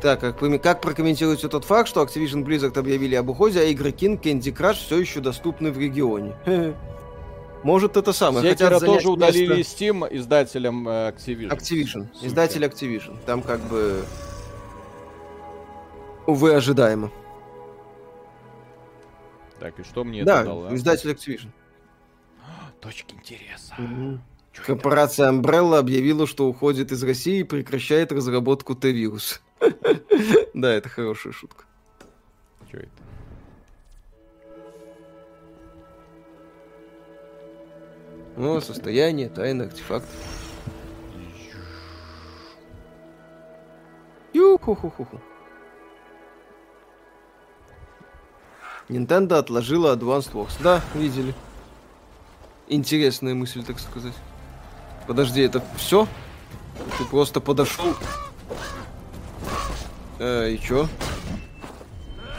Так, 0.00 0.20
как, 0.20 0.40
вы, 0.40 0.58
как 0.58 0.80
прокомментируете 0.80 1.48
тот 1.48 1.64
факт, 1.64 1.88
что 1.88 2.02
Activision 2.02 2.44
Blizzard 2.44 2.78
объявили 2.78 3.16
об 3.16 3.28
уходе, 3.30 3.60
а 3.60 3.64
игры 3.64 3.90
King, 3.90 4.20
Candy 4.20 4.54
Crush 4.54 4.74
все 4.74 5.00
еще 5.00 5.20
доступны 5.20 5.72
в 5.72 5.78
регионе? 5.78 6.36
Может, 7.64 7.96
это 7.96 8.12
самое. 8.12 8.48
Секера 8.48 8.78
тоже 8.78 9.10
удалили 9.10 9.56
место... 9.56 9.84
Steam 9.84 10.06
издателем 10.10 10.88
э, 10.88 11.10
Activision. 11.10 11.50
Activision. 11.50 12.14
Сука. 12.14 12.26
Издатель 12.26 12.64
Activision. 12.64 13.16
Там 13.26 13.42
как 13.42 13.60
бы... 13.62 14.04
Увы, 16.26 16.54
ожидаемо. 16.54 17.10
Так, 19.58 19.80
и 19.80 19.82
что 19.82 20.04
мне 20.04 20.22
да, 20.22 20.36
это 20.36 20.44
дало? 20.44 20.68
Да, 20.68 20.76
издатель 20.76 21.10
Activision. 21.10 21.48
Точки 22.80 23.14
интереса. 23.14 23.74
Угу. 23.76 24.20
Корпорация 24.64 25.30
Umbrella 25.32 25.78
объявила, 25.78 26.26
что 26.26 26.46
уходит 26.46 26.92
из 26.92 27.02
России 27.02 27.40
и 27.40 27.44
прекращает 27.44 28.12
разработку 28.12 28.76
Т-вирус. 28.76 29.40
Да, 30.54 30.72
это 30.72 30.88
хорошая 30.88 31.32
шутка. 31.32 31.64
Что 32.68 32.78
это? 32.78 32.88
Ну, 38.36 38.60
состояние, 38.60 39.28
тайна, 39.28 39.64
артефакт. 39.64 40.06
Ю-ху-ху-ху-ху. 44.32 45.20
Nintendo 48.88 49.38
отложила 49.38 49.94
Advanced 49.94 50.32
Wars. 50.32 50.52
Да, 50.62 50.82
видели. 50.94 51.34
Интересная 52.68 53.34
мысль, 53.34 53.62
так 53.62 53.78
сказать. 53.78 54.14
Подожди, 55.06 55.40
это 55.40 55.62
все? 55.76 56.06
Ты 56.98 57.04
просто 57.04 57.40
подошел. 57.40 57.94
Э, 60.18 60.50
и 60.50 60.58
чё? 60.60 60.88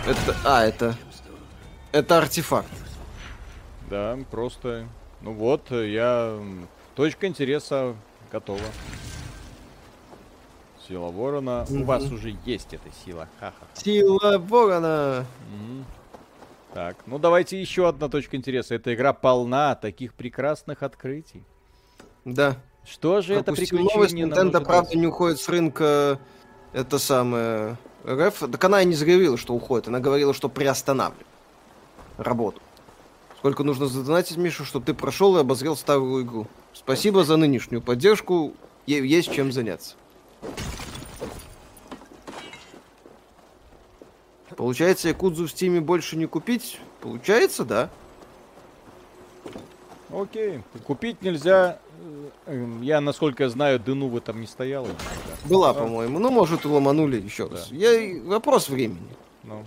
Это. 0.06 0.36
А, 0.46 0.64
это. 0.66 0.96
Это 1.92 2.18
артефакт. 2.18 2.70
Да, 3.90 4.18
просто 4.30 4.86
ну 5.22 5.34
вот, 5.34 5.72
я... 5.72 6.40
Точка 6.96 7.28
интереса 7.28 7.96
готова. 8.32 8.60
Сила 10.88 11.10
ворона. 11.10 11.66
Mm-hmm. 11.68 11.82
У 11.82 11.86
вас 11.86 12.04
уже 12.12 12.36
есть 12.46 12.74
эта 12.74 12.90
сила. 13.06 13.28
Ха-ха. 13.40 13.66
Сила 13.74 14.38
ворона! 14.38 15.26
Mm-hmm. 15.52 15.84
Так, 16.74 16.98
ну 17.06 17.20
давайте 17.20 17.60
еще 17.60 17.88
одна 17.88 18.10
точка 18.10 18.38
интереса. 18.38 18.76
Эта 18.76 18.94
игра 18.94 19.12
полна 19.12 19.76
таких 19.76 20.14
прекрасных 20.14 20.84
открытий. 20.84 21.44
Да. 22.26 22.58
Что 22.86 23.22
же 23.22 23.36
это 23.36 23.52
приключение 23.52 23.94
новость, 23.94 24.14
Nintendo, 24.14 24.64
правда, 24.64 24.98
не 24.98 25.08
уходит 25.08 25.40
с 25.40 25.50
рынка 25.50 26.20
это 26.74 27.00
самое 27.00 27.78
РФ. 28.08 28.40
Так 28.52 28.64
она 28.64 28.82
и 28.82 28.86
не 28.86 28.96
заявила, 28.96 29.38
что 29.38 29.54
уходит. 29.54 29.88
Она 29.88 30.00
говорила, 30.00 30.34
что 30.34 30.50
приостанавливает 30.50 31.26
работу. 32.18 32.62
Сколько 33.38 33.64
нужно 33.64 33.88
задонатить, 33.88 34.38
Миша, 34.38 34.66
чтобы 34.66 34.86
ты 34.86 34.94
прошел 34.94 35.38
и 35.38 35.40
обозрел 35.40 35.76
старую 35.76 36.24
игру. 36.26 36.48
Спасибо 36.74 37.24
за 37.24 37.38
нынешнюю 37.38 37.82
поддержку. 37.82 38.54
Есть 38.86 39.32
чем 39.32 39.52
заняться. 39.52 39.96
Получается, 44.58 45.08
Якудзу 45.08 45.46
в 45.46 45.52
Стиме 45.52 45.80
больше 45.80 46.18
не 46.18 46.26
купить? 46.26 46.82
Получается, 47.00 47.64
да. 47.64 47.90
Окей. 50.12 50.62
Купить 50.86 51.22
нельзя. 51.22 51.80
Э, 52.46 52.78
я, 52.82 53.02
насколько 53.02 53.48
знаю, 53.50 53.80
Дыну 53.80 54.08
в 54.08 54.18
этом 54.18 54.42
не 54.42 54.48
стояла. 54.48 54.88
Была, 55.46 55.74
по-моему. 55.74 56.20
Ну, 56.20 56.32
может, 56.32 56.66
ломанули 56.66 57.22
еще 57.22 57.48
да. 57.48 57.56
раз. 57.56 57.72
Я... 57.72 58.22
Вопрос 58.24 58.70
времени. 58.70 59.16
Ну. 59.44 59.64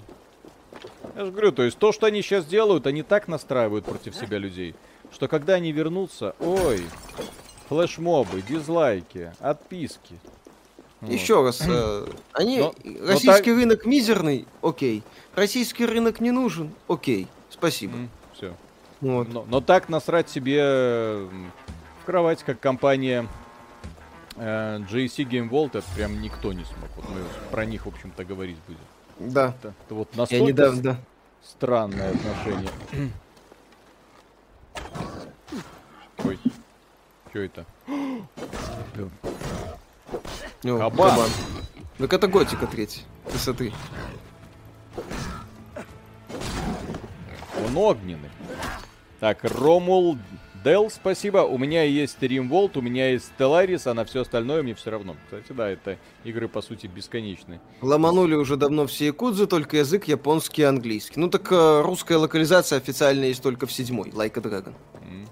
Я 1.16 1.26
же 1.26 1.30
говорю, 1.30 1.52
то 1.52 1.62
есть 1.62 1.78
то, 1.78 1.92
что 1.92 2.06
они 2.06 2.22
сейчас 2.22 2.46
делают, 2.46 2.86
они 2.86 3.02
так 3.02 3.28
настраивают 3.28 3.84
против 3.84 4.14
себя 4.14 4.38
людей, 4.38 4.74
что 5.12 5.28
когда 5.28 5.54
они 5.54 5.72
вернутся, 5.72 6.34
ой, 6.40 6.82
флешмобы, 7.68 8.42
дизлайки, 8.42 9.32
отписки. 9.38 10.18
Еще 11.02 11.36
вот. 11.36 11.46
раз, 11.46 11.62
э, 11.66 12.06
они 12.32 12.58
но, 12.58 12.74
российский 13.06 13.26
но 13.26 13.32
так... 13.32 13.46
рынок 13.46 13.86
мизерный, 13.86 14.46
окей. 14.62 15.02
Российский 15.34 15.84
рынок 15.84 16.20
не 16.20 16.30
нужен, 16.30 16.72
окей. 16.88 17.26
Спасибо. 17.50 17.96
Mm, 17.96 18.08
все. 18.34 18.54
Вот. 19.00 19.28
Но, 19.28 19.44
но 19.48 19.60
так 19.60 19.88
насрать 19.88 20.30
себе 20.30 21.28
в 22.02 22.04
кровать, 22.04 22.42
как 22.42 22.58
компания 22.58 23.28
э, 24.36 24.78
GSC 24.78 25.24
Game 25.24 25.48
Vault, 25.48 25.78
это 25.78 25.84
прям 25.94 26.20
никто 26.20 26.52
не 26.52 26.64
смог. 26.64 26.90
Вот 26.96 27.08
мы 27.08 27.20
про 27.50 27.64
них, 27.64 27.86
в 27.86 27.88
общем-то, 27.88 28.24
говорить 28.24 28.58
будем. 28.66 29.32
Да. 29.32 29.54
Это, 29.60 29.74
это 29.86 29.94
вот 29.94 30.16
настолько 30.16 30.44
Я 30.44 30.50
недавно, 30.50 30.82
да. 30.82 30.96
странное 31.44 32.10
отношение. 32.10 32.70
Ой, 36.24 36.38
что 37.30 37.38
это? 37.38 37.66
О, 40.64 40.78
кабан. 40.78 41.10
кабан. 41.10 41.30
Так 41.98 42.12
это 42.12 42.26
готика 42.26 42.66
третий. 42.66 43.02
Высоты. 43.26 43.72
Он 47.64 47.76
огненный. 47.76 48.30
Так, 49.20 49.44
Ромул 49.44 50.18
Дел, 50.64 50.90
спасибо. 50.90 51.38
У 51.38 51.58
меня 51.58 51.82
есть 51.82 52.18
Римволт, 52.20 52.76
у 52.76 52.80
меня 52.80 53.10
есть 53.10 53.32
Stellaris, 53.36 53.88
а 53.90 53.94
на 53.94 54.04
все 54.04 54.20
остальное 54.20 54.62
мне 54.62 54.74
все 54.74 54.90
равно. 54.90 55.16
Кстати, 55.24 55.52
да, 55.52 55.68
это 55.68 55.98
игры, 56.24 56.46
по 56.48 56.62
сути, 56.62 56.86
бесконечные. 56.86 57.60
Ломанули 57.80 58.34
уже 58.34 58.56
давно 58.56 58.86
все 58.86 59.06
якудзы, 59.06 59.46
только 59.46 59.78
язык 59.78 60.04
японский 60.04 60.62
и 60.62 60.64
английский. 60.64 61.18
Ну 61.18 61.28
так 61.28 61.50
э, 61.50 61.80
русская 61.82 62.16
локализация 62.16 62.78
официально 62.78 63.24
есть 63.24 63.42
только 63.42 63.66
в 63.66 63.72
седьмой, 63.72 64.10
Like 64.10 64.38
a 64.38 64.40
Dragon. 64.40 64.74
Mm. 64.94 65.28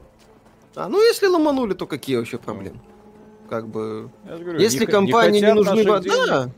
А, 0.74 0.89
ну 0.89 1.01
если 1.01 1.27
ломанули, 1.27 1.74
то 1.74 1.86
какие 1.86 2.16
вообще 2.16 2.39
проблемы? 2.39 2.77
Mm. 2.77 3.48
Как 3.48 3.69
бы... 3.69 4.11
Говорю, 4.24 4.59
если 4.59 4.81
не, 4.81 4.86
компании 4.86 5.40
не, 5.40 5.47
не 5.47 5.55
нужны... 5.55 5.85
Да, 5.85 6.51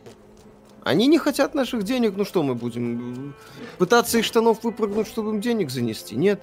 они 0.85 1.07
не 1.07 1.19
хотят 1.19 1.55
наших 1.55 1.85
денег, 1.85 2.15
ну 2.17 2.25
что 2.25 2.43
мы 2.43 2.55
будем? 2.55 3.35
Пытаться 3.79 4.19
из 4.19 4.25
штанов 4.25 4.65
выпрыгнуть, 4.65 5.07
чтобы 5.07 5.31
им 5.31 5.41
денег 5.41 5.71
занести? 5.71 6.17
Нет. 6.17 6.43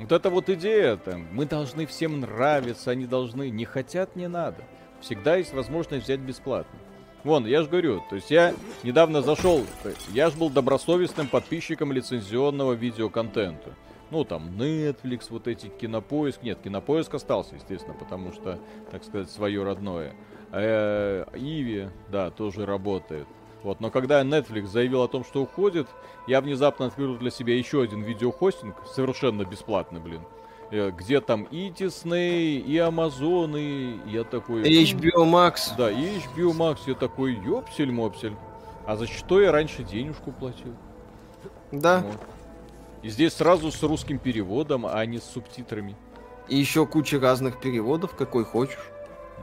Вот 0.00 0.12
это 0.12 0.30
вот 0.30 0.48
идея, 0.48 0.96
там, 0.96 1.26
мы 1.30 1.44
должны 1.44 1.84
всем 1.84 2.20
нравиться, 2.20 2.90
они 2.90 3.04
должны, 3.04 3.50
не 3.50 3.66
хотят, 3.66 4.16
не 4.16 4.28
надо. 4.28 4.62
Всегда 5.02 5.36
есть 5.36 5.52
возможность 5.52 6.04
взять 6.04 6.20
бесплатно. 6.20 6.78
Вон, 7.22 7.44
я 7.44 7.62
же 7.62 7.68
говорю, 7.68 8.02
то 8.08 8.16
есть 8.16 8.30
я 8.30 8.54
недавно 8.82 9.20
зашел, 9.20 9.62
я 10.08 10.30
же 10.30 10.38
был 10.38 10.48
добросовестным 10.48 11.28
подписчиком 11.28 11.92
лицензионного 11.92 12.72
видеоконтента. 12.72 13.74
Ну, 14.10 14.24
там, 14.24 14.48
Netflix, 14.58 15.26
вот 15.28 15.46
эти 15.46 15.66
кинопоиск. 15.68 16.42
Нет, 16.42 16.58
кинопоиск 16.64 17.14
остался, 17.14 17.54
естественно, 17.54 17.94
потому 17.94 18.32
что, 18.32 18.58
так 18.90 19.04
сказать, 19.04 19.30
свое 19.30 19.62
родное. 19.62 20.14
Э, 20.50 21.26
Иви, 21.34 21.90
да, 22.08 22.30
тоже 22.30 22.66
работает. 22.66 23.28
Вот, 23.62 23.80
но 23.80 23.90
когда 23.90 24.22
Netflix 24.22 24.66
заявил 24.66 25.02
о 25.02 25.08
том, 25.08 25.24
что 25.24 25.42
уходит, 25.42 25.86
я 26.26 26.40
внезапно 26.40 26.86
открыл 26.86 27.16
для 27.16 27.30
себя 27.30 27.56
еще 27.56 27.82
один 27.82 28.02
видеохостинг, 28.02 28.76
совершенно 28.86 29.44
бесплатный, 29.44 30.00
блин. 30.00 30.22
Э, 30.70 30.90
где 30.90 31.20
там 31.20 31.44
и 31.44 31.68
Disney, 31.68 32.58
и 32.58 32.76
Amazon, 32.76 33.58
и 33.58 34.00
я 34.10 34.24
такой... 34.24 34.62
HBO 34.62 35.24
Max. 35.24 35.72
Да, 35.76 35.90
и 35.90 36.18
HBO 36.18 36.56
Max, 36.56 36.78
я 36.86 36.94
такой, 36.94 37.34
ёпсель-мопсель. 37.34 38.34
А 38.86 38.96
за 38.96 39.06
что 39.06 39.40
я 39.40 39.52
раньше 39.52 39.82
денежку 39.82 40.32
платил? 40.32 40.74
Да. 41.72 42.00
Вот. 42.00 42.20
И 43.02 43.08
здесь 43.08 43.34
сразу 43.34 43.70
с 43.70 43.82
русским 43.82 44.18
переводом, 44.18 44.86
а 44.86 45.04
не 45.06 45.18
с 45.18 45.24
субтитрами. 45.24 45.96
И 46.48 46.56
еще 46.56 46.86
куча 46.86 47.18
разных 47.18 47.60
переводов, 47.60 48.14
какой 48.14 48.44
хочешь. 48.44 48.90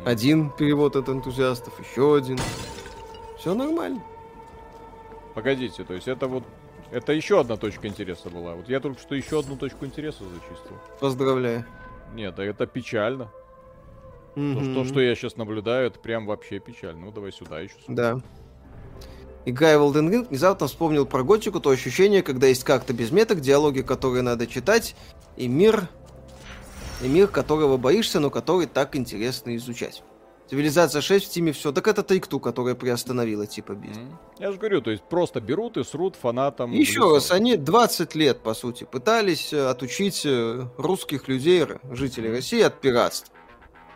Один 0.05 0.51
перевод 0.51 0.95
от 0.95 1.09
энтузиастов, 1.09 1.79
еще 1.79 2.15
один. 2.15 2.37
Все 3.37 3.53
нормально. 3.53 4.01
Погодите, 5.35 5.83
то 5.83 5.93
есть 5.93 6.07
это 6.07 6.27
вот 6.27 6.43
это 6.91 7.11
еще 7.11 7.41
одна 7.41 7.57
точка 7.57 7.87
интереса 7.87 8.29
была. 8.29 8.55
Вот 8.55 8.69
я 8.69 8.79
только 8.79 8.99
что 8.99 9.13
еще 9.13 9.39
одну 9.39 9.57
точку 9.57 9.85
интереса 9.85 10.23
зачистил. 10.23 10.77
Поздравляю. 10.99 11.65
Нет, 12.13 12.39
это 12.39 12.65
печально. 12.65 13.29
Mm-hmm. 14.35 14.73
То, 14.73 14.85
что, 14.85 15.01
я 15.01 15.15
сейчас 15.15 15.35
наблюдаю, 15.35 15.87
это 15.87 15.99
прям 15.99 16.25
вообще 16.25 16.59
печально. 16.59 17.05
Ну, 17.05 17.11
давай 17.11 17.31
сюда 17.31 17.59
еще. 17.59 17.75
Да. 17.87 18.21
играя 19.45 19.79
в 19.79 19.81
Elden 19.81 20.09
Ring, 20.11 20.27
внезапно 20.29 20.67
вспомнил 20.67 21.05
про 21.05 21.23
готику, 21.23 21.59
то 21.59 21.71
ощущение, 21.71 22.21
когда 22.21 22.47
есть 22.47 22.63
как-то 22.63 22.93
без 22.93 23.11
меток, 23.11 23.41
диалоги, 23.41 23.81
которые 23.81 24.21
надо 24.21 24.45
читать, 24.45 24.95
и 25.35 25.47
мир, 25.47 25.89
и 27.01 27.07
мир, 27.07 27.27
которого 27.27 27.77
боишься, 27.77 28.19
но 28.19 28.29
который 28.29 28.67
так 28.67 28.95
интересно 28.95 29.55
изучать. 29.55 30.03
Цивилизация 30.49 31.01
6 31.01 31.25
в 31.25 31.29
Тиме 31.29 31.51
все. 31.51 31.73
Так 31.73 31.87
это 31.87 32.01
Take-Two, 32.01 32.39
которая 32.39 32.73
приостановила 32.73 33.45
типа 33.45 33.73
бизнес. 33.73 33.97
Mm. 33.97 34.15
Я 34.39 34.51
же 34.51 34.57
говорю, 34.57 34.81
то 34.81 34.91
есть 34.91 35.03
просто 35.03 35.41
берут 35.41 35.75
и 35.75 35.83
срут 35.83 36.15
фанатам. 36.15 36.71
Еще 36.71 37.01
раз, 37.13 37.31
они 37.31 37.57
20 37.57 38.15
лет, 38.15 38.39
по 38.39 38.53
сути, 38.53 38.85
пытались 38.85 39.51
э, 39.51 39.67
отучить 39.67 40.25
э, 40.25 40.67
русских 40.77 41.27
людей, 41.27 41.65
жителей 41.91 42.31
России 42.31 42.61
от 42.61 42.79
пиратства. 42.79 43.33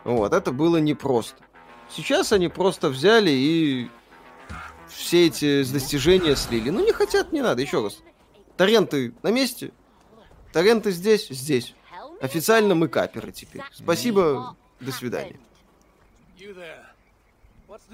Вот, 0.04 0.34
это 0.34 0.52
было 0.52 0.78
непросто. 0.78 1.38
Сейчас 1.90 2.34
они 2.34 2.50
просто 2.50 2.90
взяли 2.90 3.32
и 3.32 3.90
все 4.90 5.28
эти 5.28 5.64
достижения 5.72 6.36
слили. 6.36 6.70
Ну, 6.70 6.84
не 6.86 6.92
хотят, 6.92 7.32
не 7.32 7.42
надо. 7.42 7.62
Еще 7.62 7.82
раз. 7.82 8.00
Торренты 8.58 9.14
на 9.24 9.32
месте. 9.32 9.72
Торренты 10.52 10.92
здесь, 10.92 11.30
здесь. 11.30 11.76
Официально 12.22 12.76
мы 12.76 12.90
каперы 12.90 13.32
теперь. 13.32 13.62
Спасибо, 13.72 14.56
до 14.80 14.92
свидания. 14.92 15.40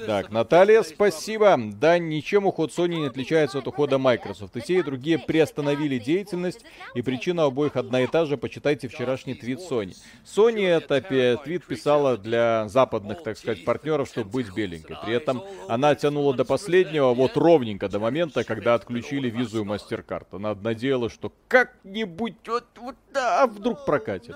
Так, 0.06 0.32
Наталья, 0.32 0.82
спасибо. 0.82 1.56
Да, 1.58 2.00
ничем 2.00 2.48
уход 2.48 2.72
Sony 2.72 2.96
не 2.96 3.08
отличается 3.08 3.60
от 3.60 3.68
ухода 3.68 3.98
Microsoft. 3.98 4.56
И 4.58 4.62
те, 4.62 4.80
и 4.80 4.82
другие 4.82 5.20
приостановили 5.20 6.00
деятельность, 6.00 6.66
и 6.96 7.02
причина 7.04 7.44
обоих 7.44 7.76
одна 7.76 8.02
и 8.02 8.08
та 8.08 8.26
же. 8.26 8.38
Почитайте 8.38 8.88
вчерашний 8.88 9.36
твит 9.36 9.60
Sony. 9.60 9.96
Sony 10.26 10.66
это 10.66 11.00
твит 11.44 11.66
писала 11.66 12.18
для 12.18 12.68
западных, 12.70 13.22
так 13.22 13.38
сказать, 13.38 13.66
партнеров, 13.66 14.08
чтобы 14.08 14.32
быть 14.32 14.52
беленькой. 14.52 14.98
При 15.04 15.14
этом 15.14 15.44
она 15.68 15.94
тянула 15.94 16.34
до 16.34 16.44
последнего, 16.44 17.14
вот 17.14 17.38
ровненько 17.38 17.88
до 17.88 18.00
момента, 18.00 18.44
когда 18.44 18.74
отключили 18.74 19.30
визу 19.30 19.64
и 19.64 19.66
MasterCard. 19.66 20.28
Она 20.32 20.56
надеялась, 20.56 21.14
что 21.14 21.32
как-нибудь 21.48 22.36
вот, 22.48 22.66
вот 22.78 22.96
да, 23.14 23.46
вдруг 23.46 23.86
прокатит. 23.86 24.36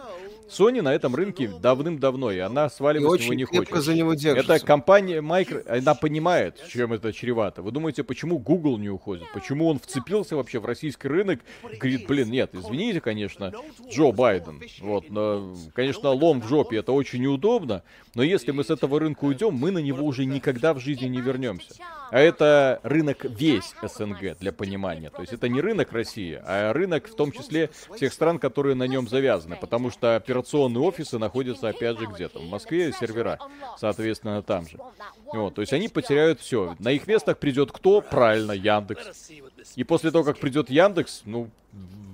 Sony 0.52 0.82
на 0.82 0.94
этом 0.94 1.16
рынке 1.16 1.48
давным-давно, 1.48 2.32
и 2.32 2.40
она 2.40 2.70
сваливать 2.70 3.22
с 3.22 3.24
него 3.24 3.34
не 3.34 3.46
хочет. 3.46 3.84
за 3.84 3.94
него 3.94 4.14
держится. 4.14 4.54
Это 4.54 4.66
компания 4.66 5.22
Micro, 5.22 5.68
она 5.68 5.96
понимает, 5.96 6.62
чем 6.68 6.94
это 6.94 7.14
чревато. 7.14 7.62
Вы 7.62 7.72
думаете, 7.72 8.04
почему 8.04 8.38
Google 8.38 8.78
не 8.78 8.90
уходит? 8.90 9.28
Почему 9.34 9.68
он 9.68 9.80
вцепился 9.80 10.36
вообще 10.36 10.60
в 10.60 10.66
российский 10.66 11.08
рынок? 11.08 11.40
Говорит, 11.64 12.08
блин, 12.08 12.30
нет, 12.30 12.52
извините, 12.54 13.02
конечно, 13.02 13.54
Джо 13.90 14.12
Байден. 14.12 14.62
Вот, 14.82 15.10
но, 15.10 15.56
конечно, 15.74 16.10
лом 16.10 16.42
в 16.42 16.48
жопе, 16.48 16.78
это 16.78 16.92
очень 16.92 17.22
неудобно, 17.22 17.84
но 18.14 18.24
если 18.24 18.52
мы 18.52 18.64
с 18.64 18.70
этого 18.70 19.00
рынка 19.00 19.26
уйдем, 19.26 19.54
мы 19.54 19.72
на 19.72 19.80
него 19.80 20.06
уже 20.06 20.26
никогда 20.26 20.74
в 20.74 20.80
жизни 20.80 21.08
не 21.08 21.22
вернемся. 21.22 21.76
А 22.12 22.20
это 22.20 22.82
рынок 22.84 23.24
весь 23.24 23.74
СНГ, 23.82 24.38
для 24.40 24.52
понимания. 24.52 25.10
То 25.10 25.22
есть 25.22 25.32
это 25.34 25.48
не 25.48 25.62
рынок 25.62 25.94
России, 25.94 26.40
а 26.44 26.74
рынок 26.74 27.08
в 27.08 27.16
том 27.16 27.32
числе 27.32 27.70
тех 27.98 28.12
стран, 28.12 28.38
которые 28.38 28.76
на 28.76 28.84
нем 28.84 29.08
завязаны. 29.08 29.56
Потому 29.56 29.92
что 29.92 30.16
операционные 30.18 30.41
офисы 30.50 31.18
находятся 31.18 31.70
опять 31.70 32.00
же 32.00 32.06
где-то. 32.06 32.40
В 32.40 32.50
Москве 32.50 32.92
сервера, 32.92 33.40
соответственно, 33.78 34.42
там 34.42 34.68
же. 34.68 34.78
Вот, 35.26 35.56
то 35.56 35.62
есть 35.62 35.74
они 35.74 35.88
потеряют 35.88 36.40
все. 36.40 36.76
На 36.80 36.92
их 36.92 37.08
местах 37.08 37.38
придет 37.38 37.72
кто? 37.72 38.02
Правильно, 38.02 38.52
Яндекс. 38.52 39.32
И 39.76 39.84
после 39.84 40.12
того, 40.12 40.24
как 40.24 40.40
придет 40.40 40.70
Яндекс, 40.70 41.22
ну, 41.26 41.50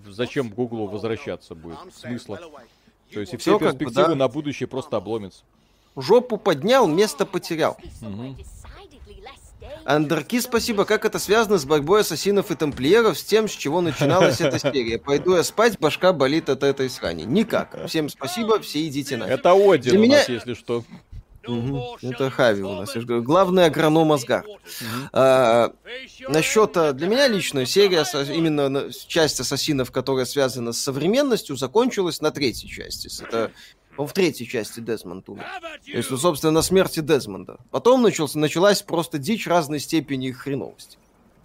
зачем 0.07 0.49
Гуглу 0.49 0.87
возвращаться 0.87 1.55
будет? 1.55 1.77
Смысла. 1.93 2.39
То 3.13 3.21
есть 3.21 3.33
и 3.33 3.37
все, 3.37 3.57
все 3.57 3.59
перспективы 3.59 4.03
бы, 4.03 4.09
да. 4.09 4.15
на 4.15 4.27
будущее 4.27 4.67
просто 4.67 4.97
обломятся. 4.97 5.43
Жопу 5.95 6.37
поднял, 6.37 6.87
место 6.87 7.25
потерял. 7.25 7.77
Угу. 8.01 8.35
Андерки, 9.85 10.39
спасибо. 10.41 10.85
Как 10.85 11.05
это 11.05 11.19
связано 11.19 11.57
с 11.57 11.65
борьбой 11.65 12.01
ассасинов 12.01 12.51
и 12.51 12.55
тамплиеров, 12.55 13.17
с 13.17 13.23
тем, 13.23 13.47
с 13.47 13.51
чего 13.51 13.81
начиналась 13.81 14.41
эта 14.41 14.59
серия? 14.73 14.99
Пойду 14.99 15.35
я 15.35 15.43
спать, 15.43 15.79
башка 15.79 16.13
болит 16.13 16.49
от 16.49 16.63
этой 16.63 16.89
срани. 16.89 17.23
Никак. 17.23 17.87
Всем 17.87 18.09
спасибо, 18.09 18.59
все 18.59 18.85
идите 18.87 19.17
на. 19.17 19.23
Это 19.23 19.51
Один 19.51 19.91
Для 19.91 19.99
у 19.99 20.03
меня... 20.03 20.17
нас, 20.17 20.29
если 20.29 20.53
что. 20.53 20.83
Угу. 21.47 21.97
Это 22.01 22.29
Хави 22.29 22.61
у 22.63 22.73
нас. 22.73 22.93
Главный 22.95 23.65
агроном 23.65 24.11
Асгар. 24.11 24.45
Угу. 24.45 24.57
А, 25.13 25.71
насчет 26.27 26.75
а, 26.75 26.93
для 26.93 27.07
меня 27.07 27.27
лично 27.27 27.65
серия, 27.65 28.03
именно 28.33 28.91
часть 29.07 29.39
ассасинов, 29.39 29.91
которая 29.91 30.25
связана 30.25 30.73
с 30.73 30.79
современностью, 30.79 31.55
закончилась 31.55 32.21
на 32.21 32.31
третьей 32.31 32.69
части. 32.69 33.09
Это 33.23 33.51
в 34.05 34.13
третьей 34.13 34.47
части 34.47 34.79
Дезмонд 34.79 35.27
умер. 35.29 35.45
То 35.61 35.91
есть, 35.91 36.11
ну, 36.11 36.17
собственно, 36.17 36.51
на 36.51 36.61
смерти 36.61 36.99
Дезмонда. 36.99 37.57
Потом 37.71 38.03
начался, 38.03 38.37
началась 38.37 38.81
просто 38.81 39.17
дичь 39.17 39.47
разной 39.47 39.79
степени 39.79 40.27
их 40.27 40.37
хреновости. 40.37 40.97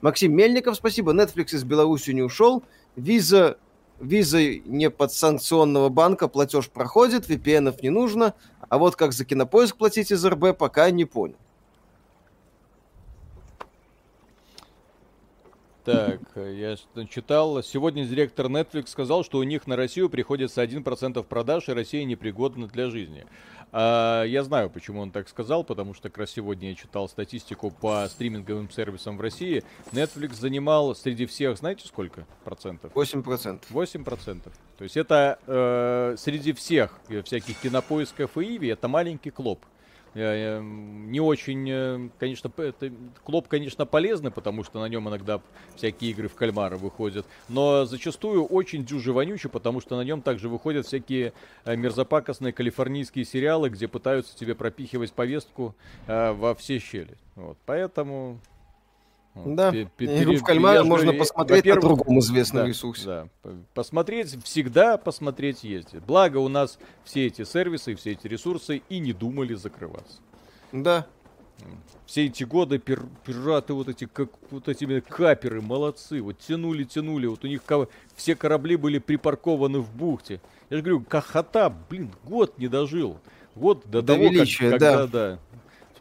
Максим 0.03 0.35
Мельников, 0.35 0.77
спасибо. 0.77 1.13
Netflix 1.13 1.55
из 1.55 1.65
Беларуси 1.65 2.11
не 2.11 2.23
ушел. 2.23 2.63
Виза, 2.97 3.57
виза 4.01 4.43
не 4.43 4.91
под 4.91 5.13
санкционного 5.13 5.89
банка 5.89 6.29
платеж 6.29 6.69
проходит, 6.69 7.31
VPN 7.31 7.75
не 7.83 7.91
нужно. 7.91 8.35
А 8.69 8.79
вот 8.79 8.97
как 8.97 9.13
за 9.13 9.25
кинопоиск 9.25 9.77
платить 9.77 10.11
из 10.11 10.25
РБ, 10.25 10.59
пока 10.59 10.91
не 10.91 11.05
понял. 11.05 11.37
Так, 15.85 16.21
я 16.37 16.77
читал. 17.09 17.61
Сегодня 17.63 18.05
директор 18.05 18.47
Netflix 18.47 18.89
сказал, 18.89 19.25
что 19.25 19.39
у 19.39 19.43
них 19.43 19.67
на 19.67 19.75
Россию 19.75 20.09
приходится 20.09 20.63
1% 20.63 21.23
продаж, 21.25 21.69
и 21.69 21.73
Россия 21.73 22.05
непригодна 22.05 22.69
для 22.69 22.89
жизни. 22.89 23.27
А, 23.73 24.23
я 24.23 24.45
знаю, 24.45 24.71
почему 24.71 25.01
он 25.01 25.11
так 25.11 25.29
сказал, 25.29 25.65
потому 25.65 25.95
что 25.95 26.09
как 26.09 26.19
раз 26.19 26.31
сегодня 26.31 26.69
я 26.69 26.75
читал 26.77 27.09
статистику 27.09 27.71
по 27.71 28.07
стриминговым 28.09 28.71
сервисам 28.71 29.17
в 29.17 29.21
России. 29.21 29.65
Netflix 29.91 30.35
занимал 30.35 30.95
среди 30.95 31.27
всех, 31.27 31.57
знаете, 31.57 31.89
сколько 31.89 32.27
процентов? 32.45 32.93
8%. 32.95 33.63
8%. 33.71 34.53
То 34.79 34.85
есть 34.85 34.97
это 34.97 35.39
э, 35.47 36.15
среди 36.17 36.53
всех 36.53 37.01
э, 37.09 37.23
всяких 37.23 37.59
кинопоисков 37.59 38.39
и 38.39 38.57
Иви, 38.57 38.69
это 38.69 38.87
маленький 38.87 39.31
клоп. 39.31 39.65
Не 40.15 41.21
очень, 41.21 41.71
э, 41.71 42.09
конечно, 42.19 42.53
это, 42.59 42.93
клоп, 43.25 43.49
конечно, 43.49 43.87
полезный, 43.87 44.31
потому 44.31 44.63
что 44.63 44.79
на 44.81 44.87
нем 44.87 45.09
иногда 45.09 45.41
всякие 45.75 46.11
игры 46.11 46.29
в 46.29 46.35
кальмара 46.35 46.77
выходят, 46.77 47.27
но 47.49 47.87
зачастую 47.87 48.45
очень 48.45 48.85
дюжи 48.85 49.13
вонючий, 49.13 49.49
потому 49.49 49.81
что 49.81 49.97
на 49.97 50.03
нем 50.03 50.21
также 50.21 50.51
выходят 50.51 50.87
всякие 50.87 51.33
э, 51.65 51.77
мерзопакостные 51.77 52.53
калифорнийские 52.53 53.25
сериалы, 53.25 53.71
где 53.71 53.89
пытаются 53.89 54.37
тебе 54.37 54.55
пропихивать 54.55 55.13
повестку 55.13 55.75
э, 56.07 56.33
во 56.33 56.55
все 56.55 56.79
щели. 56.79 57.17
Вот, 57.35 57.57
поэтому 57.65 58.39
да, 59.35 59.71
игру 59.99 60.37
в 60.37 60.43
кальмара 60.43 60.85
можно 60.85 61.13
посмотреть 61.13 61.65
на 61.65 61.81
другом 61.81 62.19
известном 62.19 62.65
да, 62.65 62.69
ресурсе. 62.69 63.05
Да, 63.05 63.29
посмотреть, 63.75 64.43
всегда 64.45 64.99
посмотреть 64.99 65.65
есть. 65.65 65.95
Благо 66.07 66.39
у 66.39 66.49
нас 66.49 66.79
все 67.05 67.27
эти 67.27 67.45
сервисы, 67.45 67.95
все 67.95 68.13
эти 68.13 68.27
ресурсы 68.27 68.83
и 68.89 68.99
не 68.99 69.13
думали 69.13 69.55
закрываться. 69.55 70.19
Да. 70.73 71.07
Все 72.05 72.27
эти 72.27 72.45
годы 72.45 72.79
пир, 72.79 73.05
пираты 73.25 73.73
вот 73.73 73.89
эти, 73.89 74.05
как 74.05 74.29
вот 74.51 74.69
эти 74.69 75.01
каперы, 75.01 75.63
молодцы, 75.63 76.21
вот 76.21 76.39
тянули, 76.39 76.85
тянули, 76.85 77.27
вот 77.27 77.45
у 77.45 77.47
них 77.49 77.63
все 78.17 78.35
корабли 78.35 78.77
были 78.77 78.99
припаркованы 78.99 79.79
в 79.79 79.95
бухте. 79.95 80.41
Я 80.69 80.79
же 80.79 80.83
говорю, 80.83 81.05
Кахата, 81.09 81.75
блин, 81.89 82.11
год 82.25 82.59
не 82.59 82.69
дожил. 82.69 83.19
Год 83.55 83.85
до, 83.85 84.03
до 84.03 84.15
того, 84.15 84.25
величия, 84.25 84.71
как, 84.71 84.81
когда, 84.81 85.07
да. 85.07 85.07
да, 85.07 85.39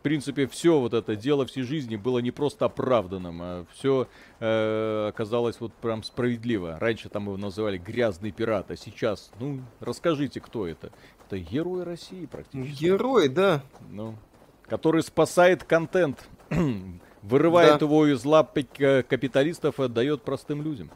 в 0.01 0.03
принципе, 0.03 0.47
все 0.47 0.79
вот 0.79 0.95
это 0.95 1.15
дело 1.15 1.45
всей 1.45 1.61
жизни 1.61 1.95
было 1.95 2.17
не 2.17 2.31
просто 2.31 2.65
оправданным, 2.65 3.39
а 3.39 3.65
все 3.71 4.07
э, 4.39 5.07
оказалось 5.09 5.59
вот 5.59 5.73
прям 5.73 6.01
справедливо. 6.01 6.79
Раньше 6.79 7.07
там 7.07 7.25
его 7.25 7.37
называли 7.37 7.77
грязный 7.77 8.31
пират, 8.31 8.71
а 8.71 8.75
сейчас, 8.75 9.31
ну, 9.39 9.61
расскапиталисты 9.79 10.39
кто 10.39 10.65
это? 10.65 10.91
Это 11.27 11.37
герой 11.37 11.83
России 11.83 12.25
практически. 12.25 12.83
Герой, 12.83 13.29
да. 13.29 13.61
Ну, 13.91 14.15
который 14.63 15.03
спасает 15.03 15.65
контент, 15.65 16.27
вырывает 17.21 17.77
да. 17.77 17.85
его 17.85 18.07
из 18.07 18.25
лап 18.25 18.53
капиталистов 18.53 19.79
и 19.79 19.83
отдает 19.83 20.23
простым 20.23 20.63
людям. 20.63 20.89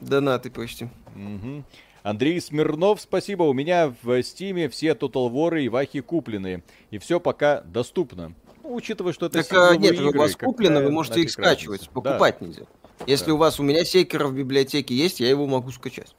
Донаты 0.00 0.50
почти. 0.50 0.88
Угу. 1.14 1.62
Андрей 2.02 2.40
Смирнов, 2.40 3.02
спасибо. 3.02 3.42
У 3.42 3.52
меня 3.52 3.92
в 4.02 4.22
Стиме 4.22 4.70
все 4.70 4.92
Total 4.92 5.30
War 5.30 5.60
и 5.60 5.68
Вахи 5.68 6.00
куплены. 6.00 6.62
И 6.90 6.96
все 6.96 7.20
пока 7.20 7.60
доступно. 7.60 8.32
Ну, 8.66 8.74
учитывая, 8.74 9.12
что 9.12 9.26
это 9.26 9.44
так, 9.44 9.52
а, 9.52 9.76
нет, 9.76 9.94
игры, 9.94 10.08
у 10.08 10.18
вас 10.18 10.34
куплено, 10.34 10.80
вы 10.80 10.90
можете 10.90 11.20
их 11.20 11.30
скачивать, 11.30 11.82
разница. 11.82 11.90
покупать 11.92 12.36
да. 12.40 12.46
нельзя. 12.46 12.62
Если 13.06 13.26
да. 13.26 13.34
у 13.34 13.36
вас 13.36 13.60
у 13.60 13.62
меня 13.62 13.84
секера 13.84 14.26
в 14.26 14.34
библиотеке 14.34 14.94
есть, 14.94 15.20
я 15.20 15.28
его 15.28 15.46
могу 15.46 15.70
скачать. 15.70 16.16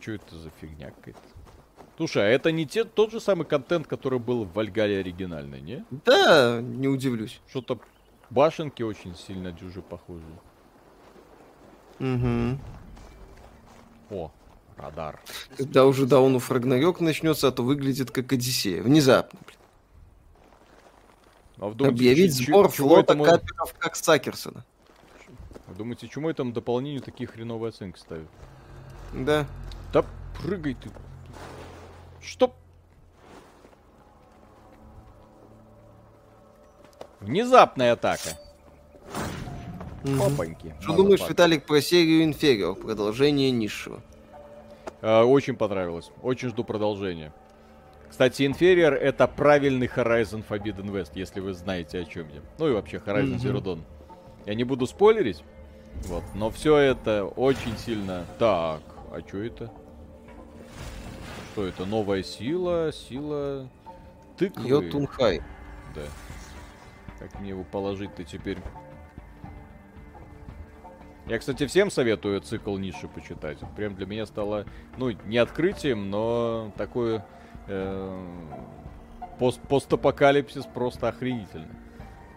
Что 0.00 0.12
это 0.12 0.38
за 0.38 0.50
фигня 0.60 0.92
какая-то? 0.92 1.20
Слушай, 1.96 2.22
а 2.22 2.26
это 2.26 2.52
не 2.52 2.66
те, 2.66 2.84
тот 2.84 3.10
же 3.10 3.20
самый 3.20 3.46
контент, 3.46 3.88
который 3.88 4.20
был 4.20 4.44
в 4.44 4.52
Вальгале 4.52 4.98
оригинальной, 4.98 5.60
не? 5.60 5.84
Да, 6.04 6.60
не 6.60 6.86
удивлюсь. 6.86 7.40
Что-то 7.48 7.80
башенки 8.30 8.82
очень 8.82 9.16
сильно 9.16 9.50
дюжи 9.50 9.82
похожи. 9.82 10.22
Угу. 11.98 12.58
О, 14.10 14.30
радар. 14.76 15.20
Когда 15.56 15.84
уже 15.84 16.06
Даун 16.06 16.36
Ragnarok 16.36 17.02
начнется, 17.02 17.48
а 17.48 17.50
то 17.50 17.64
выглядит 17.64 18.12
как 18.12 18.32
Одиссея. 18.32 18.82
Внезапно, 18.82 19.40
блин. 19.44 19.58
А 21.58 21.70
думаете, 21.70 21.86
Объявить 21.86 22.34
сбор 22.34 22.68
флота 22.68 23.12
этому... 23.12 23.24
каперов 23.24 23.74
как 23.78 23.96
Сакерсона. 23.96 24.64
Вы 25.66 25.74
думаете, 25.74 26.08
чему 26.08 26.28
этому 26.28 26.52
дополнению 26.52 27.00
такие 27.00 27.26
хреновые 27.26 27.70
оценки 27.70 27.98
ставят? 27.98 28.28
Да. 29.12 29.46
Да 29.92 30.04
прыгай 30.42 30.74
ты. 30.74 30.90
Что? 32.20 32.54
Внезапная 37.20 37.92
атака. 37.92 38.38
Опаньки. 40.20 40.74
Что 40.80 40.96
думаешь, 40.96 41.20
пар. 41.20 41.30
Виталик, 41.30 41.64
про 41.64 41.80
серию 41.80 42.24
Инферио, 42.24 42.74
продолжение 42.74 43.50
низшего? 43.50 44.02
А, 45.00 45.24
очень 45.24 45.56
понравилось. 45.56 46.10
Очень 46.22 46.50
жду 46.50 46.64
продолжения. 46.64 47.32
Кстати, 48.14 48.42
Inferior 48.42 48.94
это 48.94 49.26
правильный 49.26 49.88
Horizon 49.88 50.44
Forbidden 50.48 50.88
West, 50.92 51.10
если 51.14 51.40
вы 51.40 51.52
знаете 51.52 51.98
о 51.98 52.04
чем 52.04 52.28
я. 52.28 52.42
Ну 52.58 52.68
и 52.68 52.72
вообще 52.72 52.98
Horizon 52.98 53.40
Zero 53.40 53.60
Dawn. 53.60 53.80
Я 54.46 54.54
не 54.54 54.62
буду 54.62 54.86
спойлерить, 54.86 55.42
вот, 56.04 56.22
но 56.32 56.48
все 56.50 56.76
это 56.76 57.24
очень 57.24 57.76
сильно... 57.76 58.24
Так, 58.38 58.82
а 59.10 59.20
что 59.26 59.38
это? 59.38 59.72
Что 61.50 61.66
это? 61.66 61.86
Новая 61.86 62.22
сила, 62.22 62.92
сила 62.92 63.68
тыквы. 64.38 64.68
Йотунхай. 64.68 65.42
Да. 65.96 66.02
Как 67.18 67.40
мне 67.40 67.48
его 67.48 67.64
положить-то 67.64 68.22
теперь? 68.22 68.58
Я, 71.26 71.40
кстати, 71.40 71.66
всем 71.66 71.90
советую 71.90 72.40
цикл 72.42 72.76
Ниши 72.76 73.08
почитать. 73.08 73.58
Прям 73.74 73.96
для 73.96 74.06
меня 74.06 74.24
стало, 74.24 74.66
ну, 74.98 75.10
не 75.10 75.38
открытием, 75.38 76.10
но 76.10 76.70
такое 76.76 77.26
пост 79.38 79.60
постапокалипсис 79.62 80.66
просто 80.66 81.08
охренительный. 81.08 81.68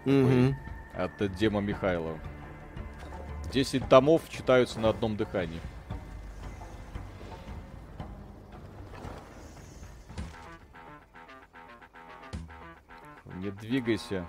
Mm-hmm. 0.05 0.53
От 0.95 1.35
Дема 1.35 1.61
Михайлова. 1.61 2.17
Десять 3.51 3.87
томов 3.87 4.29
читаются 4.29 4.79
на 4.79 4.89
одном 4.89 5.15
дыхании. 5.15 5.61
Не 13.35 13.51
двигайся. 13.51 14.25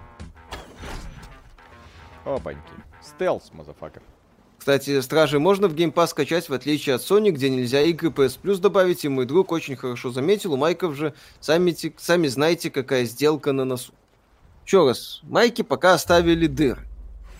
Опаньки. 2.24 2.60
Стелс, 3.00 3.52
мазафакер. 3.52 4.02
Кстати, 4.59 5.01
Стражи 5.01 5.39
можно 5.39 5.68
в 5.68 5.74
Game 5.74 5.93
Pass 5.93 6.09
скачать, 6.09 6.48
в 6.48 6.52
отличие 6.52 6.97
от 6.97 7.02
Sony, 7.02 7.30
где 7.30 7.48
нельзя 7.48 7.80
игры 7.82 8.10
PS 8.10 8.39
Plus 8.43 8.59
добавить, 8.59 9.05
и 9.05 9.09
мой 9.09 9.24
друг 9.24 9.52
очень 9.52 9.76
хорошо 9.76 10.10
заметил, 10.10 10.55
у 10.55 10.56
Майков 10.56 10.94
же, 10.94 11.14
сами, 11.40 11.74
сами 11.97 12.26
знаете, 12.26 12.70
какая 12.70 13.05
сделка 13.05 13.52
на 13.52 13.64
носу. 13.64 13.93
Еще 14.66 14.85
раз, 14.85 15.20
Майки 15.22 15.62
пока 15.62 15.94
оставили 15.94 16.47
дыр. 16.47 16.85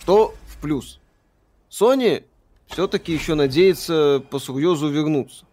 Что 0.01 0.33
в 0.47 0.61
плюс? 0.61 0.99
Sony 1.69 2.23
все-таки 2.67 3.13
еще 3.13 3.35
надеется 3.35 4.23
по 4.29 4.39
Сурьезу 4.39 4.89
вернуться. 4.89 5.45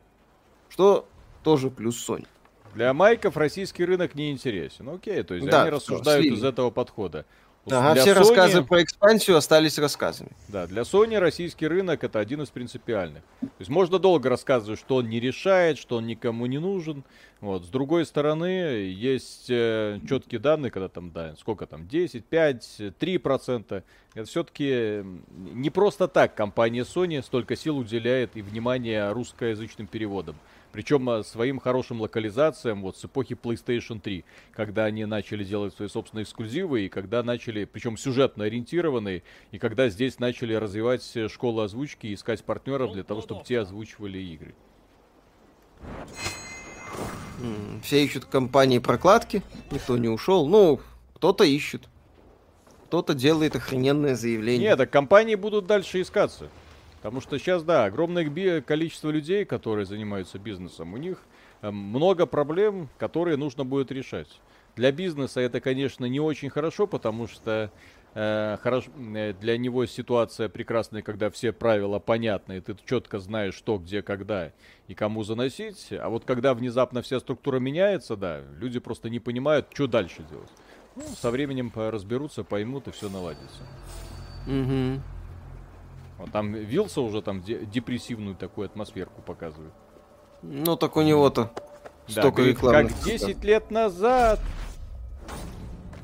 Что 0.68 1.06
тоже 1.42 1.68
плюс 1.68 2.08
Sony. 2.08 2.26
Для 2.74 2.92
майков 2.92 3.38
российский 3.38 3.86
рынок 3.86 4.14
не 4.14 4.30
интересен. 4.30 4.88
Окей, 4.90 5.22
то 5.22 5.34
есть 5.34 5.48
да, 5.48 5.62
они 5.62 5.70
рассуждают 5.70 6.26
из 6.26 6.44
этого 6.44 6.70
подхода. 6.70 7.24
Ага, 7.68 8.00
все 8.00 8.12
Sony... 8.12 8.14
рассказы 8.14 8.62
про 8.62 8.82
экспансию 8.82 9.36
остались 9.36 9.78
рассказами. 9.78 10.30
Да, 10.48 10.66
для 10.66 10.82
Sony 10.82 11.18
российский 11.18 11.66
рынок 11.66 12.04
это 12.04 12.20
один 12.20 12.42
из 12.42 12.48
принципиальных. 12.48 13.22
То 13.40 13.48
есть 13.58 13.70
можно 13.70 13.98
долго 13.98 14.28
рассказывать, 14.28 14.78
что 14.78 14.96
он 14.96 15.08
не 15.08 15.18
решает, 15.18 15.78
что 15.78 15.96
он 15.96 16.06
никому 16.06 16.46
не 16.46 16.58
нужен. 16.58 17.02
Вот. 17.40 17.64
С 17.64 17.68
другой 17.68 18.06
стороны, 18.06 18.44
есть 18.44 19.46
э, 19.48 19.98
четкие 20.08 20.40
данные, 20.40 20.70
когда 20.70 20.88
там, 20.88 21.10
да, 21.10 21.34
сколько 21.36 21.66
там, 21.66 21.88
10, 21.88 22.24
5, 22.24 22.80
3 22.98 23.18
процента. 23.18 23.82
Это 24.14 24.26
все-таки 24.26 25.04
не 25.36 25.70
просто 25.70 26.08
так 26.08 26.34
компания 26.34 26.82
Sony 26.82 27.22
столько 27.22 27.56
сил 27.56 27.78
уделяет 27.78 28.36
и 28.36 28.42
внимания 28.42 29.10
русскоязычным 29.10 29.86
переводам. 29.86 30.36
Причем 30.76 31.08
э, 31.08 31.24
своим 31.24 31.58
хорошим 31.58 32.02
локализациям 32.02 32.82
вот 32.82 32.98
с 32.98 33.04
эпохи 33.06 33.32
PlayStation 33.32 33.98
3, 33.98 34.26
когда 34.52 34.84
они 34.84 35.06
начали 35.06 35.42
делать 35.42 35.74
свои 35.74 35.88
собственные 35.88 36.24
эксклюзивы, 36.24 36.84
и 36.84 36.90
когда 36.90 37.22
начали, 37.22 37.64
причем 37.64 37.96
сюжетно 37.96 38.44
ориентированные, 38.44 39.22
и 39.52 39.58
когда 39.58 39.88
здесь 39.88 40.18
начали 40.18 40.52
развивать 40.52 41.16
э, 41.16 41.30
школу 41.30 41.62
озвучки 41.62 42.08
и 42.08 42.12
искать 42.12 42.44
партнеров 42.44 42.92
для 42.92 43.04
того, 43.04 43.22
чтобы 43.22 43.42
те 43.42 43.60
озвучивали 43.60 44.18
игры. 44.18 44.54
Все 47.82 48.04
ищут 48.04 48.26
компании 48.26 48.78
прокладки, 48.78 49.42
никто 49.70 49.96
не 49.96 50.08
ушел. 50.08 50.46
Ну, 50.46 50.80
кто-то 51.14 51.44
ищет. 51.44 51.88
Кто-то 52.88 53.14
делает 53.14 53.56
охрененное 53.56 54.14
заявление. 54.14 54.68
Нет, 54.68 54.76
так 54.76 54.90
компании 54.90 55.36
будут 55.36 55.66
дальше 55.66 56.02
искаться. 56.02 56.50
Потому 57.06 57.20
что 57.20 57.38
сейчас, 57.38 57.62
да, 57.62 57.84
огромное 57.84 58.60
количество 58.62 59.10
людей, 59.10 59.44
которые 59.44 59.86
занимаются 59.86 60.40
бизнесом, 60.40 60.92
у 60.92 60.96
них 60.96 61.22
э, 61.62 61.70
много 61.70 62.26
проблем, 62.26 62.88
которые 62.98 63.36
нужно 63.36 63.64
будет 63.64 63.92
решать. 63.92 64.26
Для 64.74 64.90
бизнеса 64.90 65.38
это, 65.40 65.60
конечно, 65.60 66.04
не 66.06 66.18
очень 66.18 66.50
хорошо, 66.50 66.88
потому 66.88 67.28
что 67.28 67.70
э, 68.14 68.56
хорошо, 68.60 68.90
э, 69.14 69.34
для 69.40 69.56
него 69.56 69.86
ситуация 69.86 70.48
прекрасная, 70.48 71.02
когда 71.02 71.30
все 71.30 71.52
правила 71.52 72.00
понятны, 72.00 72.56
и 72.56 72.60
ты 72.60 72.74
четко 72.84 73.20
знаешь, 73.20 73.54
что, 73.54 73.78
где, 73.78 74.02
когда 74.02 74.50
и 74.88 74.94
кому 74.94 75.22
заносить. 75.22 75.92
А 75.92 76.08
вот 76.08 76.24
когда 76.24 76.54
внезапно 76.54 77.02
вся 77.02 77.20
структура 77.20 77.60
меняется, 77.60 78.16
да, 78.16 78.40
люди 78.58 78.80
просто 78.80 79.10
не 79.10 79.20
понимают, 79.20 79.68
что 79.72 79.86
дальше 79.86 80.24
делать. 80.28 80.50
Ну, 80.96 81.02
со 81.02 81.30
временем 81.30 81.70
разберутся, 81.72 82.42
поймут, 82.42 82.88
и 82.88 82.90
все 82.90 83.08
наладится. 83.08 83.62
Угу. 84.48 85.15
Он 86.18 86.30
там 86.30 86.52
Вилса 86.52 87.00
уже 87.00 87.22
там 87.22 87.42
депрессивную 87.42 88.36
такую 88.36 88.66
атмосферку 88.66 89.20
показывает. 89.22 89.72
Ну 90.42 90.76
так 90.76 90.96
у 90.96 91.02
него-то 91.02 91.50
да, 92.08 92.12
столько 92.12 92.36
говорит, 92.36 92.56
рекламы. 92.56 92.88
Как 92.88 92.98
10 93.04 93.44
лет 93.44 93.70
назад. 93.70 94.40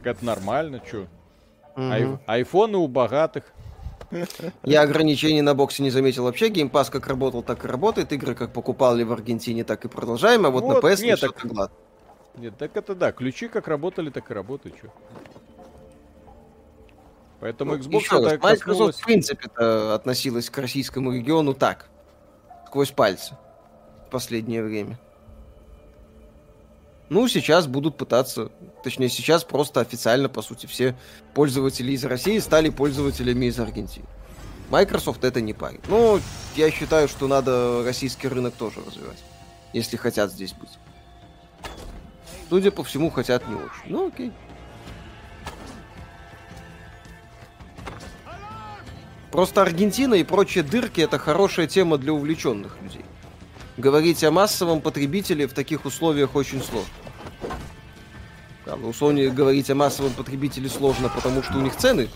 Это 0.05 0.25
нормально, 0.25 0.81
чё? 0.81 1.07
Угу. 1.77 1.83
Ай- 1.83 2.19
айфоны 2.27 2.79
у 2.79 2.89
богатых. 2.89 3.45
Я 4.63 4.83
ограничений 4.83 5.41
на 5.41 5.55
боксе 5.55 5.83
не 5.83 5.91
заметил 5.91 6.25
вообще. 6.25 6.49
Геймпас 6.49 6.91
как 6.91 7.07
работал, 7.07 7.43
так 7.43 7.65
и 7.65 7.69
работает. 7.69 8.13
Игры 8.13 8.35
как 8.35 8.53
покупали 8.53 9.05
в 9.05 9.13
Аргентине, 9.13 9.65
так 9.65 9.85
и 9.85 9.89
продолжаем. 9.89 10.45
А 10.45 10.51
вот, 10.51 10.65
вот 10.65 10.83
на 10.83 10.87
PS 10.87 11.03
нет, 11.03 11.21
так... 11.21 11.35
Нет, 12.37 12.57
так 12.59 12.77
это 12.77 12.95
да. 12.95 13.13
Ключи 13.13 13.49
как 13.49 13.69
работали, 13.69 14.11
так 14.11 14.31
и 14.31 14.35
работают. 14.35 14.77
Чё? 14.81 14.89
Поэтому 17.43 17.73
ну, 17.73 17.79
Xbox 17.79 18.05
это 18.05 18.21
раз, 18.21 18.41
Microsoft 18.41 18.65
коснулась... 18.65 18.97
в 18.97 19.05
принципе 19.05 19.49
относилась 19.59 20.49
к 20.49 20.57
российскому 20.59 21.11
региону 21.11 21.55
так, 21.55 21.89
сквозь 22.69 22.93
пальцы 22.93 23.37
в 24.07 24.11
последнее 24.11 24.63
время. 24.63 24.97
Ну, 27.09 27.27
сейчас 27.27 27.67
будут 27.67 27.97
пытаться, 27.97 28.53
точнее, 28.85 29.09
сейчас 29.09 29.43
просто 29.43 29.81
официально, 29.81 30.29
по 30.29 30.41
сути, 30.41 30.67
все 30.67 30.97
пользователи 31.35 31.91
из 31.91 32.05
России 32.05 32.39
стали 32.39 32.69
пользователями 32.71 33.47
из 33.47 33.59
Аргентины. 33.59 34.07
Microsoft 34.71 35.25
это 35.25 35.41
не 35.41 35.53
парит. 35.53 35.81
Ну, 35.89 36.21
я 36.55 36.71
считаю, 36.71 37.09
что 37.09 37.27
надо 37.27 37.83
российский 37.85 38.29
рынок 38.29 38.55
тоже 38.55 38.79
развивать, 38.87 39.19
если 39.73 39.97
хотят 39.97 40.31
здесь 40.31 40.53
быть. 40.53 40.71
Судя 42.49 42.71
по 42.71 42.85
всему, 42.85 43.11
хотят 43.11 43.49
не 43.49 43.57
очень. 43.57 43.87
Ну, 43.87 44.07
окей. 44.07 44.33
Просто 49.33 49.63
Аргентина 49.63 50.15
и 50.15 50.25
прочие 50.25 50.63
дырки 50.63 51.01
это 51.01 51.19
хорошая 51.19 51.67
тема 51.67 51.97
для 51.97 52.13
увлеченных 52.13 52.77
людей. 52.83 53.05
Говорить 53.79 54.23
о 54.23 54.31
массовом 54.31 54.83
потребителе 54.83 55.49
в 55.49 55.55
таких 55.55 55.87
условиях 55.87 56.37
очень 56.37 56.63
сложно. 56.63 56.93
Правда, 58.67 58.87
у 58.87 58.91
Sony 58.91 59.31
говорить 59.31 59.71
о 59.71 59.75
массовом 59.75 60.13
потребителе 60.13 60.69
сложно, 60.69 61.09
потому 61.09 61.43
что 61.43 61.57
у 61.57 61.63
них 61.63 61.75
цены 61.77 62.11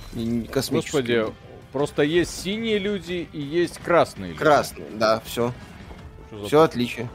космические. 0.52 1.24
Господи, 1.24 1.24
просто 1.72 2.02
есть 2.02 2.42
синие 2.42 2.78
люди 2.78 3.26
и 3.32 3.40
есть 3.40 3.78
красные 3.78 4.32
люди. 4.32 4.38
Красные, 4.38 4.86
да, 4.92 5.22
все. 5.24 5.54
Все 6.46 6.60
отличие. 6.60 7.08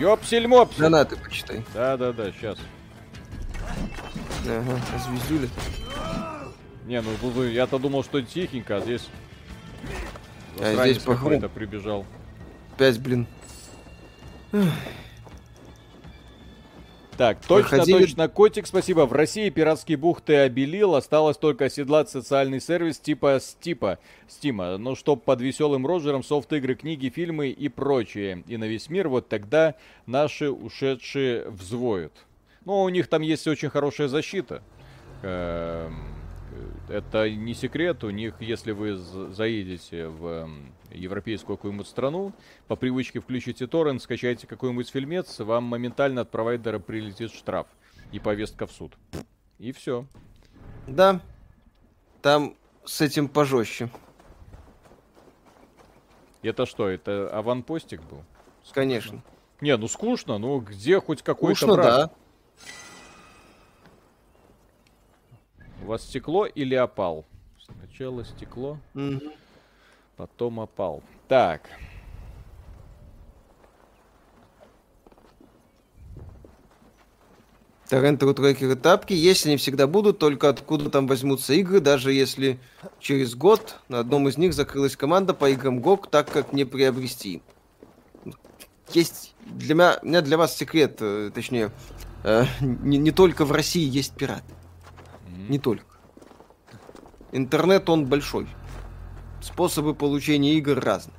Ёпсель-мопсель. 0.00 0.78
Гранаты 0.78 1.16
почитай. 1.16 1.62
Да-да-да, 1.74 2.32
сейчас. 2.32 2.58
Ага, 4.46 4.80
звездюли. 4.98 5.48
Не, 6.86 7.00
ну 7.00 7.42
я-то 7.44 7.78
думал, 7.78 8.04
что 8.04 8.20
тихенько, 8.20 8.76
а 8.76 8.80
здесь... 8.80 9.08
А 10.60 10.86
здесь 10.86 11.02
какой-то 11.02 11.48
прибежал. 11.48 12.04
Пять, 12.76 13.00
блин. 13.00 13.26
Так, 17.16 17.40
точно, 17.46 17.70
Проходили... 17.70 17.98
точно, 18.00 18.28
котик, 18.28 18.66
спасибо. 18.66 19.06
В 19.06 19.12
России 19.12 19.48
пиратские 19.48 19.96
бухты 19.96 20.36
обелил, 20.36 20.96
осталось 20.96 21.36
только 21.36 21.66
оседлать 21.66 22.10
социальный 22.10 22.60
сервис 22.60 22.98
типа 22.98 23.38
Стипа, 23.40 23.98
Стима. 24.28 24.76
Ну, 24.78 24.96
чтоб 24.96 25.22
под 25.22 25.40
веселым 25.40 25.86
Роджером 25.86 26.24
софт-игры, 26.24 26.74
книги, 26.74 27.08
фильмы 27.08 27.50
и 27.50 27.68
прочее. 27.68 28.42
И 28.48 28.56
на 28.56 28.64
весь 28.64 28.90
мир 28.90 29.08
вот 29.08 29.28
тогда 29.28 29.76
наши 30.06 30.50
ушедшие 30.50 31.48
взвоют. 31.48 32.12
Ну, 32.64 32.82
у 32.82 32.88
них 32.88 33.08
там 33.08 33.22
есть 33.22 33.46
очень 33.46 33.70
хорошая 33.70 34.08
защита. 34.08 34.62
Эм 35.22 36.14
это 36.88 37.30
не 37.30 37.54
секрет, 37.54 38.04
у 38.04 38.10
них, 38.10 38.34
если 38.40 38.72
вы 38.72 38.96
заедете 38.96 40.08
в 40.08 40.48
европейскую 40.92 41.56
какую-нибудь 41.56 41.86
страну, 41.86 42.32
по 42.68 42.76
привычке 42.76 43.20
включите 43.20 43.66
торрент, 43.66 44.02
скачайте 44.02 44.46
какой-нибудь 44.46 44.88
фильмец, 44.88 45.38
вам 45.40 45.64
моментально 45.64 46.22
от 46.22 46.30
провайдера 46.30 46.78
прилетит 46.78 47.32
штраф 47.32 47.66
и 48.12 48.18
повестка 48.18 48.66
в 48.66 48.72
суд. 48.72 48.94
И 49.58 49.72
все. 49.72 50.06
Да, 50.86 51.20
там 52.22 52.56
с 52.84 53.00
этим 53.00 53.28
пожестче. 53.28 53.90
Это 56.42 56.66
что, 56.66 56.88
это 56.88 57.30
аванпостик 57.30 58.02
был? 58.02 58.22
Скучно. 58.62 58.74
Конечно. 58.74 59.22
Не, 59.60 59.76
ну 59.78 59.88
скучно, 59.88 60.36
ну 60.36 60.60
где 60.60 61.00
хоть 61.00 61.22
какой-то 61.22 61.66
брак? 61.66 61.86
да. 61.86 62.10
У 65.84 65.88
вас 65.88 66.02
стекло 66.02 66.46
или 66.46 66.74
опал? 66.74 67.26
Сначала 67.60 68.24
стекло, 68.24 68.78
угу. 68.94 69.20
потом 70.16 70.60
опал. 70.60 71.02
Так. 71.28 71.68
Торрентеры, 77.86 78.32
трекеры, 78.32 78.76
тапки, 78.76 79.12
если 79.12 79.50
они 79.50 79.58
всегда 79.58 79.86
будут, 79.86 80.18
только 80.18 80.48
откуда 80.48 80.88
там 80.88 81.06
возьмутся 81.06 81.52
игры, 81.52 81.80
даже 81.80 82.14
если 82.14 82.58
через 82.98 83.34
год 83.34 83.76
на 83.88 83.98
одном 83.98 84.26
из 84.26 84.38
них 84.38 84.54
закрылась 84.54 84.96
команда 84.96 85.34
по 85.34 85.50
играм 85.50 85.80
GOG, 85.80 86.08
так 86.10 86.30
как 86.30 86.54
не 86.54 86.64
приобрести. 86.64 87.42
Есть 88.94 89.34
для 89.44 89.74
меня, 89.74 89.98
у 90.00 90.06
меня 90.06 90.22
для 90.22 90.38
вас 90.38 90.56
секрет, 90.56 90.96
э, 91.00 91.30
точнее, 91.34 91.70
э, 92.22 92.44
не, 92.60 92.96
не 92.96 93.10
только 93.10 93.44
в 93.44 93.52
России 93.52 93.86
есть 93.86 94.14
пираты. 94.14 94.54
Не 95.34 95.58
только. 95.58 95.96
Интернет, 97.32 97.88
он 97.88 98.06
большой. 98.06 98.48
Способы 99.42 99.94
получения 99.94 100.54
игр 100.54 100.78
разные. 100.78 101.16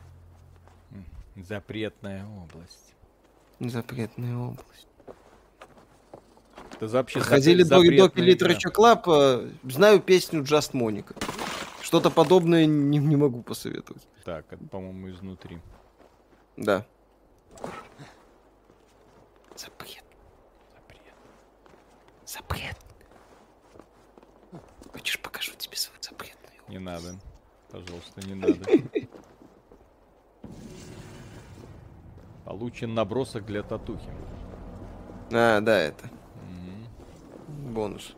Запретная 1.35 2.25
область. 2.25 2.95
Запретная 3.59 4.37
область. 4.37 4.87
Это 6.75 6.87
вообще 6.87 7.19
Ходили 7.19 7.63
до 7.63 7.83
Doki 7.83 8.15
Literature 8.15 8.73
Club, 8.73 9.53
знаю 9.63 10.01
песню 10.01 10.41
Just 10.41 10.71
Monica. 10.73 11.15
Что-то 11.81 12.09
подобное 12.09 12.65
не, 12.65 12.97
не 12.97 13.15
могу 13.15 13.43
посоветовать. 13.43 14.07
Так, 14.23 14.45
это, 14.49 14.63
по-моему, 14.65 15.11
изнутри. 15.11 15.59
Да. 16.57 16.85
Запрет. 19.55 20.03
Запрет. 20.73 21.15
Запрет. 22.25 22.84
Хочешь, 24.95 25.19
покажу 25.19 25.51
тебе 25.57 25.75
свой 25.75 25.97
запретный 25.99 26.51
Не 26.69 26.79
надо. 26.79 27.19
Пожалуйста, 27.69 28.25
не 28.25 28.33
надо. 28.33 28.65
Получен 32.45 32.93
набросок 32.93 33.45
для 33.45 33.61
татухи. 33.61 34.07
А, 35.33 35.59
да, 35.59 35.77
это. 35.77 36.05
Угу. 36.05 37.71
Бонус. 37.71 38.15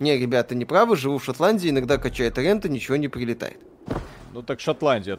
Не, 0.00 0.18
ребята, 0.18 0.54
не 0.54 0.66
правы, 0.66 0.96
живу 0.96 1.16
в 1.16 1.24
Шотландии, 1.24 1.70
иногда 1.70 1.96
качает 1.96 2.36
рента, 2.36 2.68
ничего 2.68 2.96
не 2.96 3.08
прилетает. 3.08 3.58
Ну 4.34 4.42
так 4.42 4.60
Шотландия, 4.60 5.18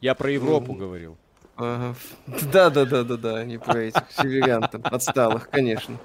я 0.00 0.14
про 0.14 0.30
Европу 0.30 0.72
говорил. 0.72 1.18
Ага. 1.56 1.96
Да, 2.52 2.70
да, 2.70 2.84
да, 2.84 3.02
да, 3.02 3.16
да, 3.16 3.44
не 3.44 3.58
про 3.58 3.78
этих 3.80 4.04
северян 4.12 4.68
там, 4.70 4.82
отсталых, 4.84 5.50
конечно. 5.50 5.98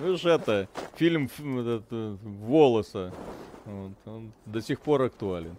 Ну 0.00 0.16
же 0.16 0.30
это, 0.30 0.68
фильм 0.96 1.28
этот, 1.58 1.84
Волоса. 1.90 3.12
Вот, 3.64 3.92
он 4.06 4.32
до 4.46 4.60
сих 4.60 4.80
пор 4.80 5.02
актуален. 5.02 5.56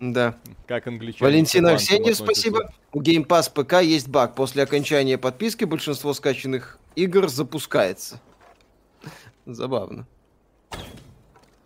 Да. 0.00 0.38
Как 0.66 0.86
англичане. 0.86 1.30
Валентина 1.30 1.72
Арсеньев, 1.72 2.16
спасибо. 2.16 2.72
У 2.92 3.00
Game 3.00 3.26
Pass 3.26 3.50
ПК 3.50 3.82
есть 3.82 4.08
баг. 4.08 4.34
После 4.34 4.62
окончания 4.62 5.16
подписки 5.16 5.64
большинство 5.64 6.12
скачанных 6.12 6.78
игр 6.96 7.28
запускается. 7.28 8.20
Забавно. 9.46 10.06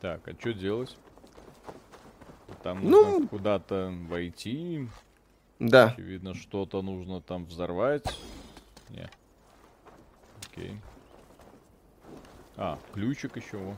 Так, 0.01 0.27
а 0.29 0.33
что 0.39 0.53
делать? 0.53 0.97
Там 2.63 2.85
ну, 2.85 3.05
нужно 3.05 3.29
куда-то 3.29 3.93
войти. 4.09 4.87
Да. 5.59 5.89
Очевидно, 5.93 6.35
что-то 6.35 6.83
нужно 6.83 7.21
там 7.21 7.47
взорвать. 7.47 8.05
Не. 8.91 9.11
Окей. 10.51 10.81
А, 12.57 12.79
ключик 12.93 13.37
еще. 13.37 13.75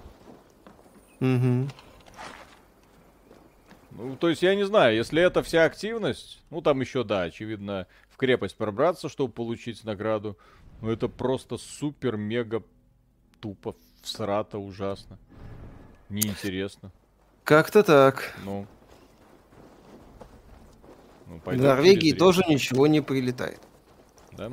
Угу. 1.21 1.69
Ну, 3.93 4.17
то 4.17 4.29
есть, 4.29 4.43
я 4.43 4.55
не 4.55 4.65
знаю, 4.65 4.97
если 4.97 5.23
это 5.23 5.43
вся 5.43 5.65
активность, 5.65 6.43
ну, 6.51 6.63
там 6.63 6.81
еще, 6.81 7.05
да, 7.05 7.23
очевидно, 7.23 7.87
в 8.11 8.17
крепость 8.17 8.57
пробраться, 8.57 9.09
чтобы 9.09 9.33
получить 9.33 9.85
награду. 9.85 10.37
Ну, 10.81 10.91
это 10.91 11.09
просто 11.09 11.59
супер-мега 11.59 12.63
тупо, 13.41 13.77
всрато, 14.03 14.59
ужасно. 14.59 15.19
Неинтересно. 16.09 16.91
Как-то 17.45 17.83
так. 17.83 18.35
Ну. 18.45 18.67
ну 21.27 21.41
в 21.45 21.57
Норвегии 21.57 22.13
тоже 22.13 22.43
ничего 22.49 22.87
не 22.87 23.01
прилетает. 23.01 23.61
Да? 24.33 24.51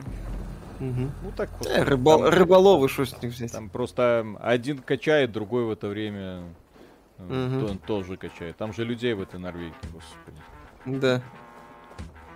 Угу. 0.80 1.11
Ну 1.23 1.31
так 1.35 1.49
вот. 1.60 1.68
Э, 1.68 1.84
рыбол, 1.84 2.19
там, 2.19 2.30
рыболовы, 2.30 2.88
что 2.88 3.06
с 3.06 3.22
них 3.22 3.34
взять? 3.34 3.51
Там 3.51 3.69
просто 3.69 4.26
один 4.39 4.80
качает, 4.80 5.31
другой 5.31 5.65
в 5.65 5.72
это 5.72 5.88
время 5.88 6.43
угу. 7.18 7.72
он 7.72 7.77
тоже 7.80 8.18
качает. 8.18 8.57
Там 8.57 8.73
же 8.73 8.85
людей 8.85 9.14
в 9.14 9.22
этой 9.22 9.39
Норвегии, 9.39 9.73
господи. 9.91 10.41
Да. 10.85 11.22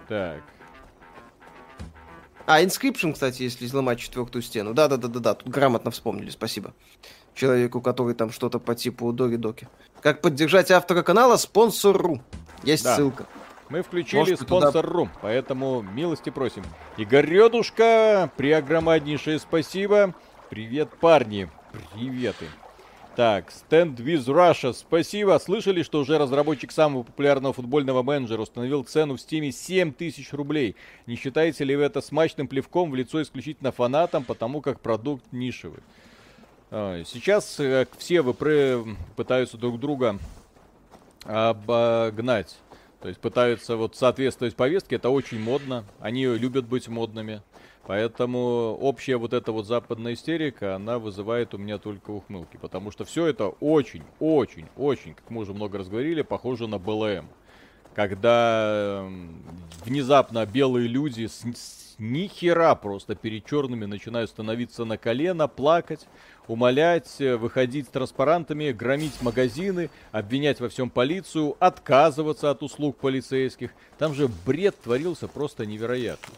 Так. 0.07 0.41
А, 2.45 2.61
Inscription, 2.61 3.13
кстати, 3.13 3.43
если 3.43 3.65
взломать 3.65 3.99
четвертую 3.99 4.41
стену. 4.41 4.73
Да-да-да-да-да, 4.73 5.35
тут 5.35 5.47
грамотно 5.47 5.91
вспомнили, 5.91 6.29
спасибо. 6.29 6.73
Человеку, 7.33 7.81
который 7.81 8.13
там 8.15 8.31
что-то 8.31 8.59
по 8.59 8.75
типу 8.75 9.11
Дори 9.13 9.37
Доки. 9.37 9.69
Как 10.01 10.21
поддержать 10.21 10.69
автора 10.69 11.03
канала? 11.03 11.37
Спонсор.ру. 11.37 12.21
Есть 12.63 12.83
да. 12.83 12.95
ссылка. 12.95 13.25
Мы 13.73 13.81
включили 13.81 14.35
спонсор 14.35 14.85
Рум, 14.85 15.07
туда... 15.07 15.19
поэтому 15.23 15.81
милости 15.81 16.29
просим. 16.29 16.61
Игорёдушка, 16.97 18.29
преогромаднейшее 18.37 19.39
спасибо. 19.39 20.13
Привет, 20.51 20.89
парни. 21.01 21.49
Приветы. 21.95 22.45
Так, 23.15 23.49
Stand 23.49 23.95
with 23.95 24.25
Russia, 24.27 24.73
спасибо. 24.73 25.39
Слышали, 25.43 25.81
что 25.81 26.01
уже 26.01 26.19
разработчик 26.19 26.71
самого 26.71 27.01
популярного 27.01 27.51
футбольного 27.51 28.03
менеджера 28.03 28.43
установил 28.43 28.83
цену 28.83 29.15
в 29.15 29.21
Стиме 29.21 29.51
7000 29.51 30.33
рублей? 30.33 30.75
Не 31.07 31.15
считаете 31.15 31.63
ли 31.63 31.75
вы 31.75 31.81
это 31.81 32.01
смачным 32.01 32.47
плевком 32.47 32.91
в 32.91 32.95
лицо 32.95 33.23
исключительно 33.23 33.71
фанатам, 33.71 34.23
потому 34.23 34.61
как 34.61 34.81
продукт 34.81 35.25
нишевый? 35.31 35.81
А, 36.69 37.01
сейчас 37.05 37.59
э, 37.59 37.87
все 37.97 38.21
вы 38.21 38.35
пытаются 39.15 39.57
друг 39.57 39.79
друга 39.79 40.19
обогнать. 41.25 42.55
То 43.03 43.09
есть 43.09 43.19
пытаются 43.19 43.75
вот 43.75 43.97
соответствовать 43.97 44.55
повестке, 44.55 44.95
это 44.95 45.09
очень 45.09 45.37
модно, 45.37 45.83
они 45.99 46.25
любят 46.25 46.65
быть 46.65 46.87
модными. 46.87 47.41
Поэтому 47.85 48.77
общая 48.79 49.17
вот 49.17 49.33
эта 49.33 49.51
вот 49.51 49.67
западная 49.67 50.13
истерика, 50.13 50.77
она 50.77 50.99
вызывает 50.99 51.53
у 51.53 51.57
меня 51.57 51.79
только 51.79 52.11
ухмылки. 52.11 52.55
Потому 52.55 52.91
что 52.91 53.03
все 53.03 53.25
это 53.25 53.47
очень, 53.59 54.03
очень, 54.21 54.67
очень, 54.77 55.15
как 55.15 55.29
мы 55.31 55.41
уже 55.41 55.53
много 55.53 55.79
раз 55.79 55.89
говорили, 55.89 56.21
похоже 56.21 56.67
на 56.67 56.79
БЛМ. 56.79 57.27
Когда 57.93 59.01
эм, 59.03 59.43
внезапно 59.83 60.45
белые 60.45 60.87
люди 60.87 61.25
с, 61.25 61.41
с 61.41 61.95
ни 61.99 62.27
хера 62.27 62.73
просто 62.75 63.15
перед 63.15 63.45
черными 63.45 63.83
начинают 63.83 64.29
становиться 64.29 64.85
на 64.85 64.97
колено, 64.97 65.49
плакать, 65.49 66.07
умолять, 66.47 67.19
э, 67.19 67.35
выходить 67.35 67.87
с 67.87 67.89
транспарантами, 67.89 68.71
громить 68.71 69.21
магазины, 69.21 69.89
обвинять 70.11 70.59
во 70.59 70.69
всем 70.69 70.89
полицию, 70.89 71.55
отказываться 71.59 72.49
от 72.49 72.63
услуг 72.63 72.97
полицейских. 72.97 73.71
Там 73.97 74.13
же 74.13 74.29
бред 74.45 74.75
творился 74.81 75.27
просто 75.27 75.65
невероятно. 75.65 76.33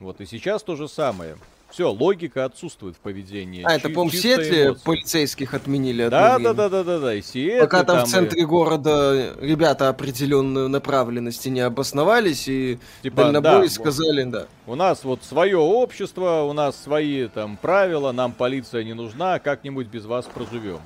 Вот 0.00 0.20
и 0.20 0.26
сейчас 0.26 0.62
то 0.62 0.76
же 0.76 0.88
самое. 0.88 1.36
Все, 1.70 1.92
логика 1.92 2.46
отсутствует 2.46 2.96
в 2.96 3.00
поведении. 3.00 3.62
А, 3.62 3.74
это, 3.74 3.90
по-моему, 3.90 4.74
в 4.74 4.82
полицейских 4.82 5.52
отменили 5.52 6.08
да, 6.08 6.38
да, 6.38 6.54
да, 6.54 6.68
да, 6.70 6.82
да, 6.82 6.98
да, 6.98 7.14
и 7.14 7.20
Сиэтле, 7.20 7.60
Пока 7.60 7.84
там, 7.84 7.98
там 7.98 8.06
в 8.06 8.08
центре 8.10 8.42
и... 8.42 8.44
города 8.46 9.34
ребята 9.38 9.90
определенную 9.90 10.70
направленности 10.70 11.50
не 11.50 11.60
обосновались, 11.60 12.48
и 12.48 12.78
типа, 13.02 13.24
дальнобой 13.24 13.68
да, 13.68 13.68
сказали, 13.68 14.22
да. 14.24 14.46
У 14.66 14.76
нас 14.76 15.04
вот 15.04 15.22
свое 15.24 15.58
общество, 15.58 16.46
у 16.48 16.54
нас 16.54 16.74
свои 16.76 17.28
там 17.28 17.58
правила, 17.58 18.12
нам 18.12 18.32
полиция 18.32 18.82
не 18.82 18.94
нужна, 18.94 19.38
как-нибудь 19.38 19.88
без 19.88 20.06
вас 20.06 20.24
проживем. 20.24 20.80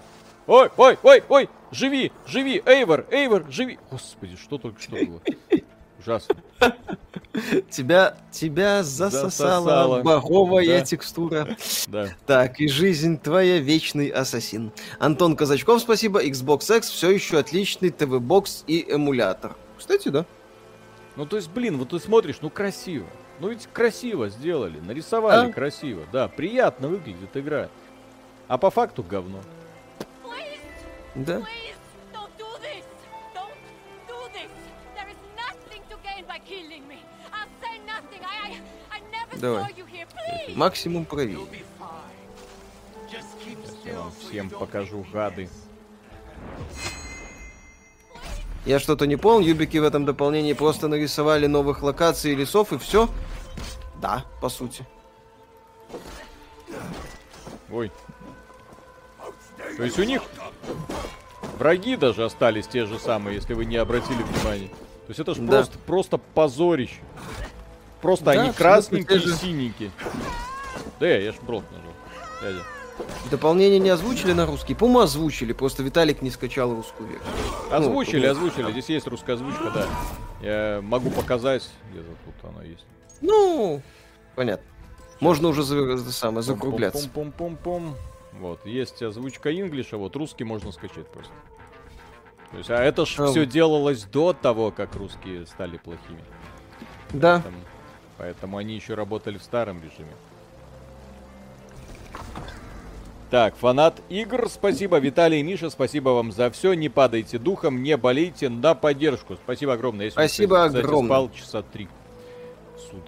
Ой, 0.49 0.69
ой, 0.77 0.99
ой, 1.05 1.23
ой, 1.29 1.49
живи, 1.71 2.11
живи, 2.27 2.61
Эйвор, 2.67 3.07
Эйвор, 3.13 3.47
живи. 3.49 3.79
Господи, 3.89 4.37
что 4.37 4.59
только 4.59 4.81
что 4.83 4.97
было. 4.97 5.21
Ужасно. 6.03 6.37
Тебя, 7.71 8.17
тебя 8.31 8.83
засосала, 8.83 9.31
засосала. 9.31 10.03
боговая 10.03 10.81
да. 10.81 10.85
текстура. 10.85 11.57
Да. 11.87 12.09
Так, 12.27 12.61
и 12.61 12.69
жизнь 12.69 13.19
твоя 13.19 13.59
вечный 13.59 14.09
ассасин. 14.09 14.73
Антон 14.99 15.37
Казачков, 15.37 15.81
спасибо. 15.81 16.25
Xbox 16.25 16.77
X 16.77 16.91
все 16.91 17.11
еще 17.11 17.39
отличный 17.39 17.91
ТВ-бокс 17.91 18.65
и 18.67 18.85
эмулятор. 18.89 19.57
Кстати, 19.79 20.09
да. 20.09 20.27
Ну, 21.17 21.25
то 21.25 21.37
есть, 21.37 21.51
блин, 21.51 21.79
вот 21.79 21.91
ты 21.91 21.99
смотришь, 22.01 22.39
ну 22.43 22.51
красиво. 22.51 23.07
Ну 23.41 23.49
ведь 23.49 23.67
красиво 23.73 24.29
сделали, 24.29 24.79
нарисовали 24.81 25.51
а? 25.51 25.53
красиво. 25.53 26.03
Да, 26.13 26.29
приятно 26.29 26.89
выглядит 26.89 27.37
игра. 27.37 27.69
А 28.49 28.59
по 28.59 28.71
факту 28.71 29.03
говно. 29.03 29.41
Да. 31.15 31.43
Давай. 39.43 39.75
Максимум 40.55 41.05
правее. 41.05 41.37
я 43.85 43.99
вам 43.99 44.13
всем 44.13 44.49
покажу 44.49 45.05
гады. 45.13 45.49
Я 48.65 48.79
что-то 48.79 49.09
не 49.09 49.17
понял, 49.17 49.41
юбики 49.41 49.79
в 49.79 49.85
этом 49.85 50.05
дополнении 50.05 50.53
просто 50.53 50.87
нарисовали 50.87 51.49
новых 51.49 51.83
локаций 51.83 52.31
и 52.31 52.35
лесов 52.37 52.73
и 52.73 52.79
все? 52.79 53.09
Да, 54.01 54.25
по 54.41 54.49
сути. 54.49 54.87
Ой. 57.73 57.91
То 59.77 59.83
есть 59.83 59.99
у 59.99 60.05
них 60.05 60.23
враги 61.59 61.97
даже 61.97 62.25
остались 62.25 62.69
те 62.69 62.87
же 62.87 63.01
самые, 63.01 63.35
если 63.35 63.55
вы 63.55 63.65
не 63.65 63.77
обратили 63.77 64.23
внимания. 64.23 64.69
То 64.69 65.09
есть 65.09 65.19
это 65.19 65.35
же 65.35 65.43
да. 65.43 65.51
просто, 65.51 65.79
просто 65.79 66.19
позорище. 66.19 67.01
Просто 68.03 68.25
да, 68.27 68.31
они 68.33 68.53
красненькие 68.53 69.19
и 69.21 69.29
синенькие. 69.29 69.91
Да, 71.01 71.07
я 71.07 71.33
ж 71.33 71.37
брод 71.41 71.65
нажал. 71.71 71.93
Дядя. 72.43 72.65
Дополнение 73.31 73.79
не 73.79 73.89
озвучили 73.89 74.33
на 74.33 74.45
русский? 74.45 74.75
По-моему, 74.75 75.01
озвучили, 75.01 75.53
просто 75.53 75.83
Виталик 75.83 76.21
не 76.21 76.31
скачал 76.31 76.75
русскую 76.75 77.09
версию. 77.09 77.33
Ну, 77.71 77.77
озвучили, 77.77 78.27
ну, 78.27 78.33
озвучили. 78.33 78.73
Здесь 78.73 78.89
есть 78.89 79.07
русская 79.07 79.35
озвучка, 79.35 79.71
да. 79.71 79.87
Я 80.43 80.81
могу 80.83 81.11
показать, 81.11 81.69
где-то 81.91 82.09
тут 82.25 82.51
она 82.51 82.65
есть. 82.65 82.85
Ну, 83.21 83.81
понятно. 84.35 84.67
Можно 85.21 85.49
уже 85.49 85.63
за, 85.63 85.97
за, 85.97 86.13
самое, 86.13 86.43
закругляться. 86.43 87.09
Пом-пом-пом-пом. 87.09 87.95
Вот, 88.41 88.67
есть 88.67 89.01
озвучка 89.03 89.55
инглиша, 89.55 89.97
вот 89.97 90.17
русский 90.17 90.43
можно 90.43 90.73
скачать 90.73 91.07
просто. 91.07 91.33
То 92.51 92.59
есть, 92.59 92.71
а 92.71 92.83
это 92.83 93.07
ж 93.07 93.21
а... 93.21 93.27
все 93.29 93.47
делалось 93.47 94.03
до 94.05 94.33
того, 94.33 94.73
как 94.73 94.97
русские 94.97 95.47
стали 95.47 95.77
плохими. 95.77 96.23
Да. 97.13 97.41
Поэтому... 97.45 97.63
Поэтому 98.23 98.57
они 98.57 98.77
еще 98.77 98.95
работали 98.95 99.37
в 99.37 99.43
старом 99.43 99.83
режиме. 99.83 100.13
Так, 103.31 103.57
фанат 103.57 104.01
игр, 104.09 104.49
спасибо. 104.49 104.99
Виталий 104.99 105.41
и 105.41 105.43
Миша, 105.43 105.71
спасибо 105.71 106.11
вам 106.11 106.31
за 106.31 106.49
все. 106.53 106.75
Не 106.75 106.89
падайте 106.89 107.39
духом, 107.39 107.83
не 107.83 107.97
болейте 107.97 108.49
на 108.49 108.77
поддержку. 108.77 109.35
Спасибо 109.43 109.73
огромное. 109.73 110.05
Я 110.05 110.11
спасибо 110.13 110.67
кстати, 110.67 110.85
огромное. 110.85 111.09
спал 111.09 111.31
часа 111.33 111.63
три. 111.63 111.89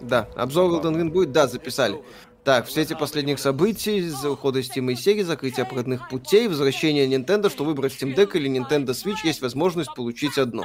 Да, 0.01 0.29
обзор 0.35 0.73
Golden 0.73 0.97
Ring 1.01 1.11
будет, 1.11 1.31
да, 1.31 1.47
записали. 1.47 2.03
Так, 2.43 2.67
в 2.67 2.73
свете 2.73 2.97
последних 2.97 3.39
событий, 3.39 4.01
за 4.09 4.33
ухода 4.33 4.59
Steam 4.61 4.91
и 4.91 4.95
Sega, 4.97 5.23
закрытие 5.23 5.63
обходных 5.63 6.09
путей, 6.09 6.49
возвращение 6.49 7.07
Nintendo, 7.07 7.51
что 7.51 7.65
выбрать 7.65 7.93
Steam 7.93 8.17
Deck 8.17 8.37
или 8.37 8.51
Nintendo 8.51 8.89
Switch, 8.89 9.19
есть 9.23 9.43
возможность 9.43 9.95
получить 9.95 10.39
одно. 10.39 10.65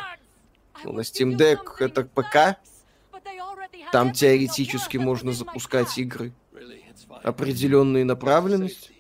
Ну, 0.84 0.94
на 0.94 1.02
Steam 1.02 1.38
Deck 1.38 1.60
это 1.80 2.04
ПК, 2.04 2.58
там 3.92 4.14
теоретически 4.14 4.98
можно 4.98 5.32
запускать 5.32 5.98
игры 5.98 6.34
определенные 7.24 8.06
направленности. 8.06 8.92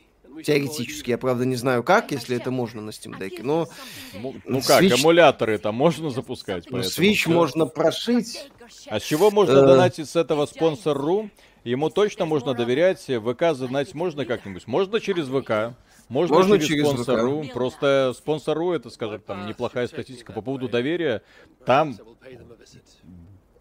Теоретически, 0.43 1.09
я 1.09 1.17
правда 1.17 1.45
не 1.45 1.57
знаю 1.57 1.83
как, 1.83 2.11
если 2.11 2.37
это 2.37 2.49
можно 2.49 2.81
на 2.81 2.91
Steam 2.91 3.19
Deck, 3.19 3.41
но... 3.43 3.67
Ну, 4.13 4.35
ну 4.45 4.61
как, 4.61 4.81
Switch... 4.81 4.97
эмуляторы 5.01 5.57
там 5.57 5.75
можно 5.75 6.09
запускать? 6.11 6.71
Ну, 6.71 6.79
Switch 6.79 7.15
все. 7.15 7.29
можно 7.29 7.65
прошить. 7.65 8.49
А 8.87 9.01
с 9.01 9.03
чего 9.03 9.31
можно 9.31 9.57
э... 9.57 9.67
донатить 9.67 10.09
с 10.09 10.15
этого 10.15 10.45
спонсор.ру? 10.45 11.29
Ему 11.65 11.89
точно 11.89 12.25
можно 12.25 12.53
доверять. 12.53 13.01
ВК 13.01 13.53
задонатить 13.53 13.95
можно 13.95 14.25
как-нибудь? 14.25 14.65
Можно 14.65 15.01
через 15.01 15.27
ВК. 15.27 15.75
Можно, 16.07 16.35
можно 16.37 16.57
через, 16.57 16.69
через 16.69 16.85
спонсору. 16.85 17.43
ВК. 17.43 17.53
Просто 17.53 18.13
спонсору 18.17 18.71
это, 18.71 18.89
скажем, 18.89 19.21
там 19.21 19.45
неплохая 19.45 19.87
статистика 19.87 20.31
по 20.31 20.41
поводу 20.41 20.69
доверия. 20.69 21.21
Там 21.65 21.95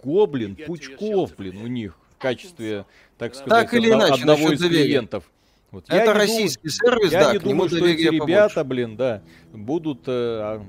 гоблин, 0.03 0.57
пучков, 0.57 1.35
блин, 1.37 1.59
у 1.59 1.67
них 1.67 1.97
в 2.11 2.19
качестве, 2.19 2.85
так 3.17 3.35
сказать, 3.35 3.71
так 3.71 3.75
или 3.75 3.91
иначе, 3.91 4.23
одного 4.23 4.53
из 4.53 4.61
доверия. 4.61 4.85
клиентов. 4.85 5.31
Вот. 5.71 5.85
Это 5.89 5.97
я 5.97 6.15
российский 6.15 6.69
думаю, 6.69 7.01
сервис, 7.01 7.13
я 7.13 7.25
да, 7.25 7.33
не 7.35 7.39
думаю, 7.39 7.69
что 7.69 7.87
эти 7.87 8.03
ребята, 8.03 8.55
побольше. 8.55 8.65
блин, 8.65 8.97
да, 8.97 9.23
будут 9.53 10.01
э, 10.07 10.61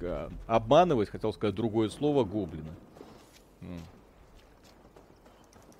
э, 0.00 0.28
обманывать, 0.46 1.10
хотел 1.10 1.32
сказать 1.32 1.54
другое 1.54 1.88
слово, 1.88 2.24
гоблина. 2.24 2.74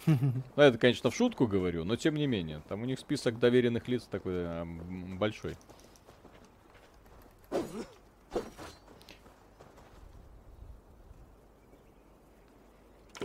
Ну, 0.07 0.62
это, 0.62 0.79
конечно, 0.79 1.11
в 1.11 1.16
шутку 1.16 1.47
говорю, 1.47 1.85
но 1.85 1.97
тем 1.97 2.15
не 2.15 2.27
менее. 2.27 2.61
Там 2.69 2.83
у 2.83 2.85
них 2.85 2.99
список 2.99 3.39
доверенных 3.39 3.89
лиц 3.89 4.07
такой 4.11 4.35
э, 4.37 4.65
большой. 5.19 5.57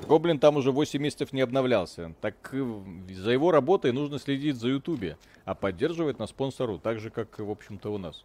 Гоблин 0.08 0.40
там 0.40 0.58
уже 0.58 0.72
8 0.72 1.02
месяцев 1.02 1.34
не 1.34 1.42
обновлялся. 1.42 2.14
Так 2.22 2.36
э, 2.54 2.82
за 3.14 3.32
его 3.32 3.52
работой 3.52 3.92
нужно 3.92 4.20
следить 4.20 4.56
за 4.56 4.70
Ютубе, 4.70 5.18
а 5.46 5.56
поддерживать 5.56 6.20
на 6.20 6.28
спонсору, 6.28 6.78
так 6.78 7.00
же, 7.00 7.10
как, 7.10 7.40
в 7.40 7.50
общем-то, 7.50 7.94
у 7.94 7.98
нас. 7.98 8.24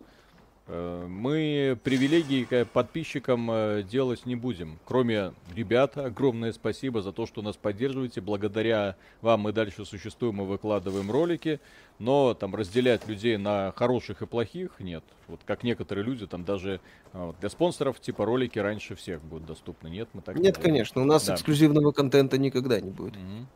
Э, 0.67 1.07
мы 1.07 1.79
привилегии 1.83 2.65
подписчикам 2.65 3.51
э, 3.51 3.83
делать 3.83 4.25
не 4.25 4.35
будем. 4.35 4.79
Кроме 4.87 5.33
ребят, 5.55 5.99
огромное 5.99 6.53
спасибо 6.53 7.03
за 7.03 7.13
то, 7.13 7.27
что 7.27 7.43
нас 7.43 7.57
поддерживаете. 7.57 8.23
Благодаря 8.23 8.97
вам 9.21 9.41
мы 9.41 9.53
дальше 9.53 9.85
существуем 9.85 10.41
и 10.41 10.45
выкладываем 10.45 11.11
ролики. 11.11 11.61
Но 11.99 12.35
там 12.35 12.55
разделять 12.55 13.07
людей 13.07 13.37
на 13.37 13.73
хороших 13.77 14.23
и 14.23 14.27
плохих 14.27 14.81
нет. 14.81 15.05
Вот 15.29 15.41
как 15.45 15.63
некоторые 15.63 16.05
люди, 16.05 16.27
там 16.27 16.45
даже 16.45 16.81
э, 17.13 17.33
для 17.41 17.51
спонсоров 17.51 18.01
типа 18.01 18.25
ролики 18.25 18.59
раньше 18.59 18.95
всех 18.95 19.23
будут 19.23 19.47
доступны. 19.47 19.89
Нет, 19.89 20.09
мы 20.15 20.23
так 20.23 20.37
Нет, 20.37 20.57
не 20.57 20.63
конечно. 20.63 21.03
У 21.03 21.05
нас 21.05 21.27
да. 21.27 21.35
эксклюзивного 21.35 21.93
контента 21.93 22.39
никогда 22.39 22.81
не 22.81 22.91
будет. 22.91 23.17
Угу. 23.17 23.47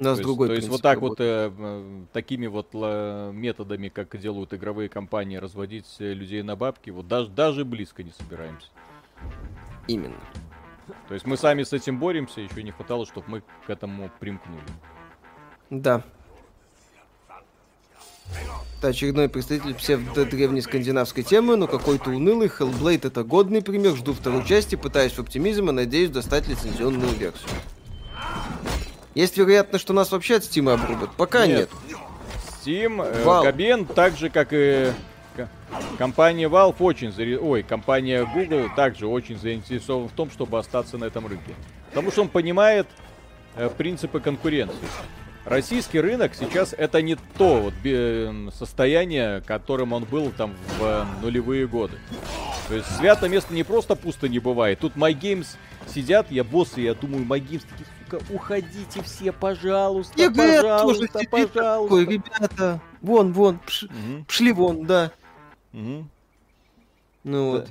Нас 0.00 0.16
то 0.16 0.24
другой 0.24 0.48
есть, 0.48 0.52
То 0.52 0.56
есть 0.56 0.68
вот 0.70 0.82
так 0.82 0.94
работы. 0.94 1.50
вот 1.50 1.58
э, 1.60 2.04
такими 2.14 2.46
вот 2.46 2.68
э, 2.72 3.32
методами, 3.34 3.90
как 3.90 4.18
делают 4.18 4.54
игровые 4.54 4.88
компании, 4.88 5.36
разводить 5.36 5.84
э, 5.98 6.14
людей 6.14 6.42
на 6.42 6.56
бабки, 6.56 6.88
вот 6.88 7.06
даже, 7.06 7.28
даже 7.28 7.66
близко 7.66 8.02
не 8.02 8.12
собираемся. 8.12 8.68
Именно. 9.88 10.16
То 11.06 11.14
есть 11.14 11.26
мы 11.26 11.36
сами 11.36 11.64
с 11.64 11.74
этим 11.74 11.98
боремся, 11.98 12.40
еще 12.40 12.62
не 12.62 12.70
хватало, 12.70 13.04
чтобы 13.04 13.28
мы 13.28 13.42
к 13.66 13.70
этому 13.70 14.10
примкнули. 14.18 14.62
Да. 15.68 16.02
Это 18.78 18.88
очередной 18.88 19.28
представитель 19.28 19.74
псевдо-древней 19.74 20.62
скандинавской 20.62 21.24
темы, 21.24 21.56
но 21.56 21.66
какой-то 21.66 22.08
унылый. 22.08 22.48
Hellblade 22.48 23.08
это 23.08 23.22
годный 23.22 23.60
пример. 23.60 23.94
Жду 23.96 24.14
второй 24.14 24.46
части, 24.46 24.76
пытаюсь 24.76 25.12
в 25.12 25.18
оптимизм 25.18 25.68
и 25.68 25.72
надеюсь 25.72 26.08
достать 26.08 26.48
лицензионную 26.48 27.10
версию. 27.16 27.50
Есть 29.14 29.36
вероятность, 29.36 29.82
что 29.82 29.92
нас 29.92 30.12
вообще 30.12 30.36
от 30.36 30.42
Steam 30.42 30.72
обрубят? 30.72 31.10
Пока 31.16 31.46
нет. 31.46 31.70
нет. 31.88 31.98
Steam, 32.62 33.02
э, 33.04 33.42
Кабен, 33.42 33.86
так 33.86 34.16
же, 34.16 34.30
как 34.30 34.48
и 34.52 34.92
компания 35.98 36.48
Valve, 36.48 36.76
очень 36.80 37.12
заре... 37.12 37.38
Ой, 37.38 37.62
компания 37.62 38.24
Google 38.24 38.68
также 38.74 39.06
очень 39.06 39.38
заинтересован 39.38 40.08
в 40.08 40.12
том, 40.12 40.30
чтобы 40.30 40.58
остаться 40.58 40.98
на 40.98 41.04
этом 41.04 41.26
рынке. 41.26 41.54
Потому 41.88 42.10
что 42.10 42.22
он 42.22 42.28
понимает 42.28 42.86
э, 43.56 43.68
принципы 43.76 44.20
конкуренции. 44.20 44.76
Российский 45.44 46.00
рынок 46.00 46.32
сейчас 46.34 46.74
это 46.76 47.00
не 47.02 47.16
то 47.16 47.60
вот, 47.60 48.54
состояние, 48.54 49.40
которым 49.40 49.92
он 49.92 50.04
был 50.04 50.30
там 50.36 50.54
в 50.78 50.84
э, 50.84 51.04
нулевые 51.22 51.66
годы. 51.66 51.98
То 52.68 52.74
есть 52.74 52.86
свято 52.96 53.28
место 53.28 53.52
не 53.52 53.64
просто 53.64 53.96
пусто 53.96 54.28
не 54.28 54.38
бывает. 54.38 54.78
Тут 54.78 54.94
MyGames 54.96 55.56
сидят, 55.92 56.30
я 56.30 56.44
боссы, 56.44 56.82
я 56.82 56.94
думаю, 56.94 57.24
MyGames 57.24 57.64
такие, 57.68 57.86
концовка. 58.10 58.34
Уходите 58.34 59.02
все, 59.02 59.32
пожалуйста, 59.32 60.20
EGS 60.20 60.62
пожалуйста, 60.62 61.06
тоже 61.06 61.28
пожалуйста. 61.30 61.96
Такой, 61.96 62.06
ребята, 62.06 62.80
вон, 63.00 63.32
вон, 63.32 63.58
пш, 63.60 63.84
угу. 63.84 64.24
пшли 64.26 64.52
вон, 64.52 64.86
да. 64.86 65.12
Угу. 65.72 66.08
Ну 67.24 67.50
вот. 67.50 67.68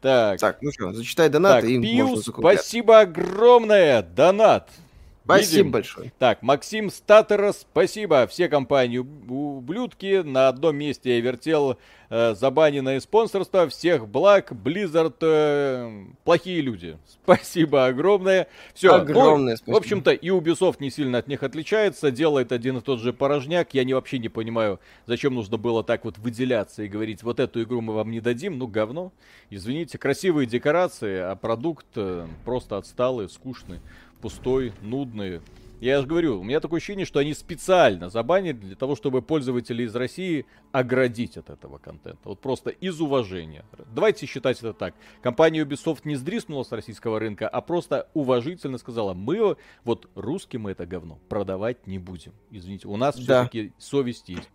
Так. 0.00 0.38
Так, 0.38 0.58
ну 0.62 0.70
что, 0.72 0.92
зачитай 0.92 1.28
донат, 1.28 1.62
так, 1.62 1.70
и 1.70 1.80
Пиус, 1.80 2.26
спасибо 2.26 3.00
огромное, 3.00 4.02
донат. 4.02 4.70
Спасибо 5.26 5.56
Видим. 5.56 5.70
большое. 5.72 6.12
Так, 6.20 6.42
Максим 6.42 6.88
Статера, 6.88 7.50
спасибо. 7.50 8.28
Все 8.28 8.48
компании 8.48 8.98
ублюдки. 8.98 10.22
На 10.22 10.46
одном 10.46 10.76
месте 10.76 11.16
я 11.16 11.20
вертел 11.20 11.78
э, 12.10 12.36
забаненное 12.36 13.00
спонсорство. 13.00 13.68
Всех 13.68 14.06
благ. 14.06 14.52
Blizzard 14.52 15.16
э, 15.20 16.04
плохие 16.22 16.60
люди. 16.60 16.96
Спасибо 17.24 17.86
огромное. 17.86 18.46
Все. 18.72 18.94
Огромное 18.94 19.54
ну, 19.54 19.56
спасибо. 19.56 19.74
В 19.74 19.76
общем-то, 19.78 20.12
и 20.12 20.28
Ubisoft 20.28 20.76
не 20.78 20.92
сильно 20.92 21.18
от 21.18 21.26
них 21.26 21.42
отличается. 21.42 22.12
Делает 22.12 22.52
один 22.52 22.78
и 22.78 22.80
тот 22.80 23.00
же 23.00 23.12
порожняк. 23.12 23.74
Я 23.74 23.82
не, 23.82 23.94
вообще 23.94 24.20
не 24.20 24.28
понимаю, 24.28 24.78
зачем 25.06 25.34
нужно 25.34 25.56
было 25.56 25.82
так 25.82 26.04
вот 26.04 26.18
выделяться 26.18 26.84
и 26.84 26.88
говорить, 26.88 27.24
вот 27.24 27.40
эту 27.40 27.64
игру 27.64 27.80
мы 27.80 27.94
вам 27.94 28.12
не 28.12 28.20
дадим. 28.20 28.58
Ну, 28.58 28.68
говно. 28.68 29.12
Извините. 29.50 29.98
Красивые 29.98 30.46
декорации, 30.46 31.18
а 31.18 31.34
продукт 31.34 31.86
э, 31.96 32.28
просто 32.44 32.76
отсталый, 32.76 33.28
скучный 33.28 33.80
пустой, 34.20 34.72
нудный. 34.82 35.40
Я 35.80 36.00
же 36.00 36.06
говорю, 36.06 36.40
у 36.40 36.42
меня 36.42 36.60
такое 36.60 36.78
ощущение, 36.78 37.04
что 37.04 37.18
они 37.18 37.34
специально 37.34 38.08
забанили 38.08 38.54
для 38.54 38.76
того, 38.76 38.96
чтобы 38.96 39.20
пользователей 39.20 39.84
из 39.84 39.94
России 39.94 40.46
оградить 40.72 41.36
от 41.36 41.50
этого 41.50 41.76
контента. 41.76 42.18
Вот 42.24 42.40
просто 42.40 42.70
из 42.70 42.98
уважения. 43.00 43.64
Давайте 43.94 44.24
считать 44.24 44.58
это 44.58 44.72
так. 44.72 44.94
Компания 45.20 45.62
Ubisoft 45.62 46.00
не 46.04 46.16
сдриснула 46.16 46.62
с 46.62 46.72
российского 46.72 47.20
рынка, 47.20 47.46
а 47.46 47.60
просто 47.60 48.08
уважительно 48.14 48.78
сказала, 48.78 49.12
мы 49.12 49.56
вот 49.84 50.08
русским 50.14 50.66
это 50.66 50.86
говно 50.86 51.18
продавать 51.28 51.86
не 51.86 51.98
будем. 51.98 52.32
Извините, 52.50 52.88
у 52.88 52.96
нас 52.96 53.16
да. 53.16 53.42
все-таки 53.44 53.72
совесть 53.76 54.30
есть. 54.30 54.50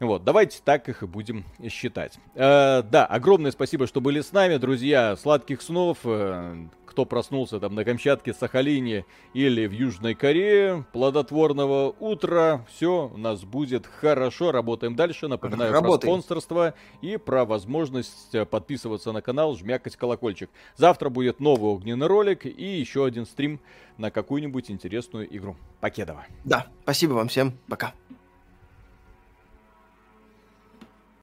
Вот, 0.00 0.24
давайте 0.24 0.60
так 0.64 0.88
их 0.88 1.02
и 1.02 1.06
будем 1.06 1.44
считать. 1.68 2.18
Э, 2.34 2.82
да, 2.82 3.06
огромное 3.06 3.52
спасибо, 3.52 3.86
что 3.86 4.00
были 4.00 4.20
с 4.20 4.32
нами, 4.32 4.56
друзья. 4.56 5.16
Сладких 5.16 5.62
снов. 5.62 5.98
Э, 6.04 6.66
кто 6.94 7.04
проснулся 7.06 7.58
там 7.58 7.74
на 7.74 7.84
Камчатке, 7.84 8.32
Сахалине 8.32 9.04
или 9.32 9.66
в 9.66 9.72
Южной 9.72 10.14
Корее, 10.14 10.84
плодотворного 10.92 11.92
утра. 11.98 12.64
Все 12.70 13.10
у 13.12 13.16
нас 13.16 13.42
будет 13.42 13.84
хорошо. 13.84 14.52
Работаем 14.52 14.94
дальше. 14.94 15.26
Напоминаю 15.26 15.72
Работаем. 15.72 15.98
про 16.00 16.06
спонсорство 16.06 16.74
и 17.02 17.16
про 17.16 17.44
возможность 17.44 18.32
э, 18.32 18.44
подписываться 18.44 19.10
на 19.10 19.22
канал, 19.22 19.56
жмякать 19.56 19.96
колокольчик. 19.96 20.50
Завтра 20.76 21.08
будет 21.08 21.40
новый 21.40 21.72
огненный 21.72 22.06
ролик 22.06 22.46
и 22.46 22.78
еще 22.78 23.04
один 23.04 23.26
стрим 23.26 23.58
на 23.98 24.12
какую-нибудь 24.12 24.70
интересную 24.70 25.26
игру. 25.36 25.56
Покедова. 25.80 26.26
Да, 26.44 26.68
спасибо 26.84 27.14
вам 27.14 27.26
всем. 27.26 27.54
Пока. 27.68 27.92